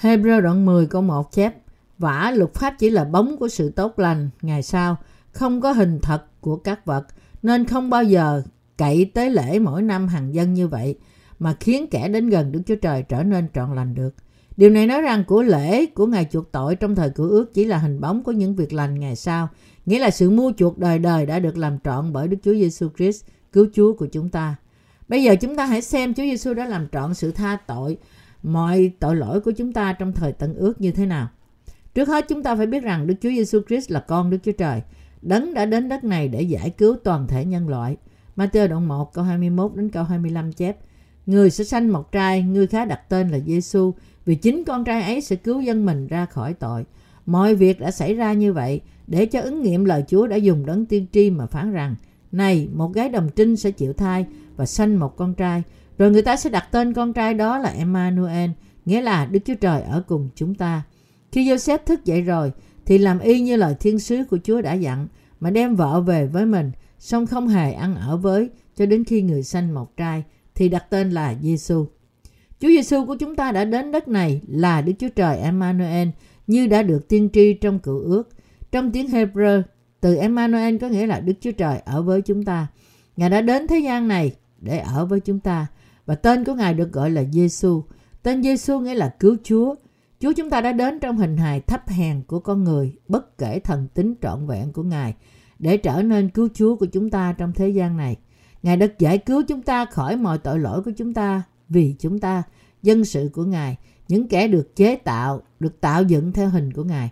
Hebrew 0.00 0.40
đoạn 0.40 0.64
10 0.64 0.86
câu 0.86 1.02
1 1.02 1.32
chép 1.32 1.54
Vả 1.98 2.32
luật 2.34 2.54
pháp 2.54 2.74
chỉ 2.78 2.90
là 2.90 3.04
bóng 3.04 3.36
của 3.36 3.48
sự 3.48 3.70
tốt 3.70 3.98
lành 3.98 4.30
ngày 4.42 4.62
sau, 4.62 4.96
không 5.32 5.60
có 5.60 5.72
hình 5.72 5.98
thật 6.02 6.24
của 6.40 6.56
các 6.56 6.86
vật, 6.86 7.06
nên 7.42 7.66
không 7.66 7.90
bao 7.90 8.04
giờ 8.04 8.42
cậy 8.76 9.10
tế 9.14 9.30
lễ 9.30 9.58
mỗi 9.58 9.82
năm 9.82 10.08
hàng 10.08 10.34
dân 10.34 10.54
như 10.54 10.68
vậy 10.68 10.98
mà 11.40 11.56
khiến 11.60 11.86
kẻ 11.90 12.08
đến 12.08 12.28
gần 12.28 12.52
Đức 12.52 12.60
Chúa 12.66 12.76
Trời 12.76 13.02
trở 13.02 13.22
nên 13.22 13.48
trọn 13.54 13.74
lành 13.74 13.94
được. 13.94 14.14
Điều 14.56 14.70
này 14.70 14.86
nói 14.86 15.02
rằng 15.02 15.24
của 15.24 15.42
lễ 15.42 15.86
của 15.86 16.06
Ngài 16.06 16.26
chuộc 16.32 16.52
tội 16.52 16.76
trong 16.76 16.94
thời 16.94 17.10
cựu 17.10 17.30
ước 17.30 17.54
chỉ 17.54 17.64
là 17.64 17.78
hình 17.78 18.00
bóng 18.00 18.22
của 18.22 18.32
những 18.32 18.56
việc 18.56 18.72
lành 18.72 19.00
ngày 19.00 19.16
sau, 19.16 19.48
nghĩa 19.86 19.98
là 19.98 20.10
sự 20.10 20.30
mua 20.30 20.52
chuộc 20.56 20.78
đời 20.78 20.98
đời 20.98 21.26
đã 21.26 21.38
được 21.38 21.56
làm 21.56 21.78
trọn 21.84 22.12
bởi 22.12 22.28
Đức 22.28 22.36
Chúa 22.42 22.54
Giêsu 22.54 22.88
Christ, 22.96 23.24
cứu 23.52 23.66
Chúa 23.72 23.92
của 23.92 24.06
chúng 24.06 24.28
ta. 24.28 24.56
Bây 25.08 25.22
giờ 25.22 25.34
chúng 25.40 25.56
ta 25.56 25.66
hãy 25.66 25.82
xem 25.82 26.14
Chúa 26.14 26.22
Giêsu 26.22 26.54
đã 26.54 26.66
làm 26.66 26.88
trọn 26.92 27.14
sự 27.14 27.32
tha 27.32 27.58
tội 27.66 27.98
mọi 28.42 28.92
tội 29.00 29.16
lỗi 29.16 29.40
của 29.40 29.50
chúng 29.50 29.72
ta 29.72 29.92
trong 29.92 30.12
thời 30.12 30.32
tận 30.32 30.54
ước 30.54 30.80
như 30.80 30.92
thế 30.92 31.06
nào. 31.06 31.28
Trước 31.94 32.08
hết 32.08 32.24
chúng 32.28 32.42
ta 32.42 32.56
phải 32.56 32.66
biết 32.66 32.82
rằng 32.82 33.06
Đức 33.06 33.14
Chúa 33.20 33.30
Giêsu 33.30 33.60
Christ 33.68 33.90
là 33.90 34.00
con 34.00 34.30
Đức 34.30 34.38
Chúa 34.42 34.52
Trời. 34.52 34.82
Đấng 35.22 35.54
đã 35.54 35.66
đến 35.66 35.88
đất 35.88 36.04
này 36.04 36.28
để 36.28 36.42
giải 36.42 36.70
cứu 36.70 36.96
toàn 37.04 37.26
thể 37.26 37.44
nhân 37.44 37.68
loại. 37.68 37.96
Matthew 38.36 38.68
đoạn 38.68 38.88
1 38.88 39.12
câu 39.14 39.24
21 39.24 39.72
đến 39.74 39.88
câu 39.88 40.04
25 40.04 40.52
chép 40.52 40.76
Người 41.26 41.50
sẽ 41.50 41.64
sanh 41.64 41.92
một 41.92 42.12
trai, 42.12 42.42
người 42.42 42.66
khá 42.66 42.84
đặt 42.84 43.08
tên 43.08 43.28
là 43.28 43.38
Giêsu 43.38 43.92
vì 44.26 44.34
chính 44.34 44.64
con 44.64 44.84
trai 44.84 45.02
ấy 45.02 45.20
sẽ 45.20 45.36
cứu 45.36 45.60
dân 45.60 45.86
mình 45.86 46.06
ra 46.06 46.26
khỏi 46.26 46.54
tội. 46.54 46.84
Mọi 47.26 47.54
việc 47.54 47.80
đã 47.80 47.90
xảy 47.90 48.14
ra 48.14 48.32
như 48.32 48.52
vậy 48.52 48.80
để 49.06 49.26
cho 49.26 49.40
ứng 49.40 49.62
nghiệm 49.62 49.84
lời 49.84 50.04
Chúa 50.08 50.26
đã 50.26 50.36
dùng 50.36 50.66
đấng 50.66 50.86
tiên 50.86 51.06
tri 51.12 51.30
mà 51.30 51.46
phán 51.46 51.72
rằng 51.72 51.94
Này, 52.32 52.68
một 52.74 52.92
gái 52.94 53.08
đồng 53.08 53.28
trinh 53.36 53.56
sẽ 53.56 53.70
chịu 53.70 53.92
thai 53.92 54.26
và 54.56 54.66
sanh 54.66 54.98
một 54.98 55.16
con 55.16 55.34
trai. 55.34 55.62
Rồi 55.98 56.10
người 56.10 56.22
ta 56.22 56.36
sẽ 56.36 56.50
đặt 56.50 56.68
tên 56.70 56.92
con 56.92 57.12
trai 57.12 57.34
đó 57.34 57.58
là 57.58 57.70
Emmanuel, 57.70 58.50
nghĩa 58.84 59.00
là 59.00 59.26
Đức 59.26 59.38
Chúa 59.44 59.54
Trời 59.54 59.82
ở 59.82 60.02
cùng 60.08 60.28
chúng 60.34 60.54
ta. 60.54 60.82
Khi 61.32 61.50
Joseph 61.50 61.78
thức 61.86 62.04
dậy 62.04 62.22
rồi, 62.22 62.52
thì 62.86 62.98
làm 62.98 63.18
y 63.18 63.40
như 63.40 63.56
lời 63.56 63.74
thiên 63.80 63.98
sứ 63.98 64.24
của 64.30 64.38
Chúa 64.44 64.60
đã 64.60 64.72
dặn, 64.72 65.08
mà 65.40 65.50
đem 65.50 65.76
vợ 65.76 66.00
về 66.00 66.26
với 66.26 66.46
mình, 66.46 66.72
song 66.98 67.26
không 67.26 67.48
hề 67.48 67.72
ăn 67.72 67.94
ở 67.94 68.16
với 68.16 68.48
cho 68.76 68.86
đến 68.86 69.04
khi 69.04 69.22
người 69.22 69.42
sanh 69.42 69.74
một 69.74 69.96
trai, 69.96 70.24
thì 70.54 70.68
đặt 70.68 70.90
tên 70.90 71.10
là 71.10 71.34
Giêsu. 71.42 71.86
Chúa 72.60 72.68
Giêsu 72.68 73.06
của 73.06 73.16
chúng 73.16 73.36
ta 73.36 73.52
đã 73.52 73.64
đến 73.64 73.92
đất 73.92 74.08
này 74.08 74.40
là 74.48 74.80
Đức 74.80 74.92
Chúa 74.98 75.08
Trời 75.08 75.38
Emmanuel 75.38 76.08
như 76.46 76.66
đã 76.66 76.82
được 76.82 77.08
tiên 77.08 77.28
tri 77.32 77.54
trong 77.54 77.78
cựu 77.78 77.98
ước. 77.98 78.28
Trong 78.72 78.92
tiếng 78.92 79.06
Hebrew, 79.06 79.62
từ 80.00 80.14
Emmanuel 80.14 80.78
có 80.78 80.88
nghĩa 80.88 81.06
là 81.06 81.20
Đức 81.20 81.32
Chúa 81.40 81.52
Trời 81.52 81.78
ở 81.78 82.02
với 82.02 82.22
chúng 82.22 82.44
ta. 82.44 82.66
Ngài 83.16 83.30
đã 83.30 83.40
đến 83.40 83.66
thế 83.66 83.78
gian 83.78 84.08
này 84.08 84.32
để 84.60 84.78
ở 84.78 85.06
với 85.06 85.20
chúng 85.20 85.40
ta 85.40 85.66
và 86.06 86.14
tên 86.14 86.44
của 86.44 86.54
Ngài 86.54 86.74
được 86.74 86.92
gọi 86.92 87.10
là 87.10 87.24
Giêsu. 87.32 87.82
Tên 88.22 88.42
Giêsu 88.42 88.80
nghĩa 88.80 88.94
là 88.94 89.14
cứu 89.18 89.36
Chúa. 89.42 89.74
Chúa 90.20 90.32
chúng 90.32 90.50
ta 90.50 90.60
đã 90.60 90.72
đến 90.72 90.98
trong 90.98 91.16
hình 91.16 91.36
hài 91.36 91.60
thấp 91.60 91.88
hèn 91.88 92.22
của 92.22 92.40
con 92.40 92.64
người, 92.64 92.92
bất 93.08 93.38
kể 93.38 93.58
thần 93.58 93.88
tính 93.94 94.14
trọn 94.22 94.46
vẹn 94.46 94.72
của 94.72 94.82
Ngài, 94.82 95.14
để 95.58 95.76
trở 95.76 96.02
nên 96.02 96.28
cứu 96.28 96.48
Chúa 96.54 96.76
của 96.76 96.86
chúng 96.86 97.10
ta 97.10 97.34
trong 97.38 97.52
thế 97.52 97.68
gian 97.68 97.96
này. 97.96 98.16
Ngài 98.62 98.76
đã 98.76 98.86
giải 98.98 99.18
cứu 99.18 99.42
chúng 99.48 99.62
ta 99.62 99.84
khỏi 99.84 100.16
mọi 100.16 100.38
tội 100.38 100.58
lỗi 100.58 100.82
của 100.82 100.90
chúng 100.96 101.14
ta 101.14 101.42
vì 101.68 101.94
chúng 101.98 102.18
ta, 102.18 102.42
dân 102.82 103.04
sự 103.04 103.30
của 103.32 103.44
Ngài, 103.44 103.76
những 104.08 104.28
kẻ 104.28 104.48
được 104.48 104.76
chế 104.76 104.96
tạo, 104.96 105.42
được 105.60 105.80
tạo 105.80 106.02
dựng 106.02 106.32
theo 106.32 106.48
hình 106.48 106.72
của 106.72 106.84
Ngài. 106.84 107.10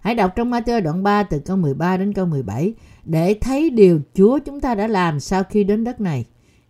Hãy 0.00 0.14
đọc 0.14 0.32
trong 0.36 0.50
Matthew 0.50 0.82
đoạn 0.82 1.02
3 1.02 1.22
từ 1.22 1.38
câu 1.38 1.56
13 1.56 1.96
đến 1.96 2.12
câu 2.12 2.26
17 2.26 2.74
để 3.04 3.34
thấy 3.40 3.70
điều 3.70 4.00
Chúa 4.14 4.38
chúng 4.38 4.60
ta 4.60 4.74
đã 4.74 4.86
làm 4.86 5.20
sau 5.20 5.42
khi 5.42 5.64
đến 5.64 5.84
đất 5.84 6.00
này. 6.00 6.24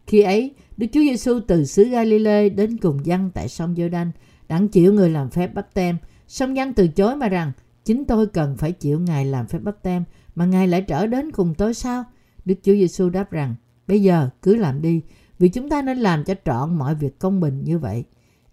Khi 0.07 0.21
ấy, 0.21 0.55
Đức 0.77 0.87
Chúa 0.93 1.01
Giêsu 1.01 1.41
từ 1.49 1.65
xứ 1.65 1.85
Galilee 1.85 2.49
đến 2.49 2.77
cùng 2.77 3.07
dân 3.07 3.31
tại 3.35 3.49
sông 3.49 3.75
Giô-đanh, 3.75 4.11
đặng 4.49 4.69
chịu 4.69 4.93
người 4.93 5.11
làm 5.11 5.31
phép 5.31 5.55
bắp 5.55 5.75
tem. 5.75 5.97
Song 6.29 6.57
dân 6.57 6.73
từ 6.73 6.89
chối 6.89 7.17
mà 7.17 7.29
rằng, 7.29 7.53
chính 7.85 8.05
tôi 8.05 8.27
cần 8.27 8.57
phải 8.57 8.73
chịu 8.73 9.01
Ngài 9.01 9.25
làm 9.25 9.47
phép 9.47 9.59
bắp 9.63 9.83
tem, 9.83 10.05
mà 10.35 10.45
Ngài 10.45 10.69
lại 10.69 10.83
trở 10.83 11.07
đến 11.07 11.33
cùng 11.33 11.55
tôi 11.55 11.75
sao? 11.75 12.05
Đức 12.45 12.55
Chúa 12.63 12.73
Giêsu 12.73 13.09
đáp 13.09 13.31
rằng, 13.31 13.55
bây 13.87 14.03
giờ 14.03 14.29
cứ 14.43 14.57
làm 14.57 14.83
đi, 14.83 15.03
vì 15.39 15.49
chúng 15.49 15.69
ta 15.69 15.83
nên 15.83 15.99
làm 15.99 16.25
cho 16.25 16.35
trọn 16.45 16.79
mọi 16.79 16.95
việc 16.95 17.19
công 17.19 17.41
bình 17.41 17.65
như 17.65 17.79
vậy. 17.79 18.05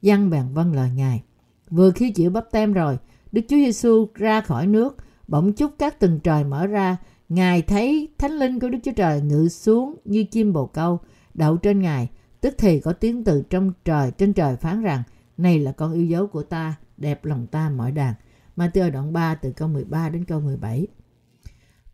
Dân 0.01 0.29
bèn 0.29 0.43
vâng 0.53 0.73
lời 0.73 0.89
Ngài. 0.95 1.23
Vừa 1.69 1.91
khi 1.91 2.11
chịu 2.11 2.29
bắp 2.29 2.51
tem 2.51 2.73
rồi, 2.73 2.97
Đức 3.31 3.41
Chúa 3.49 3.55
Giêsu 3.55 4.07
ra 4.15 4.41
khỏi 4.41 4.67
nước, 4.67 4.97
bỗng 5.27 5.53
chúc 5.53 5.71
các 5.79 5.99
tầng 5.99 6.19
trời 6.19 6.43
mở 6.43 6.67
ra, 6.67 6.97
Ngài 7.29 7.61
thấy 7.61 8.07
thánh 8.17 8.31
linh 8.31 8.59
của 8.59 8.69
Đức 8.69 8.77
Chúa 8.83 8.91
Trời 8.91 9.21
ngự 9.21 9.49
xuống 9.49 9.95
như 10.05 10.23
chim 10.23 10.53
bồ 10.53 10.65
câu, 10.65 10.99
đậu 11.33 11.57
trên 11.57 11.81
Ngài, 11.81 12.09
tức 12.41 12.55
thì 12.57 12.79
có 12.79 12.93
tiếng 12.93 13.23
từ 13.23 13.43
trong 13.49 13.71
trời 13.85 14.11
trên 14.11 14.33
trời 14.33 14.55
phán 14.55 14.81
rằng, 14.81 15.03
này 15.37 15.59
là 15.59 15.71
con 15.71 15.93
yêu 15.93 16.05
dấu 16.05 16.27
của 16.27 16.43
ta, 16.43 16.75
đẹp 16.97 17.25
lòng 17.25 17.47
ta 17.47 17.69
mọi 17.69 17.91
đàn. 17.91 18.13
Matthew 18.57 18.91
đoạn 18.91 19.13
3 19.13 19.35
từ 19.35 19.51
câu 19.51 19.67
13 19.67 20.09
đến 20.09 20.25
câu 20.25 20.39
17. 20.39 20.87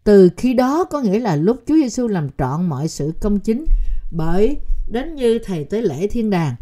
Từ 0.06 0.30
khi 0.38 0.54
đó 0.54 0.84
có 0.84 1.02
nghĩa 1.02 1.20
là 1.20 1.36
lúc 1.36 1.58
Chúa 1.68 1.76
Giêsu 1.76 2.08
làm 2.08 2.30
trọn 2.38 2.66
mọi 2.66 2.88
sự 2.88 3.14
công 3.22 3.40
chính 3.40 3.66
bởi 4.12 4.58
đến 4.92 5.16
như 5.16 5.40
thầy 5.40 5.64
tới 5.64 5.82
lễ 5.82 6.08
thiên 6.08 6.30
đàng. 6.30 6.56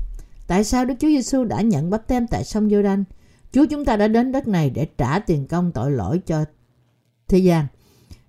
Tại 0.48 0.64
sao 0.64 0.86
Đức 0.86 0.94
Chúa 1.00 1.08
Giêsu 1.08 1.44
đã 1.44 1.62
nhận 1.62 1.90
bắp 1.90 2.08
tem 2.08 2.28
tại 2.28 2.44
sông 2.44 2.70
giô 2.70 2.82
đanh 2.82 3.04
Chúa 3.52 3.66
chúng 3.66 3.86
ta 3.86 3.98
đã 3.98 4.08
đến 4.08 4.32
đất 4.32 4.48
này 4.48 4.70
để 4.70 4.88
trả 4.98 5.20
tiền 5.20 5.48
công 5.48 5.72
tội 5.72 5.92
lỗi 5.92 6.22
cho 6.26 6.46
thế 7.28 7.38
gian. 7.38 7.66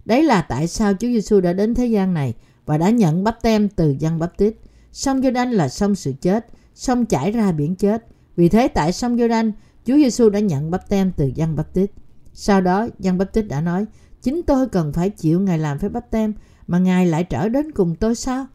Đấy 0.05 0.23
là 0.23 0.43
tại 0.43 0.69
sao 0.69 0.93
Chúa 0.93 1.09
Giêsu 1.09 1.41
đã 1.41 1.53
đến 1.53 1.75
thế 1.75 1.87
gian 1.87 2.15
này 2.15 2.35
và 2.67 2.79
đã 2.79 2.91
nhận 2.91 3.25
bắp 3.25 3.43
tem 3.43 3.69
từ 3.69 3.97
dân 3.99 4.19
bắp 4.19 4.37
tít. 4.39 4.55
Sông 4.93 5.23
giô 5.23 5.31
đanh 5.31 5.51
là 5.51 5.69
sông 5.69 5.95
sự 5.95 6.13
chết, 6.21 6.47
sông 6.75 7.07
chảy 7.07 7.33
ra 7.33 7.53
biển 7.53 7.77
chết. 7.77 8.07
Vì 8.37 8.49
thế 8.49 8.69
tại 8.69 8.93
sông 8.93 9.19
giô 9.19 9.29
đanh, 9.29 9.53
Chúa 9.87 9.97
Giêsu 9.97 10.29
đã 10.29 10.41
nhận 10.41 10.71
bắp 10.71 10.89
tem 10.89 11.13
từ 11.17 11.31
dân 11.35 11.57
bắp 11.57 11.75
tít. 11.75 11.91
Sau 12.33 12.61
đó, 12.61 12.89
Giăng 12.99 13.19
bắp 13.19 13.33
tít 13.33 13.49
đã 13.49 13.61
nói, 13.61 13.87
chính 14.25 14.43
tôi 14.43 14.69
cần 14.69 14.93
phải 14.93 15.11
chịu 15.11 15.41
Ngài 15.41 15.59
làm 15.59 15.79
phép 15.79 15.89
bắp 15.89 16.11
tem, 16.11 16.35
mà 16.67 16.79
Ngài 16.79 17.07
lại 17.07 17.25
trở 17.25 17.49
đến 17.49 17.73
cùng 17.73 17.95
tôi 17.95 18.15
sao? 18.15 18.47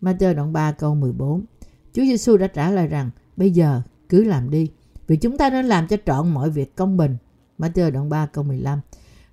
Matthew 0.00 0.34
đoạn 0.34 0.52
3 0.52 0.72
câu 0.72 0.94
14 0.94 1.44
Chúa 1.92 2.02
Giêsu 2.02 2.36
đã 2.36 2.46
trả 2.46 2.70
lời 2.70 2.86
rằng, 2.86 3.10
bây 3.36 3.50
giờ 3.50 3.82
cứ 4.08 4.24
làm 4.24 4.50
đi, 4.50 4.70
vì 5.06 5.16
chúng 5.16 5.38
ta 5.38 5.50
nên 5.50 5.66
làm 5.66 5.88
cho 5.88 5.96
trọn 6.06 6.28
mọi 6.28 6.50
việc 6.50 6.76
công 6.76 6.96
bình. 6.96 7.16
Matthew 7.58 7.90
đoạn 7.90 8.08
3 8.08 8.26
câu 8.26 8.44
15 8.44 8.80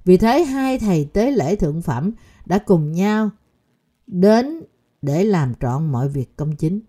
Vì 0.06 0.18
thế 0.18 0.44
hai 0.44 0.80
thầy 0.80 1.10
tế 1.14 1.32
lễ 1.32 1.56
thượng 1.56 1.82
phẩm 1.82 2.12
đã 2.46 2.58
cùng 2.58 2.92
nhau 2.92 3.30
đến 4.08 4.64
để 5.02 5.24
làm 5.24 5.54
trọn 5.62 5.92
mọi 5.92 6.10
việc 6.10 6.38
công 6.38 6.56
chính. 6.56 6.80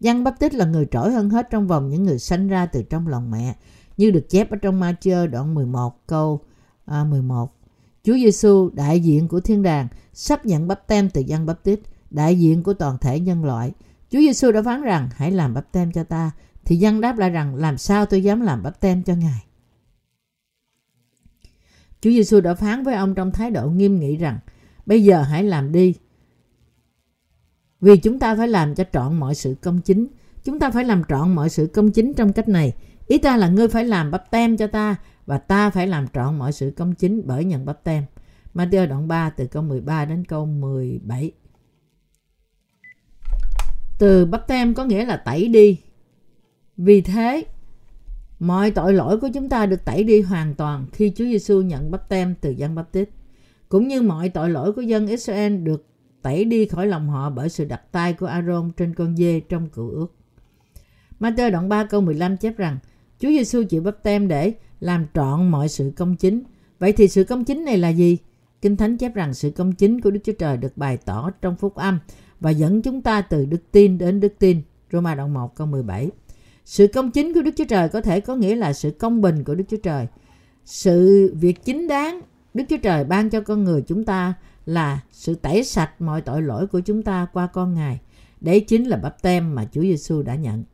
Giăng 0.00 0.24
Báp 0.24 0.34
Tích 0.38 0.54
là 0.54 0.64
người 0.64 0.86
trỗi 0.90 1.12
hơn 1.12 1.30
hết 1.30 1.48
trong 1.50 1.66
vòng 1.66 1.88
những 1.88 2.04
người 2.04 2.18
sanh 2.18 2.48
ra 2.48 2.66
từ 2.66 2.82
trong 2.82 3.08
lòng 3.08 3.30
mẹ, 3.30 3.56
như 3.96 4.10
được 4.10 4.28
chép 4.28 4.50
ở 4.50 4.56
trong 4.56 4.80
Ma-chơ 4.80 5.26
đoạn 5.26 5.54
11 5.54 6.06
câu 6.06 6.40
à, 6.84 7.04
11. 7.04 7.57
Chúa 8.08 8.16
Giêsu 8.16 8.70
đại 8.74 9.00
diện 9.00 9.28
của 9.28 9.40
thiên 9.40 9.62
đàng 9.62 9.88
sắp 10.12 10.46
nhận 10.46 10.68
bắp 10.68 10.86
tem 10.86 11.10
từ 11.10 11.20
dân 11.20 11.46
bắp 11.46 11.62
tít, 11.62 11.80
đại 12.10 12.38
diện 12.38 12.62
của 12.62 12.74
toàn 12.74 12.98
thể 12.98 13.20
nhân 13.20 13.44
loại. 13.44 13.72
Chúa 14.10 14.18
Giêsu 14.18 14.52
đã 14.52 14.62
phán 14.62 14.82
rằng 14.82 15.08
hãy 15.12 15.30
làm 15.30 15.54
bắp 15.54 15.72
tem 15.72 15.92
cho 15.92 16.04
ta, 16.04 16.30
thì 16.64 16.76
dân 16.76 17.00
đáp 17.00 17.18
lại 17.18 17.30
rằng 17.30 17.54
làm 17.54 17.78
sao 17.78 18.06
tôi 18.06 18.22
dám 18.22 18.40
làm 18.40 18.62
bắp 18.62 18.80
tem 18.80 19.02
cho 19.02 19.14
Ngài. 19.14 19.44
Chúa 22.00 22.10
Giêsu 22.10 22.40
đã 22.40 22.54
phán 22.54 22.84
với 22.84 22.94
ông 22.94 23.14
trong 23.14 23.32
thái 23.32 23.50
độ 23.50 23.70
nghiêm 23.70 24.00
nghị 24.00 24.16
rằng 24.16 24.38
bây 24.86 25.04
giờ 25.04 25.22
hãy 25.22 25.44
làm 25.44 25.72
đi. 25.72 25.94
Vì 27.80 27.96
chúng 27.96 28.18
ta 28.18 28.36
phải 28.36 28.48
làm 28.48 28.74
cho 28.74 28.84
trọn 28.92 29.16
mọi 29.16 29.34
sự 29.34 29.56
công 29.62 29.80
chính. 29.80 30.06
Chúng 30.44 30.58
ta 30.58 30.70
phải 30.70 30.84
làm 30.84 31.02
trọn 31.08 31.34
mọi 31.34 31.48
sự 31.48 31.66
công 31.66 31.90
chính 31.90 32.14
trong 32.14 32.32
cách 32.32 32.48
này. 32.48 32.72
Ý 33.06 33.18
ta 33.18 33.36
là 33.36 33.48
ngươi 33.48 33.68
phải 33.68 33.84
làm 33.84 34.10
bắp 34.10 34.30
tem 34.30 34.56
cho 34.56 34.66
ta 34.66 34.96
và 35.28 35.38
ta 35.38 35.70
phải 35.70 35.86
làm 35.86 36.06
trọn 36.08 36.38
mọi 36.38 36.52
sự 36.52 36.72
công 36.76 36.94
chính 36.94 37.22
bởi 37.26 37.44
nhận 37.44 37.64
bắp 37.64 37.84
tem. 37.84 38.04
Matthew 38.54 38.88
đoạn 38.88 39.08
3 39.08 39.30
từ 39.30 39.46
câu 39.46 39.62
13 39.62 40.04
đến 40.04 40.24
câu 40.24 40.46
17. 40.46 41.32
Từ 43.98 44.26
bắp 44.26 44.46
tem 44.46 44.74
có 44.74 44.84
nghĩa 44.84 45.04
là 45.04 45.16
tẩy 45.16 45.48
đi. 45.48 45.80
Vì 46.76 47.00
thế, 47.00 47.44
mọi 48.38 48.70
tội 48.70 48.92
lỗi 48.92 49.20
của 49.20 49.28
chúng 49.34 49.48
ta 49.48 49.66
được 49.66 49.84
tẩy 49.84 50.04
đi 50.04 50.20
hoàn 50.20 50.54
toàn 50.54 50.86
khi 50.92 51.12
Chúa 51.16 51.24
Giêsu 51.24 51.60
nhận 51.60 51.90
bắp 51.90 52.08
tem 52.08 52.34
từ 52.40 52.50
dân 52.50 52.74
bắp 52.74 52.92
tít. 52.92 53.08
Cũng 53.68 53.88
như 53.88 54.02
mọi 54.02 54.28
tội 54.28 54.50
lỗi 54.50 54.72
của 54.72 54.82
dân 54.82 55.06
Israel 55.06 55.56
được 55.56 55.86
tẩy 56.22 56.44
đi 56.44 56.66
khỏi 56.66 56.86
lòng 56.86 57.08
họ 57.08 57.30
bởi 57.30 57.48
sự 57.48 57.64
đặt 57.64 57.92
tay 57.92 58.12
của 58.12 58.26
Aaron 58.26 58.70
trên 58.76 58.94
con 58.94 59.16
dê 59.16 59.40
trong 59.40 59.68
cựu 59.68 59.90
ước. 59.90 60.14
Matthew 61.20 61.50
đoạn 61.50 61.68
3 61.68 61.84
câu 61.84 62.00
15 62.00 62.36
chép 62.36 62.56
rằng 62.56 62.78
Chúa 63.18 63.28
Giêsu 63.28 63.62
chịu 63.64 63.82
bắp 63.82 64.02
tem 64.02 64.28
để 64.28 64.54
làm 64.80 65.06
trọn 65.14 65.48
mọi 65.48 65.68
sự 65.68 65.92
công 65.96 66.16
chính. 66.16 66.42
Vậy 66.78 66.92
thì 66.92 67.08
sự 67.08 67.24
công 67.24 67.44
chính 67.44 67.64
này 67.64 67.78
là 67.78 67.88
gì? 67.88 68.18
Kinh 68.62 68.76
Thánh 68.76 68.96
chép 68.96 69.14
rằng 69.14 69.34
sự 69.34 69.50
công 69.50 69.72
chính 69.72 70.00
của 70.00 70.10
Đức 70.10 70.20
Chúa 70.24 70.32
Trời 70.32 70.56
được 70.56 70.76
bày 70.76 70.96
tỏ 70.96 71.30
trong 71.42 71.56
phúc 71.56 71.74
âm 71.74 71.98
và 72.40 72.50
dẫn 72.50 72.82
chúng 72.82 73.02
ta 73.02 73.22
từ 73.22 73.46
đức 73.46 73.62
tin 73.72 73.98
đến 73.98 74.20
đức 74.20 74.32
tin. 74.38 74.62
Roma 74.92 75.14
đoạn 75.14 75.34
1 75.34 75.56
câu 75.56 75.66
17. 75.66 76.10
Sự 76.64 76.86
công 76.86 77.10
chính 77.10 77.34
của 77.34 77.42
Đức 77.42 77.50
Chúa 77.56 77.64
Trời 77.64 77.88
có 77.88 78.00
thể 78.00 78.20
có 78.20 78.34
nghĩa 78.34 78.56
là 78.56 78.72
sự 78.72 78.90
công 78.90 79.20
bình 79.20 79.44
của 79.44 79.54
Đức 79.54 79.64
Chúa 79.68 79.76
Trời. 79.76 80.06
Sự 80.64 81.32
việc 81.40 81.64
chính 81.64 81.88
đáng 81.88 82.20
Đức 82.54 82.64
Chúa 82.68 82.76
Trời 82.76 83.04
ban 83.04 83.30
cho 83.30 83.40
con 83.40 83.64
người 83.64 83.82
chúng 83.82 84.04
ta 84.04 84.34
là 84.66 85.00
sự 85.12 85.34
tẩy 85.34 85.64
sạch 85.64 86.00
mọi 86.00 86.20
tội 86.20 86.42
lỗi 86.42 86.66
của 86.66 86.80
chúng 86.80 87.02
ta 87.02 87.26
qua 87.32 87.46
con 87.46 87.74
Ngài. 87.74 88.00
Đấy 88.40 88.60
chính 88.60 88.88
là 88.88 88.96
bắp 88.96 89.22
tem 89.22 89.54
mà 89.54 89.66
Chúa 89.72 89.82
Giêsu 89.82 90.22
đã 90.22 90.34
nhận. 90.34 90.64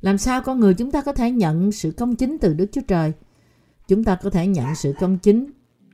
Làm 0.00 0.18
sao 0.18 0.42
con 0.42 0.60
người 0.60 0.74
chúng 0.74 0.90
ta 0.90 1.02
có 1.02 1.12
thể 1.12 1.30
nhận 1.30 1.72
sự 1.72 1.90
công 1.90 2.16
chính 2.16 2.38
từ 2.38 2.54
Đức 2.54 2.66
Chúa 2.72 2.80
Trời? 2.88 3.12
Chúng 3.88 4.04
ta 4.04 4.14
có 4.14 4.30
thể 4.30 4.46
nhận 4.46 4.74
sự 4.74 4.94
công 5.00 5.18
chính 5.18 5.50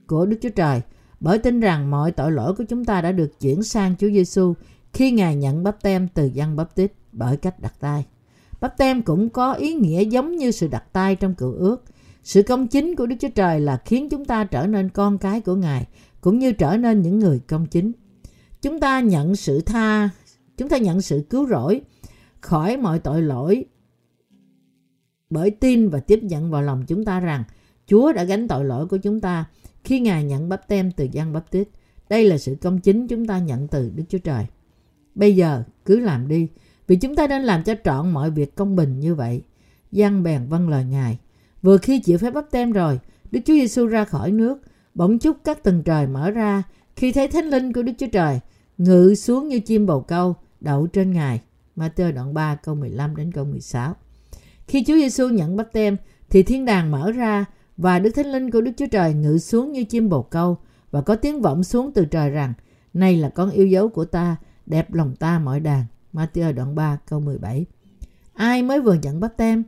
của 0.06 0.26
Đức 0.26 0.36
Chúa 0.42 0.48
Trời 0.48 0.80
bởi 1.20 1.38
tin 1.38 1.60
rằng 1.60 1.90
mọi 1.90 2.12
tội 2.12 2.32
lỗi 2.32 2.54
của 2.54 2.64
chúng 2.64 2.84
ta 2.84 3.00
đã 3.00 3.12
được 3.12 3.40
chuyển 3.40 3.62
sang 3.62 3.94
Chúa 3.98 4.08
Giêsu 4.08 4.54
khi 4.92 5.10
Ngài 5.10 5.36
nhận 5.36 5.62
bắp 5.62 5.82
tem 5.82 6.08
từ 6.08 6.26
dân 6.26 6.56
bắp 6.56 6.74
tít 6.74 6.92
bởi 7.12 7.36
cách 7.36 7.60
đặt 7.60 7.74
tay. 7.80 8.06
Bắp 8.60 8.78
tem 8.78 9.02
cũng 9.02 9.28
có 9.28 9.52
ý 9.52 9.74
nghĩa 9.74 10.02
giống 10.02 10.36
như 10.36 10.50
sự 10.50 10.68
đặt 10.68 10.84
tay 10.92 11.16
trong 11.16 11.34
cựu 11.34 11.52
ước. 11.52 11.84
Sự 12.22 12.42
công 12.42 12.68
chính 12.68 12.96
của 12.96 13.06
Đức 13.06 13.16
Chúa 13.20 13.28
Trời 13.28 13.60
là 13.60 13.82
khiến 13.84 14.08
chúng 14.08 14.24
ta 14.24 14.44
trở 14.44 14.66
nên 14.66 14.88
con 14.88 15.18
cái 15.18 15.40
của 15.40 15.54
Ngài, 15.54 15.86
cũng 16.20 16.38
như 16.38 16.52
trở 16.52 16.76
nên 16.76 17.02
những 17.02 17.18
người 17.18 17.38
công 17.38 17.66
chính. 17.66 17.92
Chúng 18.62 18.80
ta 18.80 19.00
nhận 19.00 19.36
sự 19.36 19.60
tha, 19.60 20.10
chúng 20.56 20.68
ta 20.68 20.76
nhận 20.76 21.00
sự 21.02 21.26
cứu 21.30 21.48
rỗi 21.48 21.80
khỏi 22.40 22.76
mọi 22.76 22.98
tội 22.98 23.22
lỗi 23.22 23.64
bởi 25.30 25.50
tin 25.50 25.88
và 25.88 26.00
tiếp 26.00 26.20
nhận 26.22 26.50
vào 26.50 26.62
lòng 26.62 26.84
chúng 26.86 27.04
ta 27.04 27.20
rằng 27.20 27.44
Chúa 27.86 28.12
đã 28.12 28.24
gánh 28.24 28.48
tội 28.48 28.64
lỗi 28.64 28.86
của 28.86 28.96
chúng 28.96 29.20
ta 29.20 29.44
khi 29.84 30.00
Ngài 30.00 30.24
nhận 30.24 30.48
bắp 30.48 30.68
tem 30.68 30.92
từ 30.92 31.08
Giăng 31.12 31.32
Bắp 31.32 31.50
Tít. 31.50 31.68
Đây 32.08 32.24
là 32.24 32.38
sự 32.38 32.56
công 32.60 32.80
chính 32.80 33.08
chúng 33.08 33.26
ta 33.26 33.38
nhận 33.38 33.68
từ 33.68 33.90
Đức 33.94 34.04
Chúa 34.08 34.18
Trời. 34.18 34.46
Bây 35.14 35.36
giờ 35.36 35.62
cứ 35.84 36.00
làm 36.00 36.28
đi, 36.28 36.48
vì 36.86 36.96
chúng 36.96 37.16
ta 37.16 37.26
nên 37.26 37.42
làm 37.42 37.64
cho 37.64 37.74
trọn 37.84 38.10
mọi 38.10 38.30
việc 38.30 38.54
công 38.54 38.76
bình 38.76 39.00
như 39.00 39.14
vậy. 39.14 39.42
Giăng 39.92 40.22
bèn 40.22 40.46
vâng 40.48 40.68
lời 40.68 40.84
Ngài. 40.84 41.18
Vừa 41.62 41.78
khi 41.78 42.00
chịu 42.00 42.18
phép 42.18 42.30
bắp 42.30 42.50
tem 42.50 42.72
rồi, 42.72 43.00
Đức 43.30 43.40
Chúa 43.44 43.54
Giêsu 43.54 43.86
ra 43.86 44.04
khỏi 44.04 44.32
nước, 44.32 44.58
bỗng 44.94 45.18
chúc 45.18 45.36
các 45.44 45.62
tầng 45.62 45.82
trời 45.82 46.06
mở 46.06 46.30
ra 46.30 46.62
khi 46.96 47.12
thấy 47.12 47.28
thánh 47.28 47.44
linh 47.44 47.72
của 47.72 47.82
Đức 47.82 47.92
Chúa 47.98 48.06
Trời 48.12 48.40
ngự 48.78 49.14
xuống 49.14 49.48
như 49.48 49.60
chim 49.60 49.86
bồ 49.86 50.00
câu 50.00 50.36
đậu 50.60 50.86
trên 50.86 51.12
Ngài. 51.12 51.40
Matthew 51.76 52.12
đoạn 52.12 52.34
3 52.34 52.54
câu 52.54 52.74
15 52.74 53.16
đến 53.16 53.32
câu 53.32 53.44
16. 53.44 53.96
Khi 54.68 54.84
Chúa 54.84 54.94
Giêsu 54.94 55.28
nhận 55.28 55.56
bắp 55.56 55.72
tem 55.72 55.96
thì 56.30 56.42
thiên 56.42 56.64
đàng 56.64 56.90
mở 56.90 57.12
ra 57.12 57.44
và 57.76 57.98
Đức 57.98 58.10
Thánh 58.10 58.26
Linh 58.26 58.50
của 58.50 58.60
Đức 58.60 58.72
Chúa 58.76 58.86
Trời 58.86 59.14
ngự 59.14 59.38
xuống 59.38 59.72
như 59.72 59.84
chim 59.84 60.08
bồ 60.08 60.22
câu 60.22 60.58
và 60.90 61.00
có 61.00 61.14
tiếng 61.16 61.40
vọng 61.40 61.64
xuống 61.64 61.92
từ 61.94 62.04
trời 62.04 62.30
rằng 62.30 62.52
này 62.94 63.16
là 63.16 63.28
con 63.28 63.50
yêu 63.50 63.66
dấu 63.66 63.88
của 63.88 64.04
ta, 64.04 64.36
đẹp 64.66 64.94
lòng 64.94 65.16
ta 65.16 65.38
mọi 65.38 65.60
đàn. 65.60 65.84
Matthew 66.12 66.52
đoạn 66.52 66.74
3 66.74 66.98
câu 67.08 67.20
17 67.20 67.66
Ai 68.34 68.62
mới 68.62 68.80
vừa 68.80 68.94
nhận 68.94 69.20
bắp 69.20 69.36
tem? 69.36 69.62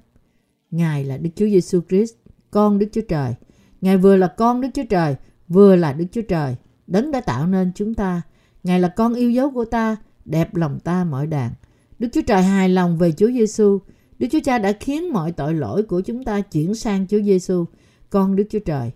Ngài 0.71 1.05
là 1.05 1.17
Đức 1.17 1.31
Chúa 1.37 1.47
Giêsu 1.47 1.81
Christ, 1.89 2.15
con 2.51 2.79
Đức 2.79 2.87
Chúa 2.93 3.01
Trời. 3.09 3.35
Ngài 3.81 3.97
vừa 3.97 4.17
là 4.17 4.27
con 4.27 4.61
Đức 4.61 4.69
Chúa 4.75 4.85
Trời, 4.91 5.17
vừa 5.49 5.77
là 5.77 5.93
Đức 5.93 6.05
Chúa 6.13 6.23
Trời. 6.23 6.57
Đấng 6.87 7.11
đã 7.11 7.21
tạo 7.21 7.47
nên 7.47 7.73
chúng 7.75 7.95
ta. 7.95 8.23
Ngài 8.65 8.81
là 8.81 8.89
con 8.89 9.15
yêu 9.15 9.31
dấu 9.31 9.51
của 9.51 9.65
ta, 9.65 9.97
đẹp 10.25 10.55
lòng 10.55 10.81
ta 10.81 11.05
mọi 11.05 11.27
đàn. 11.27 11.53
Đức 11.99 12.09
Chúa 12.13 12.23
Trời 12.27 12.43
hài 12.43 12.69
lòng 12.69 12.99
về 12.99 13.13
Chúa 13.13 13.31
Giêsu. 13.31 13.79
Đức 14.19 14.27
Chúa 14.31 14.41
Cha 14.45 14.59
đã 14.59 14.73
khiến 14.73 15.13
mọi 15.13 15.33
tội 15.33 15.55
lỗi 15.55 15.83
của 15.83 16.01
chúng 16.01 16.25
ta 16.25 16.41
chuyển 16.41 16.75
sang 16.75 17.07
Chúa 17.07 17.23
Giêsu, 17.23 17.65
con 18.11 18.37
Đức 18.37 18.45
Chúa 18.51 18.59
Trời. 18.59 18.91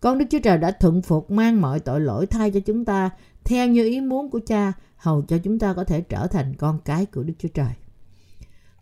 Con 0.00 0.18
Đức 0.18 0.24
Chúa 0.30 0.38
Trời 0.38 0.58
đã 0.58 0.70
thuận 0.70 1.02
phục 1.02 1.30
mang 1.30 1.60
mọi 1.60 1.80
tội 1.80 2.00
lỗi 2.00 2.26
thay 2.26 2.50
cho 2.50 2.60
chúng 2.60 2.84
ta 2.84 3.10
theo 3.44 3.68
như 3.68 3.84
ý 3.84 4.00
muốn 4.00 4.30
của 4.30 4.40
Cha, 4.46 4.72
hầu 4.96 5.22
cho 5.22 5.38
chúng 5.38 5.58
ta 5.58 5.74
có 5.74 5.84
thể 5.84 6.00
trở 6.00 6.26
thành 6.26 6.54
con 6.56 6.78
cái 6.84 7.06
của 7.06 7.22
Đức 7.22 7.34
Chúa 7.38 7.48
Trời. 7.48 7.72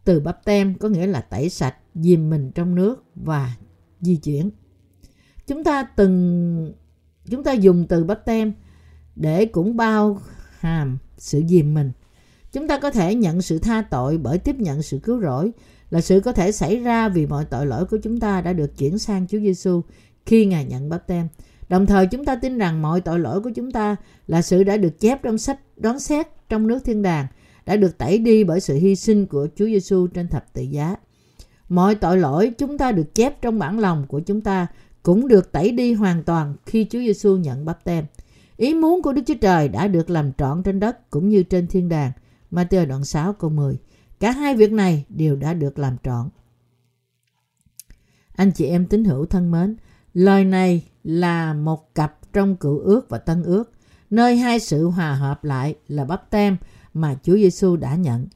Từ 0.04 0.20
bắp 0.20 0.44
tem 0.44 0.74
có 0.74 0.88
nghĩa 0.88 1.06
là 1.06 1.20
tẩy 1.20 1.48
sạch, 1.48 1.76
dìm 1.94 2.30
mình 2.30 2.50
trong 2.54 2.74
nước 2.74 3.04
và 3.14 3.56
di 4.00 4.16
chuyển. 4.16 4.50
Chúng 5.46 5.64
ta 5.64 5.82
từng 5.82 6.74
chúng 7.30 7.44
ta 7.44 7.52
dùng 7.52 7.86
từ 7.88 8.04
bắp 8.04 8.24
tem 8.24 8.52
để 9.16 9.46
cũng 9.46 9.76
bao 9.76 10.18
hàm 10.58 10.98
sự 11.18 11.42
dìm 11.48 11.74
mình. 11.74 11.92
Chúng 12.52 12.68
ta 12.68 12.78
có 12.78 12.90
thể 12.90 13.14
nhận 13.14 13.42
sự 13.42 13.58
tha 13.58 13.82
tội 13.82 14.18
bởi 14.18 14.38
tiếp 14.38 14.56
nhận 14.58 14.82
sự 14.82 14.98
cứu 14.98 15.20
rỗi 15.20 15.52
là 15.90 16.00
sự 16.00 16.20
có 16.20 16.32
thể 16.32 16.52
xảy 16.52 16.76
ra 16.76 17.08
vì 17.08 17.26
mọi 17.26 17.44
tội 17.44 17.66
lỗi 17.66 17.84
của 17.84 17.98
chúng 18.02 18.20
ta 18.20 18.40
đã 18.40 18.52
được 18.52 18.78
chuyển 18.78 18.98
sang 18.98 19.26
Chúa 19.26 19.38
Giêsu 19.38 19.82
khi 20.26 20.46
Ngài 20.46 20.64
nhận 20.64 20.88
báp 20.88 21.06
tem. 21.06 21.28
Đồng 21.68 21.86
thời 21.86 22.06
chúng 22.06 22.24
ta 22.24 22.36
tin 22.36 22.58
rằng 22.58 22.82
mọi 22.82 23.00
tội 23.00 23.18
lỗi 23.18 23.40
của 23.40 23.50
chúng 23.50 23.72
ta 23.72 23.96
là 24.26 24.42
sự 24.42 24.64
đã 24.64 24.76
được 24.76 25.00
chép 25.00 25.22
trong 25.22 25.38
sách 25.38 25.60
đoán 25.76 26.00
xét 26.00 26.26
trong 26.48 26.66
nước 26.66 26.84
thiên 26.84 27.02
đàng, 27.02 27.26
đã 27.66 27.76
được 27.76 27.98
tẩy 27.98 28.18
đi 28.18 28.44
bởi 28.44 28.60
sự 28.60 28.74
hy 28.74 28.96
sinh 28.96 29.26
của 29.26 29.48
Chúa 29.56 29.66
Giêsu 29.66 30.06
trên 30.06 30.28
thập 30.28 30.52
tự 30.52 30.62
giá. 30.62 30.96
Mọi 31.68 31.94
tội 31.94 32.18
lỗi 32.18 32.52
chúng 32.58 32.78
ta 32.78 32.92
được 32.92 33.14
chép 33.14 33.42
trong 33.42 33.58
bản 33.58 33.78
lòng 33.78 34.04
của 34.08 34.20
chúng 34.20 34.40
ta 34.40 34.66
cũng 35.02 35.28
được 35.28 35.52
tẩy 35.52 35.72
đi 35.72 35.92
hoàn 35.92 36.22
toàn 36.22 36.54
khi 36.66 36.86
Chúa 36.90 36.98
Giêsu 36.98 37.36
nhận 37.36 37.64
báp 37.64 37.84
tem. 37.84 38.04
Ý 38.56 38.74
muốn 38.74 39.02
của 39.02 39.12
Đức 39.12 39.22
Chúa 39.26 39.34
Trời 39.40 39.68
đã 39.68 39.88
được 39.88 40.10
làm 40.10 40.32
trọn 40.32 40.62
trên 40.62 40.80
đất 40.80 41.10
cũng 41.10 41.28
như 41.28 41.42
trên 41.42 41.66
thiên 41.66 41.88
đàng. 41.88 42.12
Matthew 42.50 42.86
đoạn 42.86 43.04
6 43.04 43.32
câu 43.32 43.50
10. 43.50 43.76
Cả 44.20 44.30
hai 44.30 44.54
việc 44.54 44.72
này 44.72 45.04
đều 45.08 45.36
đã 45.36 45.54
được 45.54 45.78
làm 45.78 45.96
trọn. 46.04 46.28
Anh 48.36 48.52
chị 48.52 48.64
em 48.64 48.86
tín 48.86 49.04
hữu 49.04 49.26
thân 49.26 49.50
mến, 49.50 49.76
lời 50.14 50.44
này 50.44 50.84
là 51.04 51.54
một 51.54 51.94
cặp 51.94 52.32
trong 52.32 52.56
cựu 52.56 52.78
ước 52.78 53.08
và 53.08 53.18
tân 53.18 53.42
ước, 53.42 53.72
nơi 54.10 54.36
hai 54.36 54.60
sự 54.60 54.88
hòa 54.88 55.14
hợp 55.14 55.44
lại 55.44 55.74
là 55.88 56.04
bắp 56.04 56.30
tem 56.30 56.56
mà 56.94 57.16
Chúa 57.22 57.34
Giêsu 57.34 57.76
đã 57.76 57.94
nhận. 57.94 58.26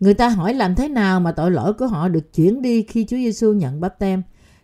Người 0.00 0.14
ta 0.14 0.28
hỏi 0.28 0.54
làm 0.54 0.74
thế 0.74 0.88
nào 0.88 1.20
mà 1.20 1.32
tội 1.32 1.50
lỗi 1.50 1.74
của 1.74 1.86
họ 1.86 2.08
được 2.08 2.34
chuyển 2.34 2.62
đi 2.62 2.82
khi 2.82 3.04
Chúa 3.04 3.16
Giêsu 3.16 3.52
nhận 3.52 3.80
bắp 3.80 3.98
tem. 3.98 4.22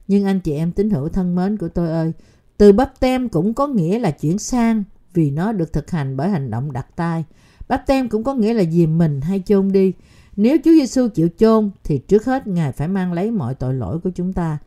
Nhưng 0.09 0.25
anh 0.25 0.41
chị 0.41 0.53
em 0.53 0.73
tín 0.73 0.91
hữu 0.91 1.09
thân 1.09 1.35
mến 1.35 1.57
của 1.57 1.69
tôi 1.69 1.89
ơi, 1.89 2.13
từ 2.57 2.73
bắp 2.73 3.01
tem 3.01 3.29
cũng 3.29 3.55
có 3.55 3.67
nghĩa 3.67 3.99
là 3.99 4.11
chuyển 4.11 4.39
sang 4.39 4.85
vì 5.15 5.31
nó 5.31 5.53
được 5.53 5.73
thực 5.73 5.91
hành 5.91 6.17
bởi 6.17 6.29
hành 6.29 6.51
động 6.51 6.73
đặt 6.73 6.87
tay. 6.97 7.25
Bắp 7.69 7.87
tem 7.87 8.09
cũng 8.09 8.25
có 8.25 8.35
nghĩa 8.35 8.55
là 8.55 8.65
dìm 8.65 8.99
mình 8.99 9.21
hay 9.21 9.43
chôn 9.47 9.73
đi. 9.73 9.93
Nếu 10.37 10.57
Chúa 10.65 10.71
Giêsu 10.71 11.09
chịu 11.09 11.29
chôn 11.39 11.71
thì 11.85 11.99
trước 11.99 12.25
hết 12.25 12.47
Ngài 12.47 12.73
phải 12.73 12.89
mang 12.89 13.13
lấy 13.13 13.31
mọi 13.31 13.55
tội 13.55 13.75
lỗi 13.75 13.99
của 14.01 14.11
chúng 14.11 14.33
ta. 14.33 14.59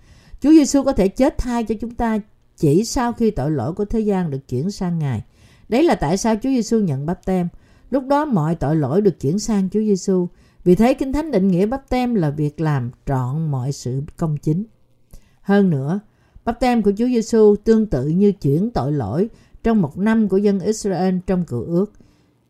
Chúa 0.42 0.52
Giêsu 0.52 0.84
có 0.84 0.94
thể 0.94 1.08
chết 1.08 1.38
thay 1.38 1.64
cho 1.64 1.76
chúng 1.82 1.96
ta 1.96 2.20
chỉ 2.58 2.84
sau 2.84 3.14
khi 3.14 3.32
tội 3.32 3.52
lỗi 3.52 3.74
của 3.74 3.86
thế 3.86 4.00
gian 4.00 4.32
được 4.32 4.48
chuyển 4.48 4.72
sang 4.72 5.00
Ngài. 5.00 5.24
Đấy 5.70 5.84
là 5.84 5.96
tại 5.96 6.18
sao 6.18 6.36
Chúa 6.36 6.50
Giêsu 6.50 6.80
nhận 6.80 7.06
bắp 7.06 7.26
tem. 7.26 7.48
Lúc 7.90 8.04
đó 8.08 8.26
mọi 8.26 8.56
tội 8.56 8.76
lỗi 8.76 9.02
được 9.02 9.20
chuyển 9.20 9.40
sang 9.40 9.70
Chúa 9.70 9.80
Giêsu. 9.80 10.28
Vì 10.64 10.76
thế 10.76 10.94
Kinh 10.94 11.14
Thánh 11.14 11.32
định 11.32 11.48
nghĩa 11.48 11.66
bắp 11.66 11.90
tem 11.90 12.16
là 12.16 12.30
việc 12.30 12.62
làm 12.62 12.92
trọn 13.06 13.52
mọi 13.52 13.72
sự 13.72 14.02
công 14.18 14.38
chính. 14.38 14.64
Hơn 15.42 15.70
nữa, 15.70 16.00
bắp 16.46 16.60
tem 16.60 16.84
của 16.84 16.92
Chúa 16.98 17.08
Giêsu 17.08 17.56
tương 17.64 17.86
tự 17.86 18.08
như 18.08 18.32
chuyển 18.32 18.72
tội 18.72 18.92
lỗi 18.92 19.30
trong 19.64 19.82
một 19.82 19.98
năm 19.98 20.30
của 20.30 20.38
dân 20.38 20.60
Israel 20.60 21.16
trong 21.28 21.46
cựu 21.46 21.64
ước. 21.64 21.94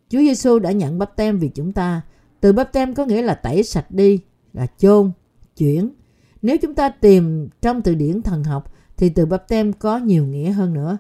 Chúa 0.10 0.20
Giêsu 0.20 0.60
đã 0.60 0.72
nhận 0.72 1.00
bắp 1.00 1.16
tem 1.16 1.40
vì 1.40 1.48
chúng 1.48 1.74
ta. 1.74 2.02
Từ 2.42 2.54
bắp 2.54 2.74
tem 2.74 2.94
có 2.94 3.06
nghĩa 3.06 3.22
là 3.22 3.34
tẩy 3.34 3.64
sạch 3.64 3.92
đi, 3.92 4.20
là 4.54 4.68
chôn, 4.78 5.12
chuyển. 5.58 5.90
Nếu 6.42 6.58
chúng 6.58 6.76
ta 6.76 6.90
tìm 6.90 7.50
trong 7.62 7.82
từ 7.82 7.96
điển 7.96 8.22
thần 8.22 8.44
học 8.44 8.74
thì 8.98 9.10
từ 9.10 9.26
bắp 9.26 9.48
tem 9.48 9.74
có 9.74 9.98
nhiều 9.98 10.26
nghĩa 10.26 10.52
hơn 10.52 10.74
nữa. 10.74 10.98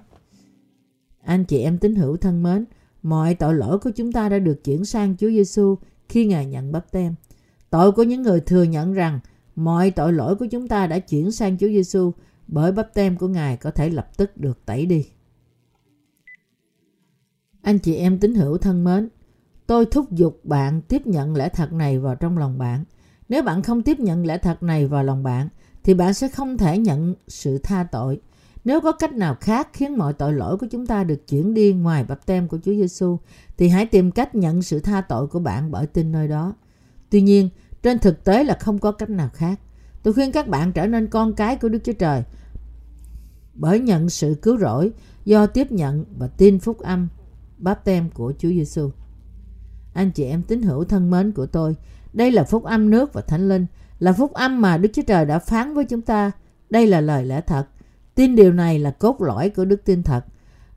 Anh 1.21 1.45
chị 1.45 1.59
em 1.59 1.77
tín 1.77 1.95
hữu 1.95 2.17
thân 2.17 2.43
mến, 2.43 2.65
mọi 3.03 3.35
tội 3.35 3.53
lỗi 3.53 3.79
của 3.79 3.89
chúng 3.89 4.11
ta 4.11 4.29
đã 4.29 4.39
được 4.39 4.63
chuyển 4.63 4.85
sang 4.85 5.15
Chúa 5.17 5.29
Giêsu 5.29 5.75
khi 6.09 6.25
Ngài 6.25 6.45
nhận 6.45 6.71
bắp 6.71 6.91
tem. 6.91 7.15
Tội 7.69 7.91
của 7.91 8.03
những 8.03 8.21
người 8.21 8.39
thừa 8.39 8.63
nhận 8.63 8.93
rằng 8.93 9.19
mọi 9.55 9.91
tội 9.91 10.13
lỗi 10.13 10.35
của 10.35 10.45
chúng 10.51 10.67
ta 10.67 10.87
đã 10.87 10.99
chuyển 10.99 11.31
sang 11.31 11.57
Chúa 11.57 11.67
Giêsu 11.67 12.11
bởi 12.47 12.71
bắp 12.71 12.93
tem 12.93 13.17
của 13.17 13.27
Ngài 13.27 13.57
có 13.57 13.71
thể 13.71 13.89
lập 13.89 14.17
tức 14.17 14.37
được 14.37 14.65
tẩy 14.65 14.85
đi. 14.85 15.05
Anh 17.61 17.79
chị 17.79 17.95
em 17.95 18.19
tín 18.19 18.35
hữu 18.35 18.57
thân 18.57 18.83
mến, 18.83 19.09
tôi 19.67 19.85
thúc 19.85 20.11
giục 20.11 20.39
bạn 20.43 20.81
tiếp 20.81 21.07
nhận 21.07 21.35
lẽ 21.35 21.49
thật 21.49 21.73
này 21.73 21.99
vào 21.99 22.15
trong 22.15 22.37
lòng 22.37 22.57
bạn. 22.57 22.83
Nếu 23.29 23.43
bạn 23.43 23.63
không 23.63 23.81
tiếp 23.81 23.99
nhận 23.99 24.25
lẽ 24.25 24.37
thật 24.37 24.63
này 24.63 24.87
vào 24.87 25.03
lòng 25.03 25.23
bạn, 25.23 25.49
thì 25.83 25.93
bạn 25.93 26.13
sẽ 26.13 26.29
không 26.29 26.57
thể 26.57 26.77
nhận 26.77 27.15
sự 27.27 27.57
tha 27.57 27.83
tội. 27.91 28.21
Nếu 28.65 28.81
có 28.81 28.91
cách 28.91 29.13
nào 29.13 29.35
khác 29.41 29.69
khiến 29.73 29.97
mọi 29.97 30.13
tội 30.13 30.33
lỗi 30.33 30.57
của 30.57 30.67
chúng 30.71 30.85
ta 30.85 31.03
được 31.03 31.27
chuyển 31.27 31.53
đi 31.53 31.73
ngoài 31.73 32.03
bắp 32.03 32.25
tem 32.25 32.47
của 32.47 32.57
Chúa 32.57 32.71
Giêsu, 32.71 33.17
thì 33.57 33.67
hãy 33.67 33.85
tìm 33.85 34.11
cách 34.11 34.35
nhận 34.35 34.61
sự 34.61 34.79
tha 34.79 35.01
tội 35.01 35.27
của 35.27 35.39
bạn 35.39 35.71
bởi 35.71 35.87
tin 35.87 36.11
nơi 36.11 36.27
đó. 36.27 36.53
Tuy 37.09 37.21
nhiên, 37.21 37.49
trên 37.83 37.99
thực 37.99 38.23
tế 38.23 38.43
là 38.43 38.57
không 38.59 38.79
có 38.79 38.91
cách 38.91 39.09
nào 39.09 39.29
khác. 39.33 39.59
Tôi 40.03 40.13
khuyên 40.13 40.31
các 40.31 40.47
bạn 40.47 40.71
trở 40.71 40.87
nên 40.87 41.07
con 41.07 41.33
cái 41.33 41.55
của 41.55 41.69
Đức 41.69 41.79
Chúa 41.83 41.93
Trời 41.93 42.23
bởi 43.53 43.79
nhận 43.79 44.09
sự 44.09 44.35
cứu 44.41 44.57
rỗi 44.57 44.91
do 45.25 45.45
tiếp 45.45 45.71
nhận 45.71 46.05
và 46.17 46.27
tin 46.27 46.59
phúc 46.59 46.79
âm 46.79 47.07
báp 47.57 47.85
tem 47.85 48.09
của 48.09 48.33
Chúa 48.39 48.49
Giêsu. 48.49 48.89
Anh 49.97 50.11
chị 50.11 50.23
em 50.23 50.41
tín 50.41 50.61
hữu 50.61 50.83
thân 50.83 51.11
mến 51.11 51.31
của 51.31 51.45
tôi, 51.45 51.75
đây 52.13 52.31
là 52.31 52.43
phúc 52.43 52.63
âm 52.63 52.89
nước 52.89 53.13
và 53.13 53.21
thánh 53.21 53.49
linh, 53.49 53.65
là 53.99 54.13
phúc 54.13 54.33
âm 54.33 54.61
mà 54.61 54.77
Đức 54.77 54.89
Chúa 54.93 55.01
Trời 55.01 55.25
đã 55.25 55.39
phán 55.39 55.73
với 55.73 55.85
chúng 55.85 56.01
ta. 56.01 56.31
Đây 56.69 56.87
là 56.87 57.01
lời 57.01 57.25
lẽ 57.25 57.41
thật. 57.41 57.67
Tin 58.15 58.35
điều 58.35 58.53
này 58.53 58.79
là 58.79 58.91
cốt 58.91 59.21
lõi 59.21 59.49
của 59.49 59.65
đức 59.65 59.85
tin 59.85 60.03
thật. 60.03 60.25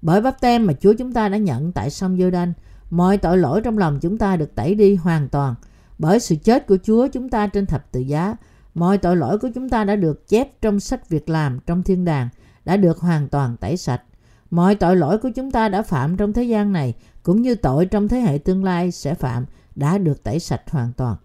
Bởi 0.02 0.20
bắp 0.20 0.40
tem 0.40 0.66
mà 0.66 0.72
Chúa 0.80 0.92
chúng 0.92 1.12
ta 1.12 1.28
đã 1.28 1.36
nhận 1.36 1.72
tại 1.72 1.90
sông 1.90 2.18
giô 2.18 2.30
đanh 2.30 2.52
mọi 2.90 3.18
tội 3.18 3.38
lỗi 3.38 3.60
trong 3.60 3.78
lòng 3.78 3.98
chúng 4.00 4.18
ta 4.18 4.36
được 4.36 4.54
tẩy 4.54 4.74
đi 4.74 4.94
hoàn 4.94 5.28
toàn. 5.28 5.54
Bởi 5.98 6.20
sự 6.20 6.36
chết 6.36 6.66
của 6.66 6.78
Chúa 6.82 7.08
chúng 7.08 7.28
ta 7.28 7.46
trên 7.46 7.66
thập 7.66 7.92
tự 7.92 8.00
giá, 8.00 8.36
mọi 8.74 8.98
tội 8.98 9.16
lỗi 9.16 9.38
của 9.38 9.48
chúng 9.54 9.68
ta 9.68 9.84
đã 9.84 9.96
được 9.96 10.28
chép 10.28 10.60
trong 10.62 10.80
sách 10.80 11.08
việc 11.08 11.28
làm 11.28 11.58
trong 11.66 11.82
thiên 11.82 12.04
đàng, 12.04 12.28
đã 12.64 12.76
được 12.76 12.98
hoàn 12.98 13.28
toàn 13.28 13.56
tẩy 13.56 13.76
sạch. 13.76 14.02
Mọi 14.50 14.74
tội 14.74 14.96
lỗi 14.96 15.18
của 15.18 15.30
chúng 15.34 15.50
ta 15.50 15.68
đã 15.68 15.82
phạm 15.82 16.16
trong 16.16 16.32
thế 16.32 16.42
gian 16.42 16.72
này, 16.72 16.94
cũng 17.22 17.42
như 17.42 17.54
tội 17.54 17.86
trong 17.86 18.08
thế 18.08 18.20
hệ 18.20 18.38
tương 18.38 18.64
lai 18.64 18.90
sẽ 18.90 19.14
phạm, 19.14 19.46
đã 19.74 19.98
được 19.98 20.22
tẩy 20.22 20.40
sạch 20.40 20.70
hoàn 20.70 20.92
toàn. 20.92 21.16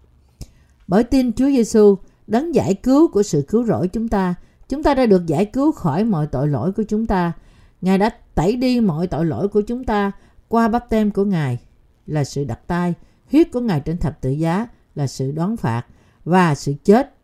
Bởi 0.86 1.04
tin 1.04 1.32
Chúa 1.32 1.46
Giêsu, 1.46 1.96
đấng 2.26 2.54
giải 2.54 2.74
cứu 2.74 3.08
của 3.08 3.22
sự 3.22 3.44
cứu 3.48 3.64
rỗi 3.64 3.88
chúng 3.88 4.08
ta, 4.08 4.34
chúng 4.68 4.82
ta 4.82 4.94
đã 4.94 5.06
được 5.06 5.26
giải 5.26 5.44
cứu 5.44 5.72
khỏi 5.72 6.04
mọi 6.04 6.26
tội 6.26 6.48
lỗi 6.48 6.72
của 6.72 6.82
chúng 6.82 7.06
ta. 7.06 7.32
Ngài 7.80 7.98
đã 7.98 8.10
tẩy 8.34 8.56
đi 8.56 8.80
mọi 8.80 9.06
tội 9.06 9.24
lỗi 9.24 9.48
của 9.48 9.60
chúng 9.60 9.84
ta 9.84 10.12
qua 10.48 10.68
bắp 10.68 10.88
tem 10.90 11.10
của 11.10 11.24
Ngài 11.24 11.58
là 12.06 12.24
sự 12.24 12.44
đặt 12.44 12.60
tay, 12.66 12.94
huyết 13.30 13.52
của 13.52 13.60
Ngài 13.60 13.80
trên 13.80 13.98
thập 13.98 14.20
tự 14.20 14.30
giá 14.30 14.68
là 14.94 15.06
sự 15.06 15.32
đón 15.32 15.56
phạt 15.56 15.86
và 16.24 16.54
sự 16.54 16.74
chết 16.84 17.14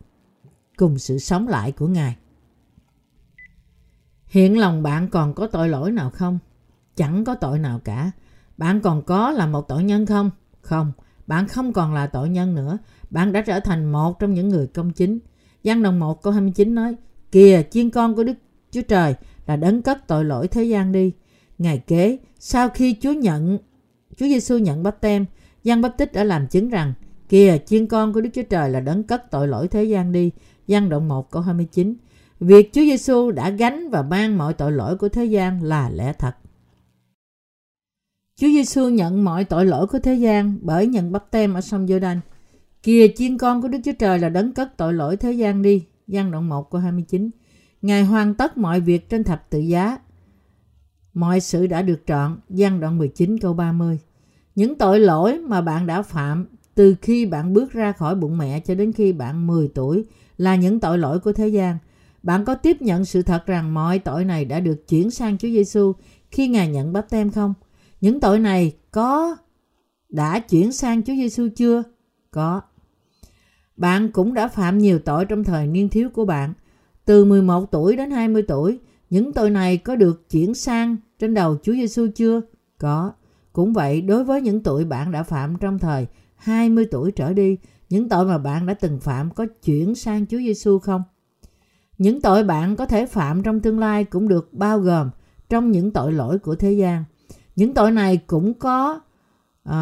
cùng 0.76 0.98
sự 0.98 1.18
sống 1.18 1.48
lại 1.48 1.72
của 1.72 1.86
Ngài. 1.86 2.16
Hiện 4.26 4.58
lòng 4.58 4.82
bạn 4.82 5.08
còn 5.08 5.34
có 5.34 5.46
tội 5.46 5.68
lỗi 5.68 5.90
nào 5.90 6.10
không? 6.10 6.38
Chẳng 6.96 7.24
có 7.24 7.34
tội 7.34 7.58
nào 7.58 7.80
cả. 7.84 8.10
Bạn 8.56 8.80
còn 8.80 9.02
có 9.02 9.30
là 9.30 9.46
một 9.46 9.68
tội 9.68 9.84
nhân 9.84 10.06
không? 10.06 10.30
Không, 10.60 10.92
bạn 11.26 11.48
không 11.48 11.72
còn 11.72 11.94
là 11.94 12.06
tội 12.06 12.28
nhân 12.28 12.54
nữa. 12.54 12.78
Bạn 13.10 13.32
đã 13.32 13.40
trở 13.40 13.60
thành 13.60 13.92
một 13.92 14.18
trong 14.18 14.34
những 14.34 14.48
người 14.48 14.66
công 14.66 14.92
chính. 14.92 15.18
Giăng 15.62 15.82
đồng 15.82 16.00
1 16.00 16.22
câu 16.22 16.32
29 16.32 16.74
nói, 16.74 16.94
Kìa, 17.32 17.62
chiên 17.70 17.90
con 17.90 18.16
của 18.16 18.24
Đức 18.24 18.34
Chúa 18.70 18.82
Trời 18.82 19.14
là 19.46 19.56
đấng 19.56 19.82
cất 19.82 20.06
tội 20.06 20.24
lỗi 20.24 20.48
thế 20.48 20.64
gian 20.64 20.92
đi. 20.92 21.12
Ngày 21.58 21.78
kế, 21.78 22.18
sau 22.38 22.68
khi 22.68 22.96
Chúa 23.00 23.12
nhận, 23.12 23.58
Chúa 24.16 24.26
Giêsu 24.26 24.58
nhận 24.58 24.82
bắp 24.82 25.00
tem, 25.00 25.26
Giăng 25.64 25.80
bắp 25.80 25.98
tích 25.98 26.12
đã 26.12 26.24
làm 26.24 26.46
chứng 26.46 26.68
rằng, 26.68 26.92
Kìa, 27.28 27.58
chiên 27.66 27.86
con 27.86 28.12
của 28.12 28.20
Đức 28.20 28.30
Chúa 28.34 28.42
Trời 28.42 28.70
là 28.70 28.80
đấng 28.80 29.02
cất 29.02 29.30
tội 29.30 29.48
lỗi 29.48 29.68
thế 29.68 29.84
gian 29.84 30.12
đi. 30.12 30.30
Giăng 30.66 30.88
động 30.88 31.08
1 31.08 31.30
câu 31.30 31.42
29. 31.42 31.94
Việc 32.40 32.72
Chúa 32.72 32.80
Giêsu 32.80 33.30
đã 33.30 33.50
gánh 33.50 33.90
và 33.90 34.02
mang 34.02 34.38
mọi 34.38 34.54
tội 34.54 34.72
lỗi 34.72 34.96
của 34.96 35.08
thế 35.08 35.24
gian 35.24 35.62
là 35.62 35.90
lẽ 35.90 36.12
thật. 36.12 36.34
Chúa 38.36 38.46
Giêsu 38.46 38.88
nhận 38.88 39.24
mọi 39.24 39.44
tội 39.44 39.66
lỗi 39.66 39.86
của 39.86 39.98
thế 39.98 40.14
gian 40.14 40.58
bởi 40.62 40.86
nhận 40.86 41.12
bắp 41.12 41.30
tem 41.30 41.54
ở 41.54 41.60
sông 41.60 41.86
giô 41.86 41.98
đanh 41.98 42.20
Kìa, 42.82 43.08
chiên 43.16 43.38
con 43.38 43.62
của 43.62 43.68
Đức 43.68 43.78
Chúa 43.84 43.92
Trời 43.98 44.18
là 44.18 44.28
đấng 44.28 44.52
cất 44.52 44.76
tội 44.76 44.94
lỗi 44.94 45.16
thế 45.16 45.32
gian 45.32 45.62
đi. 45.62 45.84
Giăng 46.06 46.30
đoạn 46.30 46.48
1 46.48 46.70
câu 46.70 46.80
29. 46.80 47.30
Ngài 47.82 48.04
hoàn 48.04 48.34
tất 48.34 48.58
mọi 48.58 48.80
việc 48.80 49.08
trên 49.08 49.24
thập 49.24 49.50
tự 49.50 49.58
giá. 49.58 49.98
Mọi 51.14 51.40
sự 51.40 51.66
đã 51.66 51.82
được 51.82 52.02
trọn. 52.06 52.40
Giăng 52.48 52.80
đoạn 52.80 52.98
19 52.98 53.38
câu 53.38 53.54
30. 53.54 53.98
Những 54.54 54.78
tội 54.78 55.00
lỗi 55.00 55.38
mà 55.38 55.60
bạn 55.60 55.86
đã 55.86 56.02
phạm 56.02 56.46
từ 56.74 56.94
khi 57.02 57.26
bạn 57.26 57.52
bước 57.52 57.72
ra 57.72 57.92
khỏi 57.92 58.14
bụng 58.14 58.38
mẹ 58.38 58.60
cho 58.60 58.74
đến 58.74 58.92
khi 58.92 59.12
bạn 59.12 59.46
10 59.46 59.68
tuổi 59.68 60.04
là 60.36 60.56
những 60.56 60.80
tội 60.80 60.98
lỗi 60.98 61.20
của 61.20 61.32
thế 61.32 61.48
gian– 61.48 61.78
bạn 62.22 62.44
có 62.44 62.54
tiếp 62.54 62.82
nhận 62.82 63.04
sự 63.04 63.22
thật 63.22 63.46
rằng 63.46 63.74
mọi 63.74 63.98
tội 63.98 64.24
này 64.24 64.44
đã 64.44 64.60
được 64.60 64.88
chuyển 64.88 65.10
sang 65.10 65.38
Chúa 65.38 65.48
Giêsu 65.48 65.92
khi 66.30 66.48
Ngài 66.48 66.68
nhận 66.68 66.92
bắp 66.92 67.10
tem 67.10 67.30
không? 67.30 67.54
Những 68.02 68.20
tội 68.20 68.38
này 68.38 68.76
có 68.90 69.36
đã 70.08 70.38
chuyển 70.38 70.72
sang 70.72 71.02
Chúa 71.02 71.12
Giêsu 71.12 71.48
chưa? 71.56 71.82
Có. 72.30 72.60
Bạn 73.76 74.12
cũng 74.12 74.34
đã 74.34 74.48
phạm 74.48 74.78
nhiều 74.78 74.98
tội 74.98 75.24
trong 75.24 75.44
thời 75.44 75.66
niên 75.66 75.88
thiếu 75.88 76.08
của 76.10 76.24
bạn. 76.24 76.52
Từ 77.04 77.24
11 77.24 77.70
tuổi 77.70 77.96
đến 77.96 78.10
20 78.10 78.42
tuổi, 78.42 78.78
những 79.10 79.32
tội 79.32 79.50
này 79.50 79.76
có 79.76 79.96
được 79.96 80.30
chuyển 80.30 80.54
sang 80.54 80.96
trên 81.18 81.34
đầu 81.34 81.56
Chúa 81.62 81.72
Giêsu 81.72 82.06
chưa? 82.14 82.40
Có. 82.78 83.12
Cũng 83.52 83.72
vậy, 83.72 84.00
đối 84.00 84.24
với 84.24 84.40
những 84.40 84.62
tội 84.62 84.84
bạn 84.84 85.12
đã 85.12 85.22
phạm 85.22 85.56
trong 85.60 85.78
thời 85.78 86.06
20 86.36 86.86
tuổi 86.90 87.12
trở 87.12 87.32
đi, 87.32 87.58
những 87.88 88.08
tội 88.08 88.24
mà 88.24 88.38
bạn 88.38 88.66
đã 88.66 88.74
từng 88.74 89.00
phạm 89.00 89.30
có 89.30 89.46
chuyển 89.64 89.94
sang 89.94 90.26
Chúa 90.26 90.38
Giêsu 90.38 90.78
không? 90.78 91.02
Những 91.98 92.20
tội 92.20 92.44
bạn 92.44 92.76
có 92.76 92.86
thể 92.86 93.06
phạm 93.06 93.42
trong 93.42 93.60
tương 93.60 93.78
lai 93.78 94.04
cũng 94.04 94.28
được 94.28 94.52
bao 94.52 94.78
gồm 94.78 95.10
trong 95.48 95.70
những 95.70 95.90
tội 95.90 96.12
lỗi 96.12 96.38
của 96.38 96.54
thế 96.54 96.72
gian. 96.72 97.04
Những 97.56 97.74
tội 97.74 97.90
này 97.90 98.16
cũng 98.16 98.54
có 98.54 99.00
uh, 99.68 99.74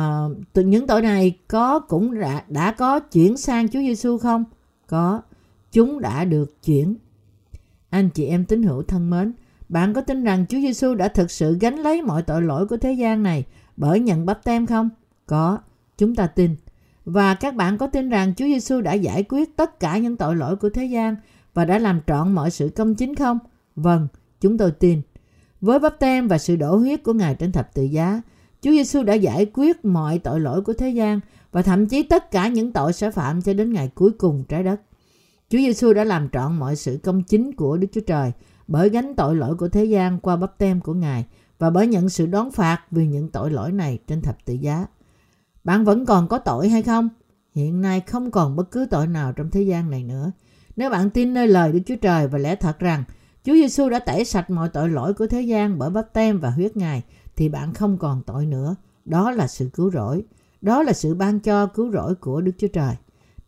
những 0.54 0.86
tội 0.86 1.02
này 1.02 1.38
có 1.48 1.78
cũng 1.78 2.20
đã, 2.20 2.44
đã 2.48 2.72
có 2.72 3.00
chuyển 3.00 3.36
sang 3.36 3.68
Chúa 3.68 3.78
Giêsu 3.78 4.18
không? 4.18 4.44
Có. 4.86 5.22
Chúng 5.72 6.00
đã 6.00 6.24
được 6.24 6.62
chuyển. 6.62 6.96
Anh 7.90 8.10
chị 8.10 8.24
em 8.24 8.44
tín 8.44 8.62
hữu 8.62 8.82
thân 8.82 9.10
mến, 9.10 9.32
bạn 9.68 9.94
có 9.94 10.00
tin 10.00 10.24
rằng 10.24 10.46
Chúa 10.48 10.58
Giêsu 10.58 10.94
đã 10.94 11.08
thực 11.08 11.30
sự 11.30 11.58
gánh 11.60 11.78
lấy 11.78 12.02
mọi 12.02 12.22
tội 12.22 12.42
lỗi 12.42 12.66
của 12.66 12.76
thế 12.76 12.92
gian 12.92 13.22
này 13.22 13.44
bởi 13.76 14.00
nhận 14.00 14.26
bắp 14.26 14.44
tem 14.44 14.66
không? 14.66 14.88
Có. 15.26 15.58
Chúng 15.98 16.14
ta 16.14 16.26
tin. 16.26 16.56
Và 17.04 17.34
các 17.34 17.54
bạn 17.54 17.78
có 17.78 17.86
tin 17.86 18.08
rằng 18.08 18.34
Chúa 18.34 18.44
Giêsu 18.44 18.80
đã 18.80 18.92
giải 18.92 19.24
quyết 19.28 19.56
tất 19.56 19.80
cả 19.80 19.98
những 19.98 20.16
tội 20.16 20.36
lỗi 20.36 20.56
của 20.56 20.70
thế 20.70 20.84
gian 20.84 21.16
và 21.54 21.64
đã 21.64 21.78
làm 21.78 22.00
trọn 22.06 22.32
mọi 22.32 22.50
sự 22.50 22.68
công 22.76 22.94
chính 22.94 23.14
không? 23.14 23.38
Vâng, 23.76 24.08
chúng 24.40 24.58
tôi 24.58 24.70
tin. 24.70 25.02
Với 25.60 25.78
bắp 25.78 25.98
tem 25.98 26.28
và 26.28 26.38
sự 26.38 26.56
đổ 26.56 26.76
huyết 26.76 27.02
của 27.02 27.12
Ngài 27.12 27.34
trên 27.34 27.52
thập 27.52 27.74
tự 27.74 27.82
giá, 27.82 28.22
Chúa 28.62 28.70
Giêsu 28.70 29.02
đã 29.02 29.14
giải 29.14 29.46
quyết 29.54 29.84
mọi 29.84 30.18
tội 30.18 30.40
lỗi 30.40 30.62
của 30.62 30.72
thế 30.72 30.90
gian 30.90 31.20
và 31.52 31.62
thậm 31.62 31.86
chí 31.86 32.02
tất 32.02 32.30
cả 32.30 32.48
những 32.48 32.72
tội 32.72 32.92
sẽ 32.92 33.10
phạm 33.10 33.42
cho 33.42 33.54
đến 33.54 33.72
ngày 33.72 33.90
cuối 33.94 34.10
cùng 34.10 34.44
trái 34.48 34.62
đất. 34.62 34.80
Chúa 35.48 35.58
Giêsu 35.58 35.92
đã 35.92 36.04
làm 36.04 36.28
trọn 36.32 36.58
mọi 36.58 36.76
sự 36.76 36.98
công 37.02 37.22
chính 37.22 37.52
của 37.52 37.76
Đức 37.76 37.88
Chúa 37.92 38.00
Trời 38.00 38.32
bởi 38.68 38.88
gánh 38.88 39.14
tội 39.16 39.36
lỗi 39.36 39.56
của 39.56 39.68
thế 39.68 39.84
gian 39.84 40.18
qua 40.18 40.36
bắp 40.36 40.58
tem 40.58 40.80
của 40.80 40.94
Ngài 40.94 41.26
và 41.58 41.70
bởi 41.70 41.86
nhận 41.86 42.08
sự 42.08 42.26
đón 42.26 42.50
phạt 42.50 42.80
vì 42.90 43.06
những 43.06 43.28
tội 43.28 43.50
lỗi 43.50 43.72
này 43.72 43.98
trên 44.06 44.22
thập 44.22 44.44
tự 44.44 44.54
giá. 44.54 44.86
Bạn 45.64 45.84
vẫn 45.84 46.06
còn 46.06 46.28
có 46.28 46.38
tội 46.38 46.68
hay 46.68 46.82
không? 46.82 47.08
Hiện 47.54 47.80
nay 47.80 48.00
không 48.00 48.30
còn 48.30 48.56
bất 48.56 48.70
cứ 48.70 48.86
tội 48.90 49.06
nào 49.06 49.32
trong 49.32 49.50
thế 49.50 49.62
gian 49.62 49.90
này 49.90 50.04
nữa. 50.04 50.32
Nếu 50.76 50.90
bạn 50.90 51.10
tin 51.10 51.34
nơi 51.34 51.48
lời 51.48 51.72
Đức 51.72 51.80
Chúa 51.86 51.96
Trời 51.96 52.28
và 52.28 52.38
lẽ 52.38 52.56
thật 52.56 52.78
rằng 52.78 53.04
Chúa 53.44 53.54
Giêsu 53.54 53.88
đã 53.88 53.98
tẩy 53.98 54.24
sạch 54.24 54.50
mọi 54.50 54.68
tội 54.68 54.88
lỗi 54.88 55.14
của 55.14 55.26
thế 55.26 55.42
gian 55.42 55.78
bởi 55.78 55.90
bắp 55.90 56.12
tem 56.12 56.40
và 56.40 56.50
huyết 56.50 56.76
Ngài 56.76 57.02
thì 57.36 57.48
bạn 57.48 57.74
không 57.74 57.98
còn 57.98 58.22
tội 58.26 58.46
nữa. 58.46 58.76
Đó 59.04 59.30
là 59.30 59.46
sự 59.46 59.70
cứu 59.74 59.90
rỗi. 59.90 60.24
Đó 60.60 60.82
là 60.82 60.92
sự 60.92 61.14
ban 61.14 61.40
cho 61.40 61.66
cứu 61.66 61.90
rỗi 61.92 62.14
của 62.14 62.40
Đức 62.40 62.52
Chúa 62.58 62.68
Trời. 62.68 62.94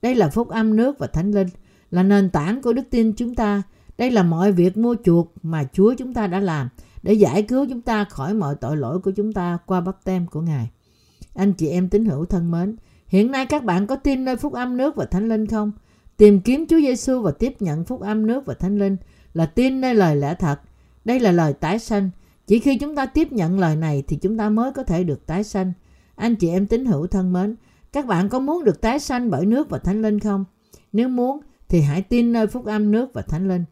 Đây 0.02 0.14
là 0.14 0.28
phúc 0.28 0.48
âm 0.48 0.76
nước 0.76 0.98
và 0.98 1.06
thánh 1.06 1.30
linh, 1.30 1.48
là 1.90 2.02
nền 2.02 2.30
tảng 2.30 2.62
của 2.62 2.72
đức 2.72 2.82
tin 2.90 3.12
chúng 3.12 3.34
ta. 3.34 3.62
Đây 3.98 4.10
là 4.10 4.22
mọi 4.22 4.52
việc 4.52 4.76
mua 4.76 4.96
chuộc 5.04 5.32
mà 5.42 5.64
Chúa 5.72 5.94
chúng 5.98 6.14
ta 6.14 6.26
đã 6.26 6.40
làm 6.40 6.68
để 7.02 7.12
giải 7.12 7.42
cứu 7.42 7.66
chúng 7.68 7.80
ta 7.80 8.04
khỏi 8.04 8.34
mọi 8.34 8.54
tội 8.54 8.76
lỗi 8.76 8.98
của 8.98 9.10
chúng 9.10 9.32
ta 9.32 9.58
qua 9.66 9.80
bắp 9.80 10.04
tem 10.04 10.26
của 10.26 10.40
Ngài. 10.40 10.70
Anh 11.34 11.52
chị 11.52 11.68
em 11.68 11.88
tín 11.88 12.04
hữu 12.04 12.24
thân 12.24 12.50
mến, 12.50 12.76
hiện 13.06 13.30
nay 13.30 13.46
các 13.46 13.64
bạn 13.64 13.86
có 13.86 13.96
tin 13.96 14.24
nơi 14.24 14.36
phúc 14.36 14.52
âm 14.52 14.76
nước 14.76 14.96
và 14.96 15.04
thánh 15.04 15.28
linh 15.28 15.46
không? 15.46 15.72
Tìm 16.16 16.40
kiếm 16.40 16.66
Chúa 16.66 16.80
Giêsu 16.80 17.20
và 17.20 17.30
tiếp 17.30 17.62
nhận 17.62 17.84
phúc 17.84 18.00
âm 18.00 18.26
nước 18.26 18.46
và 18.46 18.54
thánh 18.54 18.78
linh 18.78 18.96
là 19.34 19.46
tin 19.46 19.80
nơi 19.80 19.94
lời 19.94 20.16
lẽ 20.16 20.34
thật. 20.34 20.60
Đây 21.04 21.20
là 21.20 21.32
lời 21.32 21.52
tái 21.52 21.78
sanh. 21.78 22.10
Chỉ 22.46 22.58
khi 22.58 22.78
chúng 22.78 22.96
ta 22.96 23.06
tiếp 23.06 23.32
nhận 23.32 23.58
lời 23.58 23.76
này 23.76 24.02
thì 24.08 24.16
chúng 24.16 24.38
ta 24.38 24.48
mới 24.48 24.72
có 24.72 24.82
thể 24.82 25.04
được 25.04 25.26
tái 25.26 25.44
sanh. 25.44 25.72
Anh 26.14 26.36
chị 26.36 26.48
em 26.48 26.66
tín 26.66 26.84
hữu 26.84 27.06
thân 27.06 27.32
mến, 27.32 27.56
các 27.92 28.06
bạn 28.06 28.28
có 28.28 28.38
muốn 28.38 28.64
được 28.64 28.80
tái 28.80 28.98
sanh 28.98 29.30
bởi 29.30 29.46
nước 29.46 29.70
và 29.70 29.78
thánh 29.78 30.02
linh 30.02 30.20
không? 30.20 30.44
Nếu 30.92 31.08
muốn 31.08 31.40
thì 31.68 31.80
hãy 31.80 32.02
tin 32.02 32.32
nơi 32.32 32.46
phúc 32.46 32.64
âm 32.64 32.90
nước 32.90 33.12
và 33.14 33.22
thánh 33.22 33.48
linh. 33.48 33.64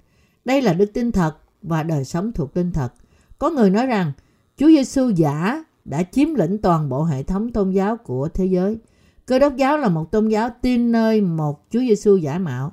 Đây 0.44 0.62
là 0.62 0.72
đức 0.72 0.90
tin 0.94 1.12
thật 1.12 1.36
và 1.62 1.82
đời 1.82 2.04
sống 2.04 2.32
thuộc 2.32 2.56
linh 2.56 2.72
thật. 2.72 2.92
Có 3.38 3.50
người 3.50 3.70
nói 3.70 3.86
rằng 3.86 4.12
Chúa 4.56 4.66
Giêsu 4.68 5.08
giả 5.08 5.64
đã 5.84 6.02
chiếm 6.02 6.34
lĩnh 6.34 6.58
toàn 6.58 6.88
bộ 6.88 7.04
hệ 7.04 7.22
thống 7.22 7.52
tôn 7.52 7.70
giáo 7.70 7.96
của 7.96 8.28
thế 8.28 8.46
giới. 8.46 8.78
Cơ 9.26 9.38
đốc 9.38 9.56
giáo 9.56 9.78
là 9.78 9.88
một 9.88 10.10
tôn 10.10 10.28
giáo 10.28 10.50
tin 10.62 10.92
nơi 10.92 11.20
một 11.20 11.66
Chúa 11.70 11.80
Giêsu 11.80 12.16
giả 12.16 12.38
mạo. 12.38 12.72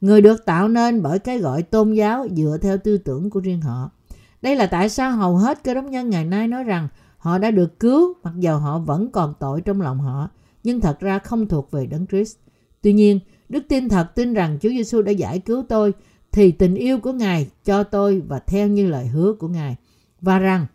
Người 0.00 0.20
được 0.20 0.44
tạo 0.44 0.68
nên 0.68 1.02
bởi 1.02 1.18
cái 1.18 1.38
gọi 1.38 1.62
tôn 1.62 1.92
giáo 1.92 2.26
dựa 2.36 2.58
theo 2.62 2.78
tư 2.78 2.98
tưởng 2.98 3.30
của 3.30 3.40
riêng 3.40 3.60
họ. 3.60 3.90
Đây 4.42 4.56
là 4.56 4.66
tại 4.66 4.88
sao 4.88 5.12
hầu 5.12 5.36
hết 5.36 5.64
cơ 5.64 5.74
đốc 5.74 5.84
nhân 5.84 6.10
ngày 6.10 6.24
nay 6.24 6.48
nói 6.48 6.64
rằng 6.64 6.88
họ 7.18 7.38
đã 7.38 7.50
được 7.50 7.80
cứu 7.80 8.14
mặc 8.22 8.34
dầu 8.38 8.58
họ 8.58 8.78
vẫn 8.78 9.10
còn 9.10 9.34
tội 9.40 9.60
trong 9.60 9.80
lòng 9.80 9.98
họ, 9.98 10.28
nhưng 10.64 10.80
thật 10.80 11.00
ra 11.00 11.18
không 11.18 11.48
thuộc 11.48 11.70
về 11.70 11.86
Đấng 11.86 12.06
Christ. 12.06 12.36
Tuy 12.82 12.92
nhiên, 12.92 13.20
đức 13.48 13.64
tin 13.68 13.88
thật 13.88 14.14
tin 14.14 14.34
rằng 14.34 14.58
Chúa 14.60 14.68
Giêsu 14.68 15.02
đã 15.02 15.12
giải 15.12 15.38
cứu 15.38 15.64
tôi 15.68 15.92
thì 16.32 16.52
tình 16.52 16.74
yêu 16.74 16.98
của 16.98 17.12
Ngài 17.12 17.48
cho 17.64 17.82
tôi 17.82 18.22
và 18.28 18.38
theo 18.38 18.68
như 18.68 18.86
lời 18.86 19.06
hứa 19.06 19.32
của 19.32 19.48
Ngài 19.48 19.76
và 20.20 20.38
rằng 20.38 20.66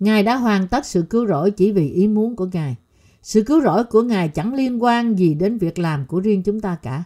Ngài 0.00 0.22
đã 0.22 0.36
hoàn 0.36 0.68
tất 0.68 0.86
sự 0.86 1.02
cứu 1.02 1.26
rỗi 1.26 1.50
chỉ 1.50 1.72
vì 1.72 1.90
ý 1.90 2.08
muốn 2.08 2.36
của 2.36 2.48
Ngài. 2.52 2.76
Sự 3.22 3.42
cứu 3.42 3.60
rỗi 3.62 3.84
của 3.84 4.02
Ngài 4.02 4.28
chẳng 4.28 4.54
liên 4.54 4.82
quan 4.82 5.18
gì 5.18 5.34
đến 5.34 5.58
việc 5.58 5.78
làm 5.78 6.06
của 6.06 6.20
riêng 6.20 6.42
chúng 6.42 6.60
ta 6.60 6.76
cả. 6.82 7.04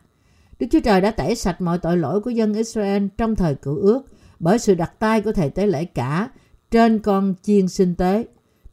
Đức 0.62 0.68
Chúa 0.70 0.80
Trời 0.80 1.00
đã 1.00 1.10
tẩy 1.10 1.34
sạch 1.34 1.60
mọi 1.60 1.78
tội 1.78 1.96
lỗi 1.96 2.20
của 2.20 2.30
dân 2.30 2.54
Israel 2.54 3.06
trong 3.18 3.36
thời 3.36 3.54
cựu 3.54 3.76
ước 3.76 4.02
bởi 4.38 4.58
sự 4.58 4.74
đặt 4.74 4.98
tay 4.98 5.20
của 5.20 5.32
thầy 5.32 5.50
tế 5.50 5.66
lễ 5.66 5.84
cả 5.84 6.30
trên 6.70 6.98
con 6.98 7.34
chiên 7.42 7.68
sinh 7.68 7.94
tế. 7.94 8.26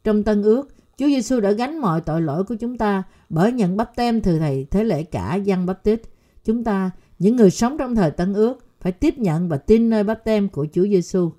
Trong 0.04 0.22
tân 0.22 0.42
ước, 0.42 0.68
Chúa 0.98 1.06
Giêsu 1.06 1.40
đã 1.40 1.50
gánh 1.50 1.78
mọi 1.78 2.00
tội 2.00 2.22
lỗi 2.22 2.44
của 2.44 2.54
chúng 2.54 2.78
ta 2.78 3.02
bởi 3.28 3.52
nhận 3.52 3.76
bắp 3.76 3.96
tem 3.96 4.20
từ 4.20 4.38
thầy 4.38 4.66
thế 4.70 4.84
lễ 4.84 5.02
cả 5.02 5.34
dân 5.34 5.66
bắp 5.66 5.84
tít. 5.84 6.02
Chúng 6.44 6.64
ta, 6.64 6.90
những 7.18 7.36
người 7.36 7.50
sống 7.50 7.78
trong 7.78 7.94
thời 7.94 8.10
tân 8.10 8.34
ước, 8.34 8.58
phải 8.80 8.92
tiếp 8.92 9.18
nhận 9.18 9.48
và 9.48 9.56
tin 9.56 9.90
nơi 9.90 10.04
bắp 10.04 10.24
tem 10.24 10.48
của 10.48 10.66
Chúa 10.72 10.84
Giêsu 10.84 11.30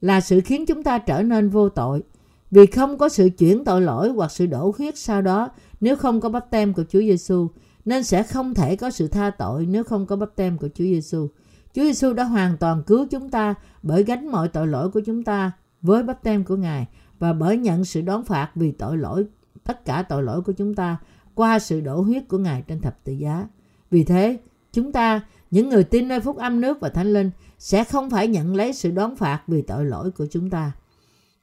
là 0.00 0.20
sự 0.20 0.40
khiến 0.44 0.66
chúng 0.66 0.82
ta 0.82 0.98
trở 0.98 1.22
nên 1.22 1.48
vô 1.48 1.68
tội. 1.68 2.02
Vì 2.50 2.66
không 2.66 2.98
có 2.98 3.08
sự 3.08 3.28
chuyển 3.38 3.64
tội 3.64 3.82
lỗi 3.82 4.08
hoặc 4.08 4.32
sự 4.32 4.46
đổ 4.46 4.74
huyết 4.78 4.98
sau 4.98 5.22
đó 5.22 5.48
nếu 5.80 5.96
không 5.96 6.20
có 6.20 6.28
bắp 6.28 6.50
tem 6.50 6.72
của 6.72 6.84
Chúa 6.88 7.00
Giêsu, 7.00 7.48
nên 7.84 8.04
sẽ 8.04 8.22
không 8.22 8.54
thể 8.54 8.76
có 8.76 8.90
sự 8.90 9.08
tha 9.08 9.30
tội 9.30 9.66
nếu 9.66 9.84
không 9.84 10.06
có 10.06 10.16
bắp 10.16 10.36
tem 10.36 10.58
của 10.58 10.68
Chúa 10.68 10.84
Giêsu. 10.84 11.28
Chúa 11.74 11.82
Giêsu 11.82 12.12
đã 12.12 12.24
hoàn 12.24 12.56
toàn 12.56 12.82
cứu 12.82 13.06
chúng 13.10 13.30
ta 13.30 13.54
bởi 13.82 14.02
gánh 14.02 14.28
mọi 14.28 14.48
tội 14.48 14.66
lỗi 14.66 14.90
của 14.90 15.00
chúng 15.06 15.22
ta 15.22 15.52
với 15.82 16.02
bắp 16.02 16.22
tem 16.22 16.44
của 16.44 16.56
Ngài 16.56 16.86
và 17.18 17.32
bởi 17.32 17.56
nhận 17.56 17.84
sự 17.84 18.00
đón 18.00 18.24
phạt 18.24 18.50
vì 18.54 18.72
tội 18.72 18.98
lỗi 18.98 19.26
tất 19.64 19.84
cả 19.84 20.02
tội 20.02 20.22
lỗi 20.22 20.42
của 20.42 20.52
chúng 20.52 20.74
ta 20.74 20.96
qua 21.34 21.58
sự 21.58 21.80
đổ 21.80 22.00
huyết 22.00 22.28
của 22.28 22.38
Ngài 22.38 22.62
trên 22.62 22.80
thập 22.80 23.04
tự 23.04 23.12
giá. 23.12 23.48
Vì 23.90 24.04
thế, 24.04 24.38
chúng 24.72 24.92
ta, 24.92 25.20
những 25.50 25.68
người 25.68 25.84
tin 25.84 26.08
nơi 26.08 26.20
phúc 26.20 26.36
âm 26.36 26.60
nước 26.60 26.80
và 26.80 26.88
thánh 26.88 27.12
linh, 27.12 27.30
sẽ 27.58 27.84
không 27.84 28.10
phải 28.10 28.28
nhận 28.28 28.56
lấy 28.56 28.72
sự 28.72 28.90
đón 28.90 29.16
phạt 29.16 29.42
vì 29.46 29.62
tội 29.62 29.84
lỗi 29.84 30.10
của 30.10 30.26
chúng 30.30 30.50
ta. 30.50 30.72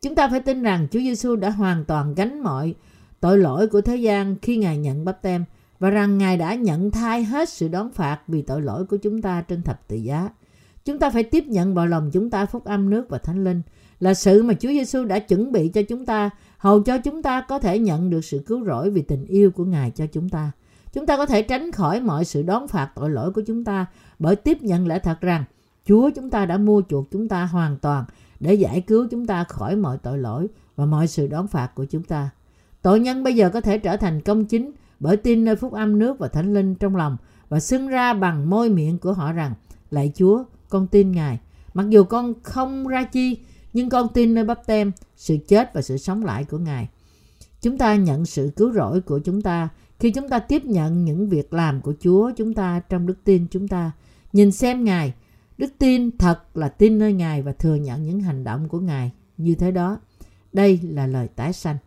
Chúng 0.02 0.16
ta 0.16 0.28
phải 0.30 0.40
tin 0.40 0.64
rằng 0.64 0.88
Chúa 0.92 1.00
Giêsu 1.00 1.36
đã 1.36 1.50
hoàn 1.50 1.86
toàn 1.86 2.16
gánh 2.16 2.44
mọi 2.44 2.76
tội 3.20 3.38
lỗi 3.38 3.68
của 3.68 3.82
thế 3.82 3.96
gian 3.96 4.36
khi 4.42 4.58
Ngài 4.58 4.78
nhận 4.78 5.06
bắp 5.06 5.22
tem 5.22 5.46
và 5.80 5.90
rằng 5.90 6.18
Ngài 6.18 6.38
đã 6.38 6.56
nhận 6.56 6.92
thai 6.92 7.24
hết 7.24 7.50
sự 7.50 7.68
đón 7.68 7.92
phạt 7.92 8.20
vì 8.28 8.42
tội 8.42 8.62
lỗi 8.62 8.86
của 8.86 8.98
chúng 8.98 9.22
ta 9.22 9.42
trên 9.42 9.62
thập 9.62 9.88
tự 9.88 9.96
giá. 9.96 10.30
Chúng 10.86 11.00
ta 11.00 11.10
phải 11.10 11.24
tiếp 11.24 11.44
nhận 11.48 11.74
vào 11.74 11.88
lòng 11.88 12.10
chúng 12.14 12.30
ta 12.30 12.46
phúc 12.46 12.66
âm 12.66 12.90
nước 12.90 13.10
và 13.10 13.18
thánh 13.18 13.44
linh 13.44 13.62
là 14.00 14.14
sự 14.14 14.44
mà 14.44 14.54
Chúa 14.54 14.70
Giêsu 14.70 15.06
đã 15.06 15.20
chuẩn 15.20 15.52
bị 15.52 15.70
cho 15.70 15.82
chúng 15.82 16.06
ta, 16.06 16.30
hầu 16.58 16.84
cho 16.84 16.98
chúng 16.98 17.24
ta 17.24 17.42
có 17.42 17.60
thể 17.60 17.80
nhận 17.80 18.10
được 18.10 18.26
sự 18.26 18.44
cứu 18.46 18.66
rỗi 18.66 18.90
vì 18.90 19.02
tình 19.02 19.26
yêu 19.26 19.52
của 19.52 19.66
Ngài 19.66 19.92
cho 19.92 20.06
chúng 20.06 20.30
ta. 20.30 20.52
Chúng 20.94 21.06
ta 21.06 21.18
có 21.18 21.26
thể 21.26 21.42
tránh 21.42 21.72
khỏi 21.72 22.02
mọi 22.02 22.26
sự 22.26 22.44
đón 22.44 22.68
phạt 22.68 22.92
tội 22.96 23.10
lỗi 23.10 23.32
của 23.32 23.42
chúng 23.48 23.64
ta 23.64 23.86
bởi 24.20 24.36
tiếp 24.36 24.62
nhận 24.62 24.88
lẽ 24.88 25.00
thật 25.00 25.22
rằng 25.22 25.44
Chúa 25.86 26.10
chúng 26.16 26.30
ta 26.30 26.46
đã 26.46 26.58
mua 26.58 26.82
chuộc 26.90 27.12
chúng 27.12 27.28
ta 27.28 27.46
hoàn 27.46 27.78
toàn 27.78 28.06
để 28.40 28.54
giải 28.54 28.82
cứu 28.82 29.08
chúng 29.12 29.26
ta 29.26 29.44
khỏi 29.44 29.76
mọi 29.76 29.98
tội 29.98 30.18
lỗi 30.18 30.48
và 30.76 30.86
mọi 30.86 31.08
sự 31.08 31.28
đón 31.28 31.48
phạt 31.48 31.76
của 31.76 31.86
chúng 31.86 32.04
ta. 32.04 32.30
Tội 32.82 33.00
nhân 33.00 33.24
bây 33.24 33.36
giờ 33.36 33.50
có 33.50 33.62
thể 33.62 33.78
trở 33.78 33.98
thành 33.98 34.22
công 34.22 34.46
chính 34.46 34.72
bởi 35.00 35.18
tin 35.18 35.46
nơi 35.46 35.56
phúc 35.56 35.74
âm 35.74 36.00
nước 36.00 36.20
và 36.20 36.28
thánh 36.28 36.54
linh 36.54 36.76
trong 36.76 36.96
lòng 36.96 37.18
và 37.50 37.60
xưng 37.60 37.88
ra 37.88 38.14
bằng 38.14 38.50
môi 38.50 38.70
miệng 38.70 38.98
của 38.98 39.14
họ 39.14 39.32
rằng 39.32 39.54
Lạy 39.92 40.12
Chúa, 40.16 40.44
con 40.70 40.88
tin 40.88 41.12
Ngài. 41.12 41.40
Mặc 41.74 41.90
dù 41.90 42.04
con 42.04 42.34
không 42.44 42.88
ra 42.88 43.04
chi, 43.04 43.38
nhưng 43.74 43.90
con 43.90 44.08
tin 44.14 44.34
nơi 44.34 44.44
bắp 44.44 44.66
tem, 44.66 44.92
sự 45.16 45.38
chết 45.48 45.74
và 45.74 45.82
sự 45.82 45.98
sống 45.98 46.26
lại 46.26 46.44
của 46.44 46.58
Ngài. 46.58 46.88
Chúng 47.62 47.78
ta 47.78 47.96
nhận 47.96 48.26
sự 48.26 48.52
cứu 48.56 48.74
rỗi 48.74 49.02
của 49.02 49.20
chúng 49.20 49.42
ta 49.42 49.70
khi 50.00 50.12
chúng 50.12 50.30
ta 50.30 50.40
tiếp 50.40 50.66
nhận 50.66 51.06
những 51.06 51.30
việc 51.30 51.54
làm 51.54 51.82
của 51.82 51.94
Chúa 52.00 52.32
chúng 52.38 52.54
ta 52.54 52.82
trong 52.90 53.08
đức 53.08 53.24
tin 53.24 53.48
chúng 53.52 53.68
ta. 53.68 53.92
Nhìn 54.34 54.52
xem 54.52 54.84
Ngài, 54.84 55.14
đức 55.58 55.74
tin 55.78 56.18
thật 56.18 56.58
là 56.58 56.70
tin 56.70 57.00
nơi 57.00 57.14
Ngài 57.14 57.42
và 57.42 57.52
thừa 57.52 57.76
nhận 57.76 58.06
những 58.06 58.20
hành 58.20 58.44
động 58.44 58.70
của 58.70 58.80
Ngài 58.80 59.12
như 59.38 59.56
thế 59.56 59.72
đó. 59.72 60.00
Đây 60.54 60.80
là 60.84 61.08
lời 61.08 61.28
tái 61.36 61.54
sanh. 61.54 61.78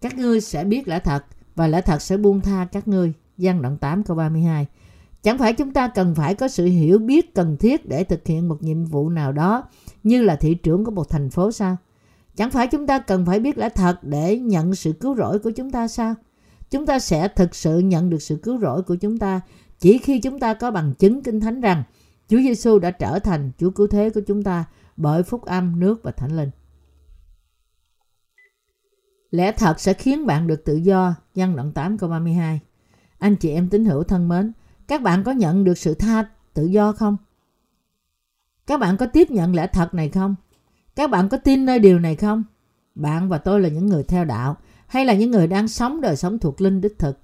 Các 0.00 0.18
ngươi 0.18 0.40
sẽ 0.40 0.64
biết 0.64 0.88
lẽ 0.88 0.98
thật 0.98 1.24
và 1.54 1.66
lẽ 1.66 1.80
thật 1.80 2.02
sẽ 2.02 2.16
buông 2.16 2.40
tha 2.40 2.66
các 2.72 2.88
ngươi. 2.88 3.12
Giăng 3.38 3.62
đoạn 3.62 3.76
8 3.76 4.02
câu 4.02 4.16
32. 4.16 4.66
Chẳng 5.22 5.38
phải 5.38 5.52
chúng 5.52 5.72
ta 5.72 5.88
cần 5.88 6.14
phải 6.14 6.34
có 6.34 6.48
sự 6.48 6.64
hiểu 6.64 6.98
biết 6.98 7.34
cần 7.34 7.56
thiết 7.56 7.88
để 7.88 8.04
thực 8.04 8.26
hiện 8.26 8.48
một 8.48 8.62
nhiệm 8.62 8.84
vụ 8.84 9.08
nào 9.08 9.32
đó 9.32 9.64
như 10.02 10.22
là 10.22 10.36
thị 10.36 10.54
trưởng 10.54 10.84
của 10.84 10.90
một 10.90 11.08
thành 11.08 11.30
phố 11.30 11.52
sao? 11.52 11.76
Chẳng 12.36 12.50
phải 12.50 12.66
chúng 12.66 12.86
ta 12.86 12.98
cần 12.98 13.26
phải 13.26 13.40
biết 13.40 13.58
lẽ 13.58 13.68
thật 13.68 13.98
để 14.02 14.38
nhận 14.38 14.74
sự 14.74 14.92
cứu 14.92 15.16
rỗi 15.16 15.38
của 15.38 15.50
chúng 15.50 15.70
ta 15.70 15.88
sao? 15.88 16.14
Chúng 16.70 16.86
ta 16.86 16.98
sẽ 16.98 17.28
thực 17.28 17.54
sự 17.54 17.78
nhận 17.78 18.10
được 18.10 18.22
sự 18.22 18.36
cứu 18.36 18.58
rỗi 18.58 18.82
của 18.82 18.94
chúng 18.94 19.18
ta 19.18 19.40
chỉ 19.78 19.98
khi 19.98 20.20
chúng 20.20 20.38
ta 20.38 20.54
có 20.54 20.70
bằng 20.70 20.94
chứng 20.94 21.22
kinh 21.22 21.40
thánh 21.40 21.60
rằng 21.60 21.82
Chúa 22.28 22.38
Giêsu 22.38 22.78
đã 22.78 22.90
trở 22.90 23.18
thành 23.18 23.50
Chúa 23.58 23.70
cứu 23.70 23.86
thế 23.86 24.10
của 24.10 24.20
chúng 24.26 24.42
ta 24.42 24.64
bởi 24.96 25.22
phúc 25.22 25.44
âm, 25.44 25.80
nước 25.80 26.02
và 26.02 26.10
thánh 26.10 26.36
linh. 26.36 26.50
Lẽ 29.32 29.52
thật 29.52 29.80
sẽ 29.80 29.94
khiến 29.94 30.26
bạn 30.26 30.46
được 30.46 30.64
tự 30.64 30.76
do, 30.76 31.14
Văn 31.34 31.56
đoạn 31.56 31.72
8 31.72 31.98
câu 31.98 32.10
32. 32.10 32.60
Anh 33.18 33.36
chị 33.36 33.50
em 33.50 33.68
tín 33.68 33.84
hữu 33.84 34.02
thân 34.02 34.28
mến, 34.28 34.52
các 34.88 35.02
bạn 35.02 35.24
có 35.24 35.32
nhận 35.32 35.64
được 35.64 35.78
sự 35.78 35.94
tha 35.94 36.24
tự 36.54 36.64
do 36.64 36.92
không? 36.92 37.16
Các 38.66 38.80
bạn 38.80 38.96
có 38.96 39.06
tiếp 39.06 39.30
nhận 39.30 39.54
lẽ 39.54 39.66
thật 39.66 39.94
này 39.94 40.08
không? 40.08 40.34
Các 40.96 41.10
bạn 41.10 41.28
có 41.28 41.36
tin 41.36 41.66
nơi 41.66 41.78
điều 41.78 41.98
này 41.98 42.16
không? 42.16 42.44
Bạn 42.94 43.28
và 43.28 43.38
tôi 43.38 43.60
là 43.60 43.68
những 43.68 43.86
người 43.86 44.02
theo 44.02 44.24
đạo 44.24 44.56
hay 44.86 45.04
là 45.04 45.14
những 45.14 45.30
người 45.30 45.46
đang 45.46 45.68
sống 45.68 46.00
đời 46.00 46.16
sống 46.16 46.38
thuộc 46.38 46.60
linh 46.60 46.80
đích 46.80 46.98
thực. 46.98 47.18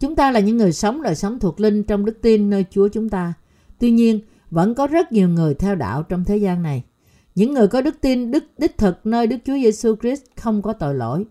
Chúng 0.00 0.16
ta 0.16 0.30
là 0.30 0.40
những 0.40 0.56
người 0.56 0.72
sống 0.72 1.02
đời 1.02 1.14
sống 1.14 1.38
thuộc 1.38 1.60
linh 1.60 1.84
trong 1.84 2.04
đức 2.04 2.18
tin 2.22 2.50
nơi 2.50 2.64
Chúa 2.70 2.88
chúng 2.88 3.08
ta. 3.08 3.34
Tuy 3.78 3.90
nhiên, 3.90 4.20
vẫn 4.50 4.74
có 4.74 4.86
rất 4.86 5.12
nhiều 5.12 5.28
người 5.28 5.54
theo 5.54 5.74
đạo 5.74 6.02
trong 6.02 6.24
thế 6.24 6.36
gian 6.36 6.62
này. 6.62 6.84
Những 7.34 7.54
người 7.54 7.68
có 7.68 7.80
đức 7.80 8.00
tin 8.00 8.30
đức 8.30 8.44
đích 8.58 8.78
thực 8.78 9.06
nơi 9.06 9.26
Đức 9.26 9.36
Chúa 9.44 9.54
Giêsu 9.54 9.96
Christ 9.96 10.22
không 10.36 10.62
có 10.62 10.72
tội 10.72 10.94
lỗi. 10.94 11.26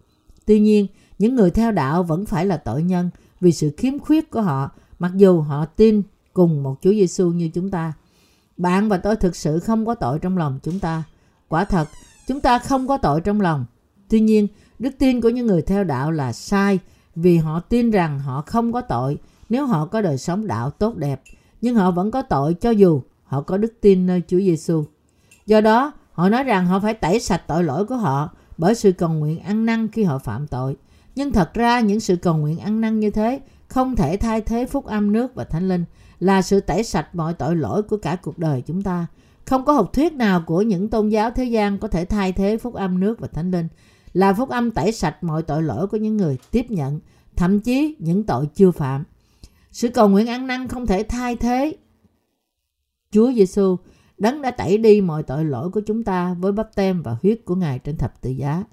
Tuy 0.52 0.60
nhiên, 0.60 0.88
những 1.20 1.36
người 1.36 1.52
theo 1.52 1.72
đạo 1.72 2.04
vẫn 2.04 2.26
phải 2.26 2.46
là 2.46 2.58
tội 2.58 2.84
nhân 2.84 3.10
vì 3.42 3.52
sự 3.52 3.72
khiếm 3.78 4.00
khuyết 4.00 4.32
của 4.32 4.42
họ, 4.42 4.72
mặc 5.00 5.12
dù 5.16 5.42
họ 5.42 5.66
tin 5.66 6.02
cùng 6.34 6.64
một 6.64 6.76
Chúa 6.82 6.92
Giêsu 6.92 7.30
như 7.30 7.50
chúng 7.54 7.72
ta. 7.72 7.94
Bạn 8.58 8.90
và 8.90 8.98
tôi 8.98 9.16
thực 9.16 9.36
sự 9.36 9.60
không 9.60 9.86
có 9.86 9.96
tội 9.96 10.20
trong 10.20 10.38
lòng 10.38 10.60
chúng 10.64 10.80
ta. 10.80 11.04
Quả 11.48 11.66
thật, 11.66 11.88
chúng 12.28 12.40
ta 12.40 12.60
không 12.60 12.88
có 12.88 12.98
tội 12.98 13.22
trong 13.22 13.42
lòng. 13.42 13.66
Tuy 14.10 14.20
nhiên, 14.20 14.48
đức 14.80 14.90
tin 15.00 15.22
của 15.22 15.30
những 15.30 15.48
người 15.48 15.62
theo 15.62 15.84
đạo 15.84 16.12
là 16.12 16.34
sai 16.34 16.80
vì 17.16 17.38
họ 17.38 17.60
tin 17.60 17.92
rằng 17.92 18.20
họ 18.20 18.44
không 18.46 18.74
có 18.74 18.82
tội 18.82 19.18
nếu 19.50 19.66
họ 19.66 19.86
có 19.86 20.02
đời 20.02 20.18
sống 20.18 20.48
đạo 20.48 20.70
tốt 20.70 20.96
đẹp, 20.96 21.22
nhưng 21.62 21.76
họ 21.76 21.92
vẫn 21.92 22.12
có 22.12 22.22
tội 22.22 22.54
cho 22.54 22.70
dù 22.70 23.02
họ 23.24 23.42
có 23.42 23.58
đức 23.58 23.74
tin 23.82 24.06
nơi 24.06 24.22
Chúa 24.28 24.40
Giêsu. 24.40 24.84
Do 25.46 25.62
đó, 25.62 25.94
họ 26.12 26.30
nói 26.30 26.44
rằng 26.44 26.68
họ 26.68 26.80
phải 26.80 26.94
tẩy 26.94 27.20
sạch 27.20 27.44
tội 27.48 27.64
lỗi 27.64 27.86
của 27.86 27.98
họ 27.98 28.30
bởi 28.62 28.76
sự 28.76 28.92
cầu 28.92 29.10
nguyện 29.10 29.40
ăn 29.40 29.66
năn 29.66 29.88
khi 29.88 30.04
họ 30.04 30.18
phạm 30.18 30.48
tội. 30.48 30.76
Nhưng 31.16 31.32
thật 31.32 31.54
ra 31.54 31.80
những 31.80 32.00
sự 32.00 32.16
cầu 32.16 32.38
nguyện 32.38 32.60
ăn 32.60 32.82
năn 32.82 33.00
như 33.00 33.10
thế 33.10 33.40
không 33.68 33.96
thể 33.96 34.18
thay 34.18 34.42
thế 34.42 34.66
phúc 34.66 34.86
âm 34.86 35.12
nước 35.12 35.36
và 35.36 35.44
thánh 35.44 35.70
linh 35.70 35.86
là 36.20 36.42
sự 36.42 36.60
tẩy 36.60 36.84
sạch 36.84 37.16
mọi 37.16 37.34
tội 37.34 37.56
lỗi 37.56 37.84
của 37.84 37.98
cả 37.98 38.16
cuộc 38.16 38.38
đời 38.38 38.64
chúng 38.68 38.82
ta. 38.82 39.08
Không 39.46 39.66
có 39.66 39.74
học 39.74 39.94
thuyết 39.94 40.14
nào 40.14 40.44
của 40.48 40.62
những 40.62 40.90
tôn 40.90 41.10
giáo 41.10 41.32
thế 41.32 41.44
gian 41.44 41.78
có 41.78 41.88
thể 41.88 42.06
thay 42.06 42.32
thế 42.32 42.58
phúc 42.58 42.74
âm 42.74 43.00
nước 43.00 43.20
và 43.20 43.28
thánh 43.28 43.52
linh 43.52 43.68
là 44.14 44.34
phúc 44.34 44.50
âm 44.50 44.72
tẩy 44.72 44.92
sạch 44.92 45.24
mọi 45.24 45.44
tội 45.44 45.64
lỗi 45.64 45.88
của 45.88 45.98
những 45.98 46.18
người 46.18 46.38
tiếp 46.52 46.66
nhận, 46.72 47.00
thậm 47.36 47.60
chí 47.60 47.96
những 48.00 48.24
tội 48.24 48.48
chưa 48.56 48.72
phạm. 48.72 49.04
Sự 49.72 49.90
cầu 49.90 50.10
nguyện 50.10 50.28
ăn 50.28 50.48
năn 50.48 50.68
không 50.68 50.88
thể 50.88 51.04
thay 51.04 51.36
thế 51.36 51.76
Chúa 53.12 53.32
Giêsu 53.34 53.78
Đấng 54.22 54.42
đã 54.42 54.52
tẩy 54.52 54.78
đi 54.78 55.02
mọi 55.02 55.24
tội 55.24 55.46
lỗi 55.46 55.70
của 55.70 55.82
chúng 55.88 56.04
ta 56.04 56.34
với 56.34 56.52
bắp 56.52 56.76
tem 56.76 57.02
và 57.02 57.18
huyết 57.22 57.46
của 57.46 57.56
Ngài 57.56 57.80
trên 57.80 57.98
thập 57.98 58.22
tự 58.22 58.30
giá. 58.30 58.64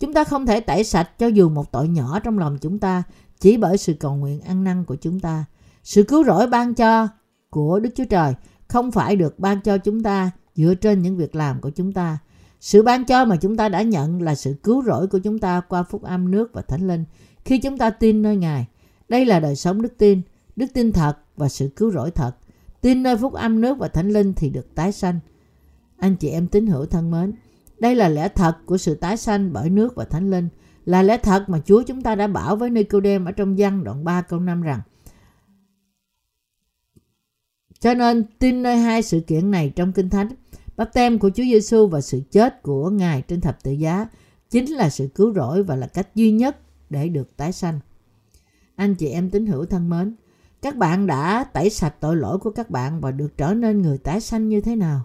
Chúng 0.00 0.12
ta 0.14 0.24
không 0.24 0.46
thể 0.46 0.60
tẩy 0.60 0.84
sạch 0.84 1.18
cho 1.18 1.26
dù 1.26 1.48
một 1.48 1.72
tội 1.72 1.88
nhỏ 1.88 2.20
trong 2.20 2.38
lòng 2.38 2.58
chúng 2.60 2.78
ta 2.78 3.02
chỉ 3.40 3.56
bởi 3.56 3.78
sự 3.78 3.94
cầu 3.94 4.16
nguyện 4.16 4.40
ăn 4.40 4.64
năn 4.64 4.84
của 4.84 4.96
chúng 4.96 5.20
ta. 5.20 5.44
Sự 5.84 6.02
cứu 6.02 6.24
rỗi 6.24 6.46
ban 6.46 6.74
cho 6.74 7.08
của 7.50 7.80
Đức 7.80 7.90
Chúa 7.96 8.04
Trời 8.04 8.34
không 8.68 8.90
phải 8.90 9.16
được 9.16 9.38
ban 9.38 9.60
cho 9.60 9.78
chúng 9.78 10.02
ta 10.02 10.30
dựa 10.54 10.74
trên 10.74 11.02
những 11.02 11.16
việc 11.16 11.34
làm 11.34 11.60
của 11.60 11.70
chúng 11.70 11.92
ta. 11.92 12.18
Sự 12.60 12.82
ban 12.82 13.04
cho 13.04 13.24
mà 13.24 13.36
chúng 13.36 13.56
ta 13.56 13.68
đã 13.68 13.82
nhận 13.82 14.22
là 14.22 14.34
sự 14.34 14.54
cứu 14.62 14.82
rỗi 14.82 15.06
của 15.06 15.18
chúng 15.18 15.38
ta 15.38 15.60
qua 15.60 15.82
phúc 15.82 16.02
âm 16.02 16.30
nước 16.30 16.50
và 16.52 16.62
thánh 16.62 16.88
linh 16.88 17.04
khi 17.44 17.58
chúng 17.58 17.78
ta 17.78 17.90
tin 17.90 18.22
nơi 18.22 18.36
Ngài. 18.36 18.66
Đây 19.08 19.24
là 19.24 19.40
đời 19.40 19.56
sống 19.56 19.82
đức 19.82 19.98
tin, 19.98 20.22
đức 20.56 20.66
tin 20.74 20.92
thật 20.92 21.18
và 21.36 21.48
sự 21.48 21.68
cứu 21.76 21.90
rỗi 21.90 22.10
thật. 22.10 22.32
Tin 22.80 23.02
nơi 23.02 23.16
phúc 23.16 23.32
âm 23.32 23.60
nước 23.60 23.78
và 23.78 23.88
thánh 23.88 24.08
linh 24.08 24.34
thì 24.34 24.50
được 24.50 24.74
tái 24.74 24.92
sanh. 24.92 25.18
Anh 25.98 26.16
chị 26.16 26.28
em 26.28 26.48
tín 26.48 26.66
hữu 26.66 26.86
thân 26.86 27.10
mến, 27.10 27.32
đây 27.78 27.94
là 27.94 28.08
lẽ 28.08 28.28
thật 28.28 28.56
của 28.66 28.78
sự 28.78 28.94
tái 28.94 29.16
sanh 29.16 29.52
bởi 29.52 29.70
nước 29.70 29.94
và 29.94 30.04
thánh 30.04 30.30
linh, 30.30 30.48
là 30.84 31.02
lẽ 31.02 31.16
thật 31.16 31.44
mà 31.48 31.60
Chúa 31.64 31.82
chúng 31.82 32.02
ta 32.02 32.14
đã 32.14 32.26
bảo 32.26 32.56
với 32.56 32.70
Nicodem 32.70 33.24
ở 33.24 33.32
trong 33.32 33.54
văn 33.58 33.84
đoạn 33.84 34.04
3 34.04 34.22
câu 34.22 34.40
5 34.40 34.62
rằng 34.62 34.80
cho 37.80 37.94
nên 37.94 38.24
tin 38.38 38.62
nơi 38.62 38.76
hai 38.76 39.02
sự 39.02 39.20
kiện 39.20 39.50
này 39.50 39.72
trong 39.76 39.92
Kinh 39.92 40.10
Thánh, 40.10 40.28
bắp 40.76 40.92
tem 40.92 41.18
của 41.18 41.30
Chúa 41.30 41.42
Giêsu 41.42 41.86
và 41.86 42.00
sự 42.00 42.22
chết 42.30 42.62
của 42.62 42.90
Ngài 42.90 43.22
trên 43.22 43.40
thập 43.40 43.62
tự 43.62 43.72
giá 43.72 44.08
chính 44.50 44.72
là 44.72 44.90
sự 44.90 45.08
cứu 45.14 45.34
rỗi 45.34 45.62
và 45.62 45.76
là 45.76 45.86
cách 45.86 46.14
duy 46.14 46.32
nhất 46.32 46.56
để 46.90 47.08
được 47.08 47.36
tái 47.36 47.52
sanh. 47.52 47.80
Anh 48.76 48.94
chị 48.94 49.08
em 49.08 49.30
tín 49.30 49.46
hữu 49.46 49.64
thân 49.64 49.90
mến, 49.90 50.14
các 50.62 50.76
bạn 50.76 51.06
đã 51.06 51.44
tẩy 51.44 51.70
sạch 51.70 51.94
tội 52.00 52.16
lỗi 52.16 52.38
của 52.38 52.50
các 52.50 52.70
bạn 52.70 53.00
và 53.00 53.10
được 53.10 53.36
trở 53.36 53.54
nên 53.54 53.82
người 53.82 53.98
tái 53.98 54.20
sanh 54.20 54.48
như 54.48 54.60
thế 54.60 54.76
nào? 54.76 55.02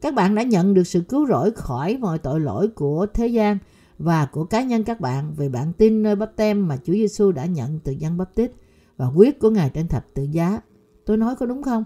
Các 0.00 0.14
bạn 0.14 0.34
đã 0.34 0.42
nhận 0.42 0.74
được 0.74 0.84
sự 0.84 1.00
cứu 1.00 1.26
rỗi 1.26 1.50
khỏi 1.50 1.96
mọi 1.96 2.18
tội 2.18 2.40
lỗi 2.40 2.68
của 2.68 3.06
thế 3.14 3.26
gian 3.26 3.58
và 3.98 4.26
của 4.26 4.44
cá 4.44 4.62
nhân 4.62 4.84
các 4.84 5.00
bạn 5.00 5.34
vì 5.36 5.48
bạn 5.48 5.72
tin 5.72 6.02
nơi 6.02 6.16
bắp 6.16 6.36
tem 6.36 6.68
mà 6.68 6.76
Chúa 6.84 6.92
Giêsu 6.92 7.32
đã 7.32 7.46
nhận 7.46 7.80
từ 7.84 7.92
dân 7.92 8.16
bắp 8.16 8.34
tít 8.34 8.50
và 8.96 9.06
huyết 9.06 9.38
của 9.38 9.50
Ngài 9.50 9.70
trên 9.70 9.88
thập 9.88 10.06
tự 10.14 10.22
giá. 10.22 10.60
Tôi 11.06 11.16
nói 11.16 11.36
có 11.36 11.46
đúng 11.46 11.62
không? 11.62 11.84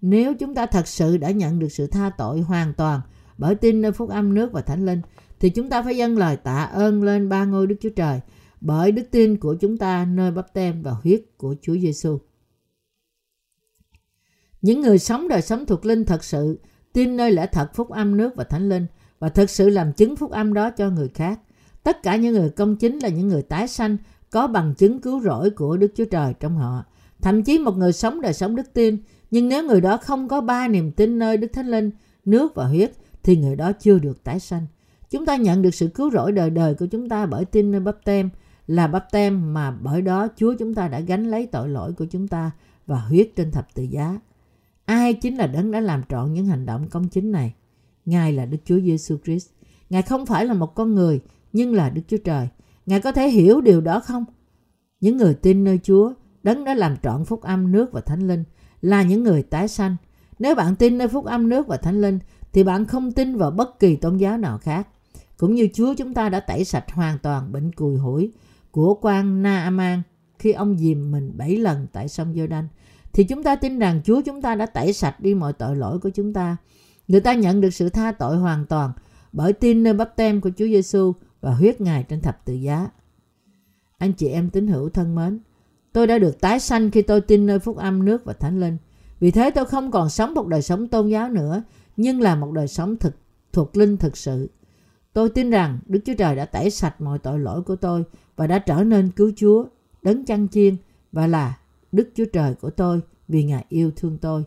Nếu 0.00 0.34
chúng 0.34 0.54
ta 0.54 0.66
thật 0.66 0.88
sự 0.88 1.16
đã 1.16 1.30
nhận 1.30 1.58
được 1.58 1.68
sự 1.68 1.86
tha 1.86 2.10
tội 2.18 2.40
hoàn 2.40 2.74
toàn 2.74 3.00
bởi 3.38 3.54
tin 3.54 3.82
nơi 3.82 3.92
phúc 3.92 4.10
âm 4.10 4.34
nước 4.34 4.52
và 4.52 4.60
thánh 4.60 4.86
linh, 4.86 5.00
thì 5.40 5.50
chúng 5.50 5.68
ta 5.68 5.82
phải 5.82 5.96
dâng 5.96 6.18
lời 6.18 6.36
tạ 6.36 6.62
ơn 6.62 7.02
lên 7.02 7.28
ba 7.28 7.44
ngôi 7.44 7.66
Đức 7.66 7.76
Chúa 7.80 7.90
Trời 7.96 8.20
bởi 8.60 8.92
đức 8.92 9.02
tin 9.10 9.36
của 9.36 9.54
chúng 9.54 9.76
ta 9.76 10.04
nơi 10.04 10.30
bắp 10.30 10.54
tem 10.54 10.82
và 10.82 10.90
huyết 10.90 11.22
của 11.36 11.54
Chúa 11.62 11.76
Giêsu. 11.76 12.18
Những 14.62 14.80
người 14.80 14.98
sống 14.98 15.28
đời 15.28 15.42
sống 15.42 15.66
thuộc 15.66 15.86
linh 15.86 16.04
thật 16.04 16.24
sự 16.24 16.58
tin 16.92 17.16
nơi 17.16 17.32
lẽ 17.32 17.46
thật 17.46 17.74
phúc 17.74 17.90
âm 17.90 18.16
nước 18.16 18.36
và 18.36 18.44
thánh 18.44 18.68
linh 18.68 18.86
và 19.18 19.28
thật 19.28 19.50
sự 19.50 19.68
làm 19.68 19.92
chứng 19.92 20.16
phúc 20.16 20.30
âm 20.30 20.54
đó 20.54 20.70
cho 20.70 20.90
người 20.90 21.08
khác. 21.08 21.40
Tất 21.82 22.02
cả 22.02 22.16
những 22.16 22.34
người 22.34 22.50
công 22.50 22.76
chính 22.76 22.98
là 22.98 23.08
những 23.08 23.28
người 23.28 23.42
tái 23.42 23.68
sanh 23.68 23.96
có 24.30 24.46
bằng 24.46 24.74
chứng 24.74 25.00
cứu 25.00 25.20
rỗi 25.20 25.50
của 25.50 25.76
Đức 25.76 25.92
Chúa 25.96 26.04
Trời 26.04 26.34
trong 26.40 26.56
họ. 26.56 26.84
Thậm 27.20 27.42
chí 27.42 27.58
một 27.58 27.76
người 27.76 27.92
sống 27.92 28.20
đời 28.20 28.32
sống 28.32 28.56
đức 28.56 28.72
tin 28.72 28.98
nhưng 29.30 29.48
nếu 29.48 29.64
người 29.64 29.80
đó 29.80 29.96
không 29.96 30.28
có 30.28 30.40
ba 30.40 30.68
niềm 30.68 30.92
tin 30.92 31.18
nơi 31.18 31.36
Đức 31.36 31.48
Thánh 31.52 31.66
Linh, 31.66 31.90
nước 32.24 32.54
và 32.54 32.66
huyết, 32.66 32.92
thì 33.22 33.36
người 33.36 33.56
đó 33.56 33.72
chưa 33.72 33.98
được 33.98 34.24
tái 34.24 34.40
sanh. 34.40 34.66
Chúng 35.10 35.26
ta 35.26 35.36
nhận 35.36 35.62
được 35.62 35.74
sự 35.74 35.88
cứu 35.88 36.10
rỗi 36.10 36.32
đời 36.32 36.50
đời 36.50 36.74
của 36.74 36.86
chúng 36.86 37.08
ta 37.08 37.26
bởi 37.26 37.44
tin 37.44 37.70
nơi 37.70 37.80
bắp 37.80 37.96
tem, 38.04 38.30
là 38.66 38.86
bắp 38.86 39.12
tem 39.12 39.54
mà 39.54 39.70
bởi 39.70 40.02
đó 40.02 40.28
Chúa 40.36 40.54
chúng 40.58 40.74
ta 40.74 40.88
đã 40.88 41.00
gánh 41.00 41.30
lấy 41.30 41.46
tội 41.46 41.68
lỗi 41.68 41.92
của 41.92 42.04
chúng 42.04 42.28
ta 42.28 42.50
và 42.86 42.98
huyết 42.98 43.30
trên 43.36 43.50
thập 43.50 43.74
tự 43.74 43.82
giá. 43.82 44.18
Ai 44.88 45.14
chính 45.14 45.36
là 45.36 45.46
đấng 45.46 45.70
đã 45.70 45.80
làm 45.80 46.02
trọn 46.08 46.32
những 46.32 46.46
hành 46.46 46.66
động 46.66 46.88
công 46.88 47.08
chính 47.08 47.32
này? 47.32 47.54
Ngài 48.04 48.32
là 48.32 48.46
Đức 48.46 48.58
Chúa 48.64 48.80
Giêsu 48.80 49.16
Christ. 49.24 49.48
Ngài 49.90 50.02
không 50.02 50.26
phải 50.26 50.46
là 50.46 50.54
một 50.54 50.74
con 50.74 50.94
người, 50.94 51.20
nhưng 51.52 51.74
là 51.74 51.90
Đức 51.90 52.02
Chúa 52.08 52.16
Trời. 52.24 52.48
Ngài 52.86 53.00
có 53.00 53.12
thể 53.12 53.28
hiểu 53.28 53.60
điều 53.60 53.80
đó 53.80 54.00
không? 54.00 54.24
Những 55.00 55.16
người 55.16 55.34
tin 55.34 55.64
nơi 55.64 55.80
Chúa, 55.82 56.12
đấng 56.42 56.64
đã 56.64 56.74
làm 56.74 56.96
trọn 57.02 57.24
phúc 57.24 57.42
âm 57.42 57.72
nước 57.72 57.92
và 57.92 58.00
thánh 58.00 58.28
linh, 58.28 58.44
là 58.82 59.02
những 59.02 59.24
người 59.24 59.42
tái 59.42 59.68
sanh. 59.68 59.96
Nếu 60.38 60.54
bạn 60.54 60.76
tin 60.76 60.98
nơi 60.98 61.08
phúc 61.08 61.24
âm 61.24 61.48
nước 61.48 61.66
và 61.66 61.76
thánh 61.76 62.00
linh 62.00 62.18
thì 62.52 62.64
bạn 62.64 62.86
không 62.86 63.12
tin 63.12 63.36
vào 63.36 63.50
bất 63.50 63.78
kỳ 63.78 63.96
tôn 63.96 64.16
giáo 64.16 64.38
nào 64.38 64.58
khác. 64.58 64.88
Cũng 65.36 65.54
như 65.54 65.68
Chúa 65.74 65.94
chúng 65.94 66.14
ta 66.14 66.28
đã 66.28 66.40
tẩy 66.40 66.64
sạch 66.64 66.90
hoàn 66.92 67.18
toàn 67.18 67.52
bệnh 67.52 67.72
cùi 67.72 67.96
hủi 67.96 68.32
của 68.70 68.94
quan 68.94 69.42
Naaman 69.42 70.02
khi 70.38 70.52
ông 70.52 70.78
dìm 70.78 71.10
mình 71.10 71.32
bảy 71.36 71.56
lần 71.56 71.86
tại 71.92 72.08
sông 72.08 72.34
giô 72.34 72.46
đanh 72.46 72.68
thì 73.18 73.24
chúng 73.24 73.42
ta 73.42 73.56
tin 73.56 73.78
rằng 73.78 74.00
Chúa 74.04 74.20
chúng 74.20 74.42
ta 74.42 74.54
đã 74.54 74.66
tẩy 74.66 74.92
sạch 74.92 75.20
đi 75.20 75.34
mọi 75.34 75.52
tội 75.52 75.76
lỗi 75.76 75.98
của 75.98 76.10
chúng 76.10 76.32
ta. 76.32 76.56
Người 77.08 77.20
ta 77.20 77.34
nhận 77.34 77.60
được 77.60 77.70
sự 77.70 77.88
tha 77.88 78.12
tội 78.12 78.36
hoàn 78.36 78.66
toàn 78.66 78.92
bởi 79.32 79.52
tin 79.52 79.82
nơi 79.82 79.92
bắp 79.92 80.16
tem 80.16 80.40
của 80.40 80.50
Chúa 80.50 80.64
Giêsu 80.64 81.12
và 81.40 81.54
huyết 81.54 81.80
Ngài 81.80 82.02
trên 82.02 82.20
thập 82.20 82.44
tự 82.44 82.54
giá. 82.54 82.88
Anh 83.98 84.12
chị 84.12 84.28
em 84.28 84.50
tín 84.50 84.66
hữu 84.66 84.88
thân 84.88 85.14
mến, 85.14 85.38
Tôi 85.92 86.06
đã 86.06 86.18
được 86.18 86.40
tái 86.40 86.60
sanh 86.60 86.90
khi 86.90 87.02
tôi 87.02 87.20
tin 87.20 87.46
nơi 87.46 87.58
phúc 87.58 87.76
âm 87.76 88.04
nước 88.04 88.24
và 88.24 88.32
thánh 88.32 88.60
linh. 88.60 88.76
Vì 89.20 89.30
thế 89.30 89.50
tôi 89.50 89.64
không 89.64 89.90
còn 89.90 90.10
sống 90.10 90.34
một 90.34 90.46
đời 90.46 90.62
sống 90.62 90.88
tôn 90.88 91.08
giáo 91.08 91.28
nữa, 91.28 91.62
nhưng 91.96 92.20
là 92.20 92.34
một 92.34 92.52
đời 92.52 92.68
sống 92.68 92.96
thực 92.96 93.16
thuộc 93.52 93.76
linh 93.76 93.96
thực 93.96 94.16
sự. 94.16 94.50
Tôi 95.12 95.30
tin 95.30 95.50
rằng 95.50 95.78
Đức 95.86 96.00
Chúa 96.04 96.14
Trời 96.14 96.36
đã 96.36 96.44
tẩy 96.44 96.70
sạch 96.70 97.00
mọi 97.00 97.18
tội 97.18 97.38
lỗi 97.38 97.62
của 97.62 97.76
tôi 97.76 98.04
và 98.36 98.46
đã 98.46 98.58
trở 98.58 98.84
nên 98.84 99.10
cứu 99.10 99.32
Chúa, 99.36 99.64
đấng 100.02 100.24
chăn 100.24 100.48
chiên 100.48 100.76
và 101.12 101.26
là 101.26 101.58
Đức 101.92 102.08
Chúa 102.14 102.24
Trời 102.32 102.54
của 102.54 102.70
tôi 102.70 103.00
vì 103.28 103.44
Ngài 103.44 103.64
yêu 103.68 103.90
thương 103.96 104.18
tôi. 104.18 104.44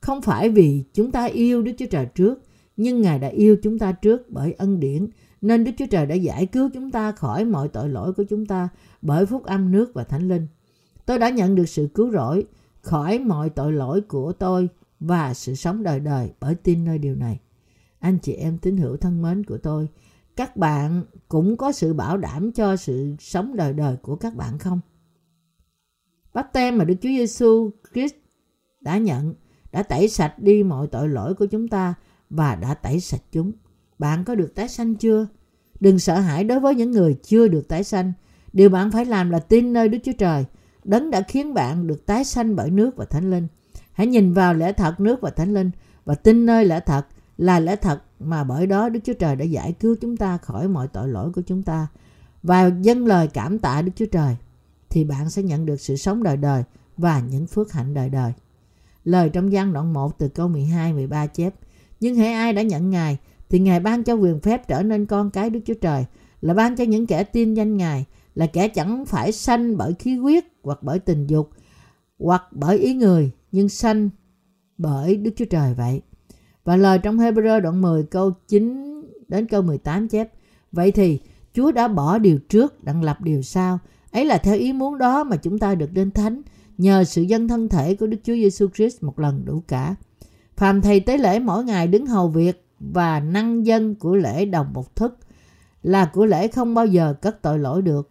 Không 0.00 0.22
phải 0.22 0.50
vì 0.50 0.84
chúng 0.94 1.12
ta 1.12 1.24
yêu 1.24 1.62
Đức 1.62 1.72
Chúa 1.78 1.86
Trời 1.90 2.06
trước, 2.06 2.42
nhưng 2.76 3.00
Ngài 3.00 3.18
đã 3.18 3.28
yêu 3.28 3.56
chúng 3.62 3.78
ta 3.78 3.92
trước 3.92 4.30
bởi 4.30 4.52
ân 4.52 4.80
điển, 4.80 5.06
nên 5.40 5.64
Đức 5.64 5.72
Chúa 5.78 5.86
Trời 5.90 6.06
đã 6.06 6.14
giải 6.14 6.46
cứu 6.46 6.70
chúng 6.74 6.90
ta 6.90 7.12
khỏi 7.12 7.44
mọi 7.44 7.68
tội 7.68 7.88
lỗi 7.88 8.12
của 8.12 8.24
chúng 8.30 8.46
ta 8.46 8.68
bởi 9.02 9.26
phúc 9.26 9.44
âm 9.44 9.72
nước 9.72 9.94
và 9.94 10.04
thánh 10.04 10.28
linh. 10.28 10.46
Tôi 11.06 11.18
đã 11.18 11.30
nhận 11.30 11.54
được 11.54 11.68
sự 11.68 11.88
cứu 11.94 12.10
rỗi 12.10 12.44
khỏi 12.80 13.18
mọi 13.18 13.50
tội 13.50 13.72
lỗi 13.72 14.00
của 14.00 14.32
tôi 14.32 14.68
và 15.00 15.34
sự 15.34 15.54
sống 15.54 15.82
đời 15.82 16.00
đời 16.00 16.32
bởi 16.40 16.54
tin 16.54 16.84
nơi 16.84 16.98
điều 16.98 17.14
này. 17.14 17.40
Anh 17.98 18.18
chị 18.18 18.32
em 18.32 18.58
tín 18.58 18.76
hữu 18.76 18.96
thân 18.96 19.22
mến 19.22 19.44
của 19.44 19.58
tôi, 19.58 19.88
các 20.36 20.56
bạn 20.56 21.02
cũng 21.28 21.56
có 21.56 21.72
sự 21.72 21.94
bảo 21.94 22.16
đảm 22.16 22.52
cho 22.52 22.76
sự 22.76 23.14
sống 23.18 23.56
đời 23.56 23.72
đời 23.72 23.96
của 23.96 24.16
các 24.16 24.34
bạn 24.34 24.58
không? 24.58 24.80
Bắp 26.34 26.52
tem 26.52 26.78
mà 26.78 26.84
Đức 26.84 26.94
Chúa 26.94 27.08
Giêsu 27.08 27.70
Christ 27.92 28.14
đã 28.80 28.98
nhận, 28.98 29.34
đã 29.72 29.82
tẩy 29.82 30.08
sạch 30.08 30.38
đi 30.38 30.62
mọi 30.62 30.86
tội 30.86 31.08
lỗi 31.08 31.34
của 31.34 31.46
chúng 31.46 31.68
ta 31.68 31.94
và 32.30 32.54
đã 32.54 32.74
tẩy 32.74 33.00
sạch 33.00 33.22
chúng. 33.32 33.52
Bạn 33.98 34.24
có 34.24 34.34
được 34.34 34.54
tái 34.54 34.68
sanh 34.68 34.94
chưa? 34.94 35.26
Đừng 35.80 35.98
sợ 35.98 36.20
hãi 36.20 36.44
đối 36.44 36.60
với 36.60 36.74
những 36.74 36.90
người 36.90 37.16
chưa 37.22 37.48
được 37.48 37.68
tái 37.68 37.84
sanh. 37.84 38.12
Điều 38.52 38.68
bạn 38.68 38.90
phải 38.90 39.04
làm 39.04 39.30
là 39.30 39.38
tin 39.38 39.72
nơi 39.72 39.88
Đức 39.88 39.98
Chúa 40.04 40.12
Trời 40.18 40.44
Đấng 40.84 41.10
đã 41.10 41.22
khiến 41.28 41.54
bạn 41.54 41.86
được 41.86 42.06
tái 42.06 42.24
sanh 42.24 42.56
bởi 42.56 42.70
nước 42.70 42.96
và 42.96 43.04
thánh 43.04 43.30
linh. 43.30 43.46
Hãy 43.92 44.06
nhìn 44.06 44.32
vào 44.32 44.54
lẽ 44.54 44.72
thật 44.72 45.00
nước 45.00 45.20
và 45.20 45.30
thánh 45.30 45.54
linh 45.54 45.70
và 46.04 46.14
tin 46.14 46.46
nơi 46.46 46.64
lẽ 46.64 46.80
thật 46.80 47.06
là 47.36 47.60
lẽ 47.60 47.76
thật 47.76 48.02
mà 48.20 48.44
bởi 48.44 48.66
đó 48.66 48.88
Đức 48.88 49.00
Chúa 49.04 49.12
Trời 49.12 49.36
đã 49.36 49.44
giải 49.44 49.72
cứu 49.72 49.96
chúng 50.00 50.16
ta 50.16 50.38
khỏi 50.38 50.68
mọi 50.68 50.88
tội 50.88 51.08
lỗi 51.08 51.32
của 51.32 51.42
chúng 51.42 51.62
ta. 51.62 51.86
Và 52.42 52.70
dâng 52.80 53.06
lời 53.06 53.28
cảm 53.28 53.58
tạ 53.58 53.82
Đức 53.82 53.92
Chúa 53.96 54.06
Trời 54.06 54.36
thì 54.94 55.04
bạn 55.04 55.30
sẽ 55.30 55.42
nhận 55.42 55.66
được 55.66 55.80
sự 55.80 55.96
sống 55.96 56.22
đời 56.22 56.36
đời 56.36 56.62
và 56.96 57.20
những 57.20 57.46
phước 57.46 57.72
hạnh 57.72 57.94
đời 57.94 58.08
đời. 58.08 58.32
Lời 59.04 59.28
trong 59.28 59.52
gian 59.52 59.72
đoạn 59.72 59.92
1 59.92 60.18
từ 60.18 60.28
câu 60.28 60.48
12 60.48 60.92
13 60.92 61.26
chép: 61.26 61.54
Nhưng 62.00 62.16
hãy 62.16 62.32
ai 62.32 62.52
đã 62.52 62.62
nhận 62.62 62.90
Ngài 62.90 63.18
thì 63.48 63.58
Ngài 63.58 63.80
ban 63.80 64.02
cho 64.02 64.14
quyền 64.14 64.40
phép 64.40 64.68
trở 64.68 64.82
nên 64.82 65.06
con 65.06 65.30
cái 65.30 65.50
Đức 65.50 65.60
Chúa 65.66 65.74
Trời, 65.74 66.04
là 66.40 66.54
ban 66.54 66.76
cho 66.76 66.84
những 66.84 67.06
kẻ 67.06 67.24
tin 67.24 67.54
danh 67.54 67.76
Ngài, 67.76 68.04
là 68.34 68.46
kẻ 68.46 68.68
chẳng 68.68 69.04
phải 69.04 69.32
sanh 69.32 69.76
bởi 69.76 69.94
khí 69.94 70.16
huyết 70.16 70.44
hoặc 70.62 70.78
bởi 70.82 70.98
tình 70.98 71.26
dục 71.26 71.50
hoặc 72.18 72.42
bởi 72.50 72.78
ý 72.78 72.94
người 72.94 73.30
nhưng 73.52 73.68
sanh 73.68 74.10
bởi 74.78 75.16
Đức 75.16 75.30
Chúa 75.36 75.44
Trời 75.44 75.74
vậy. 75.74 76.02
Và 76.64 76.76
lời 76.76 76.98
trong 76.98 77.18
Hebrew 77.18 77.60
đoạn 77.60 77.82
10 77.82 78.02
câu 78.02 78.32
9 78.48 78.84
đến 79.28 79.46
câu 79.46 79.62
18 79.62 80.08
chép 80.08 80.30
Vậy 80.72 80.92
thì 80.92 81.20
Chúa 81.54 81.72
đã 81.72 81.88
bỏ 81.88 82.18
điều 82.18 82.38
trước 82.38 82.84
đặng 82.84 83.02
lập 83.02 83.20
điều 83.20 83.42
sau. 83.42 83.78
Ấy 84.14 84.24
là 84.24 84.38
theo 84.38 84.56
ý 84.56 84.72
muốn 84.72 84.98
đó 84.98 85.24
mà 85.24 85.36
chúng 85.36 85.58
ta 85.58 85.74
được 85.74 85.92
đến 85.92 86.10
thánh, 86.10 86.42
nhờ 86.78 87.04
sự 87.04 87.22
dân 87.22 87.48
thân 87.48 87.68
thể 87.68 87.94
của 87.94 88.06
Đức 88.06 88.18
Chúa 88.24 88.34
Giêsu 88.34 88.68
Christ 88.74 89.02
một 89.02 89.18
lần 89.18 89.44
đủ 89.44 89.62
cả. 89.68 89.94
Phàm 90.56 90.80
thầy 90.80 91.00
tế 91.00 91.18
lễ 91.18 91.38
mỗi 91.38 91.64
ngày 91.64 91.86
đứng 91.86 92.06
hầu 92.06 92.28
việc 92.28 92.66
và 92.80 93.20
năng 93.20 93.66
dân 93.66 93.94
của 93.94 94.16
lễ 94.16 94.44
đồng 94.44 94.72
một 94.72 94.96
thức 94.96 95.18
là 95.82 96.04
của 96.04 96.26
lễ 96.26 96.48
không 96.48 96.74
bao 96.74 96.86
giờ 96.86 97.14
cất 97.22 97.42
tội 97.42 97.58
lỗi 97.58 97.82
được 97.82 98.10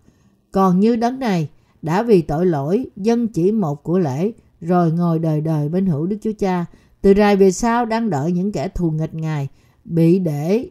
còn 0.52 0.80
như 0.80 0.96
đấng 0.96 1.20
này, 1.20 1.50
đã 1.82 2.04
vì 2.04 2.22
tội 2.22 2.46
lỗi 2.46 2.86
dân 2.96 3.28
chỉ 3.28 3.52
một 3.52 3.84
của 3.84 4.00
lễ, 4.00 4.32
rồi 4.62 4.92
ngồi 4.92 5.20
đời 5.20 5.42
đời 5.42 5.70
bên 5.70 5.86
hữu 5.86 6.06
Đức 6.06 6.18
Chúa 6.22 6.32
Cha. 6.40 6.66
Từ 7.02 7.14
rài 7.18 7.36
về 7.36 7.52
sau 7.52 7.86
đang 7.86 8.10
đợi 8.10 8.32
những 8.32 8.52
kẻ 8.52 8.68
thù 8.68 8.92
nghịch 8.92 9.14
Ngài, 9.14 9.48
bị 9.86 10.20
để 10.20 10.70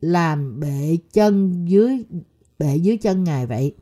làm 0.00 0.60
bệ 0.60 0.96
chân 1.12 1.64
dưới, 1.68 2.04
bệ 2.58 2.76
dưới 2.76 2.96
chân 2.96 3.24
Ngài 3.24 3.46
vậy. 3.46 3.74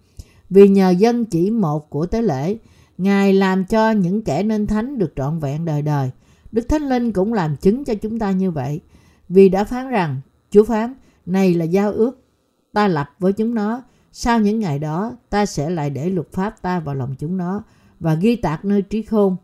Vì 0.55 0.69
nhờ 0.69 0.91
dân 0.91 1.25
chỉ 1.25 1.51
một 1.51 1.91
của 1.91 2.07
tế 2.07 2.23
lễ, 2.23 2.57
Ngài 2.99 3.33
làm 3.33 3.65
cho 3.65 3.91
những 3.91 4.23
kẻ 4.23 4.43
nên 4.43 4.67
thánh 4.67 4.99
được 4.99 5.13
trọn 5.17 5.39
vẹn 5.39 5.65
đời 5.65 5.83
đời. 5.83 6.11
Đức 6.53 6.69
Thánh 6.69 6.83
Linh 6.83 7.13
cũng 7.13 7.33
làm 7.33 7.57
chứng 7.57 7.85
cho 7.85 7.95
chúng 7.95 8.19
ta 8.19 8.31
như 8.31 8.51
vậy. 8.51 8.81
Vì 9.29 9.49
đã 9.49 9.65
phán 9.65 9.89
rằng, 9.89 10.21
Chúa 10.51 10.65
phán, 10.65 10.95
này 11.27 11.55
là 11.55 11.65
giao 11.65 11.93
ước 11.93 12.25
ta 12.73 12.89
lập 12.89 13.11
với 13.19 13.33
chúng 13.33 13.55
nó. 13.55 13.83
Sau 14.13 14.41
những 14.41 14.59
ngày 14.59 14.79
đó, 14.79 15.17
ta 15.31 15.47
sẽ 15.47 15.71
lại 15.71 15.91
để 15.91 16.11
luật 16.11 16.33
pháp 16.33 16.63
ta 16.63 16.81
vào 16.81 16.95
lòng 16.95 17.15
chúng 17.19 17.37
nó 17.37 17.63
và 18.01 18.15
ghi 18.15 18.37
tạc 18.37 18.65
nơi 18.65 18.83
trí 18.83 19.03
khôn. 19.03 19.37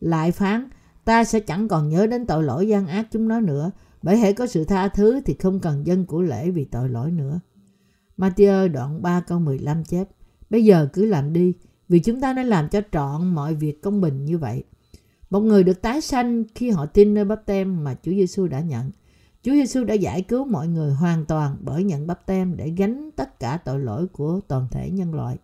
Lại 0.00 0.32
phán, 0.32 0.68
ta 1.04 1.24
sẽ 1.24 1.40
chẳng 1.40 1.68
còn 1.68 1.88
nhớ 1.88 2.06
đến 2.06 2.26
tội 2.26 2.42
lỗi 2.42 2.68
gian 2.68 2.86
ác 2.86 3.06
chúng 3.10 3.28
nó 3.28 3.40
nữa, 3.40 3.70
bởi 4.02 4.16
hệ 4.16 4.32
có 4.32 4.46
sự 4.46 4.64
tha 4.64 4.88
thứ 4.88 5.20
thì 5.20 5.34
không 5.34 5.60
cần 5.60 5.86
dân 5.86 6.06
của 6.06 6.22
lễ 6.22 6.50
vì 6.50 6.64
tội 6.64 6.88
lỗi 6.88 7.10
nữa. 7.10 7.40
Matthew 8.22 8.68
đoạn 8.72 9.02
3 9.02 9.20
câu 9.20 9.38
15 9.38 9.84
chép, 9.84 10.08
Bây 10.50 10.64
giờ 10.64 10.88
cứ 10.92 11.04
làm 11.04 11.32
đi, 11.32 11.52
vì 11.88 11.98
chúng 11.98 12.20
ta 12.20 12.32
đã 12.32 12.42
làm 12.42 12.68
cho 12.68 12.80
trọn 12.92 13.34
mọi 13.34 13.54
việc 13.54 13.82
công 13.82 14.00
bình 14.00 14.24
như 14.24 14.38
vậy. 14.38 14.64
Một 15.30 15.40
người 15.40 15.64
được 15.64 15.82
tái 15.82 16.00
sanh 16.00 16.44
khi 16.54 16.70
họ 16.70 16.86
tin 16.86 17.14
nơi 17.14 17.24
bắp 17.24 17.46
tem 17.46 17.84
mà 17.84 17.94
Chúa 18.02 18.10
Giêsu 18.10 18.46
đã 18.46 18.60
nhận. 18.60 18.90
Chúa 19.42 19.52
Giêsu 19.52 19.84
đã 19.84 19.94
giải 19.94 20.22
cứu 20.22 20.44
mọi 20.44 20.68
người 20.68 20.92
hoàn 20.92 21.24
toàn 21.24 21.56
bởi 21.60 21.84
nhận 21.84 22.06
bắp 22.06 22.26
tem 22.26 22.56
để 22.56 22.70
gánh 22.70 23.10
tất 23.16 23.40
cả 23.40 23.58
tội 23.64 23.78
lỗi 23.78 24.06
của 24.06 24.40
toàn 24.48 24.68
thể 24.70 24.90
nhân 24.90 25.14
loại. 25.14 25.36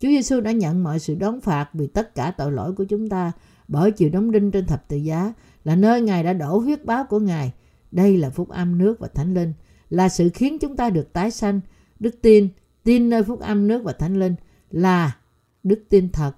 Chúa 0.00 0.08
Giêsu 0.08 0.40
đã 0.40 0.52
nhận 0.52 0.84
mọi 0.84 0.98
sự 0.98 1.14
đón 1.14 1.40
phạt 1.40 1.68
vì 1.72 1.86
tất 1.86 2.14
cả 2.14 2.30
tội 2.30 2.52
lỗi 2.52 2.72
của 2.72 2.84
chúng 2.84 3.08
ta 3.08 3.32
bởi 3.68 3.90
chịu 3.90 4.10
đóng 4.10 4.30
đinh 4.30 4.50
trên 4.50 4.66
thập 4.66 4.88
tự 4.88 4.96
giá 4.96 5.32
là 5.64 5.76
nơi 5.76 6.00
Ngài 6.00 6.22
đã 6.22 6.32
đổ 6.32 6.58
huyết 6.58 6.84
báo 6.84 7.04
của 7.04 7.18
Ngài. 7.18 7.52
Đây 7.90 8.16
là 8.16 8.30
phúc 8.30 8.48
âm 8.48 8.78
nước 8.78 9.00
và 9.00 9.08
thánh 9.08 9.34
linh, 9.34 9.52
là 9.90 10.08
sự 10.08 10.30
khiến 10.34 10.58
chúng 10.58 10.76
ta 10.76 10.90
được 10.90 11.12
tái 11.12 11.30
sanh. 11.30 11.60
Đức 12.00 12.22
tin, 12.22 12.48
tin 12.84 13.10
nơi 13.10 13.22
phúc 13.22 13.40
âm 13.40 13.68
nước 13.68 13.82
và 13.84 13.92
thánh 13.92 14.16
linh 14.16 14.34
là 14.70 15.16
đức 15.62 15.82
tin 15.88 16.08
thật, 16.08 16.32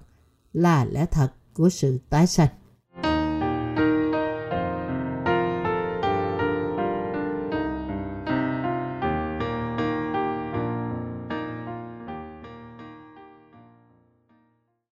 là 0.53 0.85
lẽ 0.85 1.05
thật 1.05 1.29
của 1.53 1.69
sự 1.69 1.99
tái 2.09 2.27
sanh. 2.27 2.49